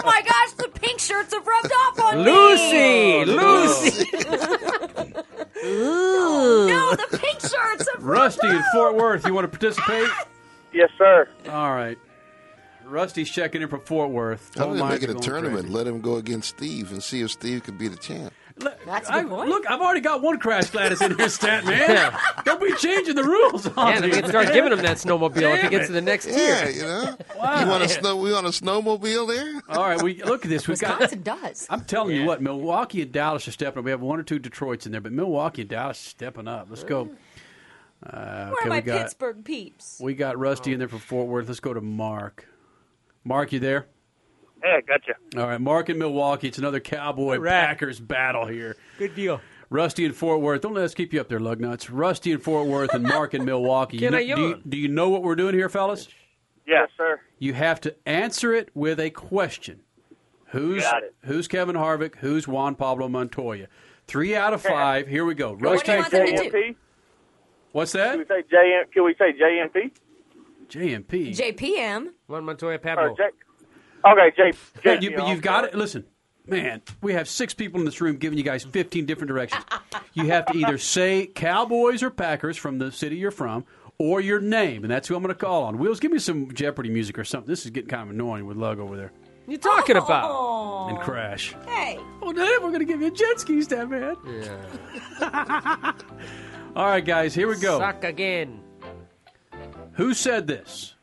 my 0.05 0.21
gosh, 0.21 0.51
the 0.53 0.69
pink 0.79 0.99
shirts 0.99 1.33
have 1.33 1.45
rubbed 1.45 1.71
off 1.73 1.99
on 1.99 2.19
Lucy. 2.23 2.71
me. 2.71 3.25
Lucy. 3.25 4.05
Ooh. 5.65 6.67
No, 6.67 6.95
the 6.95 7.17
pink 7.17 7.41
shirts 7.41 7.89
have 7.93 8.03
Rusty 8.03 8.47
in 8.47 8.63
Fort 8.73 8.95
Worth, 8.95 9.25
you 9.25 9.33
want 9.33 9.51
to 9.51 9.57
participate? 9.57 10.09
Yes, 10.71 10.89
sir. 10.97 11.27
All 11.49 11.73
right. 11.73 11.97
Rusty's 12.87 13.29
checking 13.29 13.61
in 13.61 13.67
from 13.67 13.81
Fort 13.81 14.09
Worth. 14.11 14.51
I'm 14.55 14.61
Don't 14.69 14.77
going 14.77 14.89
to 14.91 14.95
make 14.95 15.03
it 15.03 15.09
a 15.09 15.19
tournament. 15.19 15.61
crazy. 15.63 15.73
Let 15.73 15.87
him 15.87 16.01
go 16.01 16.15
against 16.17 16.49
Steve 16.49 16.91
and 16.91 17.03
see 17.03 17.21
if 17.21 17.31
Steve 17.31 17.63
can 17.63 17.77
be 17.77 17.87
the 17.87 17.97
champ. 17.97 18.33
That's 18.87 19.07
a 19.07 19.13
I, 19.13 19.21
good 19.21 19.29
point. 19.29 19.49
look, 19.49 19.69
I've 19.69 19.81
already 19.81 19.99
got 19.99 20.23
one 20.23 20.39
Crash 20.39 20.71
Gladys 20.71 20.99
in 21.01 21.15
here, 21.15 21.29
stat 21.29 21.63
man. 21.67 22.17
Don't 22.43 22.59
be 22.59 22.73
changing 22.77 23.13
the 23.15 23.23
rules 23.23 23.67
on 23.67 23.87
Yeah, 23.89 23.99
then 23.99 24.09
we 24.09 24.15
me, 24.15 24.21
can 24.21 24.29
start 24.31 24.47
giving 24.51 24.71
him 24.71 24.79
that 24.81 24.97
snowmobile 24.97 25.55
if 25.57 25.61
he 25.61 25.69
gets 25.69 25.83
it. 25.83 25.87
to 25.87 25.93
the 25.93 26.01
next 26.01 26.25
Yeah, 26.25 26.65
tier. 26.65 26.69
you 26.71 26.81
know. 26.81 27.17
Wow. 27.37 27.61
You 27.61 27.67
want 27.69 27.83
a 27.83 27.89
snow? 27.89 28.15
We 28.15 28.31
want 28.33 28.47
a 28.47 28.49
snowmobile 28.49 29.27
there? 29.27 29.61
All 29.69 29.83
right, 29.87 30.01
we 30.01 30.23
look 30.23 30.43
at 30.43 30.49
this. 30.49 30.67
We 30.67 30.75
got. 30.75 31.23
Does. 31.23 31.67
I'm 31.69 31.81
telling 31.85 32.15
you 32.15 32.25
what, 32.25 32.41
Milwaukee 32.41 33.03
and 33.03 33.11
Dallas 33.11 33.47
are 33.47 33.51
stepping 33.51 33.77
up. 33.79 33.85
We 33.85 33.91
have 33.91 34.01
one 34.01 34.19
or 34.19 34.23
two 34.23 34.39
Detroits 34.39 34.87
in 34.87 34.91
there, 34.91 35.01
but 35.01 35.11
Milwaukee 35.11 35.61
and 35.61 35.69
Dallas 35.69 35.99
are 36.03 36.09
stepping 36.09 36.47
up. 36.47 36.65
Let's 36.67 36.83
go. 36.83 37.09
Uh, 38.03 38.47
Where 38.47 38.53
okay, 38.53 38.65
are 38.65 38.69
my 38.69 38.75
we 38.77 38.81
got 38.81 39.01
Pittsburgh 39.03 39.43
peeps? 39.45 39.99
we 40.01 40.15
got 40.15 40.37
Rusty 40.39 40.73
in 40.73 40.79
there 40.79 40.87
from 40.87 40.99
Fort 40.99 41.27
Worth. 41.27 41.47
Let's 41.47 41.59
go 41.59 41.73
to 41.75 41.81
Mark. 41.81 42.47
Mark, 43.27 43.51
you 43.51 43.59
there? 43.59 43.87
Yeah, 44.63 44.79
gotcha. 44.81 45.15
All 45.35 45.47
right, 45.47 45.61
Mark 45.61 45.89
in 45.89 45.97
Milwaukee. 45.97 46.47
It's 46.47 46.57
another 46.57 46.79
Cowboy 46.79 47.39
Packers 47.39 47.99
battle 47.99 48.47
here. 48.47 48.75
Good 48.97 49.15
deal. 49.15 49.41
Rusty 49.69 50.05
in 50.05 50.13
Fort 50.13 50.39
Worth. 50.41 50.61
Don't 50.61 50.73
let 50.73 50.85
us 50.85 50.93
keep 50.93 51.13
you 51.13 51.19
up 51.19 51.27
there, 51.27 51.39
lug 51.39 51.59
nuts. 51.59 51.89
Rusty 51.89 52.31
in 52.31 52.39
Fort 52.39 52.67
Worth 52.67 52.93
and 52.93 53.03
Mark 53.03 53.33
in 53.33 53.43
Milwaukee. 53.43 53.97
Can 53.99 54.13
know, 54.13 54.17
I 54.17 54.25
do, 54.25 54.41
you, 54.41 54.61
do 54.67 54.77
you 54.77 54.87
know 54.87 55.09
what 55.09 55.23
we're 55.23 55.35
doing 55.35 55.53
here, 55.53 55.67
fellas? 55.67 56.07
Yes, 56.65 56.89
sir. 56.97 57.19
You 57.37 57.53
have 57.53 57.81
to 57.81 57.95
answer 58.07 58.53
it 58.53 58.69
with 58.73 58.99
a 58.99 59.09
question. 59.09 59.81
Who's 60.47 60.83
Got 60.83 61.03
it. 61.03 61.15
who's 61.25 61.49
Kevin 61.49 61.75
Harvick? 61.75 62.15
Who's 62.15 62.47
Juan 62.47 62.75
Pablo 62.75 63.09
Montoya? 63.09 63.67
Three 64.07 64.35
out 64.37 64.53
of 64.53 64.61
five. 64.61 65.07
Here 65.07 65.25
we 65.25 65.33
go. 65.35 65.53
Rusty. 65.53 65.91
you 65.91 65.97
want 65.97 66.11
them 66.11 66.25
to 66.27 66.33
do? 66.33 66.49
JMP? 66.49 66.75
What's 67.73 67.91
that? 67.91 68.17
we 68.17 68.23
say 68.25 68.43
JM? 68.43 68.91
Can 68.93 69.03
we 69.03 69.13
say 69.15 69.33
JMP? 69.33 69.91
JMP. 70.69 71.35
JPM. 71.35 72.07
Juan 72.27 72.45
Montoya 72.45 72.75
Or 72.75 72.79
Pablo. 72.79 73.13
Uh, 73.13 73.15
J- 73.15 74.11
okay, 74.11 74.31
J. 74.35 74.57
Hey, 74.83 74.99
you, 75.01 75.15
but 75.15 75.27
you've 75.27 75.41
got 75.41 75.65
it. 75.65 75.75
Listen, 75.75 76.05
man, 76.45 76.81
we 77.01 77.13
have 77.13 77.27
six 77.27 77.53
people 77.53 77.79
in 77.79 77.85
this 77.85 78.01
room 78.01 78.17
giving 78.17 78.37
you 78.37 78.43
guys 78.43 78.63
15 78.63 79.05
different 79.05 79.29
directions. 79.29 79.63
you 80.13 80.25
have 80.25 80.45
to 80.47 80.57
either 80.57 80.77
say 80.77 81.25
Cowboys 81.27 82.03
or 82.03 82.09
Packers 82.09 82.57
from 82.57 82.79
the 82.79 82.91
city 82.91 83.15
you're 83.17 83.31
from, 83.31 83.65
or 83.99 84.21
your 84.21 84.39
name, 84.39 84.83
and 84.83 84.91
that's 84.91 85.07
who 85.07 85.15
I'm 85.15 85.23
going 85.23 85.33
to 85.33 85.39
call 85.39 85.63
on. 85.63 85.77
Wheels, 85.77 85.99
give 85.99 86.11
me 86.11 86.19
some 86.19 86.53
Jeopardy 86.53 86.89
music 86.89 87.17
or 87.17 87.23
something. 87.23 87.49
This 87.49 87.65
is 87.65 87.71
getting 87.71 87.89
kind 87.89 88.03
of 88.03 88.09
annoying 88.11 88.45
with 88.45 88.57
Lug 88.57 88.79
over 88.79 88.95
there. 88.95 89.11
What 89.45 89.51
you 89.53 89.57
talking 89.57 89.95
about? 89.95 90.29
Oh. 90.29 90.87
And 90.89 90.99
Crash. 90.99 91.55
Hey. 91.65 91.97
Oh, 92.21 92.33
damn, 92.33 92.61
we're 92.61 92.67
going 92.69 92.79
to 92.79 92.85
give 92.85 92.99
you 93.01 93.07
a 93.07 93.11
jet 93.11 93.39
ski 93.39 93.61
stand, 93.61 93.89
man. 93.89 94.15
Yeah. 94.27 95.93
All 96.75 96.85
right, 96.85 97.03
guys, 97.03 97.33
here 97.33 97.47
we 97.47 97.55
go. 97.55 97.79
Suck 97.79 98.03
again. 98.03 98.59
Who 99.97 100.13
said 100.13 100.47
this? 100.47 100.93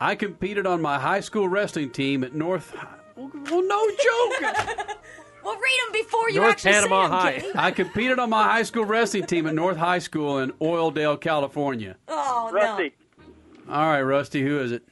I 0.00 0.14
competed 0.14 0.66
on 0.66 0.80
my 0.82 0.98
high 0.98 1.20
school 1.20 1.48
wrestling 1.48 1.90
team 1.90 2.24
at 2.24 2.34
North. 2.34 2.74
Well, 3.16 3.30
no 3.62 3.90
joke. 3.90 4.56
Well, 5.44 5.56
read 5.56 5.78
them 5.86 5.92
before 6.04 6.30
you 6.30 6.36
North 6.40 6.52
actually 6.52 6.70
Panama 6.70 7.00
say 7.00 7.04
'em, 7.06 7.10
High. 7.18 7.38
Kenny. 7.40 7.52
I 7.56 7.70
competed 7.72 8.18
on 8.20 8.30
my 8.30 8.44
high 8.44 8.62
school 8.62 8.84
wrestling 8.84 9.26
team 9.26 9.48
at 9.48 9.54
North 9.56 9.76
High 9.76 9.98
School 9.98 10.38
in 10.38 10.52
Oildale, 10.60 11.20
California. 11.20 11.96
Oh, 12.06 12.48
Rusty. 12.52 12.94
All 13.68 13.86
right, 13.88 14.02
Rusty, 14.02 14.40
who 14.42 14.60
is 14.60 14.70
it? 14.70 14.84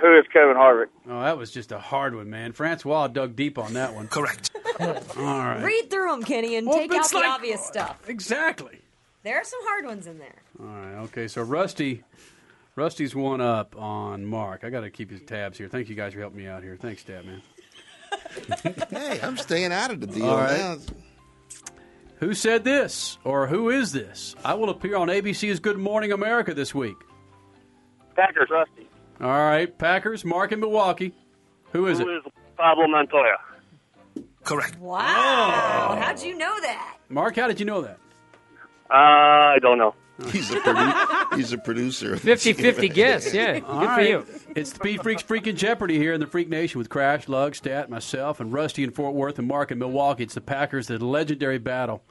Who 0.00 0.16
is 0.18 0.24
Kevin 0.32 0.56
Harvick? 0.56 0.86
Oh, 1.06 1.20
that 1.20 1.36
was 1.36 1.50
just 1.50 1.72
a 1.72 1.78
hard 1.78 2.14
one, 2.14 2.30
man. 2.30 2.52
Francois 2.52 3.08
dug 3.08 3.36
deep 3.36 3.58
on 3.58 3.74
that 3.74 3.92
one. 3.94 4.08
Correct. 4.08 4.50
All 4.80 4.86
no. 4.86 5.22
right. 5.24 5.62
Read 5.62 5.90
through 5.90 6.10
them, 6.10 6.22
Kenny, 6.22 6.56
and 6.56 6.66
Well, 6.66 6.78
take 6.78 6.90
out 6.92 7.00
it's 7.00 7.10
the 7.10 7.18
like- 7.18 7.28
obvious 7.28 7.62
stuff. 7.62 8.08
Exactly. 8.08 8.80
There 9.26 9.40
are 9.40 9.44
some 9.44 9.58
hard 9.64 9.86
ones 9.86 10.06
in 10.06 10.20
there. 10.20 10.36
All 10.60 10.66
right. 10.66 11.02
Okay. 11.06 11.26
So 11.26 11.42
Rusty, 11.42 12.04
Rusty's 12.76 13.12
one 13.12 13.40
up 13.40 13.74
on 13.76 14.24
Mark. 14.24 14.62
I 14.62 14.70
got 14.70 14.82
to 14.82 14.90
keep 14.90 15.10
his 15.10 15.20
tabs 15.20 15.58
here. 15.58 15.68
Thank 15.68 15.88
you 15.88 15.96
guys 15.96 16.12
for 16.12 16.20
helping 16.20 16.38
me 16.38 16.46
out 16.46 16.62
here. 16.62 16.76
Thanks, 16.80 17.02
Tab 17.02 17.24
man. 17.24 17.42
Hey, 18.90 19.18
I'm 19.20 19.36
staying 19.36 19.72
out 19.72 19.90
of 19.90 20.00
the 20.00 20.06
deal 20.06 20.26
All 20.26 20.36
right. 20.36 20.56
now. 20.56 20.76
Who 22.20 22.34
said 22.34 22.62
this, 22.62 23.18
or 23.24 23.48
who 23.48 23.70
is 23.70 23.90
this? 23.90 24.36
I 24.44 24.54
will 24.54 24.70
appear 24.70 24.94
on 24.94 25.08
ABC's 25.08 25.58
Good 25.58 25.76
Morning 25.76 26.12
America 26.12 26.54
this 26.54 26.72
week. 26.72 26.96
Packers, 28.14 28.48
Rusty. 28.48 28.88
All 29.20 29.28
right, 29.28 29.76
Packers, 29.76 30.24
Mark 30.24 30.52
in 30.52 30.60
Milwaukee. 30.60 31.12
Who 31.72 31.88
is 31.88 31.98
it? 31.98 32.06
Who 32.06 32.16
is 32.16 32.22
Pablo 32.56 32.86
Montoya? 32.86 33.38
Correct. 34.44 34.78
Wow. 34.78 35.88
Oh. 35.90 36.00
How'd 36.00 36.22
you 36.22 36.38
know 36.38 36.60
that? 36.60 36.98
Mark, 37.08 37.34
how 37.34 37.48
did 37.48 37.58
you 37.58 37.66
know 37.66 37.82
that? 37.82 37.98
Uh, 38.90 38.94
I 38.94 39.58
don't 39.60 39.78
know. 39.78 39.94
He's 40.30 40.50
a 40.50 40.60
produ- 40.60 41.36
he's 41.36 41.52
a 41.52 41.58
producer. 41.58 42.16
50-50 42.16 42.94
guess, 42.94 43.34
yeah. 43.34 43.60
All 43.66 43.80
Good 43.80 43.90
for 43.90 44.00
you. 44.00 44.26
It's 44.54 44.70
the 44.70 44.76
Speed 44.76 45.02
Freaks 45.02 45.22
Freaking 45.22 45.56
Jeopardy 45.56 45.98
here 45.98 46.14
in 46.14 46.20
the 46.20 46.26
Freak 46.26 46.48
Nation 46.48 46.78
with 46.78 46.88
Crash, 46.88 47.28
Lug, 47.28 47.54
Stat, 47.54 47.90
myself, 47.90 48.40
and 48.40 48.52
Rusty 48.52 48.82
in 48.82 48.92
Fort 48.92 49.14
Worth 49.14 49.38
and 49.38 49.46
Mark 49.46 49.70
in 49.70 49.78
Milwaukee. 49.78 50.22
It's 50.22 50.34
the 50.34 50.40
Packers, 50.40 50.86
the 50.86 51.04
legendary 51.04 51.58
battle. 51.58 52.02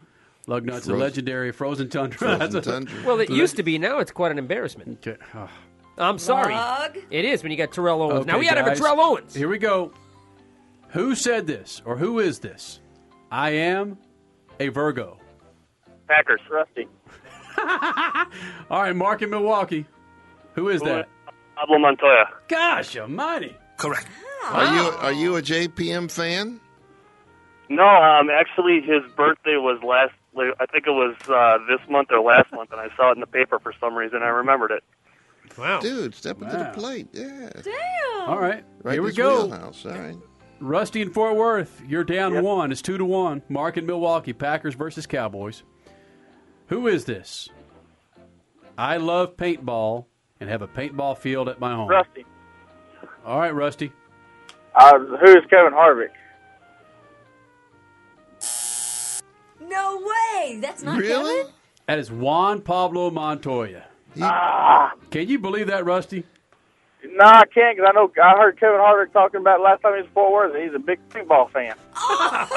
Lug 0.47 0.63
Nuts, 0.63 0.86
the 0.86 0.93
legendary 0.95 1.51
Frozen 1.51 1.89
Tundra. 1.89 2.38
Frozen 2.38 2.61
Tundra. 2.61 3.03
Well, 3.03 3.19
it 3.19 3.32
used 3.32 3.55
to 3.55 3.63
be. 3.63 3.80
Now 3.80 3.97
it's 3.97 4.11
quite 4.11 4.32
an 4.32 4.38
embarrassment. 4.38 4.99
Okay. 5.07 5.19
Oh. 5.34 5.49
I'm 5.97 6.19
sorry. 6.19 6.53
Lug. 6.53 6.97
It 7.09 7.26
is 7.26 7.41
when 7.41 7.51
you 7.51 7.57
got 7.57 7.71
Terrell 7.71 8.03
Owens. 8.03 8.28
now 8.28 8.38
we 8.38 8.45
got 8.45 8.51
to 8.51 8.57
have 8.59 8.67
a 8.67 8.69
guys. 8.71 8.80
Terrell 8.80 8.99
Owens. 9.01 9.34
Here 9.34 9.47
we 9.47 9.57
go. 9.57 9.91
Who 10.89 11.15
said 11.15 11.47
this, 11.47 11.82
or 11.84 11.97
who 11.97 12.19
is 12.19 12.39
this? 12.39 12.80
I 13.32 13.49
am 13.51 13.97
a 14.59 14.67
Virgo. 14.67 15.17
Packers, 16.07 16.41
Rusty. 16.49 16.87
All 18.69 18.81
right, 18.81 18.95
Mark 18.95 19.21
in 19.21 19.29
Milwaukee. 19.29 19.85
Who 20.53 20.69
is 20.69 20.81
that? 20.81 21.07
Pablo 21.55 21.79
Montoya. 21.79 22.25
Gosh 22.47 22.97
almighty. 22.97 23.55
Correct. 23.77 24.07
Are 24.45 24.75
you 24.75 24.81
are 24.91 25.13
you 25.13 25.35
a 25.37 25.41
JPM 25.41 26.11
fan? 26.11 26.59
No, 27.69 27.83
um, 27.87 28.29
actually, 28.29 28.81
his 28.81 29.01
birthday 29.15 29.55
was 29.57 29.81
last. 29.83 30.13
I 30.37 30.65
think 30.65 30.85
it 30.85 30.91
was 30.91 31.15
uh, 31.29 31.57
this 31.69 31.79
month 31.89 32.09
or 32.11 32.19
last 32.21 32.51
month, 32.51 32.71
and 32.71 32.79
I 32.81 32.89
saw 32.97 33.09
it 33.11 33.13
in 33.15 33.21
the 33.21 33.25
paper 33.27 33.57
for 33.59 33.73
some 33.79 33.95
reason. 33.95 34.21
I 34.21 34.27
remembered 34.27 34.71
it. 34.71 34.83
Wow. 35.57 35.79
Dude, 35.79 36.13
step 36.13 36.41
into 36.41 36.57
the 36.57 36.63
Wow. 36.65 36.71
plate. 36.73 37.07
Yeah. 37.13 37.49
Damn. 37.63 38.29
All 38.29 38.39
right, 38.39 38.63
Right 38.83 38.93
here 38.93 39.01
we 39.01 39.09
this 39.09 39.17
go. 39.17 39.45
wheelhouse. 39.45 39.85
All 39.85 39.93
right. 39.93 40.17
Rusty 40.59 41.01
in 41.01 41.11
Fort 41.11 41.35
Worth, 41.35 41.81
you're 41.87 42.03
down 42.03 42.41
one. 42.43 42.71
It's 42.71 42.81
two 42.81 42.97
to 42.97 43.05
one. 43.05 43.43
Mark 43.49 43.77
in 43.77 43.85
Milwaukee, 43.85 44.33
Packers 44.33 44.73
versus 44.75 45.05
Cowboys. 45.05 45.63
Who 46.68 46.88
is 46.88 47.05
this? 47.05 47.49
I 48.78 48.97
love 48.97 49.38
paintball 49.38 50.05
and 50.39 50.49
have 50.49 50.61
a 50.61 50.68
paintball 50.68 51.18
field 51.18 51.47
at 51.47 51.59
my 51.59 51.74
home. 51.74 51.89
Rusty. 51.89 52.26
All 53.26 53.39
right, 53.39 53.53
Rusty. 53.53 53.91
Uh, 54.76 54.97
who 54.99 55.30
is 55.32 55.45
Kevin 55.49 55.74
Harvick? 55.74 56.09
No 59.61 60.01
way. 60.01 60.59
That's 60.59 60.84
not 60.84 60.97
Really? 60.97 61.38
Kevin. 61.43 61.53
That 61.88 61.99
is 61.99 62.11
Juan 62.11 62.61
Pablo 62.61 63.09
Montoya. 63.11 63.86
Ah, 64.22 64.93
Can 65.11 65.28
you 65.28 65.39
believe 65.39 65.68
that, 65.68 65.86
Rusty? 65.86 66.24
No, 67.13 67.25
I 67.25 67.43
can't 67.45 67.77
because 67.77 67.89
I 67.89 67.93
know 67.93 68.11
I 68.21 68.37
heard 68.37 68.59
Kevin 68.59 68.79
Harvick 68.79 69.11
talking 69.13 69.41
about 69.41 69.61
last 69.61 69.81
time 69.81 69.93
he 69.93 69.97
was 70.01 70.07
in 70.07 70.13
Fort 70.13 70.31
Worth. 70.33 70.55
and 70.55 70.63
He's 70.63 70.73
a 70.73 70.79
big 70.79 70.99
football 71.09 71.49
fan. 71.53 71.75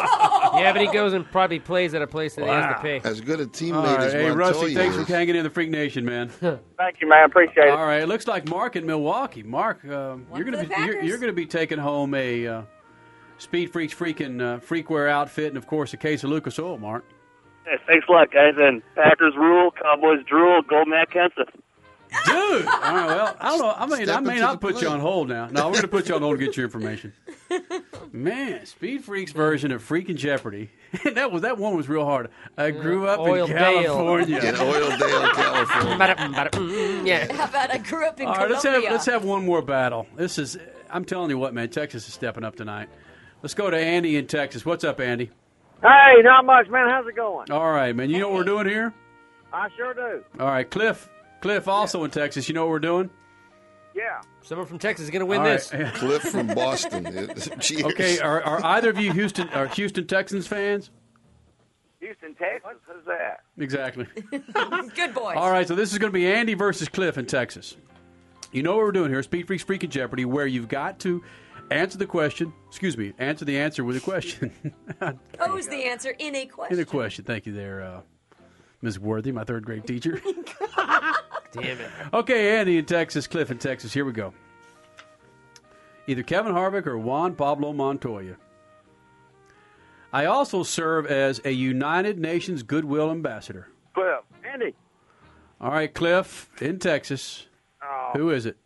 Yeah, 0.58 0.72
but 0.72 0.80
he 0.80 0.88
goes 0.88 1.12
and 1.12 1.30
probably 1.30 1.58
plays 1.60 1.94
at 1.94 2.02
a 2.02 2.06
place 2.06 2.34
that 2.34 2.44
he 2.44 2.50
has 2.50 2.74
to 2.74 2.80
pay. 2.80 3.00
As 3.04 3.20
good 3.20 3.38
a 3.40 3.46
teammate 3.46 3.84
right, 3.84 4.00
as 4.00 4.12
hey, 4.12 4.28
Montoya 4.28 4.36
Rusty, 4.36 4.74
thanks 4.74 4.96
is. 4.96 5.06
for 5.06 5.12
hanging 5.12 5.36
in 5.36 5.44
the 5.44 5.50
Freak 5.50 5.70
Nation, 5.70 6.04
man. 6.04 6.28
Thank 6.30 7.00
you, 7.00 7.08
man. 7.08 7.26
Appreciate 7.26 7.68
it. 7.68 7.70
All 7.70 7.84
right, 7.86 8.02
it 8.02 8.08
looks 8.08 8.26
like 8.26 8.48
Mark 8.48 8.74
in 8.74 8.86
Milwaukee. 8.86 9.42
Mark, 9.42 9.84
um, 9.84 10.26
you're 10.34 10.38
for 10.38 10.44
gonna 10.44 10.56
the 10.56 10.62
be 10.64 10.68
you're, 10.68 10.86
Packers. 10.94 11.04
you're 11.04 11.18
gonna 11.18 11.32
be 11.32 11.46
taking 11.46 11.78
home 11.78 12.14
a 12.14 12.46
uh, 12.46 12.62
Speed 13.36 13.70
Freaks 13.72 13.94
freaking 13.94 14.40
uh, 14.40 14.58
freakwear 14.60 15.08
outfit, 15.08 15.48
and 15.48 15.56
of 15.56 15.66
course 15.66 15.92
a 15.92 15.96
case 15.96 16.24
of 16.24 16.30
Lucas 16.30 16.58
Oil. 16.58 16.78
Mark. 16.78 17.04
Hey, 17.64 17.76
thanks 17.86 18.06
a 18.08 18.12
lot, 18.12 18.32
guys. 18.32 18.54
And 18.56 18.82
Packers 18.94 19.34
rule, 19.36 19.70
Cowboys 19.70 20.24
drool, 20.26 20.62
Gold 20.62 20.88
Matt 20.88 21.10
Kenseth. 21.10 21.50
Dude, 22.26 22.66
all 22.66 22.80
right, 22.80 23.06
well, 23.06 23.36
I 23.38 23.48
don't 23.48 23.58
know. 23.58 23.74
I 23.76 23.86
mean, 23.86 24.04
Step 24.04 24.16
I 24.16 24.20
may 24.20 24.30
into 24.32 24.42
not 24.42 24.60
the 24.60 24.66
put 24.66 24.82
you 24.82 24.88
on 24.88 25.00
hold 25.00 25.28
now. 25.28 25.46
No, 25.48 25.66
we're 25.66 25.72
going 25.72 25.82
to 25.82 25.88
put 25.88 26.08
you 26.08 26.14
on 26.14 26.22
hold 26.22 26.38
to 26.38 26.44
get 26.44 26.56
your 26.56 26.64
information. 26.64 27.12
Man, 28.12 28.64
Speed 28.66 29.04
Freaks 29.04 29.32
version 29.32 29.72
of 29.72 29.86
Freaking 29.86 30.16
Jeopardy. 30.16 30.70
that 31.04 31.30
was 31.30 31.42
that 31.42 31.58
one 31.58 31.76
was 31.76 31.88
real 31.88 32.04
hard. 32.04 32.30
I 32.56 32.70
grew 32.70 33.06
up 33.06 33.20
in 33.20 33.26
Oildale. 33.26 33.46
California. 33.48 34.38
In 34.38 34.54
Oildale, 34.54 35.34
California. 35.34 35.98
Bada- 35.98 36.34
bada- 36.34 36.50
mm, 36.50 37.06
yeah. 37.06 37.32
How 37.32 37.44
about 37.44 37.70
I 37.70 37.78
grew 37.78 38.06
up 38.06 38.18
in 38.18 38.26
California? 38.26 38.28
All 38.28 38.36
right, 38.36 38.50
let's 38.50 38.64
have 38.64 38.82
let's 38.84 39.06
have 39.06 39.24
one 39.24 39.44
more 39.44 39.62
battle. 39.62 40.06
This 40.16 40.38
is 40.38 40.56
I'm 40.90 41.04
telling 41.04 41.30
you 41.30 41.38
what, 41.38 41.52
man, 41.54 41.68
Texas 41.68 42.08
is 42.08 42.14
stepping 42.14 42.44
up 42.44 42.56
tonight. 42.56 42.88
Let's 43.42 43.54
go 43.54 43.70
to 43.70 43.76
Andy 43.76 44.16
in 44.16 44.26
Texas. 44.26 44.64
What's 44.64 44.84
up, 44.84 45.00
Andy? 45.00 45.30
Hey, 45.82 46.22
not 46.22 46.44
much, 46.44 46.68
man. 46.68 46.88
How's 46.88 47.06
it 47.06 47.14
going? 47.14 47.50
All 47.50 47.70
right, 47.70 47.94
man. 47.94 48.10
You 48.10 48.18
know 48.18 48.28
what 48.30 48.38
we're 48.38 48.44
doing 48.44 48.66
here? 48.66 48.92
I 49.52 49.68
sure 49.76 49.94
do. 49.94 50.24
All 50.40 50.46
right, 50.48 50.68
Cliff. 50.68 51.08
Cliff 51.40 51.68
also 51.68 52.04
in 52.04 52.10
Texas. 52.10 52.48
You 52.48 52.54
know 52.54 52.64
what 52.64 52.70
we're 52.70 52.78
doing? 52.80 53.10
Yeah. 53.94 54.20
Someone 54.42 54.66
from 54.66 54.78
Texas 54.78 55.04
is 55.04 55.10
going 55.10 55.20
to 55.20 55.26
win 55.26 55.40
All 55.40 55.46
this. 55.46 55.70
Cliff 55.94 56.22
from 56.22 56.46
Boston. 56.48 57.32
Cheers. 57.60 57.84
Okay, 57.84 58.18
are, 58.20 58.42
are 58.42 58.64
either 58.64 58.90
of 58.90 58.98
you 58.98 59.12
Houston 59.12 59.48
are 59.50 59.66
Houston 59.66 60.06
Texans 60.06 60.46
fans? 60.46 60.90
Houston, 62.00 62.34
Texas. 62.36 62.70
Who's 62.86 63.04
that? 63.06 63.40
Exactly. 63.58 64.06
Good 64.94 65.14
boy. 65.14 65.34
All 65.34 65.50
right, 65.50 65.66
so 65.66 65.74
this 65.74 65.92
is 65.92 65.98
going 65.98 66.12
to 66.12 66.14
be 66.14 66.26
Andy 66.26 66.54
versus 66.54 66.88
Cliff 66.88 67.18
in 67.18 67.26
Texas. 67.26 67.76
You 68.52 68.62
know 68.62 68.76
what 68.76 68.84
we're 68.84 68.92
doing 68.92 69.10
here? 69.10 69.22
Speed 69.22 69.46
Freaks 69.48 69.64
Freaking 69.64 69.90
Jeopardy, 69.90 70.24
where 70.24 70.46
you've 70.46 70.68
got 70.68 71.00
to 71.00 71.22
answer 71.70 71.98
the 71.98 72.06
question. 72.06 72.52
Excuse 72.68 72.96
me, 72.96 73.12
answer 73.18 73.44
the 73.44 73.58
answer 73.58 73.84
with 73.84 73.96
a 73.96 74.00
question. 74.00 74.52
Pose 75.38 75.66
the 75.66 75.84
answer 75.84 76.14
in 76.18 76.34
a 76.36 76.46
question. 76.46 76.78
in 76.78 76.82
a 76.82 76.86
question. 76.86 77.24
Thank 77.24 77.46
you, 77.46 77.52
there, 77.52 77.82
uh, 77.82 78.00
Ms. 78.82 78.98
Worthy, 78.98 79.32
my 79.32 79.44
third 79.44 79.64
grade 79.66 79.86
teacher. 79.86 80.20
Damn 81.52 81.80
it. 81.80 81.90
okay, 82.12 82.58
Andy 82.58 82.78
in 82.78 82.84
Texas, 82.84 83.26
Cliff 83.26 83.50
in 83.50 83.58
Texas. 83.58 83.92
Here 83.92 84.04
we 84.04 84.12
go. 84.12 84.32
Either 86.06 86.22
Kevin 86.22 86.52
Harvick 86.52 86.86
or 86.86 86.98
Juan 86.98 87.34
Pablo 87.34 87.72
Montoya. 87.72 88.36
I 90.12 90.24
also 90.26 90.62
serve 90.62 91.06
as 91.06 91.40
a 91.44 91.50
United 91.50 92.18
Nations 92.18 92.62
Goodwill 92.62 93.10
Ambassador. 93.10 93.68
Cliff. 93.94 94.20
Andy. 94.50 94.74
All 95.60 95.70
right, 95.70 95.92
Cliff 95.92 96.48
in 96.62 96.78
Texas. 96.78 97.46
Oh. 97.82 98.10
Who 98.14 98.30
is 98.30 98.46
it? 98.46 98.56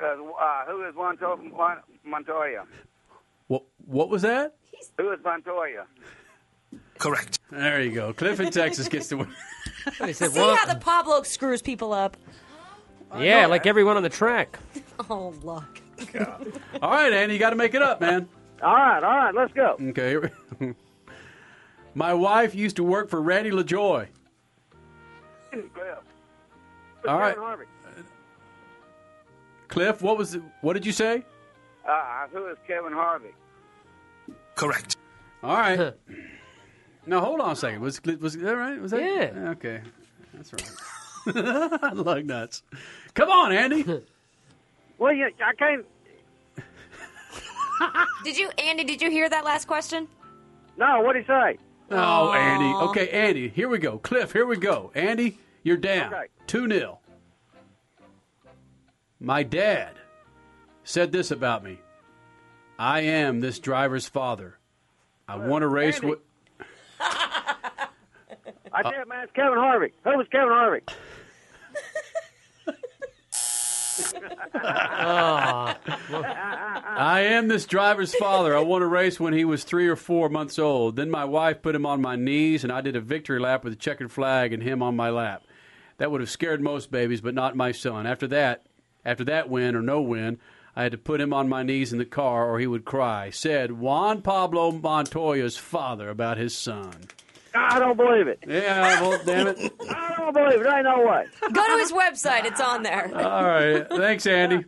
Uh, 0.00 0.06
uh, 0.06 0.64
who 0.66 0.86
is 0.86 0.94
Monto- 0.94 1.52
Mon- 1.56 1.82
Montoya? 2.04 2.64
What 3.48 3.64
What 3.86 4.08
was 4.10 4.22
that? 4.22 4.54
Who 4.98 5.10
is 5.10 5.18
Montoya? 5.24 5.86
Correct. 6.98 7.37
There 7.50 7.82
you 7.82 7.92
go. 7.92 8.12
Cliff 8.12 8.40
in 8.40 8.50
Texas 8.50 8.88
gets 8.88 9.08
to 9.08 9.16
win. 9.18 9.28
See 10.12 10.24
how 10.38 10.66
the 10.66 10.78
Pablo 10.80 11.22
screws 11.22 11.62
people 11.62 11.92
up. 11.92 12.16
Yeah, 13.18 13.46
like 13.46 13.66
everyone 13.66 13.96
on 13.96 14.02
the 14.02 14.08
track. 14.08 14.58
Oh, 15.08 15.32
luck. 15.44 15.80
All 16.82 16.90
right, 16.90 17.12
Andy, 17.12 17.34
you 17.34 17.38
got 17.38 17.50
to 17.50 17.56
make 17.56 17.72
it 17.72 17.80
up, 17.82 18.00
man. 18.00 18.28
All 18.60 18.74
right, 18.74 19.02
all 19.04 19.16
right, 19.16 19.32
let's 19.32 19.52
go. 19.52 19.76
Okay. 19.80 20.08
here 20.10 20.32
we- 20.58 20.74
My 21.94 22.12
wife 22.12 22.52
used 22.52 22.74
to 22.76 22.82
work 22.84 23.08
for 23.08 23.22
Randy 23.22 23.52
LaJoie. 23.52 24.08
Cliff. 25.52 25.64
All 27.06 27.18
right, 27.20 27.28
Kevin 27.34 27.44
Harvey. 27.44 27.64
Cliff. 29.68 30.02
What 30.02 30.18
was? 30.18 30.34
It, 30.34 30.42
what 30.62 30.72
did 30.72 30.84
you 30.84 30.92
say? 30.92 31.24
Uh, 31.88 32.26
who 32.32 32.48
is 32.48 32.56
Kevin 32.66 32.92
Harvey? 32.92 33.30
Correct. 34.56 34.96
All 35.44 35.54
right. 35.56 35.94
Now 37.08 37.20
hold 37.20 37.40
on 37.40 37.52
a 37.52 37.56
second. 37.56 37.80
Was 37.80 38.00
was 38.20 38.34
that 38.34 38.56
right? 38.56 38.80
Was 38.80 38.90
that? 38.92 39.00
Yeah. 39.00 39.50
Okay, 39.50 39.80
that's 40.34 40.52
right. 40.52 40.70
I 41.82 41.92
Lug 41.94 42.24
nuts. 42.24 42.62
Come 43.14 43.30
on, 43.30 43.52
Andy. 43.52 43.84
Well, 44.98 45.12
you, 45.12 45.30
I 45.40 45.54
can't. 45.54 45.86
Did 48.24 48.36
you, 48.36 48.50
Andy? 48.58 48.82
Did 48.82 49.00
you 49.00 49.12
hear 49.12 49.28
that 49.28 49.44
last 49.44 49.66
question? 49.68 50.08
No, 50.76 51.02
what'd 51.02 51.22
he 51.22 51.26
say? 51.28 51.56
Oh, 51.92 52.32
Andy. 52.32 52.64
Okay, 52.90 53.08
Andy. 53.10 53.48
Here 53.48 53.68
we 53.68 53.78
go. 53.78 53.98
Cliff. 53.98 54.32
Here 54.32 54.44
we 54.44 54.56
go. 54.56 54.90
Andy, 54.96 55.38
you're 55.62 55.76
down. 55.76 56.12
Okay. 56.12 56.26
Two 56.48 56.68
0 56.68 56.98
My 59.20 59.44
dad 59.44 59.92
said 60.82 61.12
this 61.12 61.30
about 61.30 61.62
me. 61.62 61.78
I 62.76 63.02
am 63.02 63.38
this 63.38 63.60
driver's 63.60 64.08
father. 64.08 64.58
I 65.28 65.36
want 65.36 65.62
to 65.62 65.68
race 65.68 65.96
Andy. 65.96 66.08
with. 66.08 66.18
I 68.72 68.80
uh, 68.80 68.82
tell 68.90 69.00
you, 69.00 69.08
man, 69.08 69.24
it's 69.24 69.32
Kevin 69.32 69.58
Harvick. 69.58 69.92
Who 70.04 70.16
was 70.16 70.26
Kevin 70.30 70.48
Harvey? 70.48 70.82
I 77.00 77.20
am 77.20 77.48
this 77.48 77.66
driver's 77.66 78.14
father. 78.14 78.56
I 78.56 78.60
won 78.60 78.82
a 78.82 78.86
race 78.86 79.18
when 79.18 79.32
he 79.32 79.44
was 79.44 79.64
three 79.64 79.88
or 79.88 79.96
four 79.96 80.28
months 80.28 80.58
old. 80.58 80.96
Then 80.96 81.10
my 81.10 81.24
wife 81.24 81.62
put 81.62 81.74
him 81.74 81.86
on 81.86 82.00
my 82.00 82.16
knees, 82.16 82.64
and 82.64 82.72
I 82.72 82.80
did 82.80 82.96
a 82.96 83.00
victory 83.00 83.40
lap 83.40 83.64
with 83.64 83.72
a 83.72 83.76
checkered 83.76 84.12
flag 84.12 84.52
and 84.52 84.62
him 84.62 84.82
on 84.82 84.96
my 84.96 85.10
lap. 85.10 85.44
That 85.98 86.10
would 86.10 86.20
have 86.20 86.30
scared 86.30 86.60
most 86.60 86.90
babies, 86.90 87.20
but 87.20 87.34
not 87.34 87.56
my 87.56 87.72
son. 87.72 88.06
After 88.06 88.28
that, 88.28 88.66
after 89.04 89.24
that 89.24 89.48
win 89.48 89.74
or 89.74 89.82
no 89.82 90.00
win, 90.00 90.38
I 90.76 90.84
had 90.84 90.92
to 90.92 90.98
put 90.98 91.20
him 91.20 91.32
on 91.32 91.48
my 91.48 91.64
knees 91.64 91.92
in 91.92 91.98
the 91.98 92.04
car, 92.04 92.48
or 92.48 92.60
he 92.60 92.66
would 92.66 92.84
cry. 92.84 93.30
Said 93.30 93.72
Juan 93.72 94.22
Pablo 94.22 94.70
Montoya's 94.70 95.56
father 95.56 96.08
about 96.08 96.38
his 96.38 96.54
son. 96.54 96.92
I 97.54 97.78
don't 97.78 97.96
believe 97.96 98.28
it. 98.28 98.38
Yeah, 98.46 99.00
well, 99.00 99.20
damn 99.24 99.46
it. 99.48 99.58
I 99.90 100.14
don't 100.18 100.32
believe 100.34 100.60
it. 100.60 100.66
Ain't 100.66 100.84
no 100.84 101.04
way. 101.06 101.26
Go 101.52 101.66
to 101.66 101.78
his 101.82 101.92
website. 101.92 102.44
It's 102.44 102.60
on 102.60 102.82
there. 102.82 103.10
All 103.16 103.44
right, 103.44 103.86
thanks, 103.88 104.26
Andy. 104.26 104.64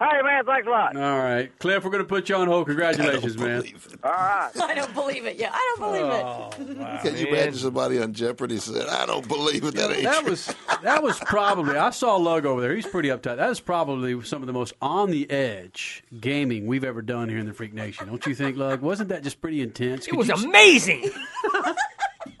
Hey, 0.00 0.22
man, 0.22 0.44
thanks 0.44 0.66
a 0.66 0.70
lot. 0.70 0.96
All 0.96 1.18
right, 1.18 1.56
Cliff, 1.58 1.84
we're 1.84 1.90
going 1.90 2.02
to 2.02 2.08
put 2.08 2.28
you 2.28 2.34
on 2.36 2.46
hold. 2.48 2.66
Congratulations, 2.66 3.38
man. 3.38 3.62
All 4.02 4.10
right. 4.10 4.50
I 4.60 4.74
don't 4.74 4.92
believe 4.94 5.24
it. 5.24 5.36
Yeah, 5.36 5.50
I 5.52 5.74
don't 5.76 5.88
believe 5.92 6.04
Oh, 6.04 6.50
it. 6.58 7.02
Can 7.02 7.16
you 7.16 7.26
imagine 7.28 7.54
somebody 7.54 8.00
on 8.00 8.12
Jeopardy 8.12 8.58
said, 8.58 8.86
"I 8.88 9.06
don't 9.06 9.26
believe 9.26 9.64
it"? 9.64 9.74
That 9.74 9.90
ain't 9.92 10.02
that 10.04 10.20
true." 10.22 10.30
was 10.30 10.54
that 10.82 11.02
was 11.02 11.18
probably 11.20 11.76
I 11.76 11.90
saw 11.90 12.16
Lug 12.16 12.44
over 12.44 12.60
there. 12.60 12.74
He's 12.74 12.86
pretty 12.86 13.08
uptight. 13.08 13.36
That 13.36 13.50
is 13.50 13.60
probably 13.60 14.20
some 14.22 14.42
of 14.42 14.46
the 14.46 14.52
most 14.52 14.74
on 14.82 15.10
the 15.10 15.28
edge 15.30 16.04
gaming 16.20 16.66
we've 16.66 16.84
ever 16.84 17.00
done 17.02 17.28
here 17.28 17.38
in 17.38 17.46
the 17.46 17.54
Freak 17.54 17.72
Nation. 17.72 18.06
Don't 18.08 18.24
you 18.26 18.34
think, 18.34 18.56
Lug? 18.56 18.80
Wasn't 18.82 19.08
that 19.10 19.22
just 19.22 19.40
pretty 19.40 19.60
intense? 19.62 20.06
It 20.06 20.14
was 20.16 20.28
amazing. 20.30 21.10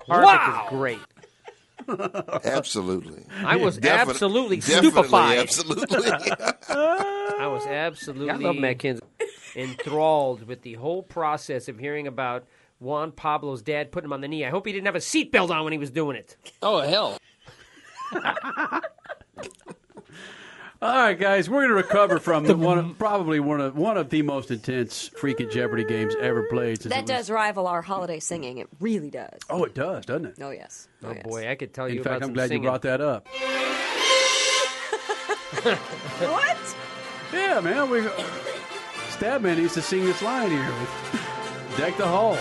Wow. 0.08 0.66
great. 0.70 0.98
Absolutely. 2.44 3.24
I 3.44 3.56
was 3.56 3.76
Definite- 3.76 4.10
absolutely 4.12 4.56
definitely, 4.58 4.90
stupefied. 4.90 5.38
Absolutely. 5.38 6.10
I 6.68 7.46
was 7.46 7.66
absolutely 7.66 8.30
I 8.30 8.36
love 8.36 8.56
Matt 8.56 8.78
Kenseth. 8.78 9.02
enthralled 9.56 10.46
with 10.46 10.62
the 10.62 10.74
whole 10.74 11.02
process 11.02 11.68
of 11.68 11.78
hearing 11.78 12.06
about 12.06 12.46
Juan 12.80 13.12
Pablo's 13.12 13.62
dad 13.62 13.92
putting 13.92 14.06
him 14.06 14.12
on 14.14 14.20
the 14.22 14.28
knee. 14.28 14.44
I 14.44 14.50
hope 14.50 14.66
he 14.66 14.72
didn't 14.72 14.86
have 14.86 14.94
a 14.94 14.98
seatbelt 14.98 15.50
on 15.50 15.64
when 15.64 15.72
he 15.72 15.78
was 15.78 15.90
doing 15.90 16.16
it. 16.16 16.36
Oh 16.62 16.80
hell! 16.80 17.18
All 20.82 20.94
right, 20.94 21.18
guys, 21.18 21.48
we're 21.48 21.60
going 21.60 21.68
to 21.70 21.74
recover 21.76 22.18
from 22.18 22.44
the 22.44 22.54
one 22.56 22.78
of, 22.78 22.98
probably 22.98 23.40
one 23.40 23.60
of 23.60 23.76
one 23.76 23.96
of 23.96 24.10
the 24.10 24.20
most 24.22 24.50
intense 24.50 25.08
Freaking 25.08 25.50
Jeopardy 25.50 25.84
games 25.84 26.14
ever 26.20 26.42
played. 26.50 26.82
since 26.82 26.92
That 26.92 27.02
was- 27.02 27.10
does 27.10 27.30
rival 27.30 27.66
our 27.66 27.80
holiday 27.80 28.20
singing. 28.20 28.58
It 28.58 28.68
really 28.80 29.08
does. 29.10 29.38
Oh, 29.48 29.64
it 29.64 29.74
does, 29.74 30.04
doesn't 30.04 30.26
it? 30.26 30.34
Oh 30.42 30.50
yes. 30.50 30.88
Oh, 31.02 31.10
oh 31.10 31.14
boy, 31.22 31.48
I 31.50 31.54
could 31.54 31.72
tell 31.72 31.88
you 31.88 31.96
In 31.96 32.00
about 32.00 32.10
fact, 32.14 32.22
I'm 32.24 32.28
some 32.28 32.34
glad 32.34 32.48
singing. 32.48 32.64
you 32.64 32.68
brought 32.68 32.82
that 32.82 33.00
up. 33.00 33.26
what? 36.20 36.76
Yeah, 37.32 37.60
man. 37.60 37.88
We 37.88 38.00
Statman 39.12 39.56
needs 39.56 39.74
to 39.74 39.82
sing 39.82 40.04
this 40.04 40.20
line 40.22 40.50
here 40.50 40.66
with 40.68 40.90
"Deck 41.78 41.96
the 41.96 42.06
Halls." 42.06 42.38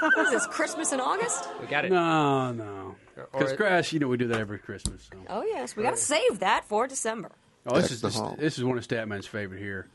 What 0.00 0.26
is 0.26 0.30
this? 0.32 0.46
Christmas 0.46 0.92
in 0.92 1.00
August? 1.00 1.48
We 1.60 1.66
got 1.66 1.84
it. 1.84 1.90
No, 1.90 2.52
no. 2.52 2.94
Because 3.14 3.52
Or- 3.52 3.56
Crash, 3.56 3.92
you 3.92 3.98
know, 4.00 4.08
we 4.08 4.16
do 4.16 4.28
that 4.28 4.38
every 4.40 4.58
Christmas. 4.58 5.08
So. 5.12 5.18
Oh 5.28 5.42
yes, 5.44 5.76
we 5.76 5.82
got 5.82 5.90
to 5.92 5.96
save 5.96 6.38
that 6.40 6.64
for 6.64 6.86
December. 6.86 7.30
Oh, 7.66 7.74
this 7.76 7.84
Deck 7.84 7.90
is 7.92 8.00
the 8.00 8.08
this, 8.08 8.16
Halls. 8.18 8.38
this 8.38 8.58
is 8.58 8.64
one 8.64 8.76
of 8.78 8.86
Statman's 8.86 9.26
favorite 9.26 9.60
here. 9.60 9.86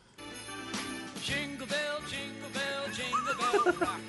Jingle 1.22 1.68
bell, 1.68 2.00
jingle 2.10 2.50
bell, 2.54 2.94
jingle 2.94 3.74
bell 3.74 3.74
rock. 3.88 4.00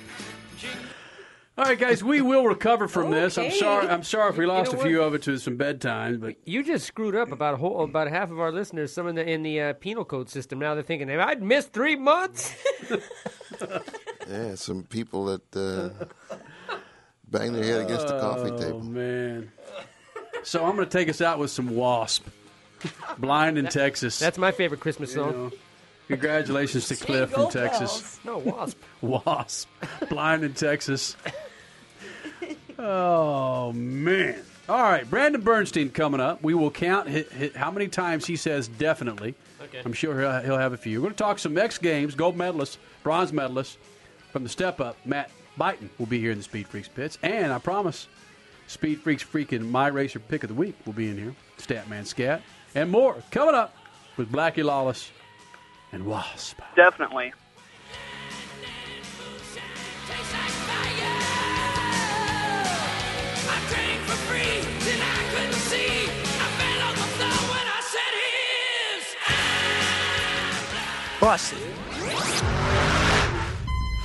Jingle. 0.57 0.79
All 1.57 1.65
right, 1.65 1.77
guys, 1.77 2.01
we 2.01 2.21
will 2.21 2.45
recover 2.45 2.87
from 2.87 3.11
this. 3.11 3.37
I'm 3.37 3.47
Okay. 3.47 3.59
sorry. 3.59 3.87
I'm 3.89 4.03
sorry 4.03 4.29
if 4.29 4.37
we 4.37 4.45
You 4.45 4.49
lost 4.49 4.71
know 4.71 4.79
a 4.79 4.83
few 4.83 5.01
of 5.03 5.13
it 5.13 5.23
to 5.23 5.37
some 5.37 5.57
bedtimes, 5.57 6.21
but 6.21 6.35
You 6.45 6.63
just 6.63 6.85
screwed 6.85 7.17
up 7.17 7.33
about 7.33 7.55
a 7.55 7.57
whole, 7.57 7.83
about 7.83 8.07
half 8.07 8.31
of 8.31 8.39
our 8.39 8.49
listeners. 8.53 8.93
Some 8.93 9.07
in 9.09 9.15
the 9.15 9.29
in 9.29 9.43
the 9.43 9.59
uh, 9.59 9.73
penal 9.73 10.05
code 10.05 10.29
system. 10.29 10.59
Now 10.59 10.73
they're 10.73 10.83
thinking, 10.83 11.09
I'd 11.11 11.43
missed 11.43 11.73
three 11.73 11.97
months. 11.97 12.55
yeah, 14.29 14.55
some 14.55 14.83
people 14.83 15.25
that 15.25 15.55
uh, 16.31 16.35
bang 17.31 17.53
their 17.53 17.63
head 17.63 17.81
against 17.81 18.07
the 18.07 18.19
coffee 18.19 18.49
table. 18.51 18.57
Oh 18.61 18.61
table. 18.63 18.83
man! 18.83 19.51
So 20.43 20.65
I'm 20.65 20.75
going 20.75 20.87
to 20.87 20.97
take 20.97 21.09
us 21.09 21.21
out 21.21 21.39
with 21.39 21.51
some 21.51 21.75
Wasp, 21.75 22.25
"Blind 23.17 23.57
in 23.57 23.67
Texas." 23.67 24.19
That's 24.19 24.37
my 24.37 24.51
favorite 24.51 24.79
Christmas 24.81 25.09
You 25.11 25.15
song. 25.21 25.31
know, 25.31 25.51
congratulations 26.07 26.87
to 26.89 26.95
Cliff 26.95 27.29
Jingle 27.29 27.49
from 27.49 27.61
Texas. 27.61 28.19
bells. 28.23 28.45
No 28.45 28.51
wasp. 28.51 28.77
Wasp, 29.01 29.69
"Blind 30.09 30.43
in 30.43 30.53
Texas." 30.53 31.15
Oh 32.77 33.73
man! 33.73 34.41
All 34.69 34.81
right, 34.81 35.09
Brandon 35.09 35.41
Bernstein 35.41 35.89
coming 35.89 36.21
up. 36.21 36.41
We 36.41 36.53
will 36.53 36.71
count 36.71 37.09
hi 37.09 37.25
hi 37.37 37.51
how 37.55 37.71
many 37.71 37.87
times 37.89 38.25
he 38.25 38.35
says 38.37 38.67
definitely. 38.67 39.35
Okay. 39.61 39.81
I'm 39.83 39.93
sure 39.93 40.19
he'll, 40.21 40.39
he'll 40.41 40.57
have 40.57 40.71
a 40.73 40.77
few. 40.77 40.99
We're 40.99 41.07
going 41.07 41.13
to 41.15 41.17
talk 41.23 41.39
some 41.39 41.57
X 41.57 41.77
Games 41.77 42.15
gold 42.15 42.37
medalists, 42.37 42.77
bronze 43.03 43.31
medalists 43.33 43.75
from 44.31 44.43
the 44.43 44.49
Step 44.49 44.79
Up. 44.79 44.95
Matt 45.05 45.29
Buyten 45.59 45.89
will 45.97 46.05
be 46.05 46.19
here 46.19 46.31
in 46.31 46.37
the 46.37 46.43
Speed 46.43 46.67
Freaks 46.67 46.87
pits, 46.87 47.17
and 47.21 47.51
I 47.51 47.59
promise, 47.59 48.07
Speed 48.67 49.01
Freaks 49.01 49.23
freaking 49.23 49.69
My 49.69 49.87
Racer 49.87 50.19
Pick 50.19 50.43
of 50.43 50.47
the 50.47 50.55
Week 50.55 50.75
will 50.85 50.93
be 50.93 51.09
in 51.09 51.17
here. 51.17 51.35
Statman 51.57 52.05
Scat 52.05 52.41
and 52.75 52.89
more 52.89 53.21
coming 53.29 53.55
up 53.55 53.75
with 54.15 54.31
Blackie 54.31 54.63
Lawless 54.63 55.11
and 55.91 56.05
Wasp. 56.05 56.59
Definitely. 56.75 57.33
Boss. 71.19 71.53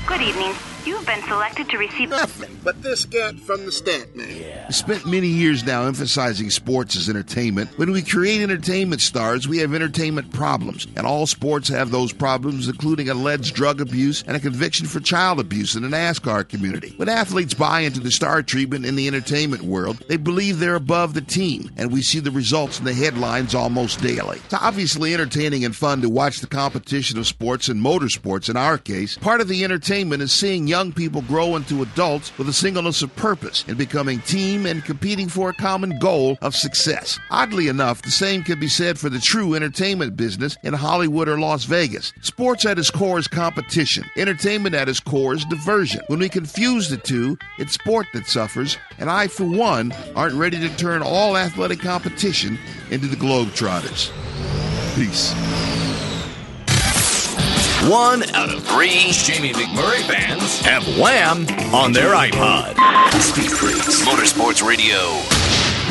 Good 0.08 0.20
evening. 0.20 0.73
You've 0.86 1.06
been 1.06 1.22
selected 1.22 1.70
to 1.70 1.78
receive 1.78 2.10
nothing 2.10 2.60
but 2.62 2.82
this 2.82 3.00
scat 3.00 3.40
from 3.40 3.64
the 3.64 3.72
stat 3.72 4.14
man. 4.14 4.66
We 4.68 4.72
spent 4.74 5.06
many 5.06 5.28
years 5.28 5.64
now 5.64 5.84
emphasizing 5.86 6.50
sports 6.50 6.94
as 6.94 7.08
entertainment. 7.08 7.70
When 7.78 7.90
we 7.90 8.02
create 8.02 8.42
entertainment 8.42 9.00
stars, 9.00 9.48
we 9.48 9.58
have 9.58 9.72
entertainment 9.72 10.32
problems, 10.32 10.86
and 10.94 11.06
all 11.06 11.26
sports 11.26 11.68
have 11.68 11.90
those 11.90 12.12
problems, 12.12 12.68
including 12.68 13.08
alleged 13.08 13.54
drug 13.54 13.80
abuse 13.80 14.24
and 14.26 14.36
a 14.36 14.40
conviction 14.40 14.86
for 14.86 15.00
child 15.00 15.40
abuse 15.40 15.74
in 15.74 15.82
the 15.82 15.88
NASCAR 15.88 16.46
community. 16.46 16.92
When 16.96 17.08
athletes 17.08 17.54
buy 17.54 17.80
into 17.80 18.00
the 18.00 18.10
star 18.10 18.42
treatment 18.42 18.84
in 18.84 18.94
the 18.94 19.06
entertainment 19.06 19.62
world, 19.62 20.04
they 20.08 20.18
believe 20.18 20.58
they're 20.58 20.74
above 20.74 21.14
the 21.14 21.22
team, 21.22 21.70
and 21.78 21.92
we 21.92 22.02
see 22.02 22.20
the 22.20 22.30
results 22.30 22.78
in 22.78 22.84
the 22.84 22.92
headlines 22.92 23.54
almost 23.54 24.02
daily. 24.02 24.38
It's 24.44 24.54
obviously 24.54 25.14
entertaining 25.14 25.64
and 25.64 25.74
fun 25.74 26.02
to 26.02 26.10
watch 26.10 26.40
the 26.40 26.46
competition 26.46 27.18
of 27.18 27.26
sports 27.26 27.68
and 27.68 27.80
motorsports 27.80 28.50
in 28.50 28.58
our 28.58 28.76
case. 28.76 29.16
Part 29.16 29.40
of 29.40 29.48
the 29.48 29.64
entertainment 29.64 30.20
is 30.20 30.32
seeing 30.32 30.73
young 30.74 30.90
people 30.90 31.22
grow 31.22 31.54
into 31.54 31.82
adults 31.82 32.36
with 32.36 32.48
a 32.48 32.52
singleness 32.52 33.00
of 33.00 33.14
purpose 33.14 33.64
in 33.68 33.76
becoming 33.76 34.18
team 34.22 34.66
and 34.66 34.84
competing 34.84 35.28
for 35.28 35.48
a 35.48 35.54
common 35.54 35.96
goal 36.00 36.36
of 36.42 36.52
success. 36.52 37.16
Oddly 37.30 37.68
enough, 37.68 38.02
the 38.02 38.10
same 38.10 38.42
can 38.42 38.58
be 38.58 38.66
said 38.66 38.98
for 38.98 39.08
the 39.08 39.20
true 39.20 39.54
entertainment 39.54 40.16
business 40.16 40.56
in 40.64 40.74
Hollywood 40.74 41.28
or 41.28 41.38
Las 41.38 41.62
Vegas. 41.62 42.12
Sports 42.22 42.66
at 42.66 42.76
its 42.76 42.90
core 42.90 43.20
is 43.20 43.28
competition. 43.28 44.04
Entertainment 44.16 44.74
at 44.74 44.88
its 44.88 44.98
core 44.98 45.34
is 45.34 45.44
diversion. 45.44 46.00
When 46.08 46.18
we 46.18 46.28
confuse 46.28 46.88
the 46.88 46.96
two, 46.96 47.38
it's 47.60 47.74
sport 47.74 48.08
that 48.12 48.26
suffers, 48.26 48.76
and 48.98 49.08
I, 49.08 49.28
for 49.28 49.44
one, 49.44 49.92
aren't 50.16 50.34
ready 50.34 50.58
to 50.58 50.76
turn 50.76 51.02
all 51.02 51.36
athletic 51.36 51.78
competition 51.78 52.58
into 52.90 53.06
the 53.06 53.14
Globetrotters. 53.14 54.10
Peace. 54.96 55.73
One 57.88 58.22
out 58.30 58.48
of 58.48 58.64
three 58.64 59.10
Jamie 59.10 59.52
McMurray 59.52 60.00
fans 60.08 60.60
have 60.60 60.82
Wham 60.98 61.46
on 61.74 61.92
their 61.92 62.14
iPod. 62.14 62.72
Speed 63.20 63.50
Freaks, 63.50 64.02
Motorsports 64.06 64.66
Radio, 64.66 64.96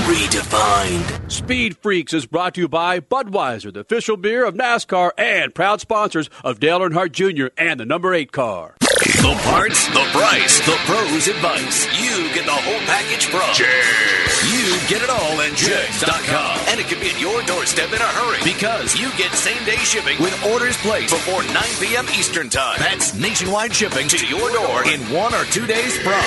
redefined. 0.08 1.32
Speed 1.32 1.78
Freaks 1.78 2.12
is 2.12 2.26
brought 2.26 2.56
to 2.56 2.62
you 2.62 2.68
by 2.68 3.00
Budweiser, 3.00 3.72
the 3.72 3.82
official 3.82 4.18
beer 4.18 4.44
of 4.44 4.56
NASCAR 4.56 5.12
and 5.20 5.54
proud 5.54 5.82
sponsors 5.82 6.32
of 6.44 6.60
Dale 6.60 6.80
Earnhardt 6.80 7.12
Jr. 7.12 7.54
and 7.60 7.80
the 7.80 7.86
number 7.86 8.16
8 8.16 8.32
car. 8.32 8.74
The 8.94 9.34
parts, 9.42 9.88
the 9.88 10.06
price, 10.14 10.60
the 10.68 10.78
pros' 10.86 11.28
advice. 11.28 11.88
You 12.00 12.32
get 12.32 12.46
the 12.46 12.52
whole 12.52 12.80
package 12.86 13.26
from 13.26 13.42
Jegs. 13.52 14.54
You 14.54 14.78
get 14.88 15.02
it 15.02 15.10
all 15.10 15.42
at 15.42 15.56
Jegs.com. 15.56 16.60
And 16.70 16.80
it 16.80 16.86
can 16.86 17.00
be 17.00 17.10
at 17.10 17.20
your 17.20 17.42
doorstep 17.44 17.90
in 17.90 18.00
a 18.00 18.06
hurry 18.06 18.38
because 18.44 18.96
you 18.96 19.10
get 19.18 19.32
same 19.34 19.64
day 19.66 19.78
shipping 19.78 20.22
with 20.22 20.38
orders 20.46 20.78
placed 20.78 21.12
before 21.12 21.42
9 21.42 21.56
p.m. 21.82 22.06
Eastern 22.14 22.50
Time. 22.50 22.78
That's 22.78 23.16
nationwide 23.16 23.74
shipping 23.74 24.08
to 24.10 24.28
your 24.28 24.52
door 24.52 24.86
in 24.86 25.02
one 25.10 25.34
or 25.34 25.46
two 25.46 25.66
days 25.66 25.98
from. 25.98 26.22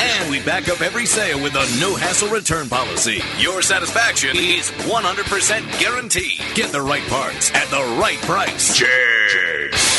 And 0.00 0.30
we 0.30 0.42
back 0.42 0.68
up 0.68 0.80
every 0.80 1.06
sale 1.06 1.40
with 1.40 1.54
a 1.54 1.80
no 1.80 1.94
hassle 1.94 2.30
return 2.30 2.68
policy. 2.68 3.20
Your 3.38 3.62
satisfaction 3.62 4.36
is 4.36 4.72
100% 4.90 5.78
guaranteed. 5.80 6.40
Get 6.54 6.72
the 6.72 6.82
right 6.82 7.06
parts 7.08 7.54
at 7.54 7.68
the 7.70 7.96
right 8.00 8.18
price. 8.22 8.76
Jegs. 8.76 9.93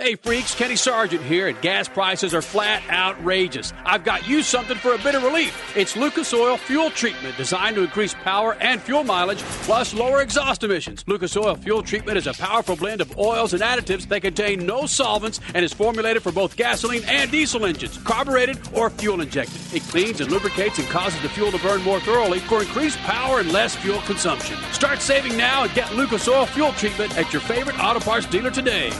Hey 0.00 0.14
freaks, 0.14 0.54
Kenny 0.54 0.76
Sargent 0.76 1.24
here, 1.24 1.48
and 1.48 1.60
gas 1.60 1.88
prices 1.88 2.32
are 2.32 2.40
flat 2.40 2.84
outrageous. 2.88 3.72
I've 3.84 4.04
got 4.04 4.28
you 4.28 4.44
something 4.44 4.76
for 4.76 4.94
a 4.94 4.98
bit 4.98 5.16
of 5.16 5.24
relief. 5.24 5.76
It's 5.76 5.96
Lucas 5.96 6.32
Oil 6.32 6.56
Fuel 6.56 6.92
Treatment, 6.92 7.36
designed 7.36 7.74
to 7.74 7.82
increase 7.82 8.14
power 8.14 8.54
and 8.60 8.80
fuel 8.80 9.02
mileage, 9.02 9.40
plus 9.64 9.92
lower 9.92 10.22
exhaust 10.22 10.62
emissions. 10.62 11.02
Lucas 11.08 11.36
Oil 11.36 11.56
Fuel 11.56 11.82
Treatment 11.82 12.16
is 12.16 12.28
a 12.28 12.32
powerful 12.34 12.76
blend 12.76 13.00
of 13.00 13.18
oils 13.18 13.54
and 13.54 13.60
additives 13.60 14.06
that 14.06 14.22
contain 14.22 14.64
no 14.64 14.86
solvents 14.86 15.40
and 15.52 15.64
is 15.64 15.72
formulated 15.72 16.22
for 16.22 16.30
both 16.30 16.54
gasoline 16.54 17.02
and 17.08 17.32
diesel 17.32 17.66
engines, 17.66 17.98
carbureted 17.98 18.56
or 18.74 18.90
fuel 18.90 19.20
injected. 19.20 19.60
It 19.74 19.82
cleans 19.82 20.20
and 20.20 20.30
lubricates 20.30 20.78
and 20.78 20.86
causes 20.90 21.20
the 21.22 21.28
fuel 21.28 21.50
to 21.50 21.58
burn 21.58 21.82
more 21.82 21.98
thoroughly 21.98 22.38
for 22.38 22.60
increased 22.60 22.98
power 22.98 23.40
and 23.40 23.50
less 23.52 23.74
fuel 23.74 24.00
consumption. 24.02 24.58
Start 24.70 25.00
saving 25.00 25.36
now 25.36 25.64
and 25.64 25.74
get 25.74 25.92
Lucas 25.96 26.28
Oil 26.28 26.46
Fuel 26.46 26.70
Treatment 26.74 27.18
at 27.18 27.32
your 27.32 27.42
favorite 27.42 27.80
auto 27.80 27.98
parts 27.98 28.26
dealer 28.26 28.52
today. 28.52 28.92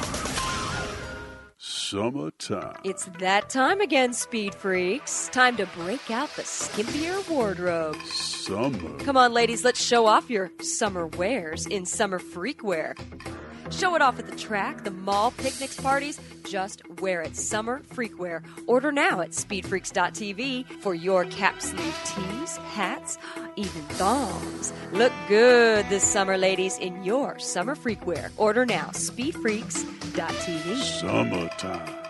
Summertime. 1.90 2.76
It's 2.84 3.06
that 3.18 3.48
time 3.48 3.80
again, 3.80 4.12
Speed 4.12 4.54
Freaks. 4.54 5.30
Time 5.32 5.56
to 5.56 5.64
break 5.68 6.10
out 6.10 6.28
the 6.36 6.42
skimpier 6.42 7.26
wardrobe. 7.30 7.96
Summer. 8.02 8.98
Come 8.98 9.16
on, 9.16 9.32
ladies, 9.32 9.64
let's 9.64 9.82
show 9.82 10.04
off 10.04 10.28
your 10.28 10.50
summer 10.60 11.06
wares 11.06 11.64
in 11.66 11.86
Summer 11.86 12.18
Freakwear. 12.18 12.94
Show 13.70 13.94
it 13.94 14.02
off 14.02 14.18
at 14.18 14.26
the 14.26 14.36
track, 14.36 14.84
the 14.84 14.90
mall, 14.90 15.30
picnics, 15.32 15.80
parties. 15.80 16.20
Just 16.44 16.82
wear 17.00 17.22
it. 17.22 17.36
Summer 17.36 17.80
Freakwear. 17.94 18.42
Order 18.66 18.92
now 18.92 19.20
at 19.20 19.30
speedfreaks.tv 19.30 20.66
for 20.80 20.94
your 20.94 21.24
cap 21.26 21.60
sleeve 21.60 21.96
tees, 22.04 22.56
hats, 22.56 23.18
even 23.56 23.82
thongs. 23.96 24.72
Look 24.92 25.12
good 25.28 25.88
this 25.88 26.04
summer, 26.04 26.38
ladies, 26.38 26.78
in 26.78 27.04
your 27.04 27.38
summer 27.38 27.76
freakwear. 27.76 28.30
Order 28.36 28.64
now. 28.66 28.90
Speedfreaks.tv. 28.92 30.76
Summertime. 31.00 32.07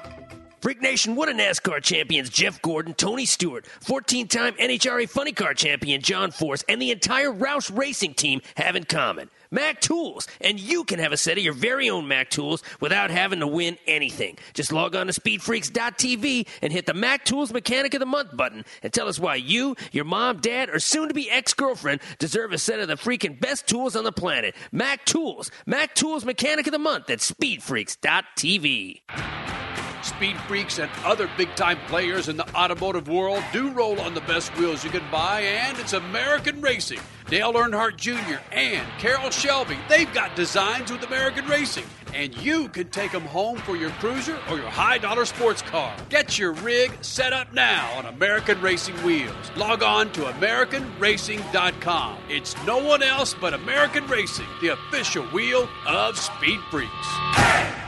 Freak 0.61 0.83
Nation, 0.83 1.15
what 1.15 1.29
a 1.29 1.33
NASCAR 1.33 1.81
champions 1.81 2.31
Jeff 2.31 2.61
Gordon, 2.63 2.95
Tony 2.95 3.27
Stewart, 3.27 3.65
14 3.67 4.27
time 4.27 4.55
NHRA 4.55 5.09
Funny 5.09 5.31
Car 5.31 5.55
champion 5.55 6.03
John 6.03 6.33
Force, 6.33 6.65
and 6.69 6.83
the 6.83 6.91
entire 6.91 7.33
Roush 7.33 7.77
Racing 7.77 8.15
team 8.15 8.41
have 8.57 8.75
in 8.75 8.83
common. 8.83 9.31
Mac 9.51 9.81
Tools. 9.81 10.29
And 10.41 10.59
you 10.59 10.85
can 10.85 10.99
have 10.99 11.13
a 11.13 11.17
set 11.17 11.39
of 11.39 11.45
your 11.45 11.55
very 11.55 11.89
own 11.89 12.09
Mac 12.09 12.29
Tools 12.31 12.63
without 12.81 13.11
having 13.11 13.39
to 13.41 13.47
win 13.47 13.79
anything. 13.87 14.37
Just 14.53 14.73
log 14.73 14.97
on 14.97 15.07
to 15.07 15.13
speedfreaks.tv 15.13 16.49
and 16.61 16.73
hit 16.73 16.87
the 16.87 16.95
Mac 16.95 17.25
Tools 17.25 17.53
Mechanic 17.53 17.95
of 17.95 18.01
the 18.01 18.07
Month 18.07 18.37
button 18.37 18.65
and 18.83 18.93
tell 18.93 19.07
us 19.09 19.21
why 19.21 19.37
you, 19.37 19.77
your 19.93 20.05
mom, 20.05 20.41
dad, 20.41 20.71
or 20.71 20.81
soon 20.81 21.09
to 21.09 21.15
be 21.15 21.31
ex 21.31 21.55
girlfriend 21.55 22.01
deserve 22.19 22.53
a 22.53 22.59
set 22.59 22.81
of 22.81 22.89
the 22.89 22.97
freaking 22.97 23.41
best 23.41 23.67
tools 23.67 23.97
on 23.97 24.05
the 24.05 24.13
planet. 24.13 24.55
Mac 24.73 25.05
Tools. 25.05 25.51
Mac 25.67 25.95
Tools 25.95 26.25
Mechanic 26.25 26.67
of 26.67 26.73
the 26.73 26.79
Month 26.79 27.11
at 27.11 27.21
speedfreaks.tv. 27.21 29.68
Speed 30.03 30.37
Freaks 30.43 30.79
and 30.79 30.91
other 31.05 31.29
big 31.37 31.55
time 31.55 31.79
players 31.87 32.29
in 32.29 32.37
the 32.37 32.49
automotive 32.55 33.09
world 33.09 33.43
do 33.53 33.71
roll 33.71 34.01
on 34.01 34.15
the 34.15 34.21
best 34.23 34.57
wheels 34.57 34.85
you 34.85 34.91
can 34.91 35.05
buy, 35.11 35.41
and 35.41 35.79
it's 35.79 35.93
American 35.93 36.61
Racing. 36.61 37.01
Dale 37.29 37.53
Earnhardt 37.53 37.97
Jr. 37.97 38.39
and 38.53 38.87
Carroll 38.99 39.31
Shelby, 39.31 39.77
they've 39.89 40.13
got 40.15 40.35
designs 40.35 40.91
with 40.91 41.03
American 41.03 41.47
Racing, 41.47 41.85
and 42.15 42.35
you 42.39 42.69
can 42.69 42.89
take 42.89 43.13
them 43.13 43.25
home 43.25 43.59
for 43.59 43.77
your 43.77 43.91
cruiser 43.91 44.39
or 44.51 44.57
your 44.57 44.71
high 44.71 44.97
dollar 44.97 45.27
sports 45.27 45.61
car. 45.61 45.95
Get 46.09 46.39
your 46.39 46.53
rig 46.53 46.93
set 47.03 47.35
up 47.35 47.53
now 47.53 47.93
on 47.99 48.07
American 48.07 48.61
Racing 48.63 48.97
Wheels. 49.05 49.35
Log 49.57 49.83
on 49.83 50.11
to 50.13 50.23
AmericanRacing.com. 50.23 52.19
It's 52.31 52.57
no 52.65 52.83
one 52.83 53.03
else 53.03 53.35
but 53.39 53.53
American 53.53 54.07
Racing, 54.07 54.47
the 54.63 54.69
official 54.69 55.25
wheel 55.27 55.69
of 55.87 56.17
Speed 56.17 56.61
Freaks. 56.71 57.88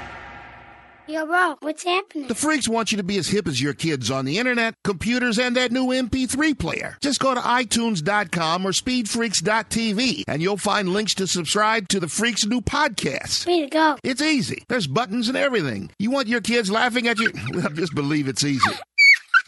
Yo, 1.10 1.26
bro, 1.26 1.56
what's 1.58 1.82
happening? 1.82 2.28
The 2.28 2.36
freaks 2.36 2.68
want 2.68 2.92
you 2.92 2.96
to 2.98 3.02
be 3.02 3.18
as 3.18 3.26
hip 3.26 3.48
as 3.48 3.60
your 3.60 3.74
kids 3.74 4.12
on 4.12 4.24
the 4.26 4.38
internet, 4.38 4.74
computers, 4.84 5.40
and 5.40 5.56
that 5.56 5.72
new 5.72 5.86
MP3 5.86 6.56
player. 6.56 6.96
Just 7.00 7.18
go 7.18 7.34
to 7.34 7.40
iTunes.com 7.40 8.64
or 8.64 8.70
SpeedFreaks.tv 8.70 10.22
and 10.28 10.40
you'll 10.40 10.56
find 10.56 10.90
links 10.90 11.14
to 11.14 11.26
subscribe 11.26 11.88
to 11.88 11.98
the 11.98 12.06
Freaks' 12.06 12.46
new 12.46 12.60
podcast. 12.60 13.44
Way 13.48 13.62
to 13.62 13.66
go. 13.66 13.96
It's 14.04 14.22
easy. 14.22 14.62
There's 14.68 14.86
buttons 14.86 15.26
and 15.26 15.36
everything. 15.36 15.90
You 15.98 16.12
want 16.12 16.28
your 16.28 16.42
kids 16.42 16.70
laughing 16.70 17.08
at 17.08 17.18
you? 17.18 17.32
Well, 17.52 17.68
just 17.70 17.94
believe 17.96 18.28
it's 18.28 18.44
easy. 18.44 18.70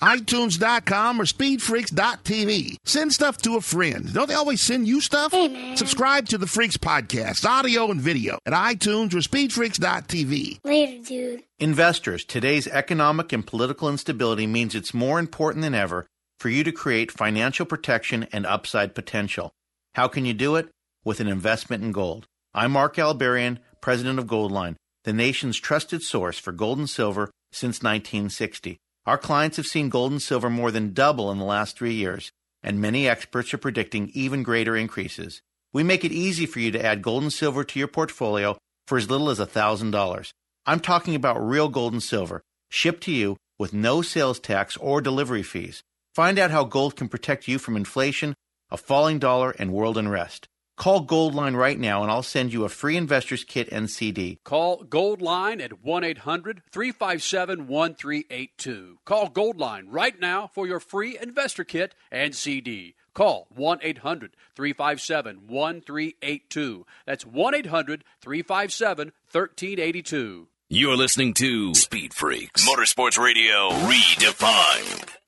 iTunes.com 0.03 1.21
or 1.21 1.25
SpeedFreaks.tv. 1.25 2.77
Send 2.85 3.13
stuff 3.13 3.39
to 3.39 3.57
a 3.57 3.61
friend. 3.61 4.13
Don't 4.13 4.29
they 4.29 4.35
always 4.35 4.61
send 4.61 4.89
you 4.89 5.01
stuff? 5.01 5.31
Hey. 5.31 5.77
Subscribe 5.77 6.27
to 6.29 6.39
the 6.39 6.49
Freaks 6.49 6.77
podcast, 6.77 7.45
audio 7.49 7.91
and 7.91 8.01
video, 8.01 8.39
at 8.45 8.53
iTunes 8.53 9.15
or 9.15 9.19
SpeedFreaks.tv. 9.19 10.59
Later, 10.65 11.05
dude. 11.05 11.45
Investors, 11.61 12.25
today's 12.25 12.67
economic 12.67 13.33
and 13.33 13.47
political 13.47 13.89
instability 13.89 14.47
means 14.49 14.75
it's 14.75 14.93
more 14.93 15.21
important 15.21 15.63
than 15.63 15.75
ever 15.75 16.07
for 16.41 16.49
you 16.49 16.65
to 16.65 16.73
create 16.73 17.13
financial 17.13 17.65
protection 17.65 18.27
and 18.33 18.45
upside 18.45 18.97
potential. 18.97 19.53
How 19.95 20.09
can 20.09 20.25
you 20.25 20.35
do 20.35 20.57
it? 20.57 20.69
With 21.05 21.21
an 21.21 21.29
investment 21.29 21.85
in 21.85 21.93
gold. 21.93 22.27
I'm 22.53 22.73
Mark 22.73 22.97
Albarian, 22.97 23.59
president 23.81 24.19
of 24.19 24.27
Goldline, 24.27 24.75
the 25.05 25.13
nation's 25.13 25.59
trusted 25.59 26.03
source 26.03 26.39
for 26.39 26.51
gold 26.51 26.79
and 26.79 26.91
silver 26.91 27.31
since 27.53 27.83
1960. 27.83 28.79
Our 29.05 29.19
clients 29.19 29.57
have 29.57 29.67
seen 29.67 29.89
gold 29.89 30.13
and 30.13 30.23
silver 30.23 30.49
more 30.49 30.71
than 30.71 30.93
double 30.93 31.33
in 31.33 31.39
the 31.39 31.45
last 31.45 31.77
three 31.77 31.95
years, 31.95 32.31
and 32.63 32.81
many 32.81 33.09
experts 33.09 33.53
are 33.53 33.59
predicting 33.59 34.11
even 34.15 34.45
greater 34.45 34.77
increases. 34.77 35.43
We 35.73 35.83
make 35.83 36.05
it 36.05 36.13
easy 36.13 36.47
for 36.47 36.61
you 36.61 36.71
to 36.71 36.85
add 36.85 37.03
gold 37.03 37.25
and 37.25 37.33
silver 37.33 37.65
to 37.65 37.79
your 37.79 37.89
portfolio 37.89 38.57
for 38.87 38.97
as 38.99 39.11
little 39.11 39.29
as 39.29 39.41
$1,000. 39.41 40.33
I'm 40.67 40.79
talking 40.79 41.17
about 41.17 41.45
real 41.45 41.69
gold 41.69 41.93
and 41.93 42.03
silver, 42.03 42.43
shipped 42.71 43.03
to 43.05 43.13
you 43.13 43.37
with 43.59 43.73
no 43.73 44.03
sales 44.03 44.39
tax 44.39 44.77
or 44.77 45.01
delivery 45.01 45.43
fees. 45.43 45.83
Find 46.15 46.39
out 46.39 46.53
how 46.53 46.63
gold 46.63 46.95
can 46.95 47.09
protect 47.09 47.49
you 47.49 47.59
from 47.59 47.77
inflation, 47.77 48.35
a 48.71 48.77
falling 48.77 49.19
dollar, 49.19 49.51
and 49.59 49.73
world 49.73 49.99
unrest. 49.99 50.47
Call 50.83 51.07
Goldline 51.07 51.55
right 51.55 51.79
now 51.79 52.03
and 52.03 52.11
I'll 52.11 52.25
send 52.25 52.53
you 52.53 52.65
a 52.65 52.69
free 52.69 52.97
investor's 52.97 53.45
kit 53.45 53.69
and 53.71 53.89
CD. 53.89 54.41
Call 54.43 54.83
Goldline 54.83 55.63
at 55.63 55.81
1 55.85 56.03
800 56.03 56.61
357 56.73 57.69
1382. 57.69 58.99
Call 59.05 59.31
Goldline 59.31 59.85
right 59.87 60.19
now 60.19 60.51
for 60.53 60.67
your 60.67 60.81
free 60.81 61.17
investor 61.23 61.63
kit 61.63 61.95
and 62.11 62.35
CD. 62.35 62.97
Call 63.15 63.47
1 63.55 63.79
800 63.81 64.37
357 64.57 65.43
1382. 65.47 66.87
That's 67.07 67.25
1 67.25 67.55
800 67.55 68.03
357 68.21 69.13
1382. 69.31 70.49
You're 70.69 70.97
listening 70.97 71.35
to 71.35 71.77
Speed 71.77 72.13
Freaks 72.13 72.69
Motorsports 72.69 73.23
Radio 73.23 73.71
Redefined. 73.71 75.22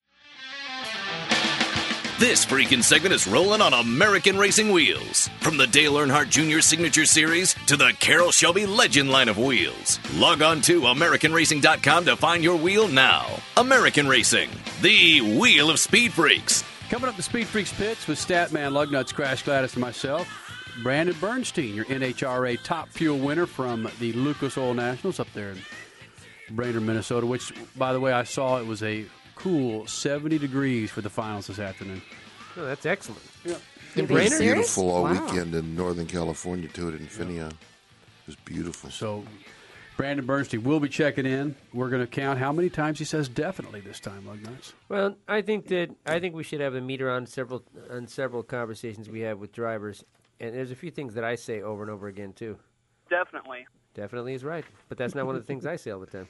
This 2.21 2.47
freaking 2.47 2.85
segment 2.85 3.13
is 3.13 3.27
rolling 3.27 3.61
on 3.61 3.75
American 3.75 4.39
racing 4.39 4.71
wheels. 4.71 5.29
From 5.41 5.57
the 5.57 5.67
Dale 5.67 5.95
Earnhardt 5.95 6.29
Jr. 6.29 6.61
Signature 6.61 7.07
Series 7.07 7.55
to 7.67 7.77
the 7.77 7.93
Carroll 7.99 8.31
Shelby 8.31 8.67
Legend 8.67 9.11
line 9.11 9.29
of 9.29 9.37
wheels. 9.37 9.99
Log 10.15 10.41
on 10.41 10.61
to 10.63 10.83
AmericanRacing.com 10.83 12.05
to 12.05 12.15
find 12.15 12.45
your 12.45 12.57
wheel 12.57 12.87
now. 12.87 13.27
American 13.57 14.07
Racing, 14.07 14.49
the 14.81 15.23
wheel 15.39 15.71
of 15.71 15.81
speed 15.81 16.13
freaks. 16.13 16.63
Coming 16.89 17.09
up 17.09 17.17
the 17.17 17.23
Speed 17.23 17.49
Freaks 17.49 17.73
pits 17.73 18.07
with 18.07 18.19
Statman, 18.19 18.71
Lugnuts, 18.71 19.13
Crash 19.13 19.43
Gladys, 19.43 19.73
and 19.73 19.81
myself. 19.81 20.29
Brandon 20.85 21.17
Bernstein, 21.21 21.75
your 21.75 21.85
NHRA 21.87 22.63
top 22.63 22.91
fuel 22.91 23.19
winner 23.19 23.47
from 23.47 23.91
the 23.99 24.13
Lucas 24.13 24.57
Oil 24.57 24.75
Nationals 24.75 25.19
up 25.19 25.33
there 25.35 25.51
in 25.51 25.59
Brainerd, 26.51 26.83
Minnesota, 26.83 27.27
which, 27.27 27.53
by 27.77 27.93
the 27.93 27.99
way, 27.99 28.13
I 28.13 28.23
saw 28.23 28.59
it 28.59 28.67
was 28.67 28.85
a 28.85 29.05
cool 29.37 29.87
70 29.87 30.39
degrees 30.39 30.91
for 30.91 31.01
the 31.01 31.11
finals 31.11 31.47
this 31.49 31.59
afternoon. 31.59 32.03
Oh, 32.57 32.65
that's 32.65 32.87
excellent. 32.87 33.23
Yeah. 33.45 33.57
In 33.97 34.05
It 34.05 34.11
was 34.11 34.29
Brainerd? 34.31 34.41
beautiful 34.41 34.91
all 34.91 35.03
Wow. 35.05 35.27
weekend 35.27 35.55
in 35.55 35.75
Northern 35.77 36.07
California 36.07 36.69
too 36.69 36.89
at 36.89 36.95
Infineon. 36.95 37.51
It 37.51 38.27
was 38.27 38.37
beautiful. 38.37 38.91
So 38.91 39.25
Brandon 39.97 40.25
Bernstein 40.27 40.65
will 40.65 40.81
be 40.81 40.89
checking 40.89 41.27
in. 41.27 41.55
We're 41.73 41.91
going 41.91 42.03
to 42.03 42.07
count 42.09 42.39
how 42.39 42.53
many 42.53 42.69
times 42.71 42.99
he 42.99 43.05
says 43.05 43.29
definitely 43.29 43.81
this 43.81 44.01
time, 44.01 44.25
Lugnuts. 44.25 44.73
Well, 44.89 45.17
I 45.29 45.43
think 45.43 45.69
that 45.69 45.91
I 46.07 46.19
think 46.21 46.35
we 46.35 46.43
should 46.43 46.61
have 46.61 46.75
a 46.75 46.81
meter 46.81 47.11
on 47.11 47.27
several 47.27 47.63
on 47.91 48.07
several 48.09 48.43
conversations 48.43 49.09
we 49.09 49.21
have 49.21 49.39
with 49.39 49.53
drivers, 49.53 50.03
and 50.41 50.55
there's 50.55 50.71
a 50.73 50.77
few 50.77 50.91
things 50.91 51.15
that 51.15 51.23
I 51.25 51.37
say 51.37 51.63
over 51.63 51.83
and 51.83 51.91
over 51.91 52.09
again 52.09 52.33
too. 52.33 52.59
Definitely. 53.11 53.67
Definitely 53.95 54.35
is 54.35 54.43
right, 54.43 54.65
but 54.89 54.99
that's 54.99 55.15
not 55.15 55.27
one 55.27 55.37
of 55.37 55.43
the 55.43 55.47
things 55.47 55.65
I 55.67 55.77
say 55.77 55.93
all 55.93 56.01
the 56.01 56.07
time. 56.07 56.27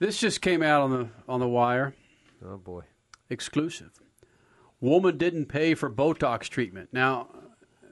This 0.00 0.18
just 0.18 0.40
came 0.40 0.60
out 0.62 0.82
on 0.82 0.90
the 0.90 1.08
on 1.28 1.38
the 1.38 1.46
wire. 1.48 1.94
Oh 2.46 2.56
boy. 2.58 2.82
Exclusive. 3.30 3.90
Woman 4.80 5.16
didn't 5.16 5.46
pay 5.46 5.74
for 5.74 5.88
Botox 5.90 6.42
treatment. 6.48 6.90
Now, 6.92 7.28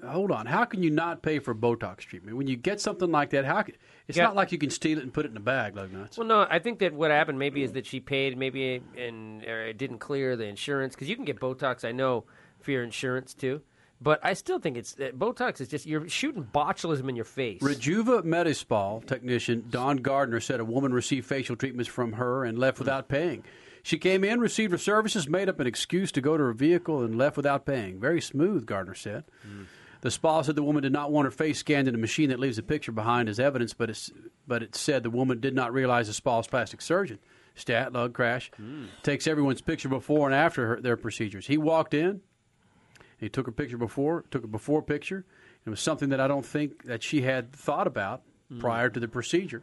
hold 0.06 0.30
on. 0.30 0.46
How 0.46 0.64
can 0.64 0.82
you 0.82 0.90
not 0.90 1.22
pay 1.22 1.38
for 1.38 1.54
Botox 1.54 1.98
treatment 1.98 2.36
when 2.36 2.46
you 2.48 2.56
get 2.56 2.80
something 2.80 3.10
like 3.10 3.30
that? 3.30 3.44
How 3.46 3.62
can, 3.62 3.74
it's 4.08 4.18
Yeah. 4.18 4.24
not 4.24 4.36
like 4.36 4.52
you 4.52 4.58
can 4.58 4.68
steal 4.68 4.98
it 4.98 5.02
and 5.04 5.12
put 5.12 5.24
it 5.24 5.30
in 5.30 5.36
a 5.36 5.40
bag, 5.40 5.74
like 5.74 5.90
Lugnuts. 5.90 6.18
Well, 6.18 6.26
no, 6.26 6.46
I 6.50 6.58
think 6.58 6.80
that 6.80 6.92
what 6.92 7.10
happened 7.10 7.38
maybe 7.38 7.62
is 7.62 7.72
that 7.72 7.86
she 7.86 7.98
paid 8.00 8.36
maybe 8.36 8.82
and 8.96 9.42
or 9.44 9.62
it 9.68 9.78
didn't 9.78 9.98
clear 10.00 10.36
the 10.36 10.44
insurance 10.44 10.94
because 10.94 11.08
you 11.08 11.16
can 11.16 11.24
get 11.24 11.40
Botox. 11.40 11.84
I 11.88 11.92
know 11.92 12.24
for 12.60 12.72
your 12.72 12.82
insurance 12.84 13.32
too, 13.32 13.62
but 14.02 14.20
I 14.22 14.34
still 14.34 14.58
think 14.58 14.76
it's 14.76 14.94
uh, 15.00 15.12
Botox 15.16 15.60
is 15.62 15.68
just 15.68 15.86
you're 15.86 16.06
shooting 16.08 16.44
botulism 16.52 17.08
in 17.08 17.16
your 17.16 17.24
face. 17.24 17.62
Rejuva 17.62 18.22
Medispa 18.22 19.06
technician 19.06 19.64
Don 19.70 19.96
Gardner 19.98 20.40
said 20.40 20.60
a 20.60 20.64
woman 20.64 20.92
received 20.92 21.26
facial 21.26 21.56
treatments 21.56 21.88
from 21.88 22.12
her 22.14 22.44
and 22.44 22.58
left 22.58 22.78
without 22.78 23.08
paying. 23.08 23.44
She 23.82 23.98
came 23.98 24.22
in, 24.22 24.38
received 24.40 24.72
her 24.72 24.78
services, 24.78 25.28
made 25.28 25.48
up 25.48 25.58
an 25.58 25.66
excuse 25.66 26.12
to 26.12 26.20
go 26.20 26.36
to 26.36 26.44
her 26.44 26.52
vehicle, 26.52 27.02
and 27.02 27.18
left 27.18 27.36
without 27.36 27.66
paying. 27.66 27.98
Very 27.98 28.20
smooth, 28.20 28.64
Gardner 28.66 28.94
said. 28.94 29.24
The 30.02 30.10
spa 30.10 30.42
said 30.42 30.56
the 30.56 30.62
woman 30.62 30.82
did 30.82 30.92
not 30.92 31.12
want 31.12 31.26
her 31.26 31.30
face 31.30 31.58
scanned 31.58 31.86
in 31.88 31.94
a 31.94 31.98
machine 31.98 32.30
that 32.30 32.40
leaves 32.40 32.58
a 32.58 32.62
picture 32.62 32.92
behind 32.92 33.28
as 33.28 33.38
evidence, 33.38 33.72
but, 33.72 33.90
it's, 33.90 34.10
but 34.46 34.62
it 34.62 34.74
said 34.74 35.02
the 35.02 35.10
woman 35.10 35.40
did 35.40 35.54
not 35.54 35.72
realize 35.72 36.08
the 36.08 36.12
spa's 36.12 36.48
plastic 36.48 36.80
surgeon, 36.80 37.18
Stat 37.54 37.92
Lug 37.92 38.12
Crash, 38.12 38.50
takes 39.02 39.26
everyone's 39.26 39.60
picture 39.60 39.88
before 39.88 40.26
and 40.26 40.34
after 40.34 40.66
her, 40.66 40.80
their 40.80 40.96
procedures. 40.96 41.46
He 41.46 41.56
walked 41.56 41.94
in, 41.94 42.20
he 43.18 43.28
took 43.28 43.46
her 43.46 43.52
picture 43.52 43.78
before, 43.78 44.24
took 44.30 44.42
a 44.42 44.48
before 44.48 44.82
picture. 44.82 45.24
It 45.64 45.70
was 45.70 45.80
something 45.80 46.08
that 46.08 46.18
I 46.20 46.26
don't 46.26 46.46
think 46.46 46.84
that 46.84 47.04
she 47.04 47.22
had 47.22 47.52
thought 47.52 47.86
about 47.86 48.22
prior 48.58 48.90
to 48.90 48.98
the 48.98 49.06
procedure. 49.08 49.62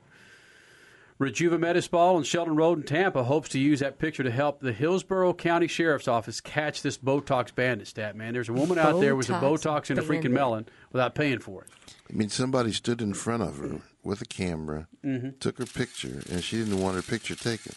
Rejuva 1.19 1.59
Medispa 1.59 2.15
on 2.15 2.23
Sheldon 2.23 2.55
Road 2.55 2.77
in 2.77 2.83
Tampa 2.85 3.23
hopes 3.25 3.49
to 3.49 3.59
use 3.59 3.81
that 3.81 3.99
picture 3.99 4.23
to 4.23 4.31
help 4.31 4.61
the 4.61 4.71
Hillsborough 4.71 5.33
County 5.33 5.67
Sheriff's 5.67 6.07
Office 6.07 6.39
catch 6.39 6.81
this 6.81 6.97
Botox 6.97 7.53
bandit 7.53 7.87
stat, 7.87 8.15
man. 8.15 8.31
There's 8.33 8.47
a 8.47 8.53
woman 8.53 8.77
out 8.79 9.01
there 9.01 9.17
with 9.17 9.29
a 9.29 9.33
Botox 9.33 9.59
Botox 9.59 9.89
and 9.89 9.99
a 9.99 10.01
freaking 10.01 10.31
melon 10.31 10.67
without 10.93 11.15
paying 11.15 11.39
for 11.39 11.63
it. 11.63 11.69
I 12.09 12.15
mean, 12.15 12.29
somebody 12.29 12.71
stood 12.71 13.01
in 13.01 13.13
front 13.13 13.43
of 13.43 13.57
her 13.57 13.81
with 14.01 14.21
a 14.21 14.25
camera, 14.25 14.87
Mhm. 15.05 15.37
took 15.39 15.57
her 15.57 15.65
picture, 15.65 16.23
and 16.31 16.41
she 16.41 16.57
didn't 16.57 16.79
want 16.79 16.95
her 16.95 17.01
picture 17.01 17.35
taken. 17.35 17.73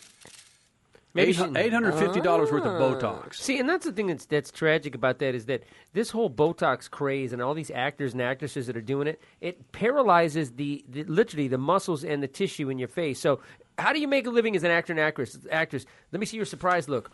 Eight 1.15 1.37
hun- 1.37 1.55
$850 1.55 2.51
worth 2.51 2.65
of 2.65 2.67
Ah. 2.67 2.79
Botox. 2.81 3.35
See, 3.35 3.59
and 3.59 3.69
that's 3.69 3.85
the 3.85 3.93
thing 3.93 4.07
that's 4.07 4.25
that's 4.25 4.51
tragic 4.51 4.95
about 4.95 5.19
that 5.19 5.35
is 5.35 5.45
that 5.47 5.63
this 5.93 6.11
whole 6.11 6.31
Botox 6.31 6.91
craze 6.91 7.33
and 7.35 7.43
all 7.43 7.53
these 7.53 7.71
actors 7.71 8.15
and 8.15 8.23
actresses 8.23 8.67
that 8.67 8.77
are 8.77 8.81
doing 8.81 9.07
it, 9.07 9.21
it 9.43 9.73
paralyzes 9.73 10.53
the, 10.53 10.83
the 10.89 11.05
literally 11.05 11.49
the 11.49 11.59
muscles 11.59 12.03
and 12.03 12.23
the 12.23 12.29
tissue 12.29 12.71
in 12.71 12.79
your 12.79 12.89
face. 12.89 13.19
So, 13.21 13.41
how 13.79 13.93
do 13.93 14.01
you 14.01 14.09
make 14.09 14.27
a 14.27 14.31
living 14.31 14.57
as 14.57 14.65
an 14.65 14.71
actor 14.71 14.93
and 14.95 15.01
actress? 15.01 15.39
Actress, 15.51 15.85
let 16.13 16.21
me 16.21 16.25
see 16.27 16.37
your 16.37 16.47
surprised 16.47 16.89
look. 16.89 17.11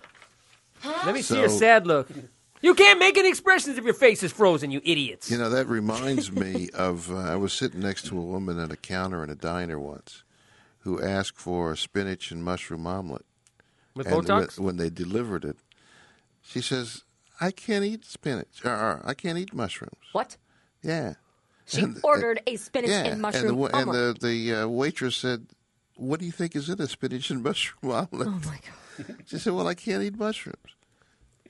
Let 1.05 1.13
me 1.15 1.23
see 1.23 1.39
your 1.41 1.49
sad 1.49 1.87
look. 1.87 2.09
You 2.61 2.75
can't 2.75 2.99
make 3.01 3.17
any 3.19 3.29
expressions 3.29 3.79
if 3.79 3.85
your 3.85 3.95
face 3.95 4.23
is 4.23 4.33
frozen, 4.33 4.71
you 4.71 4.81
idiots. 4.85 5.31
You 5.31 5.39
know, 5.39 5.49
that 5.51 5.67
reminds 5.69 6.31
me 6.33 6.69
of 6.75 7.11
uh, 7.11 7.17
I 7.17 7.37
was 7.37 7.53
sitting 7.53 7.81
next 7.81 8.07
to 8.07 8.19
a 8.19 8.23
woman 8.23 8.59
at 8.61 8.73
a 8.73 8.77
counter 8.77 9.23
in 9.25 9.31
a 9.31 9.35
diner 9.37 9.79
once 9.79 10.25
who 10.81 11.01
asked 11.03 11.37
for 11.39 11.73
a 11.73 11.77
spinach 11.77 12.31
and 12.33 12.43
mushroom 12.45 12.87
omelet. 12.87 13.25
With 13.99 14.07
and 14.07 14.17
Botox? 14.25 14.59
When, 14.59 14.67
when 14.67 14.77
they 14.77 14.91
delivered 14.91 15.45
it, 15.45 15.57
she 16.43 16.61
says, 16.61 17.05
I 17.41 17.51
can't 17.51 17.85
eat 17.85 18.05
spinach. 18.05 18.65
Or, 18.65 18.71
or, 18.71 19.03
I 19.05 19.15
can't 19.15 19.39
eat 19.39 19.53
mushrooms. 19.53 19.99
What? 20.13 20.37
Yeah. 20.83 21.15
She 21.67 21.83
And- 21.83 21.97
uh, 21.97 22.01
ordered 22.03 22.41
a 22.47 22.57
spinach 22.57 22.91
yeah, 22.91 23.05
and 23.05 23.21
mushroom 23.21 23.61
and 23.63 23.73
the, 23.73 23.77
and 23.77 23.93
the, 23.93 24.27
the 24.27 24.55
uh, 24.55 24.69
waitress 24.69 25.17
said, 25.17 25.47
"What 25.97 26.19
do 26.19 26.25
you 26.25 26.33
think 26.33 26.57
is 26.57 26.71
in 26.71 26.81
a 26.81 26.87
spinach 26.87 27.31
and 27.31 27.43
mushroom 27.43 27.93
omelet?" 27.93 28.29
Oh 28.29 28.41
my 28.47 28.59
god! 29.07 29.17
She 29.27 29.39
said, 29.39 29.53
"Well, 29.53 29.69
I 29.69 29.75
can't 29.75 30.03
eat 30.03 30.17
mushrooms." 30.17 30.57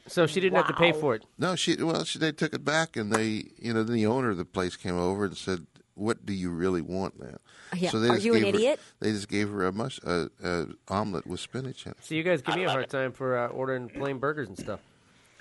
So 0.09 0.27
she 0.27 0.41
didn't 0.41 0.57
have 0.57 0.67
to 0.67 0.73
pay 0.75 0.93
for 0.93 1.15
it. 1.15 1.25
No, 1.39 1.55
she 1.55 1.77
well, 1.77 2.03
she 2.05 2.19
they 2.19 2.33
took 2.33 2.53
it 2.53 2.65
back, 2.65 2.97
and 2.97 3.13
they, 3.13 3.51
you 3.59 3.73
know, 3.75 3.85
then 3.85 3.95
the 3.95 4.07
owner 4.07 4.31
of 4.31 4.39
the 4.39 4.45
place 4.45 4.75
came 4.75 4.97
over 4.97 5.27
and 5.27 5.37
said, 5.37 5.67
"What 5.99 6.25
do 6.25 6.33
you 6.33 6.51
really 6.51 6.81
want 6.83 7.21
now?" 7.21 7.37
Yeah. 7.77 7.91
So 7.91 8.01
they 8.01 8.09
Are 8.09 8.15
just 8.15 8.25
you 8.25 8.35
an 8.35 8.43
gave 8.43 8.55
her- 8.55 8.59
idiot? 8.61 8.81
they 9.01 9.11
just 9.13 9.29
gave 9.29 9.51
her 9.51 9.67
a 9.67 9.73
mush, 9.73 9.99
a, 10.05 10.31
a 10.43 10.67
omelet 10.89 11.27
with 11.27 11.41
spinach 11.41 11.85
in 11.87 11.93
it. 11.93 11.99
So 12.01 12.15
you 12.15 12.23
guys 12.23 12.41
give 12.43 12.55
me 12.57 12.65
a 12.65 12.71
hard 12.71 12.89
time 12.89 13.13
for 13.13 13.37
uh, 13.37 13.49
ordering 13.49 13.89
plain 13.89 14.19
burgers 14.19 14.49
and 14.49 14.59
stuff. 14.59 14.81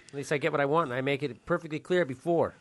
At 0.10 0.14
least 0.16 0.32
I 0.32 0.38
get 0.38 0.52
what 0.52 0.62
I 0.62 0.66
want, 0.66 0.90
and 0.90 0.98
I 0.98 1.02
make 1.02 1.22
it 1.24 1.46
perfectly 1.46 1.80
clear 1.80 2.06
before. 2.06 2.56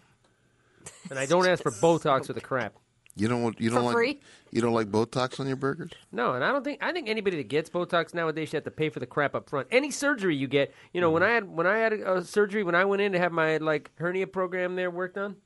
And 1.11 1.19
I 1.19 1.27
don't 1.27 1.47
ask 1.49 1.63
for 1.63 1.71
Botox 1.83 2.29
or 2.31 2.33
the 2.33 2.41
crap. 2.41 2.75
You 3.19 3.29
don't 3.29 3.43
want, 3.43 3.59
you 3.61 3.71
don't 3.71 3.79
For 3.79 3.85
like 3.85 3.95
free? 3.95 4.21
you 4.51 4.61
don't 4.61 4.75
like 4.75 4.91
Botox 4.91 5.41
on 5.41 5.47
your 5.47 5.57
burgers? 5.57 5.91
No, 6.13 6.35
and 6.35 6.45
I 6.45 6.53
don't 6.53 6.63
think 6.63 6.83
I 6.85 6.93
think 6.93 7.09
anybody 7.09 7.39
that 7.39 7.49
gets 7.49 7.71
Botox 7.71 8.13
nowadays 8.13 8.51
should 8.51 8.57
have 8.59 8.65
to 8.65 8.71
pay 8.71 8.91
for 8.91 9.01
the 9.01 9.07
crap 9.07 9.35
up 9.35 9.49
front. 9.49 9.69
Any 9.71 9.91
surgery 9.91 10.37
you 10.37 10.47
get, 10.47 10.75
you 10.93 11.01
know, 11.01 11.11
when 11.11 11.23
I 11.23 11.31
had 11.31 11.49
when 11.49 11.67
I 11.67 11.79
had 11.79 11.95
a, 11.95 12.17
a 12.19 12.25
surgery 12.25 12.63
when 12.63 12.75
I 12.75 12.85
went 12.85 13.01
in 13.01 13.13
to 13.13 13.19
have 13.19 13.33
my 13.33 13.57
like 13.57 13.91
hernia 13.97 14.27
program 14.27 14.77
there 14.77 14.91
worked 14.91 15.17
on, 15.17 15.37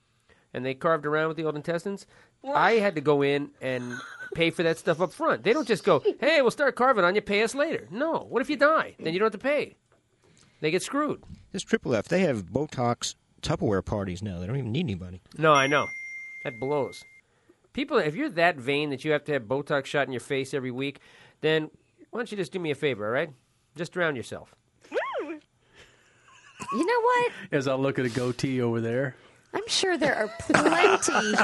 and 0.52 0.64
they 0.64 0.74
carved 0.74 1.06
around 1.06 1.28
with 1.28 1.36
the 1.36 1.44
old 1.44 1.56
intestines, 1.56 2.06
I 2.44 2.72
had 2.72 2.94
to 2.94 3.01
go 3.01 3.22
in 3.22 3.51
and 3.60 3.94
pay 4.35 4.51
for 4.51 4.62
that 4.62 4.78
stuff 4.78 5.01
up 5.01 5.12
front. 5.12 5.43
They 5.43 5.52
don't 5.52 5.68
just 5.68 5.85
go, 5.85 6.02
"Hey, 6.20 6.40
we'll 6.40 6.51
start 6.51 6.77
carving 6.77 7.05
on 7.05 7.14
you, 7.14 7.20
pay 7.20 7.43
us 7.43 7.55
later." 7.55 7.86
No, 7.90 8.27
what 8.28 8.43
if 8.43 8.51
you 8.51 8.56
die? 8.56 8.94
Then 8.98 9.12
you 9.12 9.18
don't 9.18 9.27
have 9.27 9.40
to 9.40 9.47
pay. 9.47 9.77
They 10.60 10.70
get 10.70 10.82
screwed. 10.82 11.22
This 11.52 11.62
Triple 11.62 11.94
F, 11.94 12.09
they 12.09 12.20
have 12.20 12.44
Botox 12.44 13.14
Tupperware 13.43 13.85
parties 13.85 14.22
now. 14.22 14.39
They 14.39 14.47
don't 14.47 14.56
even 14.56 14.72
need 14.72 14.86
anybody. 14.86 15.20
No, 15.39 15.52
I 15.52 15.66
know. 15.66 15.86
That 16.44 16.60
blows. 16.60 17.05
People, 17.72 17.98
if 17.98 18.14
you're 18.14 18.28
that 18.31 18.56
vain 18.56 18.90
that 18.90 19.05
you 19.05 19.12
have 19.12 19.24
to 19.24 19.32
have 19.32 19.44
Botox 19.44 19.86
shot 19.86 20.06
in 20.06 20.12
your 20.12 20.20
face 20.20 20.52
every 20.52 20.70
week, 20.70 21.01
then 21.40 21.70
why 22.10 22.18
don't 22.18 22.31
you 22.31 22.36
just 22.36 22.52
do 22.52 22.59
me 22.59 22.70
a 22.70 22.74
favor, 22.74 23.06
all 23.06 23.12
right? 23.12 23.31
Just 23.77 23.93
drown 23.93 24.16
yourself. 24.16 24.55
You 26.72 26.86
know 26.86 27.01
what? 27.01 27.32
As 27.52 27.66
I 27.66 27.74
look 27.74 27.98
at 27.98 28.05
a 28.05 28.10
goatee 28.10 28.60
over 28.60 28.81
there. 28.81 29.16
I'm 29.52 29.66
sure 29.66 29.98
there 29.98 30.14
are 30.14 30.28
plenty, 30.39 31.36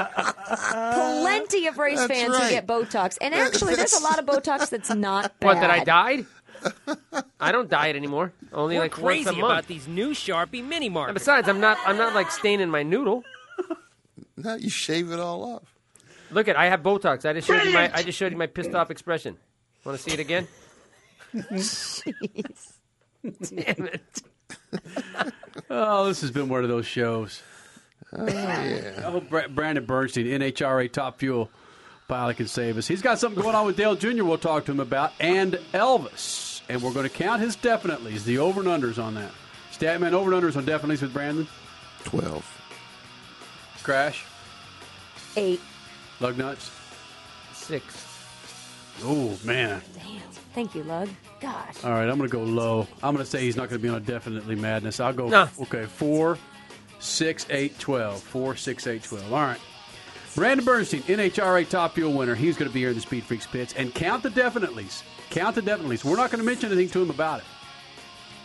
plenty 1.21 1.67
of 1.67 1.77
race 1.77 1.99
That's 1.99 2.11
fans 2.11 2.33
right. 2.33 2.43
who 2.43 2.49
get 2.49 2.67
Botox, 2.67 3.17
and 3.19 3.33
actually, 3.33 3.75
there's 3.75 3.93
a 3.93 4.03
lot 4.03 4.17
of 4.17 4.25
Botox 4.25 4.69
that's 4.69 4.89
not 4.89 5.37
bad. 5.39 5.45
What, 5.45 5.61
that 5.61 5.69
I 5.69 5.83
died? 5.83 6.25
I 7.39 7.51
don't 7.51 7.69
diet 7.69 7.95
anymore. 7.95 8.31
Only 8.53 8.75
We're 8.75 8.83
like 8.83 8.91
crazy 8.91 9.25
once 9.25 9.37
a 9.37 9.41
month. 9.41 9.51
about 9.51 9.67
these 9.67 9.87
new 9.87 10.11
Sharpie 10.11 10.65
mini 10.65 10.87
And 10.87 11.13
besides, 11.13 11.49
I'm 11.49 11.59
not. 11.59 11.77
I'm 11.85 11.97
not 11.97 12.15
like 12.15 12.31
staining 12.31 12.69
my 12.69 12.83
noodle. 12.83 13.23
No, 14.37 14.55
you 14.55 14.69
shave 14.69 15.11
it 15.11 15.19
all 15.19 15.43
off. 15.43 15.75
Look 16.31 16.47
at. 16.47 16.55
I 16.55 16.67
have 16.67 16.81
Botox. 16.81 17.27
I 17.27 17.33
just 17.33 17.47
showed 17.47 17.63
you 17.63 17.73
my. 17.73 17.91
I 17.93 18.03
just 18.03 18.17
showed 18.17 18.31
you 18.31 18.37
my 18.37 18.47
pissed 18.47 18.73
off 18.73 18.91
expression. 18.91 19.37
Want 19.83 19.97
to 19.97 20.03
see 20.03 20.11
it 20.11 20.19
again? 20.19 20.47
Damn 21.33 21.49
it. 23.87 24.21
Oh, 25.69 26.05
this 26.05 26.21
has 26.21 26.31
been 26.31 26.49
one 26.49 26.63
of 26.63 26.69
those 26.69 26.85
shows. 26.85 27.41
Oh, 28.13 28.27
yeah. 28.27 28.93
Oh, 29.03 29.07
I 29.07 29.11
hope 29.11 29.29
Brandon 29.53 29.85
Bernstein, 29.85 30.25
NHRA 30.27 30.91
Top 30.91 31.19
Fuel 31.19 31.49
pilot, 32.07 32.37
can 32.37 32.47
save 32.47 32.77
us. 32.77 32.87
He's 32.87 33.01
got 33.01 33.19
something 33.19 33.41
going 33.41 33.55
on 33.55 33.65
with 33.65 33.75
Dale 33.75 33.95
Jr. 33.95 34.23
We'll 34.23 34.37
talk 34.37 34.65
to 34.65 34.71
him 34.71 34.79
about, 34.79 35.13
and 35.19 35.53
Elvis. 35.73 36.61
And 36.69 36.81
we're 36.81 36.93
going 36.93 37.07
to 37.07 37.13
count 37.13 37.41
his 37.41 37.55
definitelys, 37.55 38.23
the 38.23 38.37
over 38.39 38.61
and 38.61 38.83
unders 38.83 39.01
on 39.01 39.15
that. 39.15 39.31
Statman 39.71 40.13
over 40.13 40.33
and 40.33 40.43
unders 40.43 40.55
on 40.55 40.65
definitelys 40.65 41.01
with 41.01 41.13
Brandon. 41.13 41.47
12. 42.05 43.81
Crash. 43.83 44.25
Eight. 45.35 45.61
Lug 46.19 46.37
nuts. 46.37 46.71
Six. 47.53 48.05
Oh 49.03 49.37
man. 49.43 49.81
Damn. 49.93 50.21
Thank 50.53 50.73
you, 50.73 50.83
Lug. 50.83 51.09
Gosh. 51.39 51.83
All 51.83 51.91
right, 51.91 52.09
I'm 52.09 52.17
going 52.17 52.29
to 52.29 52.35
go 52.35 52.43
low. 52.43 52.87
I'm 53.03 53.13
going 53.13 53.23
to 53.23 53.29
say 53.29 53.41
he's 53.41 53.55
not 53.55 53.69
going 53.69 53.79
to 53.79 53.83
be 53.83 53.89
on 53.89 53.97
a 53.97 53.99
definitely 53.99 54.55
madness. 54.55 54.99
I'll 54.99 55.13
go. 55.13 55.27
No. 55.27 55.47
Okay, 55.61 55.85
four, 55.85 56.37
six, 56.99 57.45
eight, 57.49 57.77
twelve. 57.79 58.21
Four, 58.21 58.55
six, 58.55 58.87
eight, 58.87 59.03
twelve. 59.03 59.31
All 59.31 59.41
right. 59.41 59.59
Brandon 60.35 60.63
Bernstein, 60.63 61.01
NHRA 61.03 61.67
Top 61.67 61.95
Fuel 61.95 62.13
winner. 62.13 62.35
He's 62.35 62.57
going 62.57 62.69
to 62.69 62.73
be 62.73 62.81
here 62.81 62.89
in 62.89 62.95
the 62.95 63.01
Speed 63.01 63.23
Freaks 63.23 63.47
pits. 63.47 63.73
And 63.73 63.93
count 63.93 64.21
the 64.21 64.29
definitelys. 64.29 65.01
Count 65.31 65.55
the 65.55 65.63
definitelys. 65.63 66.03
We're 66.05 66.15
not 66.15 66.29
going 66.29 66.39
to 66.39 66.45
mention 66.45 66.71
anything 66.71 66.89
to 66.91 67.01
him 67.01 67.09
about 67.09 67.39
it. 67.39 67.45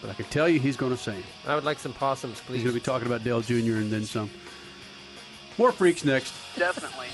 But 0.00 0.10
I 0.10 0.14
can 0.14 0.24
tell 0.26 0.48
you 0.48 0.58
he's 0.58 0.76
going 0.76 0.92
to 0.92 0.98
sing. 0.98 1.22
I 1.46 1.54
would 1.54 1.64
like 1.64 1.78
some 1.78 1.92
possums, 1.92 2.40
please. 2.40 2.56
He's 2.56 2.64
going 2.64 2.74
to 2.74 2.80
be 2.80 2.84
talking 2.84 3.06
about 3.06 3.22
Dale 3.22 3.42
Jr. 3.42 3.76
and 3.76 3.90
then 3.90 4.04
some. 4.04 4.30
More 5.58 5.70
freaks 5.70 6.04
next. 6.04 6.32
Definitely. 6.56 7.08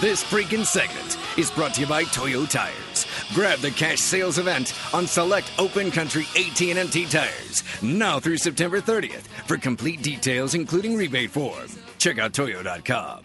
This 0.00 0.22
freaking 0.22 0.64
segment 0.64 1.18
is 1.36 1.50
brought 1.50 1.74
to 1.74 1.80
you 1.80 1.86
by 1.88 2.04
Toyo 2.04 2.46
Tires. 2.46 3.04
Grab 3.34 3.58
the 3.58 3.72
cash 3.72 3.98
sales 3.98 4.38
event 4.38 4.72
on 4.94 5.08
select 5.08 5.50
Open 5.58 5.90
Country 5.90 6.24
AT&T 6.36 7.06
tires 7.06 7.64
now 7.82 8.20
through 8.20 8.36
September 8.36 8.80
30th. 8.80 9.22
For 9.48 9.56
complete 9.56 10.00
details, 10.00 10.54
including 10.54 10.96
rebate 10.96 11.32
form, 11.32 11.66
check 11.98 12.20
out 12.20 12.32
toyo.com. 12.32 13.22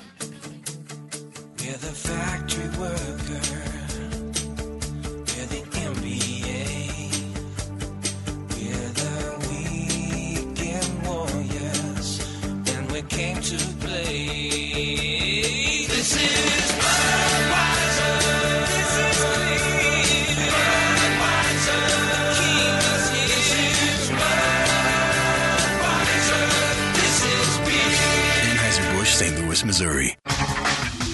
We're 1.59 1.77
the 1.77 1.93
factory 1.93 2.67
worker. 2.79 3.41
We're 5.19 5.45
the 5.45 5.61
MBA. 5.77 6.49
We're 8.57 8.93
the 8.97 9.13
weekend 10.57 11.05
warriors. 11.05 12.19
And 12.75 12.91
we 12.91 13.03
came 13.03 13.39
to 13.41 13.57
play. 13.79 14.63
This 15.87 16.15
is 16.15 16.52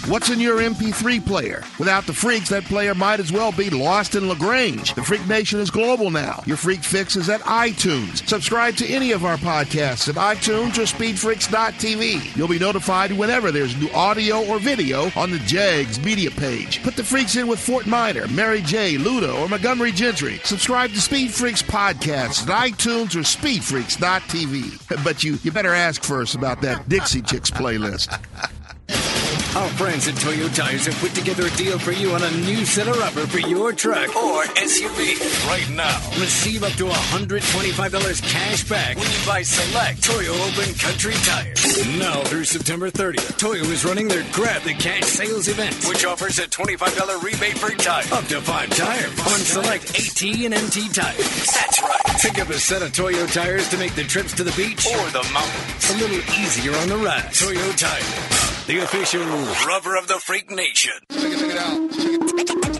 What's 0.10 0.32
in 0.32 0.40
your 0.40 0.58
MP3 0.58 1.24
player? 1.24 1.64
Without 1.78 2.08
the 2.08 2.14
freaks, 2.14 2.50
that 2.50 2.64
player 2.64 2.96
might 2.96 3.20
as 3.20 3.32
well 3.32 3.52
be 3.52 3.70
lost 3.70 4.16
in 4.16 4.28
LaGrange. 4.28 4.96
The 4.96 5.04
Freak 5.04 5.28
Nation 5.28 5.60
is 5.60 5.70
global 5.70 6.10
now. 6.10 6.42
Your 6.48 6.58
Freak 6.58 6.84
Fix 6.84 7.16
is 7.16 7.30
at 7.30 7.42
iTunes. 7.42 8.28
Subscribe 8.28 8.76
to 8.78 8.88
any 8.88 9.12
of 9.12 9.24
our 9.24 9.38
podcasts 9.38 10.10
at 10.10 10.16
iTunes 10.16 10.80
or 10.80 10.88
SpeedFreaks.tv. 10.88 12.36
You'll 12.36 12.48
be 12.48 12.58
notified 12.58 13.12
whenever 13.12 13.52
there's 13.52 13.80
new 13.80 13.92
audio 13.92 14.44
or 14.48 14.58
video 14.58 15.12
on 15.16 15.30
the 15.30 15.38
Jegs 15.46 16.04
media 16.04 16.32
page. 16.32 16.82
Put 16.82 16.96
the 16.96 17.04
freaks 17.04 17.36
in 17.36 17.48
with 17.48 17.60
Fort 17.60 17.86
Minor, 17.86 18.28
Mary 18.30 18.64
J., 18.64 18.98
Ludo, 18.98 19.38
or 19.40 19.48
Montgomery 19.48 19.92
Gentry. 19.92 20.40
Subscribe 20.44 20.90
to 20.90 21.02
Speed 21.02 21.32
Freaks 21.32 21.62
podcasts 21.62 22.50
at 22.50 22.72
iTunes 22.72 23.16
or 23.16 23.20
SpeedFreaks.tv. 23.20 25.04
But 25.04 25.24
you, 25.24 25.38
you 25.44 25.52
better 25.52 25.74
ask 25.74 26.04
first 26.04 26.34
about 26.34 26.62
that 26.62 26.90
Dixie 26.90 27.22
Chicks 27.22 27.52
playlist. 27.52 28.20
Our 29.56 29.68
friends 29.70 30.08
at 30.08 30.16
Toyo 30.16 30.48
Tires 30.50 30.86
have 30.86 30.96
put 31.00 31.16
together 31.16 31.48
a 31.48 31.50
deal 31.58 31.80
for 31.80 31.92
you 31.92 32.12
on 32.12 32.22
a 32.22 32.32
new 32.46 32.64
set 32.66 32.88
of 32.88 32.98
rubber 32.98 33.26
for 33.26 33.40
your 33.40 33.74
truck 33.74 34.16
or 34.16 34.44
SUV. 34.44 35.48
Right 35.48 35.68
now, 35.72 35.98
receive 36.22 36.64
up 36.64 36.72
to 36.74 36.86
$125 36.86 38.22
cash 38.22 38.70
back 38.70 38.96
when 38.96 39.10
you 39.10 39.18
buy 39.26 39.42
select 39.42 40.04
Toyo 40.04 40.34
Open 40.34 40.74
Country 40.76 41.14
tires. 41.26 41.98
Now 41.98 42.22
through 42.26 42.46
September 42.46 42.92
30th, 42.92 43.40
Toyo 43.40 43.64
is 43.64 43.84
running 43.84 44.08
their 44.08 44.24
Grab 44.32 44.62
the 44.62 44.76
Cash 44.76 45.06
sales 45.06 45.48
event, 45.48 45.76
which 45.88 46.06
offers 46.06 46.38
a 46.38 46.44
$25 46.44 47.24
rebate 47.24 47.60
per 47.60 47.72
tire, 47.72 48.06
up 48.14 48.26
to 48.26 48.40
five 48.42 48.70
tires 48.70 49.20
on 49.20 49.40
select 49.40 49.90
AT 49.90 50.22
and 50.46 50.54
MT 50.54 50.90
tires. 50.90 51.46
That's 51.48 51.82
right. 51.82 52.22
Pick 52.22 52.40
up 52.40 52.50
a 52.50 52.60
set 52.60 52.84
of 52.84 52.94
Toyo 52.94 53.26
tires 53.28 53.68
to 53.70 53.78
make 53.78 53.96
the 53.96 54.04
trips 54.04 54.34
to 54.34 54.44
the 54.44 54.52
beach 54.52 54.86
or 54.86 55.10
the 55.10 55.28
mountains 55.34 55.90
a 55.90 55.98
little 55.98 56.22
easier 56.40 56.76
on 56.76 56.90
the 56.90 56.98
ride. 56.98 57.34
Toyo 57.34 57.72
Tires, 57.72 58.68
the 58.68 58.78
official 58.84 59.39
rubber 59.68 59.96
of 59.96 60.08
the 60.08 60.20
Freak 60.26 60.50
Nation. 60.52 60.92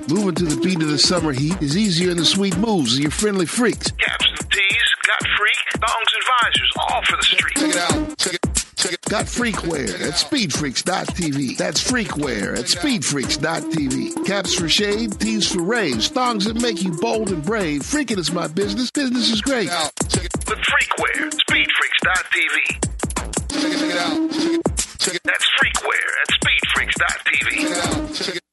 Moving 0.10 0.36
to 0.36 0.46
the 0.46 0.60
beat 0.64 0.82
of 0.82 0.90
the 0.90 0.98
summer 0.98 1.32
heat 1.32 1.62
is 1.62 1.78
easier 1.78 2.12
in 2.12 2.18
the 2.18 2.26
sweet 2.26 2.58
moves 2.58 2.96
of 2.96 3.00
your 3.00 3.12
friendly 3.12 3.46
freaks. 3.46 3.92
Caps 3.92 4.26
and 4.28 4.52
tees, 4.52 4.94
got 5.08 5.22
freak, 5.38 5.82
thongs 5.88 6.08
and 6.16 6.24
visors, 6.42 6.72
all 6.78 7.02
for 7.06 7.18
the 7.18 7.24
street. 7.24 7.56
Check 7.56 7.70
it 7.70 7.78
out. 7.78 8.18
Check 8.18 8.34
it. 8.34 8.66
Check 8.76 8.94
it. 8.94 9.02
Got 9.10 9.26
freakware 9.26 9.94
at 10.08 10.14
speedfreaks.tv. 10.14 11.58
That's 11.58 11.84
freakware 11.92 12.58
at 12.58 12.66
speedfreaks.tv. 12.66 14.26
Caps 14.26 14.54
for 14.56 14.70
shade, 14.70 15.20
tees 15.20 15.52
for 15.52 15.62
raves, 15.62 16.08
thongs 16.10 16.46
that 16.46 16.62
make 16.62 16.82
you 16.82 16.92
bold 17.00 17.30
and 17.30 17.44
brave. 17.44 17.82
Freaking 17.82 18.18
is 18.18 18.32
my 18.32 18.48
business. 18.48 18.92
Business 18.92 19.32
is 19.32 19.42
great. 19.42 19.70
check 19.70 20.26
it 20.26 20.36
out 20.36 20.46
The 20.46 20.56
freakware, 20.56 21.30
speedfreaks.tv. 21.48 22.90
Check 23.50 23.64
it, 23.64 23.80
check 23.80 23.90
it 23.90 23.98
out. 23.98 24.32
Check 24.32 24.60
it. 24.66 24.79
Check 25.00 25.16
it. 25.16 25.22
That's 25.24 25.48
freakware 25.58 26.12
at 26.22 26.28
speedfreaks.tv. 26.40 28.49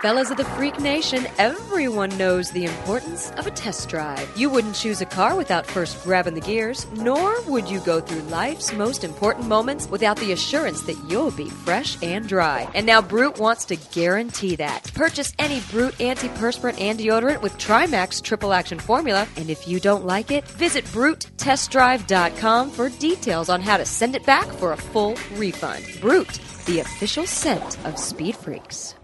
Fellas 0.00 0.30
of 0.30 0.36
the 0.36 0.44
Freak 0.44 0.78
Nation, 0.78 1.26
everyone 1.38 2.16
knows 2.16 2.52
the 2.52 2.64
importance 2.64 3.32
of 3.32 3.48
a 3.48 3.50
test 3.50 3.88
drive. 3.88 4.30
You 4.36 4.48
wouldn't 4.48 4.76
choose 4.76 5.00
a 5.00 5.06
car 5.06 5.34
without 5.34 5.66
first 5.66 6.00
grabbing 6.04 6.34
the 6.34 6.40
gears, 6.40 6.86
nor 6.92 7.42
would 7.48 7.68
you 7.68 7.80
go 7.80 8.00
through 8.00 8.20
life's 8.30 8.72
most 8.72 9.02
important 9.02 9.48
moments 9.48 9.88
without 9.88 10.16
the 10.18 10.30
assurance 10.30 10.82
that 10.82 10.96
you'll 11.08 11.32
be 11.32 11.50
fresh 11.50 12.00
and 12.00 12.28
dry. 12.28 12.70
And 12.76 12.86
now 12.86 13.02
Brute 13.02 13.40
wants 13.40 13.64
to 13.66 13.76
guarantee 13.92 14.54
that. 14.54 14.88
Purchase 14.94 15.32
any 15.36 15.58
Brute 15.68 15.94
antiperspirant 15.94 16.80
and 16.80 16.96
deodorant 16.96 17.42
with 17.42 17.58
Trimax 17.58 18.22
triple 18.22 18.52
action 18.52 18.78
formula, 18.78 19.26
and 19.36 19.50
if 19.50 19.66
you 19.66 19.80
don't 19.80 20.06
like 20.06 20.30
it, 20.30 20.46
visit 20.46 20.84
BruteTestDrive.com 20.84 22.70
for 22.70 22.88
details 22.88 23.48
on 23.48 23.60
how 23.60 23.76
to 23.76 23.84
send 23.84 24.14
it 24.14 24.24
back 24.24 24.46
for 24.46 24.70
a 24.70 24.76
full 24.76 25.16
refund. 25.32 25.84
Brute, 26.00 26.38
the 26.66 26.78
official 26.78 27.26
scent 27.26 27.84
of 27.84 27.98
Speed 27.98 28.36
Freaks. 28.36 28.94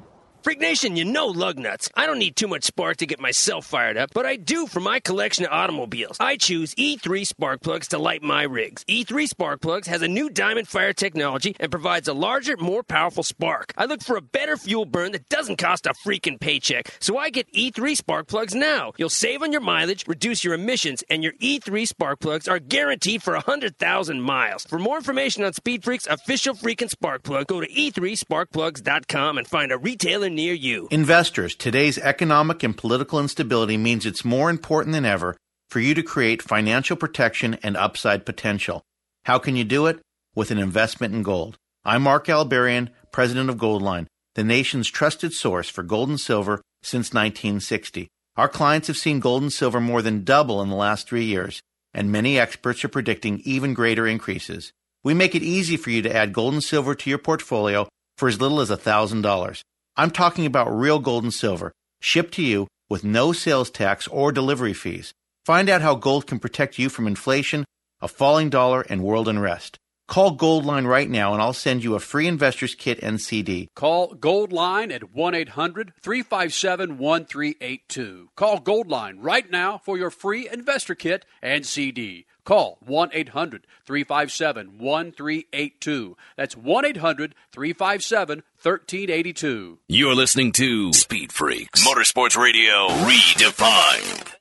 Freak 0.45 0.61
Nation, 0.61 0.95
you 0.95 1.07
know 1.07 1.29
lug 1.29 1.59
nuts. 1.59 1.89
I 1.95 2.05
don't 2.05 2.19
need 2.19 2.37
too 2.37 2.49
much 2.49 2.65
spark 2.65 2.99
to 2.99 3.07
get 3.07 3.19
myself 3.19 3.65
fired 3.65 3.97
up, 3.97 4.11
but 4.13 4.27
I 4.27 4.37
do 4.37 4.67
for 4.67 4.79
my 4.79 5.01
collection 5.01 5.47
of 5.47 5.53
automobiles. 5.53 6.19
I 6.21 6.37
choose 6.37 6.75
E3 6.75 7.27
spark 7.27 7.63
plugs 7.63 7.89
to 7.89 7.99
light 7.99 8.23
my 8.23 8.43
rigs. 8.43 8.85
E3 8.85 9.27
spark 9.27 9.63
plugs 9.63 9.89
has 9.89 10.03
a 10.03 10.07
new 10.07 10.29
diamond 10.29 10.69
fire 10.69 10.93
technology 10.93 11.57
and 11.59 11.71
provides 11.71 12.09
a 12.09 12.13
larger, 12.13 12.59
more 12.59 12.83
powerful 12.83 13.23
spark. 13.23 13.73
I 13.79 13.87
look 13.87 14.03
for 14.03 14.17
a 14.17 14.21
better 14.21 14.59
fuel 14.59 14.85
burn 14.85 15.13
that 15.13 15.31
doesn't 15.31 15.57
cost 15.57 15.87
a 15.87 15.95
freaking 16.07 16.39
paycheck, 16.39 16.95
so 17.01 17.17
I 17.17 17.31
get 17.31 17.51
E3 17.55 17.97
spark 17.97 18.27
plugs 18.27 18.55
now. 18.55 18.93
You'll 18.99 19.09
save 19.09 19.43
on 19.43 19.51
your 19.51 19.63
mileage, 19.63 20.07
reduce 20.07 20.45
your 20.45 20.53
emissions, 20.53 21.03
and 21.09 21.25
your 21.25 21.33
E3 21.41 21.89
spark 21.89 22.21
plugs 22.21 22.49
are 22.49 22.59
guaranteed 22.59 23.23
for 23.23 23.33
100,000 23.33 24.21
miles. 24.21 24.65
For 24.65 24.79
more 24.79 24.99
information 24.99 25.43
on 25.43 25.55
Speed 25.55 25.83
Freak's 25.83 26.07
official 26.07 26.55
freaking 26.55 26.91
spark 26.91 27.23
plug, 27.23 27.47
go 27.47 27.63
to 27.63 27.73
E 27.73 27.91
e3sparkplugs.com 27.91 29.39
and 29.39 29.49
find 29.49 29.73
a 29.73 29.79
retailer 29.79 30.34
near 30.35 30.53
you. 30.53 30.89
Investors, 30.91 31.55
today's 31.55 31.99
economic 31.99 32.63
and 32.63 32.77
political 32.77 33.21
instability 33.21 33.77
means 33.77 34.05
it's 34.05 34.25
more 34.25 34.51
important 34.51 34.93
than 34.93 35.05
ever 35.05 35.37
for 35.71 35.81
you 35.81 35.95
to 35.95 36.03
create 36.03 36.43
financial 36.43 36.97
protection 36.97 37.55
and 37.63 37.77
upside 37.77 38.27
potential. 38.27 38.83
How 39.25 39.39
can 39.39 39.57
you 39.57 39.65
do 39.65 39.87
it? 39.87 40.01
With 40.35 40.51
an 40.51 40.59
investment 40.59 41.15
in 41.15 41.23
gold. 41.23 41.57
I'm 41.85 42.03
Mark 42.03 42.27
Albarian, 42.27 42.91
president 43.13 43.51
of 43.51 43.57
Goldline, 43.57 44.07
the 44.35 44.45
nation's 44.45 44.89
trusted 44.89 45.33
source 45.33 45.69
for 45.69 45.83
gold 45.83 46.09
and 46.09 46.21
silver 46.21 46.61
since 46.83 47.15
1960. 47.15 48.09
Our 48.37 48.49
clients 48.49 48.89
have 48.89 48.97
seen 48.97 49.21
gold 49.21 49.43
and 49.43 49.53
silver 49.53 49.81
more 49.81 50.03
than 50.03 50.25
double 50.25 50.61
in 50.61 50.69
the 50.69 50.75
last 50.75 51.09
three 51.09 51.25
years, 51.25 51.63
and 51.93 52.11
many 52.11 52.39
experts 52.39 52.85
are 52.85 52.89
predicting 52.89 53.41
even 53.45 53.75
greater 53.75 54.07
increases. 54.07 54.73
We 55.05 55.15
make 55.15 55.35
it 55.35 55.43
easy 55.43 55.77
for 55.77 55.91
you 55.91 56.03
to 56.03 56.15
add 56.15 56.33
gold 56.33 56.55
and 56.55 56.65
silver 56.65 56.95
to 56.95 57.11
your 57.11 57.19
portfolio 57.19 57.87
for 58.19 58.29
as 58.29 58.41
little 58.41 58.61
as 58.61 58.71
$1,000. 58.71 59.63
I'm 59.97 60.11
talking 60.11 60.45
about 60.45 60.77
real 60.77 60.99
gold 60.99 61.23
and 61.23 61.33
silver, 61.33 61.73
shipped 62.01 62.35
to 62.35 62.43
you 62.43 62.67
with 62.91 63.05
no 63.05 63.33
sales 63.33 63.71
tax 63.71 64.09
or 64.09 64.33
delivery 64.33 64.73
fees. 64.73 65.13
Find 65.45 65.69
out 65.69 65.83
how 65.83 65.95
gold 65.95 66.27
can 66.27 66.41
protect 66.41 66.79
you 66.79 66.89
from 66.89 67.07
inflation, 67.07 67.65
a 68.01 68.09
falling 68.09 68.51
dollar, 68.51 68.83
and 68.83 69.05
world 69.05 69.29
unrest. 69.29 69.79
Call 70.07 70.37
Goldline 70.37 70.87
right 70.87 71.09
now 71.09 71.33
and 71.33 71.41
I'll 71.41 71.55
send 71.55 71.83
you 71.83 71.95
a 71.95 72.01
free 72.01 72.27
investor's 72.27 72.75
kit 72.75 72.99
and 73.03 73.21
CD. 73.21 73.69
Call 73.75 74.15
Gold 74.15 74.53
Line 74.53 74.93
at 74.93 75.15
1 75.15 75.35
800 75.35 75.93
357 76.03 76.99
1382. 76.99 78.29
Call 78.37 78.61
Gold 78.61 78.91
Line 78.91 79.19
right 79.19 79.51
now 79.51 79.79
for 79.79 79.97
your 79.97 80.11
free 80.11 80.49
investor 80.49 80.95
kit 80.95 81.25
and 81.41 81.65
CD. 81.65 82.27
Call 82.45 82.79
1 82.85 83.11
800 83.13 83.67
357 83.87 84.79
1382. 84.79 86.17
That's 86.37 86.57
1 86.57 86.85
800 86.85 87.35
357 87.53 88.43
1382. 88.63 89.79
You're 89.89 90.15
listening 90.15 90.53
to 90.53 90.93
Speed 90.93 91.33
Freaks 91.33 91.87
Motorsports 91.87 92.37
Radio 92.37 92.89
Redefined. 92.89 94.35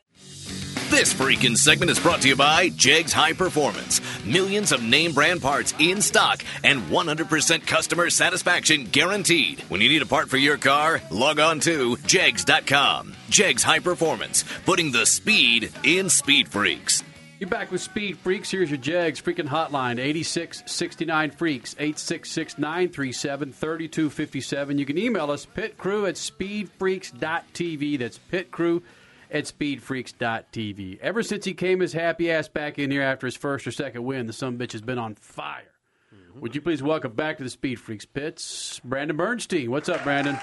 This 0.89 1.11
freaking 1.11 1.57
segment 1.57 1.89
is 1.89 1.99
brought 1.99 2.21
to 2.21 2.27
you 2.27 2.35
by 2.35 2.69
Jegs 2.69 3.11
High 3.11 3.33
Performance. 3.33 3.99
Millions 4.25 4.71
of 4.71 4.83
name 4.83 5.11
brand 5.13 5.41
parts 5.41 5.73
in 5.79 6.01
stock 6.03 6.43
and 6.63 6.83
100% 6.83 7.65
customer 7.65 8.11
satisfaction 8.11 8.85
guaranteed. 8.85 9.61
When 9.69 9.81
you 9.81 9.89
need 9.89 10.03
a 10.03 10.05
part 10.05 10.29
for 10.29 10.37
your 10.37 10.57
car, 10.57 11.01
log 11.09 11.39
on 11.39 11.61
to 11.61 11.97
jegs.com. 12.05 13.15
Jegs 13.29 13.63
High 13.63 13.79
Performance, 13.79 14.45
putting 14.65 14.91
the 14.91 15.07
speed 15.07 15.71
in 15.83 16.09
Speed 16.09 16.49
Freaks. 16.49 17.01
You're 17.43 17.49
back 17.49 17.73
with 17.73 17.81
Speed 17.81 18.17
Freaks. 18.19 18.49
Here's 18.49 18.69
your 18.69 18.77
Jegs 18.77 19.21
freaking 19.21 19.49
hotline 19.49 19.99
8669 19.99 21.31
Freaks, 21.31 21.75
866 21.77 22.57
937 22.57 23.51
3257. 23.51 24.77
You 24.77 24.85
can 24.85 24.97
email 24.97 25.29
us, 25.29 25.45
pitcrew 25.45 26.07
at 26.07 26.15
speedfreaks.tv. 26.15 27.99
That's 27.99 28.17
pitcrew 28.31 28.81
at 29.29 29.43
speedfreaks.tv. 29.43 30.99
Ever 31.01 31.21
since 31.21 31.43
he 31.43 31.53
came 31.53 31.81
his 31.81 31.91
happy 31.91 32.31
ass 32.31 32.47
back 32.47 32.79
in 32.79 32.89
here 32.89 33.01
after 33.01 33.27
his 33.27 33.35
first 33.35 33.67
or 33.67 33.71
second 33.71 34.05
win, 34.05 34.25
the 34.27 34.31
son 34.31 34.57
bitch 34.57 34.71
has 34.71 34.79
been 34.79 34.97
on 34.97 35.15
fire. 35.15 35.69
Mm-hmm. 36.15 36.39
Would 36.39 36.55
you 36.55 36.61
please 36.61 36.81
welcome 36.81 37.11
back 37.11 37.39
to 37.39 37.43
the 37.43 37.49
Speed 37.49 37.77
Freaks 37.77 38.05
pits, 38.05 38.79
Brandon 38.85 39.17
Bernstein? 39.17 39.69
What's 39.69 39.89
up, 39.89 40.01
Brandon? 40.05 40.39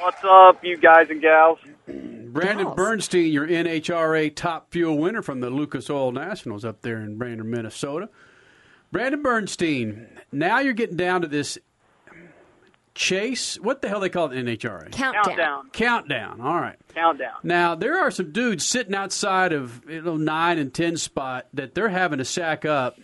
What's 0.00 0.22
up, 0.24 0.62
you 0.64 0.76
guys 0.76 1.08
and 1.10 1.20
gals? 1.20 1.58
Brandon 1.86 2.74
Bernstein, 2.74 3.32
your 3.32 3.46
NHRA 3.46 4.34
top 4.34 4.70
fuel 4.72 4.98
winner 4.98 5.22
from 5.22 5.40
the 5.40 5.50
Lucas 5.50 5.88
Oil 5.88 6.12
Nationals 6.12 6.64
up 6.64 6.82
there 6.82 7.00
in 7.00 7.16
Brainerd, 7.16 7.46
Minnesota. 7.46 8.08
Brandon 8.90 9.22
Bernstein, 9.22 10.08
now 10.32 10.58
you're 10.58 10.72
getting 10.72 10.96
down 10.96 11.22
to 11.22 11.28
this 11.28 11.58
chase. 12.94 13.56
What 13.60 13.82
the 13.82 13.88
hell 13.88 14.00
they 14.00 14.08
call 14.08 14.30
it 14.30 14.36
in 14.36 14.46
NHRA? 14.46 14.92
Countdown. 14.92 15.70
Countdown. 15.72 16.40
All 16.40 16.60
right. 16.60 16.76
Countdown. 16.94 17.34
Now 17.42 17.74
there 17.74 17.98
are 17.98 18.10
some 18.10 18.32
dudes 18.32 18.64
sitting 18.64 18.94
outside 18.94 19.52
of 19.52 19.82
you 19.88 20.02
know, 20.02 20.16
nine 20.16 20.58
and 20.58 20.72
ten 20.72 20.96
spot 20.96 21.46
that 21.54 21.74
they're 21.74 21.88
having 21.88 22.18
to 22.18 22.24
sack 22.24 22.64
up, 22.64 22.98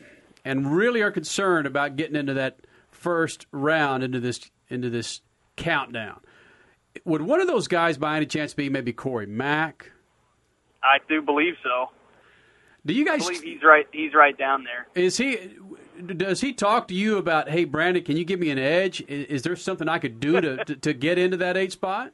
and 0.45 0.75
really 0.75 1.03
are 1.03 1.11
concerned 1.11 1.67
about 1.67 1.97
getting 1.97 2.17
into 2.17 2.35
that 2.35 2.59
first 2.91 3.47
round 3.53 4.03
into 4.03 4.21
this 4.21 4.51
into 4.69 4.91
this 4.91 5.21
countdown. 5.57 6.21
Would 7.05 7.23
one 7.23 7.41
of 7.41 7.47
those 7.47 7.69
guys, 7.69 7.99
by 7.99 8.17
any 8.17 8.27
chance, 8.27 8.55
be 8.55 8.69
maybe 8.69 8.93
Corey 8.93 9.27
Mack? 9.27 9.93
I 10.83 10.99
do 11.09 11.23
believe 11.23 11.55
so. 11.63 11.91
Do 12.87 12.95
you 12.95 13.05
guys 13.05 13.23
I 13.23 13.27
believe 13.27 13.43
he's 13.43 13.63
right? 13.63 13.87
He's 13.93 14.15
right 14.15 14.37
down 14.37 14.65
there. 14.65 14.87
Is 14.95 15.17
he? 15.17 15.39
Does 16.17 16.41
he 16.41 16.55
talk 16.55 16.89
to 16.89 16.95
you 16.95 17.19
about, 17.19 17.51
hey, 17.51 17.65
Brandon, 17.65 18.03
can 18.03 18.17
you 18.17 18.25
give 18.25 18.41
me 18.41 18.51
an 18.51 18.59
edge? 18.59 19.03
Is, 19.03 19.27
is 19.27 19.43
there 19.43 19.55
something 19.55 19.87
I 19.87 19.99
could 19.99 20.19
do 20.19 20.41
to, 20.41 20.65
to 20.65 20.77
to 20.77 20.93
get 20.95 21.19
into 21.19 21.37
that 21.39 21.57
eight 21.57 21.73
spot? 21.73 22.13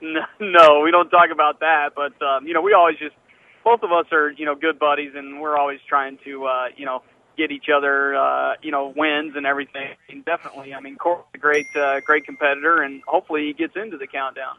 No, 0.00 0.20
no, 0.40 0.80
we 0.80 0.90
don't 0.90 1.10
talk 1.10 1.30
about 1.32 1.60
that. 1.60 1.90
But 1.94 2.20
um, 2.24 2.46
you 2.46 2.54
know, 2.54 2.60
we 2.62 2.72
always 2.72 2.98
just 2.98 3.14
both 3.64 3.82
of 3.82 3.92
us 3.92 4.06
are 4.12 4.30
you 4.30 4.46
know 4.46 4.54
good 4.54 4.78
buddies, 4.78 5.12
and 5.14 5.40
we're 5.40 5.56
always 5.56 5.78
trying 5.88 6.18
to 6.24 6.46
uh, 6.46 6.64
you 6.76 6.86
know 6.86 7.02
get 7.40 7.50
each 7.50 7.68
other 7.74 8.14
uh, 8.14 8.54
you 8.62 8.70
know 8.70 8.92
wins 8.94 9.34
and 9.36 9.46
everything. 9.46 9.94
And 10.08 10.24
definitely, 10.24 10.74
I 10.74 10.80
mean, 10.80 10.96
Corey's 10.96 11.24
a 11.34 11.38
great 11.38 11.66
uh, 11.76 12.00
great 12.00 12.24
competitor, 12.24 12.82
and 12.82 13.02
hopefully 13.06 13.46
he 13.46 13.52
gets 13.52 13.76
into 13.76 13.96
the 13.96 14.06
countdown. 14.06 14.56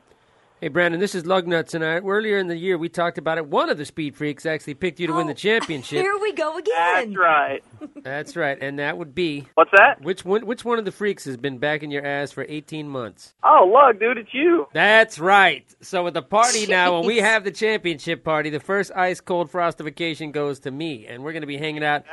Hey, 0.61 0.67
Brandon, 0.67 0.99
this 0.99 1.15
is 1.15 1.23
Lugnuts, 1.23 1.73
and 1.73 1.83
I, 1.83 1.97
earlier 1.97 2.37
in 2.37 2.45
the 2.45 2.55
year 2.55 2.77
we 2.77 2.87
talked 2.87 3.17
about 3.17 3.39
it. 3.39 3.47
One 3.47 3.71
of 3.71 3.79
the 3.79 3.85
Speed 3.85 4.15
Freaks 4.15 4.45
actually 4.45 4.75
picked 4.75 4.99
you 4.99 5.07
to 5.07 5.13
win 5.13 5.25
the 5.25 5.33
championship. 5.49 6.03
Here 6.03 6.15
we 6.21 6.33
go 6.33 6.55
again. 6.55 6.75
That's 6.75 7.17
right. 7.17 7.63
That's 8.03 8.35
right, 8.35 8.59
and 8.61 8.77
that 8.77 8.95
would 8.95 9.15
be 9.15 9.47
what's 9.55 9.71
that? 9.75 10.01
Which 10.01 10.23
one? 10.23 10.45
Which 10.45 10.63
one 10.63 10.77
of 10.77 10.85
the 10.85 10.91
freaks 10.91 11.25
has 11.25 11.35
been 11.35 11.57
backing 11.57 11.89
your 11.89 12.05
ass 12.05 12.31
for 12.31 12.45
eighteen 12.47 12.87
months? 12.87 13.33
Oh, 13.43 13.71
Lug, 13.73 13.99
dude, 13.99 14.19
it's 14.19 14.35
you. 14.35 14.67
That's 14.71 15.17
right. 15.17 15.65
So 15.81 16.03
with 16.03 16.13
the 16.13 16.21
party 16.21 16.67
now, 16.67 16.99
when 16.99 17.07
we 17.07 17.17
have 17.17 17.43
the 17.43 17.49
championship 17.51 18.23
party, 18.23 18.51
the 18.51 18.59
first 18.59 18.91
ice 18.95 19.19
cold 19.19 19.51
frostification 19.51 20.31
goes 20.31 20.59
to 20.59 20.69
me, 20.69 21.07
and 21.07 21.23
we're 21.23 21.31
going 21.33 21.41
to 21.41 21.47
be 21.47 21.57
hanging 21.57 21.83
out, 21.83 22.03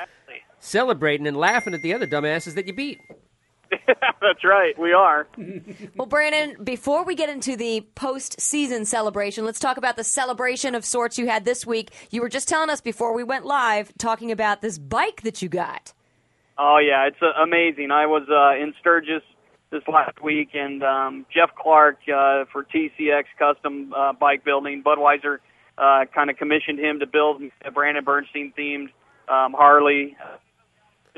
celebrating 0.61 1.27
and 1.27 1.37
laughing 1.37 1.75
at 1.75 1.83
the 1.83 1.95
other 1.95 2.07
dumbasses 2.07 2.55
that 2.55 2.67
you 2.67 2.73
beat. 2.73 3.01
That's 3.87 4.45
right. 4.45 4.79
We 4.79 4.93
are. 4.93 5.27
Well, 5.97 6.07
Brandon, 6.07 6.63
before 6.63 7.05
we 7.05 7.15
get 7.15 7.29
into 7.29 7.57
the 7.57 7.87
postseason 7.97 8.87
celebration, 8.87 9.45
let's 9.45 9.61
talk 9.61 9.77
about 9.77 9.97
the 9.97 10.05
celebration 10.05 10.75
of 10.75 10.85
sorts 10.85 11.19
you 11.19 11.27
had 11.27 11.45
this 11.45 11.67
week. 11.67 11.91
You 12.11 12.23
were 12.23 12.29
just 12.29 12.49
telling 12.49 12.71
us 12.71 12.81
before 12.81 13.15
we 13.15 13.25
went 13.25 13.45
live, 13.45 13.93
talking 13.99 14.33
about 14.33 14.63
this 14.63 14.79
bike 14.79 15.23
that 15.23 15.43
you 15.43 15.49
got. 15.49 15.93
Oh 16.57 16.79
yeah, 16.79 17.07
it's 17.07 17.23
uh, 17.23 17.41
amazing. 17.43 17.91
I 17.91 18.07
was 18.07 18.27
uh, 18.29 18.61
in 18.61 18.75
Sturgis 18.81 19.23
this 19.71 19.83
last 19.87 20.23
week, 20.23 20.51
and 20.55 20.83
um, 20.83 21.27
Jeff 21.33 21.51
Clark 21.55 21.99
uh, 22.09 22.45
for 22.53 22.65
TCX 22.65 23.25
Custom 23.39 23.93
uh, 23.97 24.13
Bike 24.15 24.45
Building, 24.45 24.83
Budweiser 24.83 25.39
uh, 25.77 26.07
kind 26.13 26.31
of 26.31 26.37
commissioned 26.37 26.81
him 26.81 27.01
to 27.01 27.07
build 27.07 27.43
a 27.65 27.71
Brandon 27.71 28.03
Bernstein 28.03 28.53
themed 28.59 28.89
um, 29.29 29.53
Harley. 29.53 30.17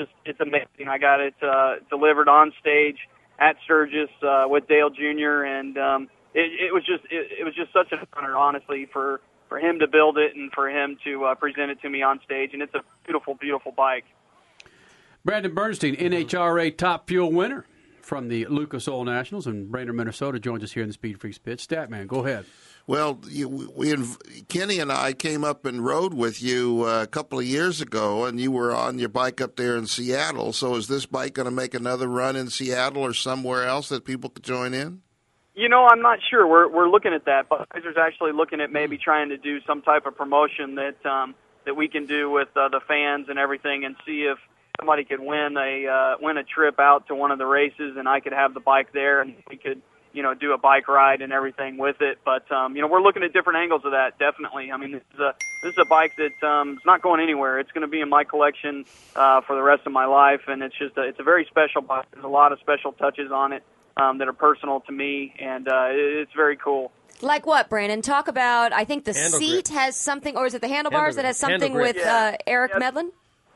Just 0.01 0.13
it's 0.25 0.41
amazing. 0.41 0.89
I 0.89 0.97
got 0.97 1.21
it 1.21 1.35
uh, 1.43 1.75
delivered 1.91 2.27
on 2.27 2.55
stage 2.59 2.97
at 3.39 3.57
Sturgis 3.65 4.09
uh, 4.23 4.45
with 4.47 4.67
Dale 4.67 4.89
Jr. 4.89 5.45
and 5.45 5.77
um, 5.77 6.09
it, 6.33 6.69
it 6.69 6.73
was 6.73 6.87
just 6.87 7.05
it, 7.11 7.41
it 7.41 7.45
was 7.45 7.55
just 7.55 7.71
such 7.71 7.93
an 7.93 7.99
honor, 8.15 8.35
honestly, 8.35 8.89
for 8.91 9.21
for 9.51 9.59
him 9.59 9.81
to 9.81 9.87
build 9.87 10.17
it 10.17 10.35
and 10.35 10.51
for 10.53 10.71
him 10.71 10.97
to 11.05 11.25
uh, 11.27 11.35
present 11.35 11.71
it 11.71 11.83
to 11.83 11.91
me 11.91 12.01
on 12.01 12.19
stage. 12.25 12.55
And 12.55 12.63
it's 12.63 12.75
a 12.75 12.83
beautiful, 13.05 13.35
beautiful 13.35 13.73
bike. 13.73 14.07
Brandon 15.23 15.53
Bernstein, 15.53 15.97
NHRA 15.97 16.75
top 16.75 17.07
fuel 17.07 17.31
winner 17.31 17.67
from 18.01 18.29
the 18.29 18.47
Lucas 18.47 18.89
Oil 18.89 19.05
Nationals 19.05 19.47
in 19.47 19.67
Brainerd, 19.67 19.97
Minnesota, 19.97 20.41
joins 20.41 20.65
us 20.65 20.73
here 20.73 20.83
in 20.83 20.89
the 20.89 20.95
Speed 20.95 21.21
Freaks 21.21 21.37
pit. 21.37 21.59
Statman, 21.59 22.07
go 22.07 22.25
ahead. 22.25 22.47
Well, 22.91 23.21
you, 23.29 23.49
we 23.49 23.95
Kenny 24.49 24.81
and 24.81 24.91
I 24.91 25.13
came 25.13 25.45
up 25.45 25.65
and 25.65 25.85
rode 25.85 26.13
with 26.13 26.43
you 26.43 26.83
uh, 26.89 27.05
a 27.05 27.07
couple 27.07 27.39
of 27.39 27.45
years 27.45 27.81
ago, 27.81 28.25
and 28.25 28.41
you 28.41 28.51
were 28.51 28.75
on 28.75 28.99
your 28.99 29.09
bike 29.09 29.41
up 29.41 29.55
there 29.55 29.77
in 29.77 29.87
Seattle. 29.87 30.53
So, 30.53 30.75
is 30.75 30.89
this 30.89 31.07
bike 31.07 31.35
going 31.35 31.45
to 31.45 31.53
make 31.53 31.73
another 31.73 32.09
run 32.09 32.35
in 32.35 32.51
Seattle 32.51 33.03
or 33.03 33.15
somewhere 33.15 33.65
else 33.65 33.91
that 33.91 34.05
people 34.05 34.29
could 34.29 34.43
join 34.43 34.75
in? 34.75 35.03
You 35.55 35.69
know, 35.69 35.87
I'm 35.87 36.03
not 36.03 36.19
sure. 36.31 36.45
We're 36.45 36.67
we're 36.67 36.89
looking 36.89 37.13
at 37.13 37.27
that. 37.27 37.49
Budweiser's 37.49 37.97
actually 37.97 38.33
looking 38.33 38.61
at 38.61 38.73
maybe 38.73 38.99
trying 38.99 39.29
to 39.29 39.37
do 39.37 39.61
some 39.69 39.83
type 39.83 40.07
of 40.07 40.17
promotion 40.17 40.75
that 40.75 41.07
um, 41.07 41.37
that 41.67 41.77
we 41.77 41.87
can 41.87 42.07
do 42.07 42.29
with 42.29 42.49
uh, 42.57 42.71
the 42.71 42.81
fans 42.89 43.27
and 43.29 43.39
everything, 43.39 43.85
and 43.85 43.95
see 44.05 44.23
if 44.23 44.39
somebody 44.81 45.05
could 45.05 45.21
win 45.21 45.57
a 45.57 45.87
uh, 45.87 46.17
win 46.21 46.39
a 46.39 46.43
trip 46.43 46.81
out 46.81 47.07
to 47.07 47.15
one 47.15 47.31
of 47.31 47.39
the 47.39 47.47
races, 47.47 47.95
and 47.97 48.09
I 48.09 48.19
could 48.19 48.33
have 48.33 48.53
the 48.53 48.59
bike 48.59 48.93
there, 48.93 49.21
and 49.21 49.37
we 49.49 49.59
could 49.59 49.81
you 50.13 50.23
know 50.23 50.35
do 50.35 50.53
a 50.53 50.59
bike 50.59 50.89
ride 50.89 51.23
and 51.23 51.33
everything 51.33 51.77
with 51.79 52.01
it. 52.01 52.19
But 52.25 52.51
um, 52.53 52.77
you 52.77 52.83
know, 52.83 52.89
we're 52.89 53.03
looking 53.03 53.23
at 53.23 53.33
different 53.33 53.59
angles 53.59 53.83
of 53.85 53.93
that. 53.93 54.19
Definitely. 54.19 54.73
I 54.73 54.77
mean, 54.77 54.93
this 54.93 55.03
is 55.15 55.21
a 55.21 55.35
this 55.63 55.73
is 55.73 55.79
a 55.79 55.85
bike 55.85 56.13
that 56.17 56.47
um, 56.47 56.73
is 56.79 56.85
not 56.87 57.03
going 57.03 57.21
anywhere. 57.21 57.59
It's 57.59 57.71
going 57.73 57.83
to 57.83 57.89
be 57.89 58.01
in 58.01 58.09
my 58.09 58.25
collection 58.25 58.85
uh, 59.17 59.41
for 59.43 59.57
the 59.57 59.63
rest 59.63 59.83
of 59.87 59.93
my 59.93 60.07
life, 60.07 60.43
and 60.49 60.63
it's 60.63 60.77
just 60.79 60.97
a, 60.97 61.03
it's 61.03 61.21
a 61.21 61.25
very 61.25 61.45
special 61.47 61.83
bike. 61.83 62.07
There's 62.13 62.25
a 62.25 62.29
lot 62.29 62.53
of 62.53 62.59
special 62.61 62.93
touches 62.93 63.31
on 63.33 63.53
it 63.53 63.63
um, 63.97 64.19
that 64.19 64.29
are 64.29 64.33
personal 64.33 64.81
to 64.81 64.93
me, 64.93 65.35
and 65.39 65.69
uh, 65.69 65.89
it- 65.91 66.23
it's 66.23 66.33
very 66.35 66.57
cool. 66.57 66.93
Like 67.23 67.45
what, 67.45 67.69
Brandon? 67.69 68.01
Talk 68.01 68.29
about. 68.29 68.73
I 68.73 68.85
think 68.85 69.05
the 69.05 69.13
Handle 69.13 69.39
seat 69.39 69.67
grip. 69.67 69.79
has 69.79 69.95
something, 69.97 70.37
or 70.39 70.47
is 70.47 70.55
it 70.55 70.63
the 70.63 70.69
handlebars 70.69 71.17
Handle 71.17 71.23
that 71.23 71.27
has 71.27 71.37
something 71.37 71.75
with 71.75 71.97
Yeah. 71.97 72.33
uh, 72.35 72.37
Eric 72.47 72.73
Medlin? 72.79 73.13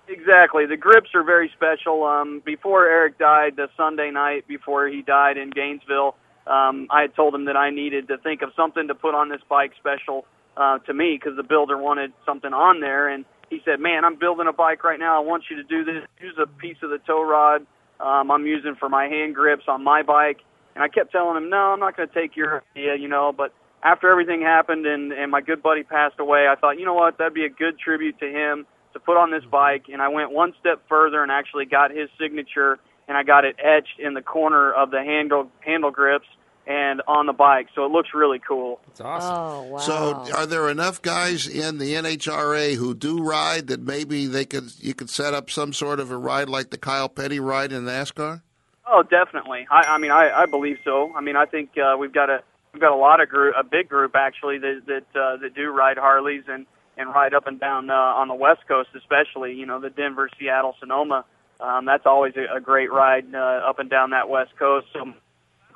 Exactly. 0.07 0.67
The 0.67 0.77
grips 0.77 1.15
are 1.15 1.23
very 1.23 1.49
special. 1.57 2.05
Um, 2.05 2.43
before 2.45 2.87
Eric 2.87 3.17
died, 3.19 3.57
the 3.57 3.71
Sunday 3.75 4.11
night 4.11 4.47
before 4.47 4.87
he 4.89 5.01
died 5.01 5.39
in 5.39 5.49
Gainesville, 5.49 6.15
um, 6.47 6.89
I 6.91 7.03
had 7.03 7.15
told 7.15 7.35
him 7.35 7.47
that 7.47 7.57
I 7.57 7.71
needed 7.71 8.09
to 8.09 8.19
think 8.19 8.43
of 8.43 8.51
something 8.57 8.89
to 8.89 8.95
put 8.95 9.15
on 9.15 9.29
this 9.29 9.41
bike 9.49 9.73
special 9.79 10.27
uh, 10.57 10.79
to 10.81 10.95
me 10.95 11.19
because 11.19 11.37
the 11.37 11.43
builder 11.43 11.77
wanted 11.79 12.13
something 12.27 12.53
on 12.53 12.81
there. 12.81 13.09
And 13.09 13.25
he 13.51 13.61
said, 13.65 13.81
"Man, 13.81 14.05
I'm 14.05 14.17
building 14.17 14.47
a 14.47 14.53
bike 14.53 14.85
right 14.85 14.99
now. 14.99 15.17
I 15.17 15.25
want 15.25 15.45
you 15.51 15.57
to 15.57 15.65
do 15.65 15.85
this. 15.85 16.05
Use 16.21 16.37
a 16.39 16.47
piece 16.47 16.77
of 16.83 16.91
the 16.91 16.99
tow 16.99 17.23
rod 17.23 17.67
um, 18.01 18.31
I'm 18.31 18.47
using 18.47 18.75
for 18.75 18.89
my 18.89 19.07
hand 19.07 19.35
grips 19.35 19.65
on 19.69 19.83
my 19.83 20.03
bike." 20.03 20.41
And 20.75 20.83
I 20.83 20.89
kept 20.89 21.13
telling 21.13 21.37
him, 21.37 21.51
"No, 21.51 21.73
I'm 21.73 21.81
not 21.81 21.97
going 21.97 22.09
to 22.09 22.15
take 22.15 22.37
your 22.37 22.63
idea, 22.77 22.97
you 22.97 23.09
know." 23.09 23.33
But 23.33 23.53
after 23.83 24.11
everything 24.11 24.41
happened 24.41 24.87
and 24.87 25.13
and 25.13 25.31
my 25.31 25.41
good 25.41 25.63
buddy 25.63 25.83
passed 25.83 26.19
away, 26.19 26.47
I 26.51 26.57
thought, 26.57 26.79
you 26.79 26.87
know 26.87 26.95
what, 26.95 27.19
that'd 27.19 27.35
be 27.35 27.45
a 27.45 27.51
good 27.51 27.79
tribute 27.79 28.19
to 28.21 28.27
him 28.27 28.67
to 28.95 28.99
put 28.99 29.17
on 29.17 29.31
this 29.31 29.45
bike. 29.45 29.85
And 29.93 30.01
I 30.01 30.09
went 30.09 30.33
one 30.33 30.55
step 30.59 30.83
further 30.89 31.23
and 31.23 31.31
actually 31.31 31.67
got 31.67 31.91
his 31.91 32.09
signature, 32.19 32.79
and 33.09 33.17
I 33.17 33.23
got 33.23 33.45
it 33.45 33.57
etched 33.59 33.99
in 33.99 34.15
the 34.15 34.23
corner 34.23 34.73
of 34.73 34.91
the 34.91 35.03
handle 35.03 35.51
handle 35.61 35.91
grips 35.91 36.27
and 36.67 37.03
on 37.07 37.27
the 37.27 37.33
bike. 37.33 37.69
So 37.75 37.85
it 37.85 37.91
looks 37.91 38.11
really 38.15 38.41
cool. 38.47 38.81
It's 38.89 39.01
awesome. 39.01 39.35
Oh 39.35 39.63
wow! 39.65 39.79
So, 39.79 40.35
are 40.35 40.47
there 40.47 40.69
enough 40.69 41.03
guys 41.03 41.47
in 41.47 41.79
the 41.79 41.95
NHRA 41.95 42.75
who 42.75 42.95
do 42.95 43.23
ride 43.23 43.67
that 43.69 43.83
maybe 43.83 44.27
they 44.27 44.45
could 44.45 44.73
you 44.81 44.95
could 44.95 45.11
set 45.11 45.35
up 45.35 45.51
some 45.51 45.73
sort 45.73 46.01
of 46.01 46.11
a 46.11 46.17
ride 46.17 46.49
like 46.49 46.71
the 46.71 46.79
Kyle 46.79 47.09
Petty 47.09 47.41
ride 47.41 47.73
in 47.73 47.85
NASCAR? 47.85 48.43
Oh, 48.87 49.03
definitely. 49.03 49.67
I, 49.71 49.95
I 49.95 49.99
mean, 49.99 50.11
I, 50.11 50.31
I 50.43 50.47
believe 50.47 50.77
so. 50.85 51.13
I 51.17 51.23
mean, 51.23 51.37
I 51.37 51.47
think 51.47 51.71
uh, 51.79 51.97
we've 51.99 52.13
got 52.13 52.31
a 52.31 52.43
we've 52.73 52.81
got 52.81 52.93
a 52.93 52.97
lot 52.97 53.21
of 53.21 53.29
group, 53.29 53.55
a 53.59 53.65
big 53.65 53.89
group 53.89 54.15
actually 54.15 54.59
that 54.59 54.83
that 54.87 55.21
uh, 55.21 55.37
that 55.39 55.55
do 55.55 55.71
ride 55.71 55.99
Harleys 55.99 56.45
and 56.49 56.67
and 56.97 57.09
ride 57.11 57.35
up 57.35 57.47
and 57.47 57.59
down 57.59 57.91
uh, 57.91 57.95
on 57.95 58.29
the 58.29 58.35
West 58.35 58.61
Coast, 58.69 58.91
especially. 58.97 59.55
You 59.55 59.67
know, 59.67 59.81
the 59.81 59.91
Denver, 59.91 60.29
Seattle, 60.39 60.75
Sonoma. 60.81 61.25
Um, 61.65 61.87
that's 61.87 62.05
always 62.05 62.35
a, 62.37 62.57
a 62.57 62.61
great 62.61 62.93
ride 62.93 63.35
uh, 63.35 63.39
up 63.39 63.79
and 63.79 63.89
down 63.89 64.11
that 64.11 64.29
West 64.29 64.51
Coast. 64.59 64.87
So 64.93 65.15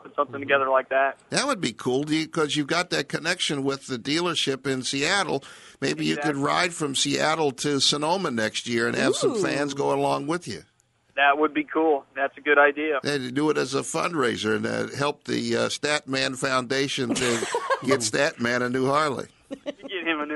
put 0.03 0.15
something 0.15 0.41
together 0.41 0.69
like 0.69 0.91
that. 0.91 1.19
That 1.31 1.47
would 1.47 1.61
be 1.61 1.73
cool 1.73 2.05
because 2.05 2.57
you've 2.57 2.67
got 2.67 2.91
that 2.91 3.09
connection 3.09 3.65
with 3.65 3.87
the 3.87 3.99
dealership 3.99 4.67
in 4.67 4.83
Seattle. 4.83 5.43
Maybe 5.81 6.05
you 6.05 6.17
could 6.17 6.37
ride 6.37 6.75
from 6.75 6.95
Seattle 6.95 7.53
to 7.53 7.81
Sonoma 7.81 8.31
next 8.31 8.67
year 8.67 8.87
and 8.87 8.97
have 8.97 9.17
some 9.17 9.41
fans 9.43 9.75
go 9.75 9.93
along 9.93 10.27
with 10.27 10.47
you. 10.47 10.65
That 11.17 11.39
would 11.39 11.53
be 11.53 11.65
cool. 11.65 12.05
That's 12.15 12.37
a 12.37 12.41
good 12.41 12.59
idea. 12.59 13.01
And 13.03 13.35
do 13.35 13.51
it 13.51 13.59
as 13.59 13.75
a 13.75 13.81
fundraiser 13.81 14.55
and 14.55 14.67
uh, 14.67 14.95
help 14.97 15.25
the 15.25 15.57
uh, 15.57 15.61
Statman 15.69 16.39
Foundation 16.39 17.13
to 17.13 17.47
get 17.85 18.01
Statman 18.01 18.63
a 18.63 18.71
new 18.71 18.87
Harley. 18.87 19.27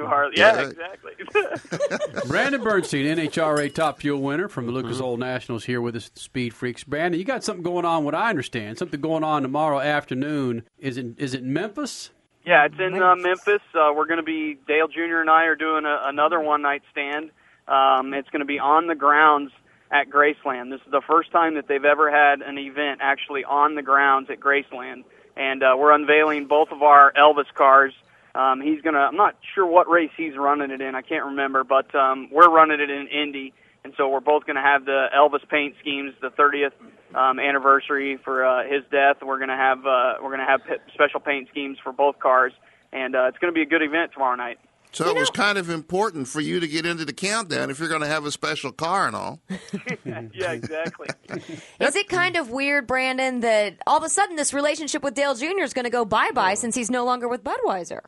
Get 0.02 0.04
him 0.04 0.08
new 0.08 0.08
Harley. 0.08 0.32
Yeah, 0.36 0.60
Yeah. 0.60 0.68
exactly. 0.68 2.22
Brandon 2.28 2.62
Bernstein, 2.62 3.06
NHRA 3.06 3.72
Top 3.72 4.00
Fuel 4.00 4.20
winner 4.20 4.48
from 4.48 4.66
the 4.66 4.72
Lucas 4.72 5.00
Oil 5.00 5.16
Nationals, 5.16 5.64
here 5.64 5.80
with 5.80 5.96
us 5.96 6.08
the 6.08 6.20
Speed 6.20 6.54
Freaks. 6.54 6.84
Brandon, 6.84 7.18
you 7.18 7.24
got 7.24 7.44
something 7.44 7.62
going 7.62 7.84
on. 7.84 8.04
What 8.04 8.14
I 8.14 8.30
understand, 8.30 8.78
something 8.78 9.00
going 9.00 9.24
on 9.24 9.42
tomorrow 9.42 9.78
afternoon. 9.80 10.64
Is 10.78 10.96
it 10.98 11.06
is 11.18 11.34
it 11.34 11.42
Memphis? 11.44 12.10
Yeah, 12.44 12.64
it's 12.66 12.74
in 12.78 13.00
uh, 13.00 13.14
Memphis. 13.16 13.62
Uh, 13.74 13.92
we're 13.94 14.06
going 14.06 14.16
to 14.18 14.24
be 14.24 14.58
Dale 14.66 14.88
Jr. 14.88 15.20
and 15.20 15.30
I 15.30 15.44
are 15.44 15.54
doing 15.54 15.84
a, 15.84 16.02
another 16.08 16.40
one 16.40 16.62
night 16.62 16.82
stand. 16.90 17.30
Um, 17.68 18.12
it's 18.14 18.28
going 18.30 18.40
to 18.40 18.46
be 18.46 18.58
on 18.58 18.88
the 18.88 18.96
grounds 18.96 19.52
at 19.92 20.08
Graceland. 20.10 20.70
This 20.70 20.80
is 20.84 20.90
the 20.90 21.02
first 21.06 21.30
time 21.30 21.54
that 21.54 21.68
they've 21.68 21.84
ever 21.84 22.10
had 22.10 22.42
an 22.42 22.58
event 22.58 22.98
actually 23.00 23.44
on 23.44 23.76
the 23.76 23.82
grounds 23.82 24.28
at 24.30 24.40
Graceland, 24.40 25.04
and 25.36 25.62
uh, 25.62 25.76
we're 25.78 25.92
unveiling 25.92 26.46
both 26.46 26.70
of 26.72 26.82
our 26.82 27.12
Elvis 27.12 27.52
cars. 27.54 27.92
Um, 28.34 28.60
he's 28.62 28.80
gonna. 28.80 28.98
I'm 28.98 29.16
not 29.16 29.36
sure 29.54 29.66
what 29.66 29.88
race 29.88 30.10
he's 30.16 30.36
running 30.36 30.70
it 30.70 30.80
in. 30.80 30.94
I 30.94 31.02
can't 31.02 31.26
remember, 31.26 31.64
but 31.64 31.94
um, 31.94 32.28
we're 32.32 32.50
running 32.50 32.80
it 32.80 32.88
in 32.88 33.08
Indy, 33.08 33.52
and 33.84 33.92
so 33.96 34.08
we're 34.08 34.20
both 34.20 34.46
going 34.46 34.56
to 34.56 34.62
have 34.62 34.84
the 34.84 35.06
Elvis 35.14 35.46
paint 35.48 35.74
schemes, 35.80 36.14
the 36.20 36.30
30th 36.30 36.72
um, 37.14 37.38
anniversary 37.38 38.18
for 38.24 38.44
uh, 38.44 38.62
his 38.64 38.82
death. 38.90 39.16
We're 39.22 39.38
going 39.38 39.50
to 39.50 39.56
have 39.56 39.78
uh, 39.80 40.14
we're 40.22 40.34
going 40.34 40.40
to 40.40 40.46
have 40.46 40.60
special 40.94 41.20
paint 41.20 41.48
schemes 41.50 41.78
for 41.82 41.92
both 41.92 42.18
cars, 42.20 42.52
and 42.92 43.14
uh, 43.14 43.26
it's 43.26 43.38
going 43.38 43.52
to 43.52 43.54
be 43.54 43.62
a 43.62 43.66
good 43.66 43.82
event 43.82 44.12
tomorrow 44.12 44.36
night. 44.36 44.58
So 44.92 45.08
it 45.08 45.16
was 45.16 45.30
kind 45.30 45.56
of 45.56 45.70
important 45.70 46.28
for 46.28 46.42
you 46.42 46.60
to 46.60 46.68
get 46.68 46.84
into 46.84 47.06
the 47.06 47.14
countdown 47.14 47.70
if 47.70 47.80
you're 47.80 47.88
going 47.88 48.02
to 48.02 48.06
have 48.06 48.26
a 48.26 48.30
special 48.30 48.72
car 48.72 49.06
and 49.06 49.16
all. 49.16 49.40
yeah, 50.04 50.52
exactly. 50.52 51.08
Is 51.80 51.96
it 51.96 52.08
kind 52.10 52.36
of 52.36 52.50
weird, 52.50 52.86
Brandon, 52.86 53.40
that 53.40 53.76
all 53.86 53.96
of 53.96 54.04
a 54.04 54.10
sudden 54.10 54.36
this 54.36 54.52
relationship 54.52 55.02
with 55.02 55.14
Dale 55.14 55.34
Jr. 55.34 55.62
is 55.62 55.72
going 55.72 55.84
to 55.84 55.90
go 55.90 56.04
bye 56.04 56.30
bye 56.32 56.54
since 56.54 56.74
he's 56.74 56.90
no 56.90 57.06
longer 57.06 57.26
with 57.26 57.42
Budweiser? 57.42 58.00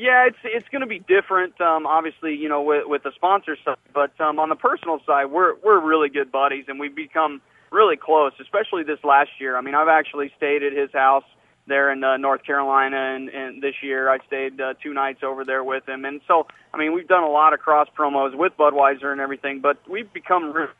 Yeah, 0.00 0.28
it's 0.28 0.38
it's 0.44 0.66
going 0.70 0.80
to 0.80 0.86
be 0.86 0.98
different. 0.98 1.60
Um, 1.60 1.86
obviously, 1.86 2.34
you 2.34 2.48
know, 2.48 2.62
with 2.62 2.86
with 2.86 3.02
the 3.02 3.12
sponsor 3.14 3.54
side, 3.62 3.76
but 3.92 4.18
um, 4.18 4.38
on 4.38 4.48
the 4.48 4.56
personal 4.56 4.98
side, 5.04 5.26
we're 5.26 5.56
we're 5.62 5.78
really 5.78 6.08
good 6.08 6.32
buddies, 6.32 6.64
and 6.68 6.80
we've 6.80 6.96
become 6.96 7.42
really 7.70 7.98
close. 7.98 8.32
Especially 8.40 8.82
this 8.82 8.98
last 9.04 9.28
year. 9.38 9.58
I 9.58 9.60
mean, 9.60 9.74
I've 9.74 9.88
actually 9.88 10.32
stayed 10.38 10.62
at 10.62 10.72
his 10.72 10.90
house 10.94 11.24
there 11.66 11.92
in 11.92 12.02
uh, 12.02 12.16
North 12.16 12.44
Carolina, 12.44 12.96
and, 12.96 13.28
and 13.28 13.62
this 13.62 13.74
year 13.82 14.08
I 14.08 14.20
stayed 14.26 14.58
uh, 14.58 14.72
two 14.82 14.94
nights 14.94 15.22
over 15.22 15.44
there 15.44 15.62
with 15.62 15.86
him. 15.86 16.06
And 16.06 16.22
so, 16.26 16.46
I 16.72 16.78
mean, 16.78 16.94
we've 16.94 17.06
done 17.06 17.22
a 17.22 17.28
lot 17.28 17.52
of 17.52 17.60
cross 17.60 17.86
promos 17.94 18.34
with 18.34 18.56
Budweiser 18.56 19.12
and 19.12 19.20
everything, 19.20 19.60
but 19.60 19.76
we've 19.86 20.10
become 20.10 20.50
really 20.52 20.72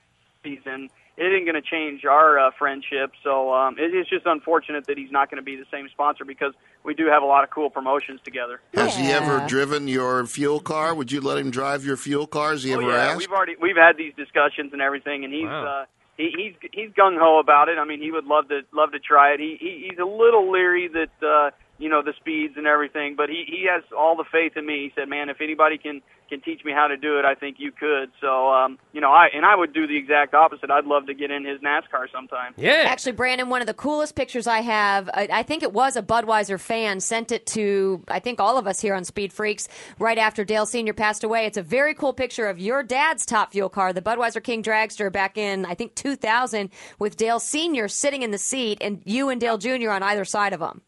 and 0.65 0.89
it 1.21 1.33
ain't 1.37 1.45
going 1.45 1.55
to 1.55 1.69
change 1.69 2.05
our 2.05 2.39
uh, 2.39 2.51
friendship. 2.59 3.13
So 3.23 3.53
um, 3.53 3.77
it, 3.79 3.95
it's 3.95 4.09
just 4.09 4.25
unfortunate 4.27 4.87
that 4.87 4.97
he's 4.97 5.13
not 5.13 5.31
going 5.31 5.37
to 5.37 5.45
be 5.45 5.55
the 5.55 5.67
same 5.71 5.89
sponsor 5.91 6.25
because 6.25 6.55
we 6.83 6.95
do 6.95 7.07
have 7.07 7.23
a 7.23 7.27
lot 7.27 7.45
of 7.45 7.51
cool 7.51 7.69
promotions 7.71 8.21
together. 8.25 8.61
Has 8.75 8.97
he 8.97 9.13
ever 9.13 9.41
driven 9.47 9.87
your 9.87 10.25
fuel 10.27 10.61
car? 10.61 10.95
Would 10.95 11.13
you 11.13 11.21
let 11.21 11.37
him 11.39 11.51
drive 11.51 11.85
your 11.85 11.97
fuel 11.99 12.27
car? 12.27 12.53
Has 12.53 12.63
he 12.65 12.73
Oh, 12.75 12.81
ever 12.81 12.91
yeah, 12.91 12.97
asked? 13.11 13.19
we've 13.19 13.31
already 13.31 13.55
we've 13.61 13.77
had 13.77 13.97
these 13.99 14.15
discussions 14.17 14.73
and 14.73 14.81
everything, 14.81 15.25
and 15.25 15.33
he's 15.33 15.45
Wow. 15.45 15.83
uh, 15.83 15.85
he, 16.17 16.31
he's 16.37 16.71
he's 16.73 16.91
gung 16.91 17.19
ho 17.19 17.39
about 17.39 17.69
it. 17.69 17.79
I 17.79 17.85
mean, 17.85 18.01
he 18.03 18.11
would 18.11 18.25
love 18.27 18.49
to 18.49 18.61
love 18.73 18.93
to 18.93 18.99
try 18.99 19.33
it. 19.35 19.41
He, 19.41 19.57
he 19.61 19.89
he's 19.91 19.99
a 19.99 20.05
little 20.05 20.51
leery 20.51 20.89
that 20.89 21.27
uh, 21.27 21.51
you 21.81 21.89
know 21.89 22.03
the 22.03 22.13
speeds 22.21 22.55
and 22.57 22.67
everything, 22.67 23.17
but 23.17 23.29
he 23.29 23.45
he 23.47 23.67
has 23.69 23.83
all 23.97 24.17
the 24.17 24.25
faith 24.31 24.57
in 24.57 24.67
me. 24.67 24.85
He 24.85 24.93
said, 24.95 25.09
"Man, 25.09 25.31
if 25.31 25.41
anybody 25.41 25.79
can 25.79 26.03
can 26.29 26.41
teach 26.41 26.65
me 26.65 26.73
how 26.73 26.87
to 26.87 26.97
do 26.97 27.19
it, 27.19 27.25
I 27.25 27.35
think 27.35 27.57
you 27.59 27.73
could." 27.73 28.11
So 28.21 28.51
um, 28.51 28.79
you 28.93 29.01
know, 29.01 29.11
I 29.11 29.29
and 29.35 29.45
I 29.45 29.57
would 29.57 29.73
do 29.73 29.87
the 29.87 29.97
exact 29.97 30.35
opposite. 30.35 30.71
I'd 30.71 30.85
love 30.85 31.07
to 31.07 31.15
get 31.15 31.31
in 31.31 31.45
his 31.45 31.61
NASCAR 31.61 32.07
sometime. 32.13 32.55
Yeah, 32.57 32.85
actually, 32.87 33.13
Brandon, 33.13 33.49
one 33.49 33.63
of 33.63 33.67
the 33.67 33.75
coolest 33.75 34.15
pictures 34.15 34.47
I 34.47 34.61
have, 34.61 35.09
I, 35.15 35.29
I 35.33 35.43
think 35.43 35.63
it 35.63 35.73
was 35.73 35.97
a 35.97 36.03
Budweiser 36.03 36.61
fan 36.61 37.01
sent 37.01 37.33
it 37.33 37.47
to, 37.47 38.05
I 38.09 38.19
think 38.19 38.41
all 38.41 38.59
of 38.59 38.67
us 38.67 38.81
here 38.81 38.95
on 38.95 39.05
Speed 39.05 39.33
Freaks 39.33 39.69
right 39.99 40.19
after 40.19 40.45
Dale 40.45 40.67
Sr. 40.67 40.93
passed 40.93 41.25
away. 41.25 41.47
It's 41.47 41.57
a 41.57 41.63
very 41.63 41.95
cool 41.95 42.13
picture 42.13 42.47
of 42.47 42.59
your 42.59 42.83
dad's 42.83 43.25
top 43.25 43.53
fuel 43.53 43.69
car, 43.69 43.93
the 43.93 44.03
Budweiser 44.03 44.43
King 44.43 44.63
Dragster, 44.63 45.11
back 45.11 45.39
in, 45.39 45.65
I 45.65 45.75
think, 45.75 45.95
2000, 45.95 46.71
with 46.99 47.17
Dale 47.17 47.41
Sr. 47.41 47.89
sitting 47.89 48.23
in 48.23 48.31
the 48.31 48.39
seat 48.39 48.79
and 48.81 49.01
you 49.05 49.29
and 49.31 49.41
Dale 49.41 49.59
Jr. 49.59 49.91
on 49.91 50.03
either 50.03 50.25
side 50.25 50.53
of 50.53 50.61
him. 50.61 50.83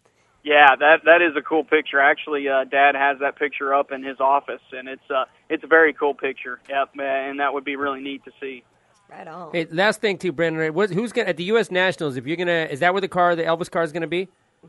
Yeah, 0.44 0.74
that 0.74 1.04
that 1.04 1.22
is 1.22 1.36
a 1.36 1.42
cool 1.42 1.62
picture. 1.62 2.00
Actually, 2.00 2.48
uh, 2.48 2.64
Dad 2.64 2.96
has 2.96 3.20
that 3.20 3.36
picture 3.36 3.72
up 3.72 3.92
in 3.92 4.02
his 4.02 4.18
office, 4.18 4.62
and 4.72 4.88
it's 4.88 5.08
uh 5.08 5.24
it's 5.48 5.62
a 5.62 5.68
very 5.68 5.92
cool 5.92 6.14
picture. 6.14 6.60
Yep, 6.68 6.90
and 6.98 7.38
that 7.38 7.54
would 7.54 7.64
be 7.64 7.76
really 7.76 8.00
neat 8.00 8.24
to 8.24 8.32
see. 8.40 8.64
Right 9.08 9.28
on. 9.28 9.52
Hey, 9.52 9.66
last 9.70 10.00
thing 10.00 10.18
too, 10.18 10.32
Brandon. 10.32 10.74
What, 10.74 10.90
who's 10.90 11.12
gonna 11.12 11.28
at 11.28 11.36
the 11.36 11.44
U.S. 11.44 11.70
Nationals? 11.70 12.16
If 12.16 12.26
you're 12.26 12.36
gonna, 12.36 12.66
is 12.70 12.80
that 12.80 12.92
where 12.92 13.00
the 13.00 13.08
car, 13.08 13.36
the 13.36 13.44
Elvis 13.44 13.70
car, 13.70 13.82
is 13.82 13.92
gonna 13.92 14.06
be? 14.06 14.28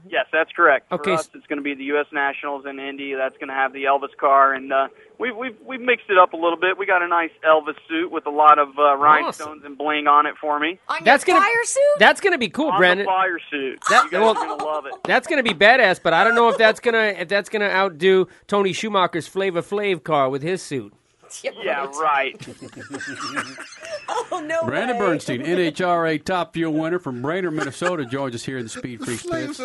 Yes, 0.09 0.25
that's 0.33 0.51
correct. 0.51 0.91
Okay, 0.91 1.11
For 1.11 1.19
us, 1.19 1.29
it's 1.35 1.45
going 1.47 1.57
to 1.57 1.63
be 1.63 1.75
the 1.75 1.83
U.S. 1.85 2.07
Nationals 2.11 2.65
in 2.65 2.79
Indy. 2.79 3.13
That's 3.13 3.37
going 3.37 3.49
to 3.49 3.53
have 3.53 3.73
the 3.73 3.83
Elvis 3.83 4.15
car, 4.19 4.53
and 4.53 4.73
uh, 4.73 4.87
we've 5.19 5.35
we've 5.35 5.55
we've 5.65 5.79
mixed 5.81 6.09
it 6.09 6.17
up 6.17 6.33
a 6.33 6.35
little 6.35 6.57
bit. 6.57 6.77
We 6.77 6.85
got 6.85 7.01
a 7.03 7.07
nice 7.07 7.29
Elvis 7.47 7.75
suit 7.87 8.11
with 8.11 8.25
a 8.25 8.29
lot 8.31 8.57
of 8.59 8.69
uh, 8.77 8.97
rhinestones 8.97 9.63
and 9.63 9.77
bling 9.77 10.07
on 10.07 10.25
it 10.25 10.33
for 10.41 10.59
me. 10.59 10.79
On 10.89 11.03
That's 11.03 11.25
your 11.27 11.35
gonna- 11.37 11.45
fire 11.45 11.63
suit? 11.65 11.81
That's 11.99 12.21
gonna 12.21 12.37
be 12.39 12.49
cool, 12.49 12.69
on 12.71 12.77
Brandon. 12.79 13.05
the 13.05 13.09
fire 13.11 13.39
suit. 13.51 13.79
That- 13.89 14.05
you 14.05 14.11
guys 14.11 14.21
well- 14.21 14.31
are 14.31 14.45
going 14.47 14.57
to 14.59 14.65
love 14.65 14.85
it. 14.87 14.93
That's 15.05 15.27
gonna 15.27 15.43
be 15.43 15.53
badass, 15.53 16.01
but 16.01 16.13
I 16.13 16.23
don't 16.23 16.35
know 16.35 16.49
if 16.49 16.57
that's 16.57 16.79
gonna 16.79 17.13
if 17.19 17.27
that's 17.27 17.49
gonna 17.49 17.65
outdo 17.69 18.27
Tony 18.47 18.73
Schumacher's 18.73 19.27
Flavor 19.27 19.61
Flav 19.61 20.03
car 20.03 20.29
with 20.29 20.41
his 20.41 20.61
suit. 20.61 20.93
Yeah, 21.43 21.85
right. 21.99 22.35
oh 24.09 24.43
no! 24.45 24.63
Brandon 24.63 24.97
Bernstein, 24.97 25.41
NHRA 25.41 26.23
Top 26.23 26.53
Fuel 26.53 26.73
winner 26.73 26.99
from 26.99 27.21
Brainerd, 27.21 27.53
Minnesota, 27.53 28.05
joins 28.05 28.35
us 28.35 28.43
here 28.43 28.57
in 28.57 28.63
the 28.63 28.69
Speed 28.69 29.03
Freaks 29.03 29.25
pits. 29.25 29.59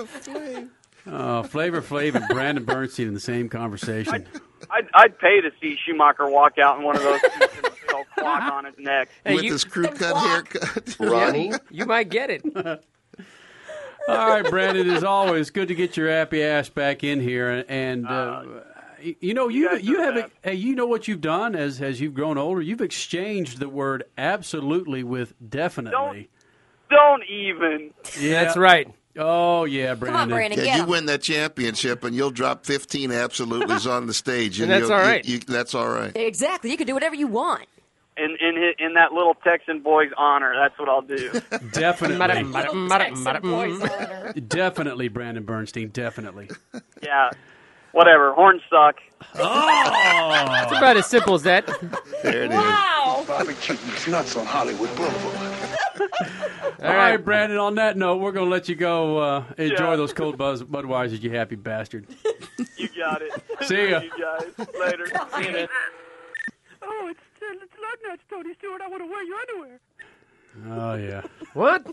Uh, 1.06 1.42
Flavor 1.42 1.80
Flav 1.80 2.14
and 2.14 2.26
Brandon 2.28 2.64
Bernstein 2.64 3.08
in 3.08 3.14
the 3.14 3.20
same 3.20 3.48
conversation. 3.48 4.26
I'd 4.70 4.86
I'd 4.94 5.18
pay 5.18 5.40
to 5.40 5.50
see 5.60 5.76
Schumacher 5.84 6.28
walk 6.28 6.58
out 6.58 6.78
in 6.78 6.84
one 6.84 6.96
of 6.96 7.02
those 7.02 7.20
suits 7.20 7.62
with 7.62 7.64
a 7.64 8.20
clock 8.20 8.52
on 8.52 8.64
his 8.66 8.74
neck 8.78 9.08
With 9.26 9.42
his 9.42 9.64
crew 9.64 9.88
cut 9.88 10.16
haircut. 10.16 10.96
Ronnie, 11.00 11.52
you 11.70 11.86
might 11.86 12.08
get 12.10 12.30
it. 12.30 12.44
All 12.56 14.28
right, 14.28 14.44
Brandon. 14.48 14.88
As 14.90 15.04
always, 15.04 15.50
good 15.50 15.68
to 15.68 15.74
get 15.74 15.96
your 15.96 16.08
happy 16.08 16.42
ass 16.42 16.68
back 16.70 17.04
in 17.04 17.20
here. 17.20 17.64
And 17.68 18.06
uh, 18.06 18.42
y- 18.44 18.60
you 19.20 19.34
know, 19.34 19.48
you 19.48 19.76
you 19.78 20.00
have 20.02 20.30
hey, 20.42 20.54
you 20.54 20.74
know 20.74 20.86
what 20.86 21.08
you've 21.08 21.20
done 21.20 21.54
as 21.54 21.80
as 21.80 22.00
you've 22.00 22.14
grown 22.14 22.38
older. 22.38 22.60
You've 22.60 22.80
exchanged 22.80 23.58
the 23.60 23.68
word 23.68 24.04
absolutely 24.16 25.02
with 25.02 25.34
definitely. 25.46 26.28
Don't 26.90 27.22
even. 27.28 27.90
Yeah, 28.18 28.44
That's 28.44 28.56
right. 28.56 28.88
Oh 29.16 29.64
yeah, 29.64 29.94
Brandon. 29.94 30.58
yeah, 30.64 30.76
you 30.78 30.84
win 30.84 31.06
that 31.06 31.22
championship, 31.22 32.04
and 32.04 32.14
you'll 32.14 32.30
drop 32.30 32.64
15 32.64 33.10
absolutes 33.10 33.84
on 33.86 34.06
the 34.06 34.14
stage, 34.14 34.60
And 34.60 34.70
that's 34.70 34.82
you'll- 34.88 34.90
you- 35.26 35.34
you- 35.34 35.38
that's 35.40 35.74
all 35.74 35.88
right. 35.88 36.12
Exactly. 36.16 36.70
You 36.70 36.76
can 36.76 36.86
do 36.86 36.94
whatever 36.94 37.14
you 37.16 37.26
want. 37.26 37.66
In 38.16 38.36
in 38.40 38.56
hi- 38.56 38.74
in 38.84 38.94
that 38.94 39.12
little 39.12 39.34
Texan 39.34 39.80
boy's 39.80 40.10
honor. 40.16 40.52
That's 40.56 40.78
what 40.78 40.88
I'll 40.88 41.02
do. 41.02 41.30
Definitely. 41.72 42.16
Texan 42.52 43.42
boys 43.42 43.80
honor. 43.80 44.32
Definitely, 44.34 45.08
Brandon 45.08 45.44
Bernstein. 45.44 45.88
Definitely. 45.88 46.50
yeah. 47.02 47.30
Whatever. 47.98 48.32
Horns 48.32 48.62
suck. 48.70 48.94
Oh. 49.34 50.44
It's 50.62 50.70
about 50.78 50.96
as 50.96 51.06
simple 51.06 51.34
as 51.34 51.42
that. 51.42 51.66
There 52.22 52.44
it 52.44 52.50
is. 52.52 52.56
Wow. 52.56 53.24
Barbecue 53.26 53.74
these 53.74 54.06
nuts 54.06 54.36
on 54.36 54.46
Hollywood 54.46 54.94
Boulevard. 54.94 55.68
All 56.80 56.94
right, 56.94 57.16
Brandon. 57.16 57.58
On 57.58 57.74
that 57.74 57.96
note, 57.96 58.18
we're 58.20 58.30
going 58.30 58.46
to 58.46 58.50
let 58.52 58.68
you 58.68 58.76
go 58.76 59.18
uh, 59.18 59.44
enjoy 59.58 59.90
Yeah. 59.90 59.96
those 59.96 60.12
cold 60.12 60.38
buzz 60.38 60.62
Budweisers, 60.62 61.20
you 61.20 61.30
happy 61.32 61.56
bastard. 61.56 62.06
You 62.76 62.88
got 62.96 63.20
it. 63.20 63.32
See 63.66 63.90
ya. 63.90 63.98
You 63.98 64.10
guys 64.16 64.68
later. 64.78 65.06
See 65.06 65.52
ya. 65.52 65.66
Oh, 66.82 67.08
it's, 67.10 67.20
it's 67.42 67.72
lug 67.82 67.98
nuts, 68.08 68.22
Tony 68.30 68.54
Stewart. 68.58 68.80
I 68.80 68.86
want 68.86 69.02
to 69.02 69.08
wear 69.10 69.24
your 69.24 69.38
underwear. 69.38 69.80
Oh 70.70 70.94
yeah. 70.94 71.22
What? 71.54 71.84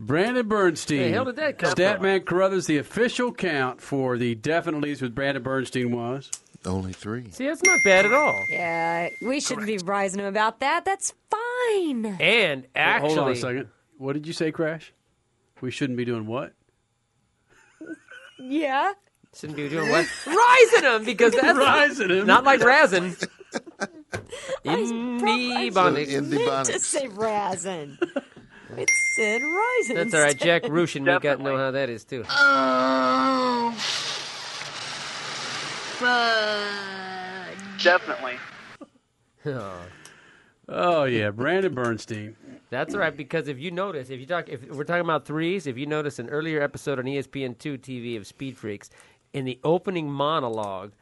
Brandon 0.00 0.48
Bernstein. 0.48 0.98
Where 0.98 1.08
the 1.08 1.14
hell 1.14 1.24
did 1.26 1.36
that 1.36 1.58
come 1.58 1.74
from? 1.74 1.84
Statman 1.84 2.24
Carruthers, 2.24 2.66
the 2.66 2.78
official 2.78 3.32
count 3.32 3.82
for 3.82 4.16
the 4.16 4.34
definitely's 4.34 5.02
with 5.02 5.14
Brandon 5.14 5.42
Bernstein 5.42 5.92
was? 5.92 6.30
Only 6.64 6.92
three. 6.94 7.30
See, 7.30 7.46
that's 7.46 7.62
not 7.62 7.78
bad 7.84 8.06
at 8.06 8.12
all. 8.12 8.44
Yeah, 8.50 9.08
we 9.22 9.40
shouldn't 9.40 9.66
be 9.66 9.78
rising 9.78 10.20
him 10.20 10.26
about 10.26 10.60
that. 10.60 10.84
That's 10.86 11.12
fine. 11.30 12.06
And 12.18 12.66
actually, 12.74 13.08
Hold 13.14 13.18
on 13.18 13.32
a 13.32 13.36
second. 13.36 13.68
What 13.98 14.14
did 14.14 14.26
you 14.26 14.32
say, 14.32 14.50
Crash? 14.52 14.92
We 15.60 15.70
shouldn't 15.70 15.98
be 15.98 16.06
doing 16.06 16.26
what? 16.26 16.54
Yeah. 18.38 18.94
Shouldn't 19.34 19.56
be 19.56 19.68
doing 19.68 19.90
what? 19.90 20.06
Rising 20.26 20.90
him 20.90 21.04
because 21.04 21.34
that's 21.34 21.58
Rising 21.58 22.10
him. 22.10 22.26
Not 22.26 22.44
like 22.44 22.60
razzing. 22.60 23.26
Indie 24.64 25.72
bonding. 25.74 26.30
meant 26.30 26.66
to 26.66 26.78
say 26.80 27.08
Razin. 27.08 27.98
It 28.80 28.90
said 29.14 29.42
Ryzen. 29.42 29.94
That's 29.94 30.14
all 30.14 30.20
right. 30.20 30.36
Jack 30.36 30.62
Roush 30.64 30.96
and 30.96 31.04
me 31.04 31.18
got 31.18 31.36
to 31.36 31.42
know 31.42 31.56
how 31.56 31.70
that 31.70 31.88
is 31.88 32.04
too. 32.04 32.24
Oh 32.28 33.74
definitely. 37.82 38.36
Oh 39.46 39.78
Oh 40.72 41.04
yeah, 41.04 41.30
Brandon 41.30 41.74
Bernstein. 41.74 42.36
That's 42.70 42.94
all 42.94 43.00
right 43.00 43.16
because 43.16 43.48
if 43.48 43.58
you 43.58 43.72
notice, 43.72 44.08
if 44.10 44.20
you 44.20 44.26
talk, 44.26 44.48
if 44.48 44.62
we're 44.70 44.84
talking 44.84 45.00
about 45.00 45.26
threes, 45.26 45.66
if 45.66 45.76
you 45.76 45.86
notice 45.86 46.20
an 46.20 46.28
earlier 46.30 46.62
episode 46.62 47.00
on 47.00 47.08
E 47.08 47.18
ESPN2 47.18 47.80
TV 47.80 48.16
of 48.16 48.24
Speed 48.26 48.56
Freaks, 48.56 48.88
in 49.32 49.44
the 49.44 49.58
opening 49.64 50.08
monologue, 50.10 50.92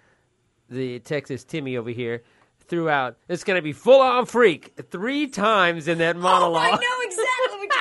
the 0.71 1.01
Texas 1.01 1.45
Timmy 1.45 1.77
over 1.77 1.91
here 1.91 2.23
threw 2.67 2.89
out, 2.89 3.19
"It's 3.29 3.45
going 3.45 3.59
to 3.59 3.63
be 3.63 3.75
full 3.75 4.01
on 4.01 4.25
freak" 4.25 4.73
three 4.91 5.27
times 5.27 5.87
in 5.87 5.99
that 5.99 6.17
monologue. 6.17 6.55
Oh, 6.55 6.55
monologue. 6.55 6.81
I 6.81 6.83
know 6.83 7.05
exactly 7.05 7.19
what 7.19 7.27
you 7.27 7.28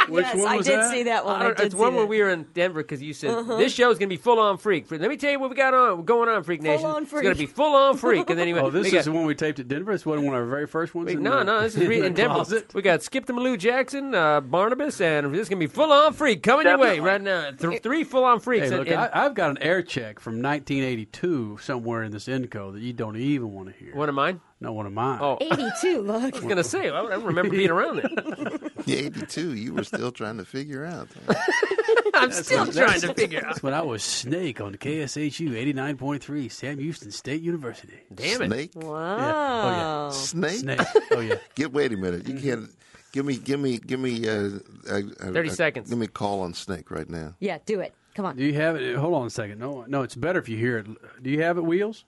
Which 0.09 0.25
yes, 0.25 0.35
one 0.37 0.47
I 0.47 0.57
did 0.57 0.65
that? 0.79 0.91
see 0.91 1.03
that 1.03 1.25
one. 1.25 1.41
I 1.41 1.45
I, 1.45 1.47
did 1.49 1.59
it's 1.67 1.75
see 1.75 1.79
one 1.81 1.91
that. 1.93 1.97
where 1.97 2.05
we 2.05 2.21
were 2.21 2.29
in 2.29 2.43
Denver 2.53 2.81
because 2.81 3.01
you 3.01 3.13
said 3.13 3.31
Uh-huh. 3.31 3.57
this 3.57 3.73
show 3.73 3.89
is 3.91 3.97
going 3.97 4.09
to 4.09 4.13
be 4.15 4.21
full 4.21 4.39
on 4.39 4.57
freak. 4.57 4.89
Let 4.89 5.01
me 5.01 5.17
tell 5.17 5.31
you 5.31 5.39
what 5.39 5.49
we 5.49 5.55
got 5.55 5.73
on 5.73 6.05
going 6.05 6.29
on, 6.29 6.43
Freak 6.43 6.61
Nation. 6.61 6.81
Full-on 6.83 7.05
freak. 7.05 7.19
It's 7.19 7.23
going 7.23 7.35
to 7.35 7.39
be 7.39 7.45
full 7.45 7.75
on 7.75 7.97
freak. 7.97 8.29
And 8.29 8.39
then 8.39 8.47
he 8.47 8.53
went, 8.53 8.65
Oh, 8.67 8.69
this 8.69 8.87
is 8.87 8.93
got- 8.93 9.05
the 9.05 9.11
one 9.11 9.25
we 9.25 9.35
taped 9.35 9.59
at 9.59 9.67
Denver. 9.67 9.91
It's 9.91 10.05
one 10.05 10.17
one 10.25 10.35
of 10.35 10.41
our 10.41 10.45
very 10.47 10.67
first 10.67 10.95
ones. 10.95 11.07
Wait, 11.07 11.17
in 11.17 11.23
no, 11.23 11.39
the- 11.39 11.43
no, 11.43 11.61
this 11.61 11.75
is 11.75 11.87
re- 11.87 12.05
in 12.05 12.13
Denver. 12.13 12.35
closet. 12.35 12.73
We 12.73 12.81
got 12.81 13.03
Skip 13.03 13.25
the 13.25 13.33
Malou 13.33 13.57
Jackson, 13.57 14.13
uh, 14.15 14.41
Barnabas, 14.41 14.99
and 15.01 15.33
this 15.33 15.41
is 15.41 15.49
gonna 15.49 15.59
be 15.59 15.67
full 15.67 15.91
on 15.91 16.13
freak 16.13 16.43
coming 16.43 16.67
your 16.67 16.77
way 16.77 16.99
right 16.99 17.21
now. 17.21 17.51
Th- 17.51 17.81
three 17.81 18.03
full 18.03 18.23
on 18.23 18.39
freaks. 18.39 18.69
Hey, 18.69 18.77
look, 18.77 18.87
and, 18.87 18.95
and 19.01 19.09
I, 19.13 19.25
I've 19.25 19.33
got 19.33 19.49
an 19.51 19.57
air 19.61 19.81
check 19.81 20.19
from 20.19 20.41
1982 20.41 21.57
somewhere 21.61 22.03
in 22.03 22.11
this 22.11 22.27
info 22.27 22.71
that 22.71 22.81
you 22.81 22.93
don't 22.93 23.17
even 23.17 23.51
want 23.53 23.67
to 23.69 23.73
hear. 23.83 23.95
One 23.95 24.09
of 24.09 24.15
mine? 24.15 24.41
No, 24.59 24.73
one 24.73 24.87
of 24.87 24.93
mine. 24.93 25.19
Oh. 25.21 25.37
82, 25.39 26.01
look. 26.01 26.23
I 26.35 26.37
was 26.37 26.45
gonna 26.45 26.63
say, 26.63 26.89
I 26.89 27.01
don't 27.01 27.23
remember 27.23 27.51
being 27.51 27.69
around 27.69 27.97
there. 27.97 28.59
Yeah, 28.85 28.99
82. 28.99 29.53
You 29.53 29.73
were 29.73 29.83
still 29.83 30.13
trying 30.13 30.37
to 30.37 30.45
figure 30.45 30.85
out. 30.85 31.09
I'm 32.13 32.31
still 32.31 32.71
trying 32.71 33.01
to 33.01 33.13
figure 33.13 33.39
out. 33.39 33.47
That's 33.47 33.61
when 33.61 33.73
I 33.73 33.81
was 33.81 34.01
Snake 34.01 34.61
on 34.61 34.75
KSHU 34.75 35.49
89.3, 35.49 36.49
Sam 36.49 36.79
Houston 36.79 37.11
State 37.11 37.41
University. 37.41 37.99
Damn 38.15 38.43
it! 38.43 38.47
Snake? 38.47 38.71
Wow. 38.75 39.17
Yeah. 39.17 40.07
Oh, 40.07 40.11
Snake? 40.11 40.59
Snake. 40.59 40.79
Oh, 41.11 41.19
yeah. 41.19 41.35
Get 41.55 41.73
wait 41.73 41.91
a 41.91 41.97
minute. 41.97 42.29
You 42.29 42.39
can't. 42.39 42.69
Give 43.11 43.25
me, 43.25 43.35
give 43.35 43.59
me, 43.59 43.77
give 43.77 43.99
me. 43.99 44.25
Uh, 44.25 44.59
uh, 44.89 45.01
uh, 45.19 45.31
30 45.31 45.49
uh, 45.49 45.53
seconds. 45.53 45.89
Give 45.89 45.97
me 45.97 46.05
a 46.05 46.09
call 46.09 46.39
on 46.39 46.53
Snake 46.53 46.89
right 46.89 47.09
now. 47.09 47.35
Yeah, 47.41 47.57
do 47.65 47.81
it. 47.81 47.93
Come 48.15 48.25
on. 48.25 48.37
Do 48.37 48.45
you 48.45 48.53
have 48.53 48.77
it? 48.77 48.95
Hold 48.95 49.15
on 49.15 49.27
a 49.27 49.29
second. 49.29 49.59
No, 49.59 49.83
no, 49.85 50.03
it's 50.03 50.15
better 50.15 50.39
if 50.39 50.47
you 50.47 50.57
hear 50.57 50.77
it. 50.77 50.87
Do 51.21 51.29
you 51.29 51.43
have 51.43 51.57
it, 51.57 51.65
Wheels? 51.65 52.05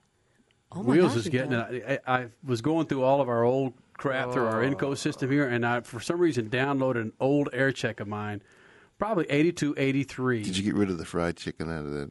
Oh 0.71 0.83
my 0.83 0.93
Wheels 0.93 1.09
gosh, 1.13 1.17
is 1.25 1.29
getting 1.29 1.53
it. 1.53 2.01
I, 2.07 2.13
I 2.21 2.27
was 2.43 2.61
going 2.61 2.85
through 2.87 3.03
all 3.03 3.21
of 3.21 3.29
our 3.29 3.43
old 3.43 3.73
crap 3.97 4.31
through 4.31 4.45
our 4.45 4.63
Oh. 4.63 4.69
Enco 4.69 4.95
system 4.97 5.31
here, 5.31 5.47
and 5.47 5.65
I, 5.65 5.81
for 5.81 5.99
some 5.99 6.19
reason, 6.19 6.49
downloaded 6.49 7.01
an 7.01 7.13
old 7.19 7.49
air 7.53 7.71
check 7.71 7.99
of 7.99 8.07
mine, 8.07 8.41
probably 8.99 9.25
82, 9.29 9.73
83. 9.77 10.43
Did 10.43 10.57
you 10.57 10.63
get 10.63 10.75
rid 10.75 10.89
of 10.91 10.97
the 10.99 11.05
fried 11.05 11.37
chicken 11.37 11.69
out 11.71 11.85
of 11.85 11.91
that? 11.91 12.09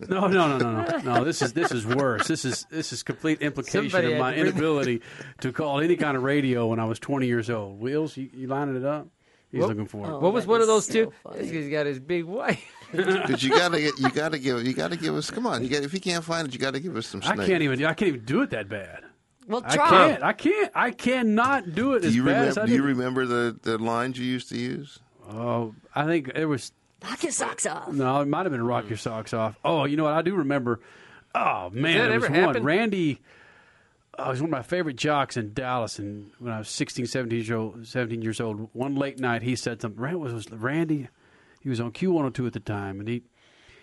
No, 0.08 0.26
no, 0.28 0.56
no, 0.56 0.58
no, 0.58 0.84
no, 0.84 0.98
no. 1.18 1.24
This 1.24 1.42
is 1.42 1.52
this 1.54 1.72
is 1.72 1.84
worse. 1.84 2.28
This 2.28 2.44
is 2.44 2.64
this 2.70 2.92
is 2.92 3.02
complete 3.02 3.42
implication 3.42 3.90
Somebody 3.90 4.12
of 4.12 4.18
my 4.20 4.28
had 4.32 4.36
to 4.36 4.42
bring- 4.42 4.52
inability 4.52 5.02
to 5.40 5.52
call 5.52 5.80
any 5.80 5.96
kind 5.96 6.16
of 6.16 6.22
radio 6.22 6.68
when 6.68 6.78
I 6.78 6.84
was 6.84 6.98
20 7.00 7.26
years 7.26 7.50
old. 7.50 7.80
Wheels, 7.80 8.16
you, 8.16 8.30
you 8.32 8.46
lining 8.46 8.76
it 8.76 8.84
up? 8.84 9.08
He's 9.50 9.60
What- 9.60 9.70
looking 9.70 9.86
for 9.86 10.06
it. 10.06 10.10
Oh, 10.10 10.18
what 10.20 10.32
was 10.32 10.46
one 10.46 10.60
of 10.60 10.66
those 10.68 10.86
two? 10.86 11.12
He's 11.40 11.68
got 11.68 11.86
his 11.86 11.98
big 11.98 12.24
wife. 12.26 12.64
Because 12.92 13.42
you 13.42 13.50
gotta 13.50 13.80
get, 13.80 13.98
you 13.98 14.10
gotta 14.10 14.38
give, 14.38 14.66
you 14.66 14.72
gotta 14.72 14.96
give 14.96 15.14
us. 15.14 15.30
Come 15.30 15.46
on, 15.46 15.62
you 15.62 15.68
got. 15.68 15.82
If 15.82 15.92
you 15.92 16.00
can't 16.00 16.24
find 16.24 16.48
it, 16.48 16.54
you 16.54 16.60
gotta 16.60 16.80
give 16.80 16.96
us 16.96 17.06
some 17.06 17.20
I 17.24 17.36
can't 17.36 17.62
even 17.62 17.84
I 17.84 17.94
can't 17.94 18.08
even 18.08 18.24
do 18.24 18.42
it 18.42 18.50
that 18.50 18.68
bad. 18.68 19.04
Well, 19.46 19.62
try. 19.62 19.84
I 19.84 19.88
can't. 19.88 20.22
I 20.22 20.32
can't. 20.32 20.72
I 20.74 20.90
cannot 20.90 21.74
do 21.74 21.94
it 21.94 22.00
Do 22.02 22.08
as 22.08 22.16
you 22.16 22.24
bad 22.24 22.30
remember? 22.30 22.48
as 22.48 22.58
I 22.58 22.66
Do 22.66 22.72
you 22.74 22.82
remember 22.82 23.26
the, 23.26 23.58
the 23.62 23.78
lines 23.78 24.18
you 24.18 24.26
used 24.26 24.48
to 24.50 24.58
use? 24.58 24.98
Oh, 25.30 25.74
I 25.94 26.06
think 26.06 26.30
it 26.34 26.46
was 26.46 26.72
Knock 27.02 27.22
your 27.22 27.32
socks 27.32 27.66
off. 27.66 27.88
No, 27.88 28.20
it 28.20 28.28
might 28.28 28.44
have 28.44 28.52
been 28.52 28.64
rock 28.64 28.88
your 28.88 28.96
socks 28.96 29.32
off. 29.32 29.56
Oh, 29.64 29.84
you 29.84 29.96
know 29.96 30.04
what? 30.04 30.14
I 30.14 30.22
do 30.22 30.34
remember. 30.34 30.80
Oh 31.34 31.70
man, 31.70 31.98
that 31.98 32.10
it 32.10 32.14
ever 32.14 32.20
was 32.20 32.30
one. 32.30 32.40
happen? 32.40 32.64
Randy. 32.64 33.20
Oh, 34.18 34.24
he 34.24 34.30
was 34.30 34.40
one 34.40 34.48
of 34.48 34.52
my 34.52 34.62
favorite 34.62 34.96
jocks 34.96 35.36
in 35.36 35.54
Dallas, 35.54 36.00
and 36.00 36.32
when 36.40 36.52
I 36.52 36.58
was 36.58 36.68
16, 36.68 37.06
17 37.06 37.38
years 37.38 37.50
old, 37.52 37.86
17 37.86 38.20
years 38.20 38.40
old, 38.40 38.68
one 38.72 38.96
late 38.96 39.20
night 39.20 39.42
he 39.42 39.54
said 39.54 39.80
something. 39.80 40.00
Rand 40.00 40.18
was, 40.18 40.32
was 40.32 40.50
Randy. 40.50 41.08
He 41.68 41.70
was 41.70 41.80
on 41.80 41.92
Q 41.92 42.12
one 42.12 42.24
hundred 42.24 42.34
two 42.34 42.46
at 42.46 42.54
the 42.54 42.60
time, 42.60 42.98
and 42.98 43.06
he 43.06 43.24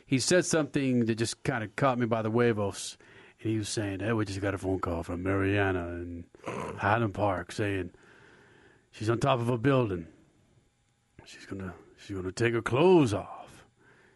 he 0.07 0.17
said 0.17 0.43
something 0.43 1.05
that 1.05 1.19
just 1.19 1.43
kind 1.43 1.63
of 1.63 1.75
caught 1.75 1.99
me 1.99 2.07
by 2.07 2.23
the 2.23 2.31
huevos. 2.31 2.97
And 3.39 3.51
he 3.51 3.59
was 3.59 3.69
saying, 3.69 3.99
"Hey, 3.99 4.11
we 4.11 4.25
just 4.25 4.41
got 4.41 4.55
a 4.55 4.57
phone 4.57 4.79
call 4.79 5.03
from 5.03 5.21
Mariana 5.21 5.89
in 5.89 6.25
Highland 6.79 7.13
Park 7.13 7.51
saying 7.51 7.91
she's 8.89 9.07
on 9.07 9.19
top 9.19 9.39
of 9.39 9.49
a 9.49 9.59
building. 9.59 10.07
She's 11.25 11.45
gonna 11.45 11.75
she's 11.97 12.17
gonna 12.17 12.31
take 12.31 12.55
her 12.55 12.61
clothes 12.63 13.13
off. 13.13 13.63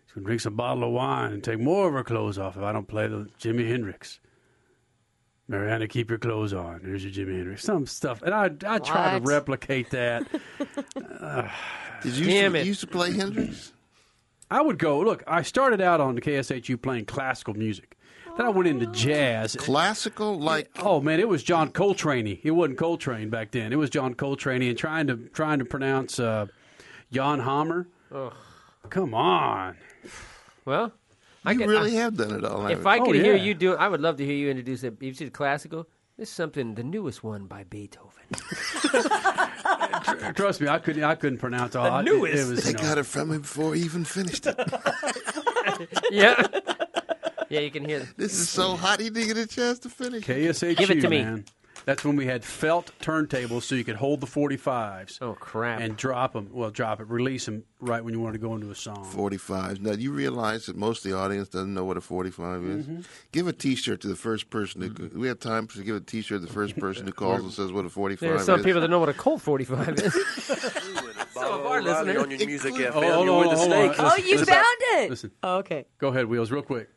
She's 0.08 0.16
gonna 0.16 0.26
drink 0.26 0.42
some 0.42 0.56
bottle 0.56 0.86
of 0.86 0.90
wine 0.90 1.32
and 1.32 1.44
take 1.44 1.60
more 1.60 1.90
of 1.90 1.94
her 1.94 2.04
clothes 2.04 2.40
off 2.40 2.58
if 2.58 2.64
I 2.64 2.72
don't 2.72 2.88
play 2.88 3.06
the 3.06 3.30
Jimi 3.40 3.70
Hendrix. 3.70 4.20
Mariana, 5.48 5.88
keep 5.88 6.10
your 6.10 6.18
clothes 6.18 6.54
on. 6.54 6.82
Here's 6.84 7.06
your 7.06 7.14
Jimi 7.14 7.36
Hendrix. 7.36 7.66
Some 7.66 7.86
stuff, 7.86 8.24
and 8.24 8.34
I 8.34 8.50
I 8.66 8.80
try 8.80 9.20
to 9.20 9.24
replicate 9.24 9.92
that. 9.92 10.26
Uh, 11.22 11.48
Did 12.02 12.14
you 12.16 12.26
Damn 12.26 12.54
used 12.54 12.56
to, 12.56 12.60
it. 12.60 12.64
you 12.64 12.68
used 12.70 12.82
to 12.82 12.88
play 12.88 13.14
Hendrix? 13.14 13.74
I 14.52 14.62
would 14.62 14.80
go. 14.80 15.00
Look, 15.02 15.24
I 15.28 15.42
started 15.44 15.80
out 15.82 16.02
on 16.02 16.16
the 16.16 16.22
KSHU 16.22 16.82
playing 16.82 17.06
classical 17.06 17.54
music. 17.54 17.96
Then 18.38 18.46
I 18.46 18.50
went 18.50 18.68
into 18.70 18.86
jazz. 18.88 19.56
Classical, 19.56 20.40
like 20.40 20.70
oh 20.80 21.02
man, 21.02 21.20
it 21.20 21.28
was 21.28 21.44
John 21.44 21.70
Coltrane. 21.72 22.40
It 22.42 22.52
wasn't 22.52 22.78
Coltrane 22.78 23.30
back 23.30 23.52
then. 23.52 23.74
It 23.74 23.76
was 23.76 23.90
John 23.90 24.14
Coltrane, 24.14 24.62
and 24.62 24.78
trying 24.78 25.08
to 25.08 25.18
trying 25.34 25.60
to 25.60 25.66
pronounce 25.66 26.20
uh, 26.20 26.48
Jan 27.12 27.40
Hammer. 27.42 27.88
Ugh. 28.14 28.34
Come 28.90 29.14
on. 29.14 29.76
Well, 30.66 30.94
I 31.46 31.52
You 31.52 31.58
could- 31.60 31.70
really 31.70 31.98
I- 31.98 32.02
have 32.02 32.16
done 32.18 32.32
it 32.32 32.46
all. 32.46 32.66
If 32.66 32.78
haven't 32.78 32.88
I 32.88 32.96
you? 32.96 33.04
could 33.06 33.16
hear 33.16 33.36
you 33.36 33.54
do 33.54 33.74
it, 33.74 33.78
I 33.78 33.88
would 33.90 34.02
love 34.02 34.18
to 34.18 34.26
hear 34.26 34.36
you 34.36 34.50
introduce 34.50 34.84
it. 34.84 34.96
You 35.02 35.14
said 35.14 35.34
classical. 35.34 35.88
This 36.18 36.30
is 36.30 36.36
something 36.36 36.76
the 36.76 36.84
newest 36.84 37.24
one 37.24 37.46
by 37.46 37.66
Beethoven. 37.66 38.09
Tr- 38.32 40.32
Trust 40.36 40.62
me, 40.62 40.68
I 40.68 40.80
couldn't. 40.80 41.04
I 41.04 41.16
couldn't 41.16 41.40
pronounce 41.40 41.76
all. 41.76 41.86
The 41.86 41.92
I- 41.92 42.00
it- 42.02 42.06
newest. 42.06 42.36
It, 42.36 42.50
was, 42.50 42.64
They 42.64 42.72
you 42.72 42.78
know, 42.78 42.84
got 42.84 42.98
it 42.98 43.06
from 43.06 43.32
him 43.32 43.42
before 43.42 43.76
he 43.76 43.82
even 43.84 44.06
finished 44.06 44.46
it. 44.48 44.56
yeah. 46.12 46.46
Yeah, 47.50 47.60
you 47.62 47.72
can 47.72 47.86
hear. 47.86 48.08
This 48.18 48.34
is 48.34 48.50
so 48.50 48.76
hot. 48.76 49.00
He 49.00 49.10
didn't 49.10 49.28
get 49.28 49.38
a 49.38 49.48
chance 49.48 49.80
to 49.80 49.90
finish. 49.90 50.24
KSHU. 50.24 50.78
Give 50.78 50.92
it 50.92 51.02
to 51.02 51.10
me. 51.10 51.24
Man. 51.24 51.46
That's 51.90 52.06
when 52.06 52.16
we 52.16 52.28
had 52.28 52.46
felt 52.46 52.92
turntables, 53.02 53.64
so 53.64 53.74
you 53.74 53.84
could 53.84 53.96
hold 53.96 54.22
the 54.22 54.28
45s. 54.28 55.18
Oh 55.24 55.34
crap! 55.34 55.80
And 55.82 55.98
drop 55.98 56.34
them. 56.34 56.50
Well, 56.52 56.70
drop 56.70 57.02
it, 57.02 57.08
release 57.08 57.48
them 57.48 57.64
right 57.80 58.04
when 58.04 58.14
you 58.14 58.20
wanted 58.20 58.34
to 58.34 58.48
go 58.48 58.54
into 58.54 58.70
a 58.70 58.76
song. 58.76 59.10
45s. 59.12 59.80
Now, 59.80 59.94
you 59.94 60.12
realize 60.12 60.68
that 60.68 60.76
most 60.76 61.04
of 61.04 61.10
the 61.10 61.18
audience 61.18 61.50
doesn't 61.50 61.74
know 61.74 61.86
what 61.86 61.98
a 61.98 62.02
45 62.02 62.64
is? 62.64 62.86
Mm-hmm. 62.86 63.02
Give 63.32 63.48
a 63.48 63.54
T-shirt 63.54 64.02
to 64.02 64.08
the 64.08 64.16
first 64.16 64.52
person 64.52 64.82
who... 64.82 65.20
We 65.20 65.28
have 65.30 65.40
time 65.40 65.66
to 65.68 65.84
give 65.84 65.96
a 65.96 66.00
T-shirt 66.00 66.42
to 66.42 66.46
the 66.46 66.54
first 66.54 66.78
person 66.78 67.08
who 67.08 67.12
calls 67.12 67.42
and 67.44 67.52
says 67.52 67.72
what 67.72 67.86
a 67.86 67.90
45 67.90 68.20
There 68.20 68.34
are 68.34 68.36
is. 68.40 68.46
some 68.46 68.62
people 68.62 68.82
that 68.82 68.90
know 68.90 69.00
what 69.00 69.10
a 69.10 69.14
Colt 69.14 69.42
45 69.42 70.00
is. 70.00 70.14
some 71.34 71.44
of 71.44 71.66
our 71.66 71.80
O'Reilly 71.80 72.14
listeners. 72.14 72.18
on 72.24 72.32
your 72.32 72.48
music 72.48 72.74
FM. 72.76 72.92
Oh, 72.94 73.02
You're 73.02 73.14
hold 73.14 73.30
on, 73.30 73.40
with 73.40 73.50
the 73.50 73.58
hold 73.58 73.74
on. 73.74 73.96
snake. 73.96 73.96
Oh, 73.98 74.16
you 74.18 74.46
found 74.46 74.78
it. 74.80 75.10
Listen. 75.10 75.32
Oh, 75.42 75.58
okay. 75.58 75.86
Go 75.98 76.10
ahead, 76.10 76.26
Wheels, 76.26 76.52
real 76.52 76.62
quick. 76.62 76.90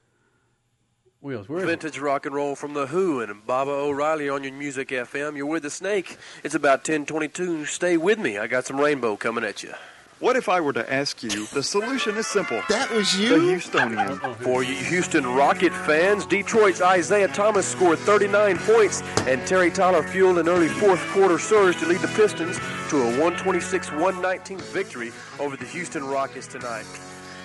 Wheels, 1.22 1.48
where 1.48 1.58
is 1.58 1.64
it? 1.64 1.66
Vintage 1.68 1.98
rock 2.00 2.26
and 2.26 2.34
roll 2.34 2.56
from 2.56 2.74
the 2.74 2.88
Who 2.88 3.20
and 3.20 3.46
Baba 3.46 3.70
O'Riley 3.70 4.28
on 4.28 4.42
your 4.42 4.52
music 4.54 4.88
FM. 4.88 5.36
You're 5.36 5.46
with 5.46 5.62
the 5.62 5.70
snake. 5.70 6.16
It's 6.42 6.56
about 6.56 6.80
1022. 6.80 7.64
Stay 7.66 7.96
with 7.96 8.18
me. 8.18 8.38
I 8.38 8.48
got 8.48 8.66
some 8.66 8.80
rainbow 8.80 9.16
coming 9.16 9.44
at 9.44 9.62
you. 9.62 9.72
What 10.18 10.34
if 10.34 10.48
I 10.48 10.60
were 10.60 10.72
to 10.72 10.92
ask 10.92 11.22
you? 11.22 11.46
The 11.46 11.62
solution 11.62 12.16
is 12.16 12.26
simple. 12.26 12.60
That 12.68 12.90
was 12.90 13.16
you? 13.16 13.28
The 13.28 13.46
you? 13.46 13.52
Houstonian. 13.52 14.36
For 14.42 14.64
you 14.64 14.74
Houston 14.74 15.24
Rocket 15.24 15.72
fans, 15.72 16.26
Detroit's 16.26 16.80
Isiah 16.80 17.28
Thomas 17.28 17.68
scored 17.68 18.00
39 18.00 18.58
points, 18.58 19.02
and 19.28 19.46
Terry 19.46 19.70
Tyler 19.70 20.02
fueled 20.02 20.38
an 20.38 20.48
early 20.48 20.68
fourth 20.68 21.04
quarter 21.10 21.38
surge 21.38 21.78
to 21.78 21.86
lead 21.86 22.00
the 22.00 22.08
Pistons 22.08 22.58
to 22.88 23.00
a 23.00 23.30
126-119 23.30 24.60
victory 24.72 25.12
over 25.38 25.56
the 25.56 25.66
Houston 25.66 26.04
Rockets 26.04 26.48
tonight. 26.48 26.86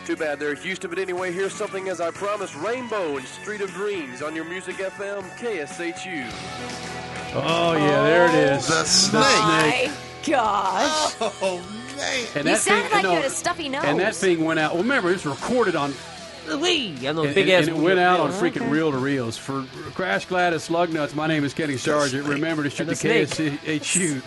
Too 0.08 0.16
bad 0.16 0.40
they're 0.40 0.54
Houston, 0.56 0.90
but 0.90 1.00
anyway, 1.00 1.34
here's 1.34 1.52
something 1.54 1.90
as 1.90 2.00
I 2.00 2.12
promised 2.12 2.56
Rainbow 2.56 3.18
and 3.18 3.28
Street 3.28 3.60
of 3.60 3.70
Dreams 3.72 4.22
on 4.22 4.34
your 4.38 4.46
Music 4.46 4.78
FM 4.78 5.22
KSHU. 5.38 6.26
Oh, 7.36 7.74
yeah, 7.74 8.04
there 8.04 8.26
it 8.30 8.34
is. 8.56 8.68
The 8.70 8.86
snake. 8.86 9.22
My 9.22 9.92
gosh. 10.26 11.14
Oh, 11.20 11.62
And 12.36 12.36
You 12.36 12.44
that 12.44 12.60
sounded 12.60 12.84
thing, 12.86 12.92
like 12.94 13.04
no, 13.04 13.10
you 13.10 13.16
had 13.18 13.26
a 13.26 13.30
stuffy 13.30 13.68
nose. 13.68 13.84
And 13.84 14.00
that 14.00 14.16
thing 14.16 14.46
went 14.46 14.60
out. 14.62 14.76
Well, 14.76 14.84
remember, 14.84 15.10
it 15.10 15.14
was 15.14 15.26
recorded 15.26 15.76
on. 15.76 15.94
Lee, 16.48 17.06
on 17.06 17.18
those 17.18 17.26
And, 17.26 17.36
big 17.36 17.50
and- 17.50 17.64
ass. 17.64 17.68
and 17.68 17.78
it 17.78 17.82
went 17.84 18.00
out 18.00 18.22
on 18.22 18.30
Okay. 18.32 18.50
freaking 18.52 18.72
reel 18.72 18.92
to 18.92 18.98
reels. 18.98 19.36
For 19.36 19.66
Crash 19.94 20.26
Gladys 20.28 20.64
Slug 20.64 20.94
Nuts, 20.94 21.14
my 21.16 21.28
name 21.28 21.44
is 21.44 21.54
Kenny 21.54 21.76
Sargent. 21.76 22.26
Remember 22.26 22.64
to 22.64 22.70
shoot 22.70 22.88
And 22.88 22.92
the 22.92 22.96
the 22.96 23.80
KSHU. 23.80 24.22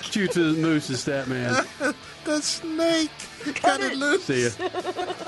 Shoot 0.02 0.30
to 0.30 0.52
the 0.52 0.60
moose 0.60 0.88
and 0.88 0.96
stat 0.96 1.26
man. 1.26 1.66
the 2.24 2.40
snake. 2.40 3.10
Cut 3.54 3.80
it 3.80 3.96
loose. 3.96 4.24
See 4.24 4.44
ya. 4.44 4.50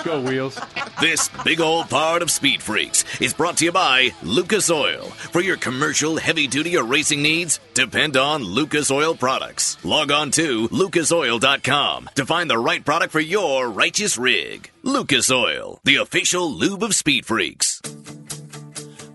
Go, 0.04 0.20
Wheels. 0.20 0.60
This 1.00 1.28
big 1.44 1.60
old 1.60 1.88
part 1.88 2.22
of 2.22 2.30
Speed 2.30 2.62
Freaks 2.62 3.04
is 3.20 3.34
brought 3.34 3.56
to 3.58 3.64
you 3.64 3.72
by 3.72 4.10
Lucas 4.22 4.70
Oil. 4.70 5.04
For 5.32 5.40
your 5.40 5.56
commercial, 5.56 6.16
heavy 6.16 6.46
duty, 6.46 6.76
or 6.76 6.84
racing 6.84 7.22
needs, 7.22 7.60
depend 7.74 8.16
on 8.16 8.42
Lucas 8.42 8.90
Oil 8.90 9.14
products. 9.14 9.76
Log 9.84 10.10
on 10.10 10.30
to 10.32 10.68
lucasoil.com 10.68 12.10
to 12.14 12.26
find 12.26 12.50
the 12.50 12.58
right 12.58 12.84
product 12.84 13.12
for 13.12 13.20
your 13.20 13.68
righteous 13.70 14.18
rig. 14.18 14.70
Lucas 14.82 15.30
Oil, 15.30 15.80
the 15.84 15.96
official 15.96 16.50
lube 16.50 16.82
of 16.82 16.94
Speed 16.94 17.26
Freaks. 17.26 17.80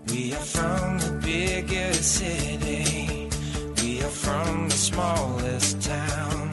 We 0.08 0.32
are 0.32 0.36
from 0.36 0.98
the 0.98 1.20
biggest 1.24 2.02
city. 2.14 3.28
We 3.82 4.02
are 4.02 4.08
from 4.08 4.68
the 4.68 4.74
smallest 4.74 5.82
town. 5.82 6.52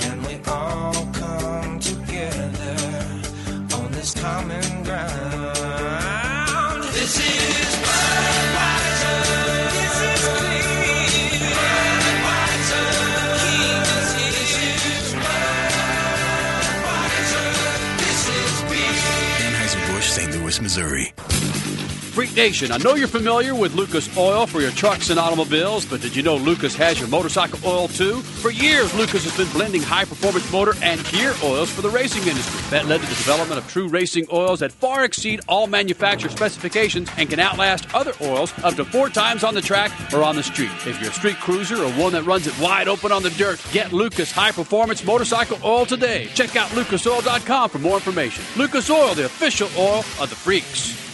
And 0.00 0.26
we 0.26 0.38
all 0.46 1.07
common 4.20 4.82
ground. 4.82 5.54
This 6.92 7.18
is 7.18 7.76
Budweiser. 7.86 9.20
This 9.74 9.98
is 10.10 10.22
clean. 10.38 11.54
Budweiser. 11.54 12.86
King 13.42 13.86
is 13.94 14.10
here. 14.18 14.34
This 14.34 14.54
is 14.66 15.14
Budweiser. 16.84 17.48
This 18.02 18.22
is 18.28 18.54
beer. 18.68 19.06
Anheuser-Busch, 19.46 20.08
St. 20.10 20.30
Louis, 20.34 20.56
Missouri. 20.60 21.06
Freak 22.18 22.34
Nation, 22.34 22.72
I 22.72 22.78
know 22.78 22.96
you're 22.96 23.06
familiar 23.06 23.54
with 23.54 23.76
Lucas 23.76 24.08
Oil 24.16 24.44
for 24.44 24.60
your 24.60 24.72
trucks 24.72 25.10
and 25.10 25.20
automobiles, 25.20 25.86
but 25.86 26.00
did 26.00 26.16
you 26.16 26.24
know 26.24 26.34
Lucas 26.34 26.74
has 26.74 26.98
your 26.98 27.08
motorcycle 27.08 27.60
oil 27.64 27.86
too? 27.86 28.22
For 28.22 28.50
years, 28.50 28.92
Lucas 28.94 29.22
has 29.22 29.36
been 29.36 29.48
blending 29.56 29.82
high 29.82 30.04
performance 30.04 30.50
motor 30.50 30.74
and 30.82 31.04
gear 31.12 31.32
oils 31.44 31.70
for 31.70 31.80
the 31.80 31.88
racing 31.88 32.26
industry. 32.26 32.60
That 32.70 32.86
led 32.86 33.02
to 33.02 33.06
the 33.06 33.14
development 33.14 33.60
of 33.60 33.70
true 33.70 33.86
racing 33.86 34.26
oils 34.32 34.58
that 34.58 34.72
far 34.72 35.04
exceed 35.04 35.42
all 35.46 35.68
manufacturer 35.68 36.28
specifications 36.28 37.08
and 37.16 37.30
can 37.30 37.38
outlast 37.38 37.86
other 37.94 38.14
oils 38.20 38.52
up 38.64 38.74
to 38.74 38.84
four 38.84 39.10
times 39.10 39.44
on 39.44 39.54
the 39.54 39.62
track 39.62 39.92
or 40.12 40.24
on 40.24 40.34
the 40.34 40.42
street. 40.42 40.72
If 40.86 41.00
you're 41.00 41.12
a 41.12 41.14
street 41.14 41.36
cruiser 41.36 41.76
or 41.76 41.92
one 41.92 42.14
that 42.14 42.24
runs 42.24 42.48
it 42.48 42.58
wide 42.58 42.88
open 42.88 43.12
on 43.12 43.22
the 43.22 43.30
dirt, 43.30 43.64
get 43.70 43.92
Lucas 43.92 44.32
high 44.32 44.50
performance 44.50 45.04
motorcycle 45.04 45.60
oil 45.62 45.86
today. 45.86 46.26
Check 46.34 46.56
out 46.56 46.68
lucasoil.com 46.70 47.70
for 47.70 47.78
more 47.78 47.94
information. 47.94 48.42
Lucas 48.56 48.90
Oil, 48.90 49.14
the 49.14 49.26
official 49.26 49.68
oil 49.78 49.98
of 50.20 50.30
the 50.30 50.34
freaks. 50.34 51.07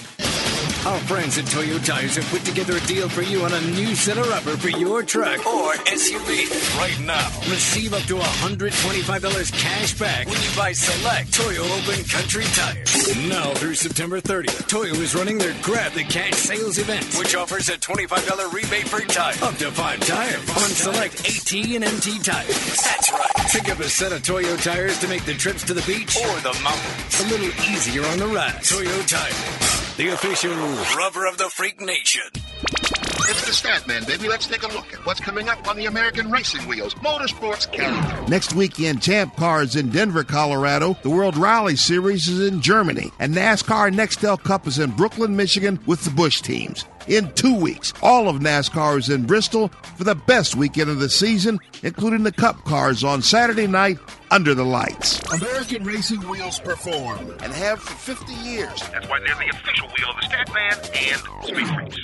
Our 0.87 0.99
friends 1.01 1.39
at 1.39 1.47
Toyo 1.47 1.79
Tires 1.79 2.17
have 2.17 2.27
put 2.27 2.45
together 2.45 2.77
a 2.77 2.81
deal 2.81 3.09
for 3.09 3.23
you 3.23 3.43
on 3.43 3.55
a 3.55 3.61
new 3.73 3.95
set 3.95 4.19
of 4.19 4.29
rubber 4.29 4.55
for 4.59 4.69
your 4.69 5.03
truck 5.03 5.39
or 5.47 5.73
SUV 5.89 6.79
right 6.79 7.01
now. 7.01 7.27
Receive 7.51 7.95
up 7.95 8.03
to 8.03 8.17
$125 8.17 9.53
cash 9.53 9.99
back 9.99 10.27
when 10.27 10.37
you 10.37 10.49
buy 10.55 10.73
select 10.73 11.33
Toyo 11.33 11.63
Open 11.63 12.05
Country 12.05 12.45
tires. 12.53 13.17
Now 13.31 13.55
through 13.55 13.77
September 13.77 14.21
30th, 14.21 14.69
Toyo 14.69 14.93
is 14.97 15.15
running 15.15 15.39
their 15.39 15.55
Grab 15.63 15.93
the 15.93 16.05
Cash 16.05 16.35
sales 16.35 16.77
event, 16.77 17.15
which 17.19 17.35
offers 17.35 17.71
a 17.71 17.79
$25 17.79 18.53
rebate 18.53 18.91
per 18.91 19.01
tire, 19.07 19.43
up 19.43 19.57
to 19.57 19.71
five 19.71 20.01
tires 20.01 20.51
on 20.51 20.69
select 20.69 21.21
AT 21.21 21.53
and 21.77 21.85
MT 21.85 22.19
tires. 22.19 22.77
That's 22.83 23.11
right. 23.11 23.35
Pick 23.53 23.71
up 23.71 23.81
a 23.81 23.89
set 23.89 24.13
of 24.13 24.23
Toyo 24.23 24.55
tires 24.59 24.99
to 24.99 25.09
make 25.09 25.25
the 25.25 25.33
trips 25.33 25.65
to 25.65 25.73
the 25.73 25.83
beach 25.83 26.15
or 26.19 26.37
the 26.41 26.53
mountains 26.63 27.21
a 27.21 27.27
little 27.29 27.73
easier 27.73 28.05
on 28.05 28.19
the 28.19 28.27
ride. 28.27 28.63
Toyo 28.63 29.01
Tires, 29.03 29.94
the 29.97 30.09
official 30.09 30.51
rubber 30.97 31.25
of 31.27 31.39
the 31.39 31.49
freak 31.51 31.81
nation. 31.81 32.23
It's 32.35 33.47
the 33.47 33.53
Statman, 33.53 34.07
baby. 34.07 34.29
Let's 34.29 34.47
take 34.47 34.65
a 34.65 34.69
look 34.69 34.93
at 34.93 35.07
what's 35.07 35.21
coming 35.21 35.49
up 35.49 35.69
on 35.69 35.77
the 35.77 35.87
American 35.87 36.31
Racing 36.31 36.67
Wheels 36.69 36.95
Motorsports 36.95 37.71
calendar. 37.71 38.29
Next 38.29 38.55
weekend, 38.55 39.03
Champ 39.03 39.37
Cars 39.37 39.77
in 39.77 39.91
Denver, 39.91 40.25
Colorado. 40.25 40.97
The 41.03 41.11
World 41.11 41.37
Rally 41.37 41.77
Series 41.77 42.27
is 42.27 42.53
in 42.53 42.61
Germany. 42.61 43.13
And 43.21 43.35
NASCAR 43.35 43.95
Nextel 43.95 44.43
Cup 44.43 44.67
is 44.67 44.81
in 44.81 44.91
Brooklyn, 44.91 45.37
Michigan 45.37 45.79
with 45.87 46.03
the 46.03 46.11
Busch 46.11 46.41
teams. 46.41 46.85
In 47.07 47.31
two 47.35 47.55
weeks, 47.55 47.93
all 48.03 48.29
of 48.29 48.37
NASCAR 48.37 48.99
is 48.99 49.11
in 49.11 49.27
Bristol 49.27 49.69
for 49.97 50.05
the 50.05 50.15
best 50.15 50.57
weekend 50.57 50.89
of 50.89 51.01
the 51.01 51.11
season, 51.11 51.59
including 51.83 52.23
the 52.23 52.33
Cup 52.33 52.65
cars 52.65 53.05
on 53.05 53.21
Saturday 53.21 53.67
night 53.67 53.99
under 54.31 54.55
the 54.55 54.65
lights. 54.65 55.21
American 55.31 55.85
Racing 55.85 56.21
Wheels 56.29 56.59
perform 56.59 57.19
and 57.43 57.53
have 57.53 57.81
for 57.81 57.95
50 57.95 58.33
years. 58.33 58.81
That's 58.91 59.07
why 59.09 59.21
they're 59.21 59.35
the 59.37 59.51
official 59.51 59.89
wheel 59.89 60.11
of 60.11 60.17
the 60.17 60.27
Statman 60.27 60.79
and 61.13 61.21
Speed 61.47 61.69
Freaks. 61.75 61.99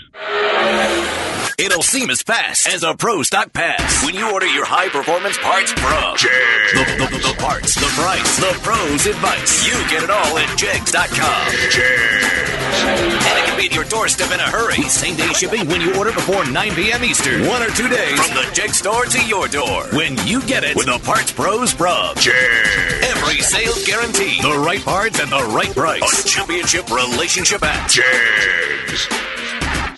It'll 1.59 1.83
seem 1.83 2.09
as 2.11 2.23
fast 2.23 2.67
as 2.69 2.83
a 2.83 2.95
Pro 2.95 3.23
Stock 3.23 3.53
Pass 3.53 4.05
when 4.05 4.15
you 4.15 4.31
order 4.31 4.47
your 4.47 4.65
high 4.65 4.89
performance 4.89 5.37
parts 5.39 5.73
from 5.73 5.91
the, 5.91 6.85
the, 6.99 7.07
the, 7.11 7.19
the 7.29 7.35
parts, 7.39 7.75
the 7.75 7.87
price, 8.01 8.37
the 8.39 8.59
pros 8.63 9.07
advice. 9.07 9.67
You 9.67 9.75
get 9.91 10.03
it 10.03 10.11
all 10.11 10.39
at 10.39 10.57
Jegs.com. 10.57 11.49
And 12.81 13.39
it 13.39 13.45
can 13.45 13.59
be 13.59 13.67
at 13.67 13.75
your 13.75 13.85
doorstep 13.85 14.33
in 14.33 14.41
a 14.41 14.49
hurry. 14.49 14.89
Same 14.91 15.15
day 15.15 15.33
shipping 15.35 15.69
when 15.69 15.81
you 15.81 15.97
order 15.97 16.11
before 16.11 16.45
9 16.45 16.75
p.m. 16.75 17.05
Eastern. 17.05 17.47
One 17.47 17.63
or 17.63 17.69
two 17.69 17.89
days 17.89 18.19
from 18.21 18.35
the 18.35 18.51
Jeg 18.53 18.75
store 18.75 19.05
to 19.05 19.25
your 19.25 19.47
door. 19.47 19.85
When 19.93 20.17
you 20.27 20.43
get 20.43 20.65
it 20.65 20.75
with 20.75 20.87
the 20.87 20.99
Parts 21.05 21.31
Pros 21.31 21.73
from 21.73 22.17
Jegs. 22.17 23.05
Every 23.05 23.39
sale 23.41 23.73
guarantee. 23.87 24.43
The 24.43 24.59
right 24.59 24.85
parts 24.85 25.21
at 25.21 25.31
the 25.31 25.47
right 25.55 25.71
price. 25.71 26.25
A 26.25 26.29
championship 26.29 26.91
relationship 26.91 27.63
at 27.63 27.89
Jegs. 27.89 29.07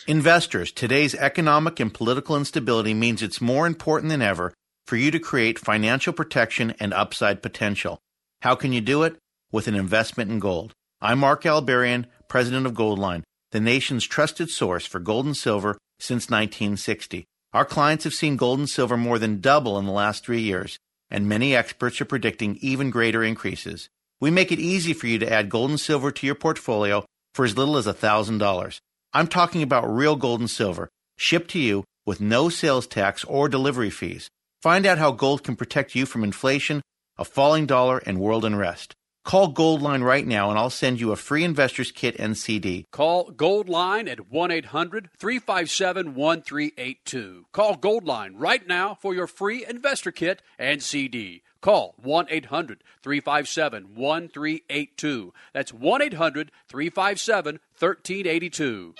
Investors, 0.07 0.71
today's 0.71 1.15
economic 1.15 1.81
and 1.81 1.93
political 1.93 2.37
instability 2.37 2.93
means 2.93 3.23
it's 3.23 3.41
more 3.41 3.67
important 3.67 4.11
than 4.11 4.21
ever 4.21 4.53
for 4.87 4.97
you 4.97 5.11
to 5.11 5.19
create 5.19 5.59
financial 5.59 6.13
protection 6.13 6.75
and 6.79 6.93
upside 6.93 7.43
potential. 7.43 7.99
How 8.43 8.55
can 8.57 8.75
you 8.75 8.83
do 8.83 9.05
it? 9.05 9.17
With 9.51 9.69
an 9.69 9.75
investment 9.75 10.31
in 10.31 10.39
gold. 10.39 10.75
I'm 11.01 11.21
Mark 11.21 11.45
Albarian, 11.45 12.05
president 12.29 12.67
of 12.67 12.75
Goldline, 12.75 13.23
the 13.53 13.61
nation's 13.61 14.05
trusted 14.07 14.51
source 14.51 14.85
for 14.85 14.99
gold 14.99 15.27
and 15.27 15.37
silver 15.37 15.79
since 16.01 16.31
1960. 16.31 17.25
Our 17.53 17.65
clients 17.65 18.05
have 18.05 18.15
seen 18.15 18.37
gold 18.37 18.59
and 18.59 18.69
silver 18.69 18.97
more 18.97 19.19
than 19.19 19.41
double 19.41 19.79
in 19.79 19.85
the 19.85 19.93
last 19.93 20.25
three 20.25 20.41
years, 20.41 20.79
and 21.11 21.29
many 21.29 21.55
experts 21.55 22.01
are 22.01 22.07
predicting 22.07 22.57
even 22.61 22.91
greater 22.91 23.23
increases. 23.23 23.91
We 24.21 24.31
make 24.31 24.51
it 24.51 24.59
easy 24.59 24.95
for 24.95 25.07
you 25.07 25.19
to 25.19 25.31
add 25.31 25.51
gold 25.51 25.71
and 25.71 25.79
silver 25.79 26.11
to 26.11 26.27
your 26.27 26.35
portfolio 26.35 27.05
for 27.35 27.45
as 27.45 27.57
little 27.57 27.77
as 27.77 27.87
$1,000. 27.87 28.79
I'm 29.13 29.27
talking 29.27 29.63
about 29.63 29.93
real 29.95 30.17
gold 30.17 30.41
and 30.41 30.51
silver, 30.51 30.89
shipped 31.19 31.51
to 31.51 31.59
you 31.59 31.85
with 32.07 32.21
no 32.21 32.49
sales 32.49 32.87
tax 32.87 33.23
or 33.25 33.49
delivery 33.49 33.91
fees. 33.91 34.29
Find 34.63 34.87
out 34.87 34.99
how 34.99 35.13
gold 35.13 35.45
can 35.45 35.57
protect 35.57 35.95
you 35.95 36.07
from 36.07 36.25
inflation, 36.25 36.81
a 37.19 37.25
falling 37.25 37.67
dollar, 37.67 37.99
and 37.99 38.19
world 38.19 38.45
unrest. 38.45 38.95
Call 39.25 39.53
Goldline 39.53 40.03
right 40.03 40.27
now 40.27 40.51
and 40.51 40.59
I'll 40.59 40.69
send 40.69 41.01
you 41.01 41.13
a 41.13 41.17
free 41.17 41.45
investor's 41.45 41.93
kit 41.93 42.17
and 42.19 42.37
CD. 42.37 42.87
Call 42.91 43.31
Goldline 43.31 44.11
at 44.11 44.31
1 44.31 44.51
800 44.51 45.11
357 45.17 46.15
1382. 46.15 47.47
Call 47.53 47.77
Goldline 47.77 48.33
right 48.35 48.67
now 48.67 48.97
for 49.01 49.15
your 49.15 49.29
free 49.29 49.65
investor 49.65 50.11
kit 50.11 50.43
and 50.59 50.83
CD. 50.83 51.43
Call 51.61 51.95
1 52.03 52.27
800 52.29 52.83
357 53.03 53.95
1382. 53.95 55.33
That's 55.53 55.73
1 55.73 56.03
800 56.03 56.51
357 56.69 57.61
1382. 57.79 58.95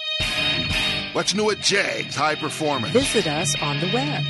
What's 1.13 1.35
new 1.35 1.51
at 1.51 1.59
Jegs 1.61 2.17
High 2.17 2.37
Performance? 2.37 2.95
Visit 2.95 3.27
us 3.27 3.55
on 3.61 3.79
the 3.81 3.91
web. 3.93 4.25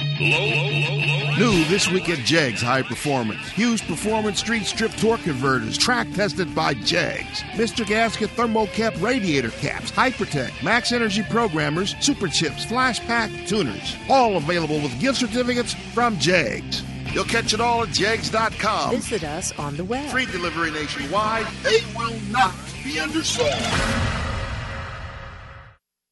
New 1.38 1.64
this 1.66 1.88
week 1.88 2.08
at 2.08 2.18
Jegs 2.18 2.60
High 2.60 2.82
Performance. 2.82 3.48
Hughes 3.50 3.80
Performance 3.80 4.40
Street 4.40 4.64
Strip 4.64 4.90
Torque 4.96 5.22
Converters, 5.22 5.78
track 5.78 6.10
tested 6.14 6.52
by 6.56 6.74
Jegs. 6.74 7.42
Mr. 7.52 7.86
Gasket 7.86 8.30
Thermocap 8.30 9.00
Radiator 9.00 9.50
Caps, 9.50 9.92
Hypertech, 9.92 10.50
Max 10.64 10.90
Energy 10.90 11.22
Programmers, 11.30 11.94
Super 12.00 12.26
Chips, 12.26 12.64
Flash 12.64 12.98
Pack 13.06 13.30
Tuners. 13.46 13.94
All 14.08 14.36
available 14.36 14.80
with 14.80 14.98
gift 14.98 15.18
certificates 15.18 15.74
from 15.94 16.18
Jegs. 16.18 16.82
You'll 17.12 17.22
catch 17.24 17.54
it 17.54 17.60
all 17.60 17.84
at 17.84 17.90
Jegs.com. 17.90 18.90
Visit 18.90 19.22
us 19.22 19.52
on 19.56 19.76
the 19.76 19.84
web. 19.84 20.10
Free 20.10 20.26
delivery 20.26 20.72
nationwide. 20.72 21.46
They 21.62 21.78
will 21.94 22.18
not 22.32 22.54
be 22.82 22.98
undersold. 22.98 23.52